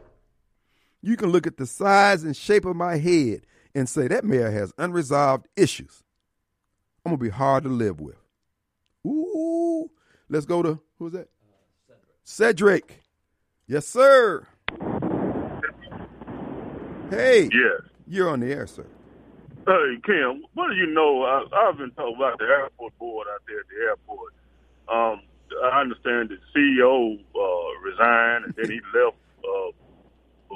You 1.02 1.18
can 1.18 1.30
look 1.30 1.46
at 1.46 1.58
the 1.58 1.68
size 1.68 2.24
and 2.24 2.36
shape 2.36 2.66
of 2.66 2.76
my 2.76 2.98
head 2.98 3.46
and 3.76 3.88
say 3.88 4.08
that 4.08 4.24
mayor 4.24 4.50
has 4.50 4.74
unresolved 4.78 5.48
issues. 5.56 6.04
I'm 7.06 7.12
gonna 7.12 7.18
be 7.22 7.30
hard 7.30 7.64
to 7.64 7.70
live 7.70 8.02
with. 8.02 8.16
Ooh, 9.06 9.92
let's 10.30 10.48
go 10.48 10.64
to 10.64 10.80
who's 10.98 11.14
that? 11.14 11.30
Cedric. 12.26 13.04
Yes, 13.68 13.88
sir. 13.88 14.48
Hey. 17.12 17.44
Yes. 17.44 17.82
You're 18.08 18.30
on 18.30 18.40
the 18.40 18.52
air, 18.52 18.66
sir. 18.66 18.86
Hey, 19.68 19.98
Kim, 20.04 20.44
what 20.56 20.70
do 20.70 20.76
you 20.76 20.88
know? 20.88 21.22
I, 21.24 21.46
I've 21.56 21.78
been 21.78 21.92
talking 21.92 22.16
about 22.16 22.38
the 22.40 22.46
airport 22.46 22.98
board 22.98 23.28
out 23.32 23.42
there 23.48 23.60
at 23.60 23.66
the 23.68 23.86
airport. 23.86 24.34
Um, 24.88 25.22
I 25.72 25.82
understand 25.82 26.30
the 26.30 26.38
CEO 26.56 27.20
uh, 27.20 27.80
resigned 27.82 28.46
and 28.46 28.54
then 28.58 28.72
he 28.72 28.82
left 29.00 29.18
uh, 29.44 29.72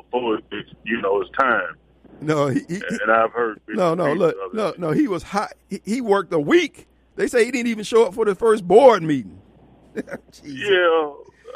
before 0.02 0.38
it, 0.38 0.66
you 0.84 1.00
know 1.02 1.22
his 1.22 1.30
time. 1.40 1.76
No, 2.22 2.48
he, 2.48 2.62
he, 2.68 2.82
and 3.02 3.12
I've 3.12 3.32
heard. 3.32 3.62
no, 3.70 3.94
no, 3.94 4.14
look, 4.14 4.36
no, 4.54 4.74
no. 4.78 4.91
He 4.91 5.08
was 5.08 5.24
hot. 5.24 5.54
He, 5.70 5.82
he 5.86 6.02
worked 6.02 6.34
a 6.34 6.40
week. 6.40 6.88
They 7.16 7.28
say 7.28 7.46
he 7.46 7.52
didn't 7.52 7.68
even 7.68 7.84
show 7.84 8.06
up 8.06 8.14
for 8.16 8.26
the 8.26 8.36
first 8.36 8.68
board 8.68 9.04
meeting. 9.04 9.40
Yeah, 10.44 11.12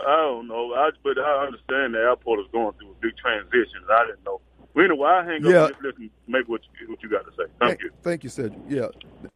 I 0.07 0.15
don't 0.17 0.47
know. 0.47 0.73
I, 0.73 0.89
but 1.03 1.17
I 1.17 1.45
understand 1.45 1.93
the 1.93 1.99
airport 1.99 2.39
is 2.39 2.45
going 2.51 2.73
through 2.79 2.91
a 2.91 2.95
big 3.01 3.15
transition. 3.17 3.81
I 3.89 4.05
didn't 4.07 4.23
know. 4.25 4.41
Well, 4.73 4.85
anyway, 4.85 5.07
I 5.09 5.23
hang 5.25 5.45
Yeah. 5.45 5.63
up 5.65 5.71
and 5.75 5.83
listen. 5.83 6.09
Maybe 6.27 6.45
what 6.47 6.61
you, 6.81 6.89
what 6.89 7.03
you 7.03 7.09
got 7.09 7.25
to 7.25 7.31
say. 7.37 7.43
Thank 7.59 7.81
you. 7.81 7.91
Thank 8.01 8.23
you, 8.23 8.29
Cedric. 8.29 8.59
Yeah, 8.67 8.87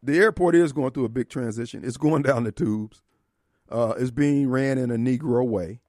the 0.01 0.17
airport 0.17 0.55
is 0.55 0.73
going 0.73 0.91
through 0.91 1.05
a 1.05 1.09
big 1.09 1.29
transition. 1.29 1.83
It's 1.85 1.97
going 1.97 2.23
down 2.23 2.43
the 2.43 2.51
tubes. 2.51 3.03
Uh, 3.69 3.93
it's 3.97 4.11
being 4.11 4.49
ran 4.49 4.77
in 4.77 4.89
a 4.91 4.95
Negro 4.95 5.45
way. 5.47 5.81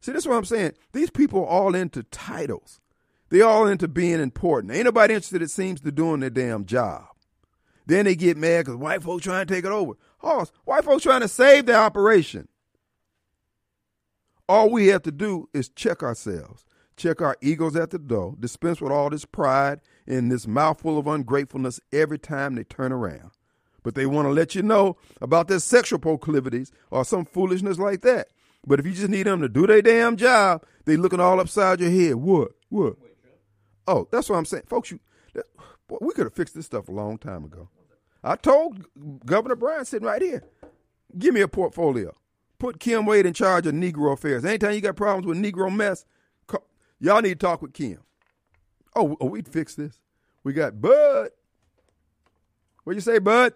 See, 0.00 0.12
that's 0.12 0.26
what 0.26 0.36
I'm 0.36 0.44
saying. 0.44 0.72
These 0.92 1.10
people 1.10 1.40
are 1.40 1.46
all 1.46 1.74
into 1.74 2.02
titles. 2.02 2.80
They 3.30 3.40
all 3.40 3.66
into 3.66 3.88
being 3.88 4.20
important. 4.20 4.72
Ain't 4.72 4.84
nobody 4.84 5.14
interested, 5.14 5.42
it 5.42 5.50
seems, 5.50 5.80
to 5.82 5.92
doing 5.92 6.20
their 6.20 6.30
damn 6.30 6.64
job. 6.66 7.04
Then 7.86 8.06
they 8.06 8.14
get 8.16 8.36
mad 8.36 8.64
because 8.64 8.76
white 8.76 9.02
folks 9.02 9.24
trying 9.24 9.46
to 9.46 9.54
take 9.54 9.64
it 9.64 9.70
over. 9.70 9.92
Hoss, 10.18 10.50
white 10.64 10.84
folks 10.84 11.02
trying 11.02 11.20
to 11.20 11.28
save 11.28 11.66
the 11.66 11.74
operation. 11.74 12.48
All 14.48 14.70
we 14.70 14.88
have 14.88 15.02
to 15.02 15.12
do 15.12 15.48
is 15.54 15.70
check 15.70 16.02
ourselves, 16.02 16.66
check 16.96 17.22
our 17.22 17.36
egos 17.40 17.76
at 17.76 17.90
the 17.90 17.98
door, 17.98 18.34
dispense 18.38 18.80
with 18.80 18.92
all 18.92 19.08
this 19.08 19.24
pride 19.24 19.80
and 20.06 20.30
this 20.30 20.46
mouthful 20.46 20.98
of 20.98 21.06
ungratefulness 21.06 21.80
every 21.92 22.18
time 22.18 22.54
they 22.54 22.64
turn 22.64 22.92
around. 22.92 23.30
But 23.82 23.94
they 23.94 24.06
want 24.06 24.26
to 24.28 24.32
let 24.32 24.54
you 24.54 24.62
know 24.62 24.96
about 25.20 25.48
their 25.48 25.58
sexual 25.60 25.98
proclivities 25.98 26.72
or 26.90 27.04
some 27.04 27.24
foolishness 27.24 27.78
like 27.78 28.02
that. 28.02 28.28
But 28.66 28.80
if 28.80 28.86
you 28.86 28.92
just 28.92 29.08
need 29.08 29.24
them 29.24 29.40
to 29.40 29.48
do 29.48 29.66
their 29.66 29.82
damn 29.82 30.16
job, 30.16 30.64
they 30.84 30.96
looking 30.96 31.20
all 31.20 31.40
upside 31.40 31.80
your 31.80 31.90
head. 31.90 32.16
What? 32.16 32.52
What? 32.68 32.96
Oh, 33.86 34.08
that's 34.10 34.28
what 34.28 34.36
I'm 34.36 34.46
saying, 34.46 34.64
folks. 34.66 34.90
You, 34.90 35.00
that, 35.34 35.44
boy, 35.86 35.98
we 36.00 36.14
could 36.14 36.24
have 36.24 36.34
fixed 36.34 36.54
this 36.54 36.66
stuff 36.66 36.88
a 36.88 36.92
long 36.92 37.18
time 37.18 37.44
ago. 37.44 37.68
I 38.22 38.36
told 38.36 38.86
Governor 39.26 39.56
Bryant 39.56 39.86
sitting 39.86 40.08
right 40.08 40.22
here, 40.22 40.42
give 41.18 41.34
me 41.34 41.42
a 41.42 41.48
portfolio. 41.48 42.14
Put 42.64 42.80
Kim 42.80 43.04
Wade 43.04 43.26
in 43.26 43.34
charge 43.34 43.66
of 43.66 43.74
Negro 43.74 44.14
affairs. 44.14 44.42
Anytime 44.42 44.72
you 44.72 44.80
got 44.80 44.96
problems 44.96 45.26
with 45.26 45.36
Negro 45.36 45.70
mess, 45.70 46.06
ca- 46.46 46.60
y'all 46.98 47.20
need 47.20 47.38
to 47.38 47.46
talk 47.46 47.60
with 47.60 47.74
Kim. 47.74 47.98
Oh, 48.96 49.18
oh 49.20 49.26
we'd 49.26 49.46
fix 49.46 49.74
this. 49.74 50.00
We 50.44 50.54
got 50.54 50.80
Bud. 50.80 51.28
What 52.84 52.94
you 52.94 53.02
say, 53.02 53.18
Bud? 53.18 53.52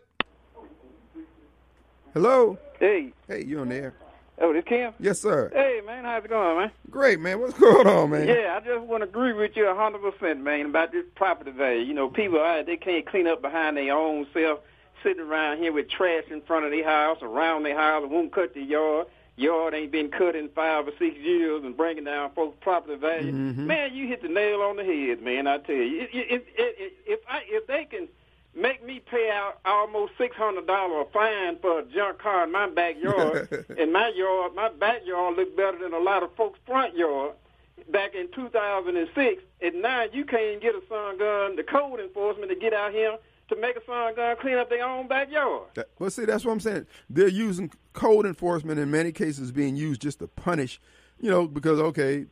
Hello. 2.13 2.59
Hey, 2.79 3.15
Hey, 3.27 3.47
you 3.47 3.61
on 3.61 3.71
there? 3.71 3.95
oh, 4.43 4.53
this 4.53 4.65
Kim? 4.67 4.93
Yes, 5.01 5.19
sir. 5.19 5.51
Hey, 5.55 5.81
man, 5.87 6.05
how's 6.05 6.27
it 6.27 6.29
going, 6.29 6.59
man? 6.59 6.71
Great, 6.91 7.19
man. 7.19 7.41
What's 7.41 7.59
going 7.59 7.87
on, 7.87 8.11
man? 8.11 8.29
Yeah, 8.29 8.61
I 8.61 8.61
just 8.63 8.83
want 8.83 9.05
to 9.05 9.09
agree 9.09 9.33
with 9.33 9.53
you 9.57 9.71
a 9.71 9.75
hundred 9.75 10.03
percent, 10.03 10.43
man, 10.43 10.67
about 10.67 10.93
this 10.93 11.07
property 11.15 11.53
value. 11.53 11.81
You 11.81 11.95
know, 11.95 12.11
people 12.11 12.41
uh, 12.43 12.63
they 12.63 12.77
can't 12.77 13.07
clean 13.07 13.27
up 13.27 13.41
behind 13.41 13.79
their 13.79 13.97
own 13.97 14.27
self, 14.35 14.59
sitting 15.03 15.23
around 15.23 15.59
here 15.59 15.73
with 15.73 15.89
trash 15.89 16.25
in 16.31 16.41
front 16.43 16.65
of 16.65 16.71
their 16.71 16.85
house, 16.85 17.19
around 17.23 17.65
their 17.65 17.77
house, 17.77 18.03
and 18.03 18.11
won't 18.13 18.33
cut 18.33 18.55
the 18.55 18.63
yard. 18.63 19.07
Yard 19.37 19.73
ain't 19.73 19.93
been 19.93 20.11
cut 20.11 20.35
in 20.35 20.49
five 20.49 20.89
or 20.89 20.93
six 20.99 21.17
years, 21.17 21.63
and 21.65 21.77
bringing 21.77 22.05
down 22.05 22.31
folks' 22.35 22.57
property 22.61 22.97
value. 22.97 23.33
Mm-hmm. 23.33 23.67
Man, 23.67 23.95
you 23.95 24.09
hit 24.09 24.23
the 24.23 24.29
nail 24.29 24.61
on 24.63 24.77
the 24.77 24.85
head, 24.85 25.23
man. 25.23 25.47
I 25.47 25.59
tell 25.59 25.77
you, 25.77 26.03
if 26.03 26.11
if 26.13 26.43
if, 26.57 26.93
if, 27.07 27.21
I, 27.29 27.43
if 27.47 27.67
they 27.69 27.85
can 27.85 28.09
make 28.57 28.85
me 28.85 28.99
pay 28.99 29.31
out 29.31 29.61
almost 29.65 30.15
six 30.19 30.37
hundred 30.37 30.67
dollar 30.67 31.05
fine 31.13 31.57
for 31.61 31.79
a 31.79 31.85
junk 31.85 32.19
car 32.19 32.45
in 32.45 32.53
my 32.53 32.69
backyard, 32.69 33.65
and 33.79 33.93
my 33.93 34.09
yard, 34.09 34.57
my 34.57 34.71
backyard 34.71 35.37
look 35.37 35.57
better 35.57 35.79
than 35.79 35.95
a 35.95 36.01
lot 36.01 36.25
of 36.25 36.35
folks' 36.35 36.59
front 36.67 36.97
yard. 36.97 37.33
Back 37.91 38.15
in 38.15 38.29
2006, 38.35 39.43
and 39.63 39.81
now 39.81 40.05
you 40.13 40.25
can't 40.25 40.61
get 40.61 40.75
a 40.75 40.83
sun 40.89 41.17
gun, 41.17 41.57
the 41.57 41.63
code 41.63 42.01
enforcement 42.01 42.51
to 42.51 42.57
get 42.57 42.75
out 42.75 42.93
here 42.93 43.17
to 43.49 43.57
make 43.57 43.77
a 43.77 43.85
sun 43.85 44.15
gun 44.15 44.37
clean 44.41 44.57
up 44.57 44.69
their 44.69 44.85
own 44.85 45.09
backyard. 45.09 45.69
That, 45.75 45.89
well, 45.99 46.11
see, 46.11 46.25
that's 46.25 46.45
what 46.45 46.53
I'm 46.53 46.61
saying. 46.61 46.87
They're 47.09 47.29
using 47.29 47.71
code 47.93 48.27
enforcement 48.27 48.79
in 48.79 48.91
many 48.91 49.13
cases 49.13 49.53
being 49.53 49.77
used 49.77 50.01
just 50.01 50.19
to 50.21 50.29
punish, 50.29 50.81
you 51.21 51.31
know, 51.31 51.47
because 51.47 51.79
okay, 51.81 52.27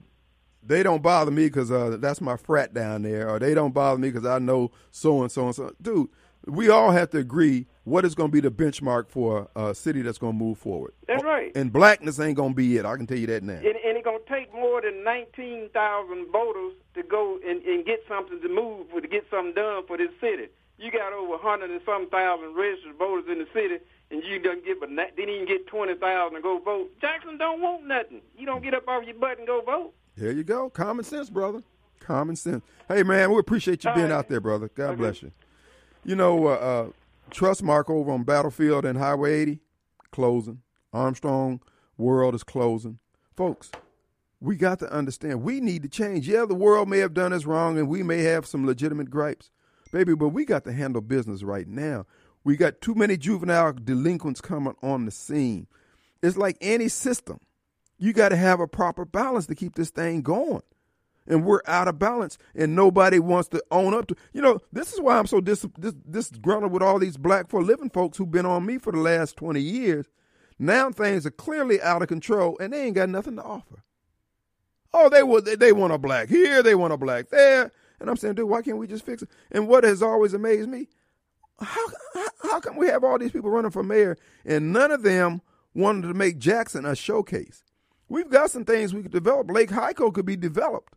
they 0.62 0.82
don't 0.82 1.02
bother 1.02 1.30
me 1.30 1.46
because 1.46 1.70
uh, 1.70 1.96
that's 2.00 2.20
my 2.20 2.36
frat 2.36 2.74
down 2.74 3.02
there, 3.02 3.28
or 3.28 3.38
they 3.38 3.54
don't 3.54 3.72
bother 3.72 3.98
me 3.98 4.10
because 4.10 4.26
I 4.26 4.38
know 4.38 4.70
so 4.90 5.22
and 5.22 5.30
so 5.30 5.46
and 5.46 5.54
so. 5.54 5.72
Dude, 5.80 6.08
we 6.46 6.68
all 6.68 6.90
have 6.90 7.10
to 7.10 7.18
agree 7.18 7.66
what 7.84 8.04
is 8.04 8.14
going 8.14 8.30
to 8.30 8.32
be 8.32 8.40
the 8.40 8.50
benchmark 8.50 9.08
for 9.08 9.48
a 9.54 9.74
city 9.74 10.02
that's 10.02 10.18
going 10.18 10.32
to 10.32 10.38
move 10.38 10.58
forward. 10.58 10.92
That's 11.06 11.22
right. 11.22 11.52
And 11.54 11.72
blackness 11.72 12.18
ain't 12.20 12.36
going 12.36 12.50
to 12.50 12.56
be 12.56 12.76
it. 12.76 12.84
I 12.84 12.96
can 12.96 13.06
tell 13.06 13.18
you 13.18 13.26
that 13.28 13.42
now. 13.42 13.54
And, 13.54 13.64
and 13.66 13.96
it's 13.96 14.04
going 14.04 14.20
to 14.24 14.32
take 14.32 14.52
more 14.52 14.80
than 14.80 15.04
19,000 15.04 16.32
voters 16.32 16.72
to 16.94 17.02
go 17.02 17.38
and, 17.46 17.62
and 17.62 17.84
get 17.84 18.00
something 18.08 18.40
to 18.40 18.48
move, 18.48 18.88
for, 18.90 19.00
to 19.00 19.08
get 19.08 19.24
something 19.30 19.54
done 19.54 19.86
for 19.86 19.96
this 19.96 20.10
city. 20.20 20.48
You 20.78 20.90
got 20.90 21.12
over 21.12 21.30
100 21.32 21.70
and 21.70 21.80
some 21.86 22.08
thousand 22.10 22.54
registered 22.54 22.96
voters 22.98 23.24
in 23.30 23.38
the 23.38 23.46
city, 23.54 23.78
and 24.10 24.22
you 24.22 24.38
didn't 24.38 24.64
get, 24.64 24.78
but 24.78 24.90
didn't 24.90 25.28
even 25.34 25.46
get 25.46 25.66
20,000 25.66 26.34
to 26.36 26.42
go 26.42 26.58
vote. 26.58 26.90
Jackson 27.00 27.38
don't 27.38 27.60
want 27.62 27.86
nothing. 27.86 28.20
You 28.36 28.44
don't 28.46 28.62
get 28.62 28.74
up 28.74 28.86
off 28.86 29.04
your 29.04 29.14
butt 29.14 29.38
and 29.38 29.46
go 29.46 29.62
vote. 29.62 29.94
There 30.16 30.32
you 30.32 30.44
go. 30.44 30.68
Common 30.70 31.04
sense, 31.04 31.30
brother. 31.30 31.62
Common 32.00 32.36
sense. 32.36 32.62
Hey, 32.88 33.02
man, 33.02 33.32
we 33.32 33.38
appreciate 33.38 33.84
you 33.84 33.90
All 33.90 33.96
being 33.96 34.08
right. 34.10 34.16
out 34.16 34.28
there, 34.28 34.40
brother. 34.40 34.70
God 34.74 34.98
bless 34.98 35.22
you. 35.22 35.32
You 36.04 36.14
know, 36.14 36.46
uh, 36.46 36.50
uh, 36.50 36.88
Trustmark 37.30 37.90
over 37.90 38.12
on 38.12 38.22
Battlefield 38.22 38.84
and 38.84 38.98
Highway 38.98 39.40
80, 39.40 39.60
closing. 40.12 40.60
Armstrong 40.92 41.60
World 41.98 42.34
is 42.34 42.44
closing. 42.44 42.98
Folks, 43.34 43.70
we 44.40 44.56
got 44.56 44.78
to 44.80 44.92
understand 44.92 45.42
we 45.42 45.60
need 45.60 45.82
to 45.82 45.88
change. 45.88 46.28
Yeah, 46.28 46.44
the 46.46 46.54
world 46.54 46.88
may 46.88 46.98
have 46.98 47.14
done 47.14 47.32
us 47.32 47.44
wrong 47.46 47.78
and 47.78 47.88
we 47.88 48.02
may 48.02 48.22
have 48.22 48.46
some 48.46 48.66
legitimate 48.66 49.10
gripes, 49.10 49.50
baby, 49.90 50.14
but 50.14 50.28
we 50.28 50.44
got 50.44 50.64
to 50.64 50.72
handle 50.72 51.00
business 51.00 51.42
right 51.42 51.66
now. 51.66 52.06
We 52.44 52.56
got 52.56 52.80
too 52.80 52.94
many 52.94 53.16
juvenile 53.16 53.72
delinquents 53.72 54.40
coming 54.40 54.74
on 54.82 55.04
the 55.04 55.10
scene. 55.10 55.66
It's 56.22 56.36
like 56.36 56.56
any 56.60 56.88
system. 56.88 57.40
You 57.98 58.12
got 58.12 58.28
to 58.28 58.36
have 58.36 58.60
a 58.60 58.68
proper 58.68 59.04
balance 59.04 59.46
to 59.46 59.54
keep 59.54 59.74
this 59.74 59.90
thing 59.90 60.22
going. 60.22 60.62
And 61.28 61.44
we're 61.44 61.62
out 61.66 61.88
of 61.88 61.98
balance, 61.98 62.38
and 62.54 62.76
nobody 62.76 63.18
wants 63.18 63.48
to 63.48 63.62
own 63.72 63.94
up 63.94 64.06
to. 64.08 64.16
You 64.32 64.42
know, 64.42 64.60
this 64.72 64.92
is 64.92 65.00
why 65.00 65.18
I'm 65.18 65.26
so 65.26 65.40
dis, 65.40 65.66
dis, 65.80 65.94
disgruntled 66.08 66.70
with 66.70 66.82
all 66.82 67.00
these 67.00 67.16
black 67.16 67.48
for 67.48 67.62
living 67.64 67.90
folks 67.90 68.16
who've 68.16 68.30
been 68.30 68.46
on 68.46 68.64
me 68.64 68.78
for 68.78 68.92
the 68.92 69.00
last 69.00 69.36
20 69.36 69.60
years. 69.60 70.06
Now 70.58 70.90
things 70.90 71.26
are 71.26 71.32
clearly 71.32 71.82
out 71.82 72.02
of 72.02 72.08
control, 72.08 72.56
and 72.60 72.72
they 72.72 72.84
ain't 72.84 72.94
got 72.94 73.08
nothing 73.08 73.36
to 73.36 73.42
offer. 73.42 73.82
Oh, 74.94 75.08
they 75.08 75.22
will. 75.22 75.42
They, 75.42 75.56
they 75.56 75.72
want 75.72 75.92
a 75.92 75.98
black 75.98 76.28
here, 76.28 76.62
they 76.62 76.74
want 76.74 76.92
a 76.92 76.96
black 76.96 77.28
there, 77.30 77.72
and 78.00 78.10
I'm 78.10 78.16
saying, 78.16 78.34
dude, 78.34 78.48
why 78.48 78.62
can't 78.62 78.78
we 78.78 78.86
just 78.86 79.04
fix 79.06 79.22
it? 79.22 79.28
And 79.50 79.68
what 79.68 79.84
has 79.84 80.02
always 80.02 80.34
amazed 80.34 80.68
me, 80.68 80.88
how 81.58 81.86
how, 82.14 82.26
how 82.42 82.60
come 82.60 82.76
we 82.76 82.88
have 82.88 83.04
all 83.04 83.18
these 83.18 83.32
people 83.32 83.50
running 83.50 83.70
for 83.70 83.82
mayor, 83.82 84.16
and 84.44 84.72
none 84.72 84.90
of 84.90 85.02
them 85.02 85.40
wanted 85.74 86.08
to 86.08 86.14
make 86.14 86.38
Jackson 86.38 86.84
a 86.84 86.94
showcase? 86.94 87.64
We've 88.08 88.30
got 88.30 88.50
some 88.50 88.64
things 88.64 88.94
we 88.94 89.02
could 89.02 89.12
develop. 89.12 89.50
Lake 89.50 89.70
Hico 89.70 90.12
could 90.12 90.26
be 90.26 90.36
developed. 90.36 90.94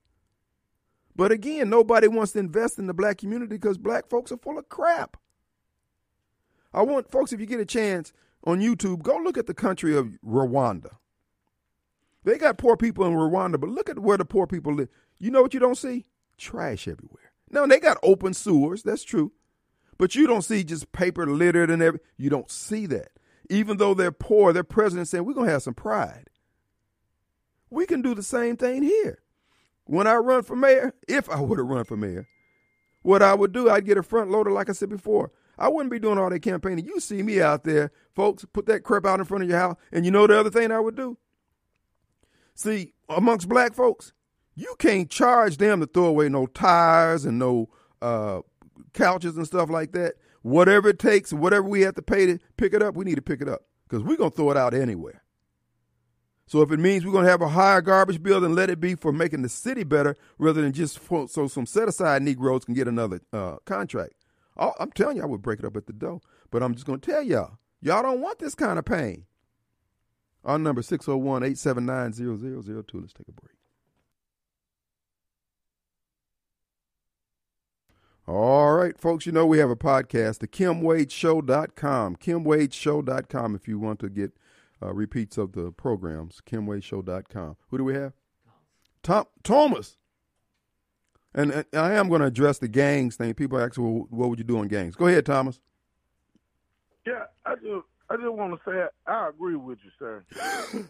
But 1.16 1.32
again, 1.32 1.70
nobody 1.70 2.08
wants 2.08 2.34
to 2.34 2.40
invest 2.40 2.80
in 2.80 2.88
the 2.88 2.94
black 2.94 3.18
community 3.18 3.56
because 3.56 3.78
black 3.78 4.08
folks 4.08 4.32
are 4.32 4.38
full 4.38 4.58
of 4.58 4.70
crap. 4.70 5.18
I 6.74 6.84
want 6.84 7.12
folks, 7.12 7.34
if 7.34 7.40
you 7.40 7.46
get 7.46 7.60
a 7.60 7.66
chance 7.66 8.14
on 8.46 8.62
YouTube, 8.62 9.02
go 9.02 9.18
look 9.18 9.38
at 9.38 9.48
the 9.48 9.54
country 9.54 9.98
of 9.98 10.18
Rwanda. 10.26 10.96
They 12.24 12.38
got 12.38 12.58
poor 12.58 12.78
people 12.78 13.06
in 13.06 13.14
Rwanda, 13.14 13.60
but 13.60 13.70
look 13.70 13.90
at 13.90 14.00
where 14.00 14.18
the 14.18 14.26
poor 14.26 14.46
people 14.46 14.74
live. 14.74 14.90
You 15.18 15.32
know 15.32 15.42
what 15.42 15.54
you 15.54 15.60
don't 15.60 15.78
see? 15.78 16.06
Trash 16.40 16.88
everywhere. 16.88 17.32
Now 17.52 17.66
they 17.66 17.80
got 17.80 17.98
open 18.02 18.34
sewers, 18.34 18.84
that's 18.84 19.04
true. 19.04 19.32
But 19.98 20.16
you 20.16 20.28
don't 20.28 20.44
see 20.44 20.64
just 20.64 20.92
paper 20.92 21.28
littered 21.28 21.70
and 21.70 21.82
everything. 21.82 22.08
You 22.18 22.30
don't 22.30 22.50
see 22.50 22.86
that. 22.88 23.10
Even 23.50 23.78
though 23.78 23.94
they're 23.94 24.12
poor, 24.12 24.54
their 24.54 24.64
president 24.64 25.08
saying, 25.08 25.26
We're 25.26 25.34
gonna 25.34 25.52
have 25.52 25.64
some 25.64 25.74
pride. 25.74 26.30
We 27.70 27.86
can 27.86 28.02
do 28.02 28.16
the 28.16 28.24
same 28.24 28.58
thing 28.58 28.84
here. 28.84 29.20
When 29.84 30.08
I 30.08 30.16
run 30.16 30.44
for 30.44 30.56
mayor, 30.56 30.94
if 31.08 31.30
I 31.30 31.40
would 31.40 31.60
have 31.60 31.68
run 31.68 31.84
for 31.84 31.98
mayor, 31.98 32.28
what 33.02 33.22
I 33.22 33.34
would 33.34 33.52
do, 33.52 33.70
I'd 33.70 33.86
get 33.86 33.98
a 33.98 34.04
front 34.04 34.30
loader, 34.30 34.52
like 34.52 34.70
I 34.70 34.74
said 34.74 34.90
before. 34.90 35.32
I 35.58 35.68
wouldn't 35.68 35.92
be 35.92 36.00
doing 36.00 36.18
all 36.18 36.30
that 36.30 36.42
campaigning. 36.42 36.86
You 36.86 37.00
see 37.00 37.22
me 37.22 37.42
out 37.42 37.64
there, 37.64 37.92
folks, 38.16 38.46
put 38.54 38.66
that 38.68 38.84
crap 38.84 39.06
out 39.06 39.20
in 39.20 39.26
front 39.26 39.44
of 39.44 39.50
your 39.50 39.60
house. 39.60 39.76
And 39.92 40.06
you 40.06 40.12
know 40.12 40.26
the 40.26 40.40
other 40.40 40.50
thing 40.50 40.72
I 40.72 40.80
would 40.80 40.96
do? 40.96 41.18
See, 42.56 42.94
amongst 43.10 43.50
black 43.50 43.74
folks, 43.74 44.14
you 44.60 44.76
can't 44.78 45.10
charge 45.10 45.58
them 45.58 45.80
to 45.80 45.86
throw 45.86 46.06
away 46.06 46.28
no 46.28 46.46
tires 46.46 47.24
and 47.24 47.40
no 47.40 47.70
uh, 48.02 48.42
couches 48.94 49.38
and 49.38 49.48
stuff 49.48 49.70
like 49.70 49.94
that. 49.94 50.16
Whatever 50.42 50.90
it 50.90 51.00
takes, 51.00 51.32
whatever 51.32 51.68
we 51.68 51.82
have 51.82 51.96
to 51.96 52.02
pay 52.02 52.26
to 52.26 52.40
pick 52.58 52.74
it 52.74 52.84
up, 52.84 52.96
we 52.96 53.06
need 53.06 53.16
to 53.16 53.22
pick 53.22 53.42
it 53.42 53.48
up 53.48 53.62
because 53.88 54.04
we're 54.04 54.18
going 54.18 54.32
to 54.32 54.36
throw 54.36 54.52
it 54.52 54.58
out 54.58 54.74
anywhere. 54.74 55.24
So 56.46 56.62
if 56.62 56.72
it 56.72 56.80
means 56.80 57.06
we're 57.06 57.12
going 57.12 57.26
to 57.26 57.32
have 57.32 57.42
a 57.42 57.50
higher 57.50 57.82
garbage 57.82 58.22
bill, 58.22 58.42
then 58.42 58.56
let 58.56 58.70
it 58.70 58.82
be 58.82 58.96
for 58.96 59.14
making 59.14 59.44
the 59.44 59.50
city 59.50 59.84
better 59.84 60.18
rather 60.38 60.62
than 60.62 60.74
just 60.74 61.00
for, 61.00 61.30
so 61.30 61.48
some 61.48 61.66
set 61.66 61.88
aside 61.88 62.22
Negroes 62.22 62.66
can 62.66 62.74
get 62.74 62.88
another 62.88 63.22
uh, 63.32 63.58
contract. 63.66 64.14
i 64.58 64.72
I'm 64.80 64.92
telling 64.92 65.18
you, 65.18 65.24
I 65.24 65.28
would 65.28 65.42
break 65.42 65.60
it 65.60 65.66
up 65.66 65.78
at 65.78 65.88
the 65.88 65.94
door. 65.94 66.20
But 66.52 66.64
I'm 66.64 66.74
just 66.74 66.86
going 66.86 67.00
to 67.00 67.12
tell 67.12 67.22
y'all, 67.22 67.60
y'all 67.82 68.02
don't 68.02 68.22
want 68.22 68.40
this 68.40 68.56
kind 68.56 68.80
of 68.80 68.84
pain. 68.84 69.26
Our 70.44 70.58
number 70.58 70.82
601 70.82 71.44
879 71.44 72.14
0002. 72.14 73.00
Let's 73.00 73.14
take 73.14 73.28
a 73.28 73.32
break. 73.32 73.59
All 78.30 78.74
right, 78.74 78.96
folks, 78.96 79.26
you 79.26 79.32
know 79.32 79.48
we 79.48 79.58
have 79.58 79.72
a 79.72 79.76
podcast, 79.76 80.38
the 80.38 80.48
KimWadeShow.com. 80.48 82.16
KimWadeShow.com 82.18 83.56
if 83.56 83.68
you 83.68 83.80
want 83.80 84.00
to 84.02 84.10
get 84.10 84.34
uh, 84.84 84.94
repeats 84.94 85.40
of 85.40 85.54
the 85.54 85.72
programs. 85.72 86.40
KimWadeShow.com. 86.46 87.58
Who 87.70 87.78
do 87.80 87.84
we 87.84 87.96
have? 87.96 88.14
Tom 89.02 89.26
Thomas. 89.42 89.98
And, 91.34 91.52
and 91.52 91.66
I 91.74 91.96
am 91.96 92.08
going 92.08 92.22
to 92.22 92.28
address 92.28 92.60
the 92.60 92.68
gangs 92.68 93.16
thing. 93.16 93.34
People 93.34 93.60
ask, 93.60 93.80
well, 93.80 94.06
what 94.12 94.30
would 94.30 94.38
you 94.38 94.46
do 94.46 94.60
on 94.60 94.68
gangs? 94.68 94.96
Go 94.96 95.08
ahead, 95.08 95.26
Thomas. 95.26 95.60
Yeah, 97.08 97.24
I 97.48 97.56
just 97.56 97.88
I 98.12 98.16
just 98.16 98.30
want 98.32 98.54
to 98.54 98.60
say 98.64 98.86
I 99.08 99.30
agree 99.30 99.56
with 99.56 99.80
you, 99.84 99.90
sir. 99.98 100.24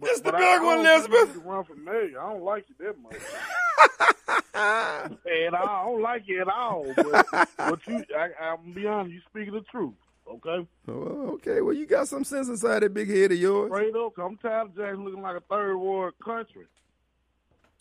But, 0.00 0.10
It's 0.10 0.20
the 0.20 0.30
big 0.30 0.40
I, 0.40 0.64
one, 0.64 0.78
Elizabeth. 0.78 1.36
Run 1.44 1.64
for 1.64 1.74
mayor. 1.74 2.20
I 2.20 2.32
don't 2.32 2.44
like 2.44 2.64
you 2.68 2.86
that 2.86 2.96
much. 3.02 4.44
and 4.54 5.54
I 5.56 5.82
don't 5.84 6.02
like 6.02 6.24
it 6.28 6.40
at 6.40 6.48
all. 6.48 6.86
But, 6.96 7.26
but 7.56 7.80
you, 7.86 8.04
I, 8.16 8.30
I'm 8.40 8.56
gonna 8.62 8.74
be 8.74 8.86
honest. 8.86 9.12
You 9.14 9.20
speaking 9.28 9.54
the 9.54 9.60
truth, 9.62 9.94
okay? 10.28 10.66
Oh, 10.88 11.30
okay, 11.34 11.60
well, 11.60 11.74
you 11.74 11.86
got 11.86 12.08
some 12.08 12.24
sense 12.24 12.48
inside 12.48 12.80
that 12.80 12.94
big 12.94 13.08
head 13.08 13.32
of 13.32 13.38
yours. 13.38 13.70
Straight 13.70 13.94
up, 13.94 14.12
I'm 14.18 14.36
tired 14.38 14.68
of 14.68 14.76
Jackson 14.76 15.04
looking 15.04 15.22
like 15.22 15.36
a 15.36 15.40
third 15.40 15.76
world 15.76 16.14
country. 16.24 16.64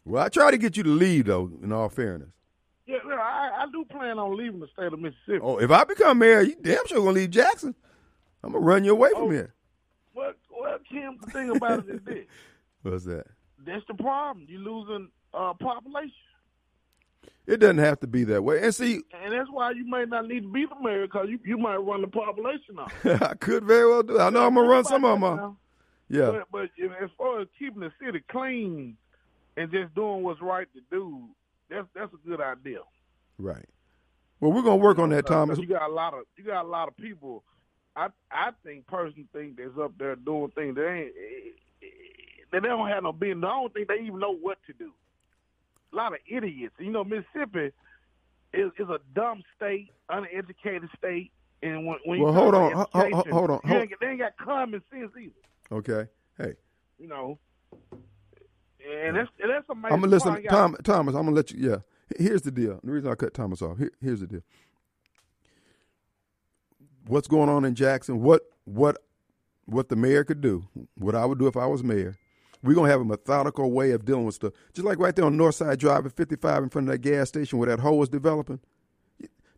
Well, 0.06 0.24
I 0.24 0.30
try 0.30 0.52
to 0.52 0.58
get 0.58 0.78
you 0.78 0.84
to 0.84 0.90
leave, 0.90 1.26
though, 1.26 1.52
in 1.62 1.72
all 1.72 1.90
fairness. 1.90 2.30
Yeah, 2.86 2.98
yeah, 3.06 3.16
I, 3.16 3.64
I 3.64 3.66
do 3.72 3.84
plan 3.86 4.18
on 4.18 4.38
leaving 4.38 4.62
the 4.62 4.68
state 4.74 4.94
of 4.94 5.00
Mississippi. 5.00 5.40
Oh, 5.42 5.58
if 5.58 5.70
I 5.72 5.84
become 5.84 6.20
mayor, 6.20 6.42
you 6.42 6.56
damn 6.62 6.86
sure 6.88 7.00
going 7.00 7.16
to 7.16 7.22
leave 7.22 7.32
Jackson. 7.32 7.76
I'm 8.44 8.54
to 8.54 8.60
run 8.60 8.86
you 8.86 8.92
away 8.94 9.10
from 9.12 9.24
Oh. 9.24 9.30
here. 9.30 9.54
Well, 10.16 10.32
well, 10.58 10.78
Kim, 10.90 11.18
the 11.22 11.32
thing 11.32 11.50
about 11.50 11.80
it 11.88 11.96
is 11.96 12.02
this: 12.06 12.26
What's 12.84 13.04
that? 13.06 13.26
that's 13.66 13.84
the 13.88 13.94
problem. 13.96 14.46
You're 14.48 14.62
losing 14.62 15.10
uh, 15.34 15.54
population. 15.56 16.12
It 17.46 17.58
doesn't 17.58 17.78
have 17.78 18.00
to 18.02 18.08
be 18.08 18.26
that 18.26 18.44
way. 18.44 18.62
And 18.62 18.76
see, 18.76 19.02
And 19.24 19.34
that's 19.34 19.50
why 19.50 19.72
you 19.72 19.90
may 19.90 20.04
not 20.06 20.28
need 20.28 20.42
to 20.42 20.52
be 20.52 20.66
the 20.66 20.76
mayor 20.82 21.08
because 21.08 21.28
you, 21.30 21.40
you 21.46 21.58
might 21.58 21.78
run 21.78 22.02
the 22.02 22.08
population 22.08 22.78
off. 22.78 22.94
I 23.06 23.36
could 23.36 23.64
very 23.64 23.90
well 23.90 24.04
do 24.04 24.18
it. 24.18 24.22
I 24.22 24.30
know 24.30 24.46
I'm 24.46 24.56
to 24.56 24.62
run 24.62 24.84
some 24.84 25.06
of 25.06 25.20
them 25.20 25.24
off. 25.24 25.56
Yeah. 26.10 26.42
But, 26.52 26.70
but 26.78 27.02
as 27.02 27.10
far 27.18 27.42
as 27.42 27.48
keeping 27.58 27.80
the 27.80 27.92
city 28.04 28.22
clean 28.30 28.98
and 29.56 29.72
just 29.72 29.96
doing 29.96 30.24
what's 30.24 30.42
right 30.42 30.68
to 30.74 30.82
do, 30.92 31.24
that's 31.70 31.88
that's 31.96 32.14
a 32.14 32.28
good 32.28 32.42
idea. 32.42 32.80
Right. 33.38 33.66
Well, 34.40 34.52
we're 34.52 34.62
to 34.64 34.76
work 34.76 35.00
on 35.00 35.10
that, 35.10 35.26
Thomas. 35.26 35.58
You 35.58 35.68
got 35.68 35.90
a 35.90 35.94
lot 35.94 36.14
of 36.14 36.22
you 36.38 36.44
got 36.44 36.66
a 36.66 36.68
lot 36.68 36.88
of 36.88 36.96
people. 36.98 37.44
I 37.96 38.08
I 38.32 38.52
think 38.64 38.88
personally 38.88 39.28
think 39.34 39.58
that's 39.58 39.78
up 39.82 39.94
there 39.98 40.16
doing 40.16 40.52
things 40.52 40.76
they 40.76 40.86
ain't 40.86 41.14
they 42.52 42.60
don't 42.60 42.88
have 42.88 43.04
no 43.04 43.12
business. 43.12 43.44
I 43.44 43.60
don't 43.60 43.74
think 43.74 43.88
they 43.88 44.00
even 44.02 44.20
know 44.20 44.36
what 44.36 44.58
to 44.68 44.74
do. 44.74 44.92
A 45.98 46.00
lot 46.00 46.14
of 46.14 46.20
idiots. 46.30 46.76
You 46.78 46.92
know, 46.92 47.04
Mississippi 47.04 47.72
is 48.54 48.72
is 48.78 48.88
a 48.88 49.00
dumb 49.16 49.42
state, 49.56 49.90
uneducated 50.10 50.90
state, 50.96 51.32
and 51.64 51.88
when, 51.88 51.98
when 52.06 52.20
Well, 52.22 52.32
you 52.34 52.40
hold 52.40 52.54
on. 52.54 52.72
Ho- 52.72 52.88
ho- 52.94 53.24
hold 53.32 53.50
on. 53.50 53.60
Hold- 53.66 53.82
ain't, 53.82 53.92
they 54.00 54.08
ain't 54.08 54.20
got 54.20 54.38
common 54.38 54.84
sense 54.92 55.12
either. 55.20 55.34
Okay. 55.72 56.08
Hey, 56.38 56.54
You 57.00 57.08
know, 57.08 57.40
and 58.88 59.18
that's 59.18 59.30
and 59.42 59.50
that's 59.50 59.68
amazing. 59.70 59.92
I'm 59.92 60.02
to 60.04 60.08
listen. 60.08 60.34
Got- 60.44 60.50
Tom, 60.50 60.78
Thomas, 60.84 61.16
I'm 61.16 61.26
to 61.26 61.32
let 61.32 61.50
you. 61.50 61.68
Yeah. 61.68 61.78
Here's 62.20 62.44
the 62.44 62.52
deal. 62.52 62.80
The 62.84 62.92
reason 62.92 63.12
I 63.12 63.16
cut 63.16 63.34
Thomas 63.34 63.64
off, 63.64 63.80
here, 63.80 63.92
here's 64.00 64.20
the 64.20 64.28
deal. 64.28 64.42
What's 67.08 67.28
going 67.28 67.50
on 67.50 67.66
in 67.66 67.74
Jackson? 67.74 68.22
What 68.22 68.44
what 68.66 68.98
what 69.66 69.90
the 69.90 69.96
mayor 69.96 70.24
could 70.24 70.42
do? 70.42 70.68
What 70.96 71.16
I 71.16 71.26
would 71.26 71.40
do 71.40 71.48
if 71.48 71.58
I 71.58 71.66
was 71.66 71.84
mayor? 71.84 72.16
We're 72.64 72.76
gonna 72.76 72.90
have 72.90 73.02
a 73.02 73.06
methodical 73.06 73.72
way 73.72 73.92
of 73.92 74.06
dealing 74.06 74.26
with 74.26 74.36
stuff. 74.36 74.54
Just 74.74 74.86
like 74.86 75.00
right 75.00 75.16
there 75.16 75.26
on 75.26 75.38
North 75.38 75.56
Side 75.56 75.80
Drive 75.80 76.06
at 76.06 76.14
55 76.14 76.64
in 76.64 76.70
front 76.70 76.88
of 76.88 76.92
that 76.94 77.00
gas 77.00 77.30
station 77.30 77.60
where 77.60 77.70
that 77.70 77.80
hole 77.80 78.02
is 78.04 78.10
developing. 78.10 78.60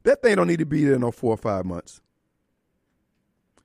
That 0.03 0.21
thing 0.21 0.35
don't 0.35 0.47
need 0.47 0.59
to 0.59 0.65
be 0.65 0.85
there 0.85 0.99
no 0.99 1.11
four 1.11 1.33
or 1.33 1.37
five 1.37 1.65
months. 1.65 2.01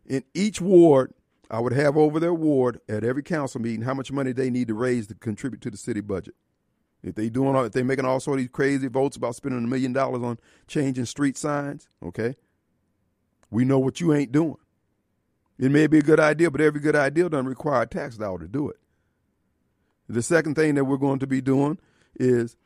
In 0.06 0.24
each 0.35 0.61
ward, 0.61 1.15
I 1.51 1.61
would 1.61 1.73
have 1.73 1.97
over 1.97 2.19
their 2.20 2.35
ward 2.35 2.81
at 2.89 3.05
every 3.05 3.23
council 3.23 3.61
meeting 3.61 3.82
how 3.82 3.94
much 3.94 4.11
money 4.12 4.32
they 4.32 4.51
need 4.51 4.69
to 4.69 4.74
raise 4.74 5.06
to 5.09 5.15
contribute 5.15 5.61
to 5.62 5.70
the 5.70 5.77
city 5.77 6.01
budget. 6.01 6.35
If 7.02 7.15
they 7.15 7.28
doing 7.28 7.55
all, 7.55 7.65
if 7.65 7.73
they 7.73 7.82
making 7.82 8.06
all 8.06 8.19
sort 8.19 8.39
of 8.39 8.44
these 8.44 8.51
crazy 8.51 8.89
votes 8.89 9.16
about 9.16 9.36
spending 9.36 9.62
a 9.62 9.66
million 9.66 9.93
dollars 9.93 10.23
on 10.23 10.39
changing 10.66 11.05
street 11.05 11.36
signs, 11.36 11.89
okay, 12.02 12.36
we 13.51 13.65
know 13.65 13.78
what 13.78 14.01
you 14.01 14.15
ain't 14.15 14.32
doing. 14.32 14.56
It 15.59 15.70
may 15.70 15.86
be 15.86 15.98
a 15.98 16.02
good 16.02 16.19
idea, 16.19 16.51
but 16.51 16.61
every 16.61 16.81
good 16.81 16.97
idea 16.97 17.28
doesn't 17.28 17.47
require 17.47 17.82
a 17.82 17.86
tax 17.86 18.16
dollar 18.16 18.40
to 18.40 18.48
do 18.48 18.69
it. 18.70 18.77
The 20.09 20.22
second 20.22 20.55
thing 20.55 20.74
that 20.74 20.85
we're 20.85 20.97
going 20.97 21.18
to 21.20 21.26
be 21.26 21.40
doing 21.40 21.78
is 22.16 22.56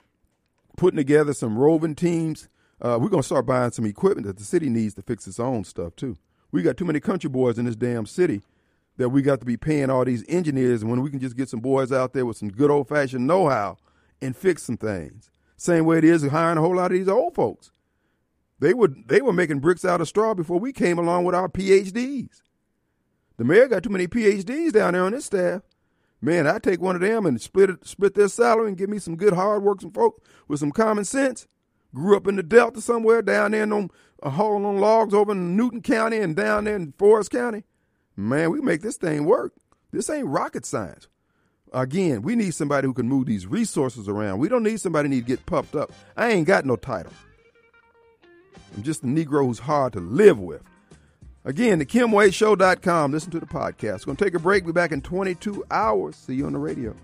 putting 0.76 0.96
together 0.96 1.32
some 1.32 1.56
roving 1.56 1.94
teams. 1.94 2.48
Uh, 2.80 2.98
we're 3.00 3.08
going 3.08 3.22
to 3.22 3.26
start 3.26 3.46
buying 3.46 3.70
some 3.70 3.86
equipment 3.86 4.26
that 4.26 4.38
the 4.38 4.44
city 4.44 4.68
needs 4.68 4.94
to 4.94 5.02
fix 5.02 5.26
its 5.26 5.40
own 5.40 5.64
stuff 5.64 5.96
too. 5.96 6.16
We 6.50 6.62
got 6.62 6.76
too 6.76 6.84
many 6.84 7.00
country 7.00 7.28
boys 7.28 7.58
in 7.58 7.66
this 7.66 7.76
damn 7.76 8.06
city 8.06 8.42
that 8.96 9.10
we 9.10 9.22
got 9.22 9.40
to 9.40 9.46
be 9.46 9.56
paying 9.56 9.90
all 9.90 10.04
these 10.04 10.24
engineers 10.28 10.84
when 10.84 11.02
we 11.02 11.10
can 11.10 11.20
just 11.20 11.36
get 11.36 11.48
some 11.48 11.60
boys 11.60 11.92
out 11.92 12.12
there 12.12 12.26
with 12.26 12.36
some 12.36 12.50
good 12.50 12.70
old 12.70 12.88
fashioned 12.88 13.26
know 13.26 13.48
how 13.48 13.76
and 14.20 14.36
fix 14.36 14.64
some 14.64 14.76
things. 14.76 15.30
Same 15.56 15.84
way 15.84 15.98
it 15.98 16.04
is 16.04 16.26
hiring 16.26 16.58
a 16.58 16.60
whole 16.60 16.76
lot 16.76 16.92
of 16.92 16.98
these 16.98 17.08
old 17.08 17.34
folks. 17.34 17.70
They 18.60 18.74
were 18.74 18.88
they 18.88 19.20
were 19.20 19.32
making 19.32 19.60
bricks 19.60 19.84
out 19.84 20.00
of 20.00 20.08
straw 20.08 20.34
before 20.34 20.58
we 20.58 20.72
came 20.72 20.98
along 20.98 21.24
with 21.24 21.34
our 21.34 21.48
PhDs. 21.48 22.42
The 23.36 23.44
mayor 23.44 23.68
got 23.68 23.84
too 23.84 23.90
many 23.90 24.08
PhDs 24.08 24.72
down 24.72 24.94
there 24.94 25.04
on 25.04 25.12
his 25.12 25.24
staff. 25.24 25.62
Man, 26.20 26.46
I 26.46 26.58
take 26.58 26.80
one 26.80 26.96
of 26.96 27.00
them 27.00 27.26
and 27.26 27.40
split 27.40 27.70
it, 27.70 27.86
split 27.86 28.14
their 28.14 28.28
salary 28.28 28.68
and 28.68 28.76
give 28.76 28.90
me 28.90 28.98
some 28.98 29.16
good 29.16 29.34
hard 29.34 29.62
working 29.62 29.90
folk 29.90 30.22
with 30.48 30.60
some 30.60 30.72
common 30.72 31.04
sense. 31.04 31.46
Grew 31.94 32.16
up 32.16 32.26
in 32.26 32.36
the 32.36 32.42
Delta 32.42 32.80
somewhere 32.80 33.22
down 33.22 33.52
there 33.52 33.62
in 33.62 33.70
them, 33.70 33.90
uh, 34.22 34.30
hauling 34.30 34.64
on 34.64 34.78
logs 34.78 35.14
over 35.14 35.32
in 35.32 35.56
Newton 35.56 35.80
County 35.80 36.18
and 36.18 36.34
down 36.34 36.64
there 36.64 36.76
in 36.76 36.92
Forrest 36.98 37.30
County. 37.30 37.64
Man, 38.16 38.50
we 38.50 38.60
make 38.60 38.82
this 38.82 38.96
thing 38.96 39.24
work. 39.24 39.54
This 39.92 40.10
ain't 40.10 40.26
rocket 40.26 40.66
science. 40.66 41.08
Again, 41.72 42.22
we 42.22 42.34
need 42.34 42.54
somebody 42.54 42.86
who 42.86 42.94
can 42.94 43.08
move 43.08 43.26
these 43.26 43.46
resources 43.46 44.08
around. 44.08 44.38
We 44.38 44.48
don't 44.48 44.62
need 44.62 44.80
somebody 44.80 45.08
need 45.08 45.20
to 45.20 45.26
get 45.26 45.46
puffed 45.46 45.76
up. 45.76 45.92
I 46.16 46.30
ain't 46.30 46.46
got 46.46 46.64
no 46.64 46.76
title. 46.76 47.12
I'm 48.76 48.82
just 48.82 49.02
a 49.02 49.06
Negro 49.06 49.46
who's 49.46 49.60
hard 49.60 49.92
to 49.94 50.00
live 50.00 50.38
with. 50.38 50.62
Again, 51.44 51.78
the 51.78 51.86
KimWadeShow.com. 51.86 53.12
Listen 53.12 53.30
to 53.30 53.40
the 53.40 53.46
podcast. 53.46 54.00
We're 54.00 54.06
Going 54.06 54.16
to 54.16 54.24
take 54.24 54.34
a 54.34 54.38
break. 54.38 54.66
Be 54.66 54.72
back 54.72 54.92
in 54.92 55.00
22 55.00 55.64
hours. 55.70 56.16
See 56.16 56.34
you 56.34 56.46
on 56.46 56.52
the 56.52 56.58
radio. 56.58 56.94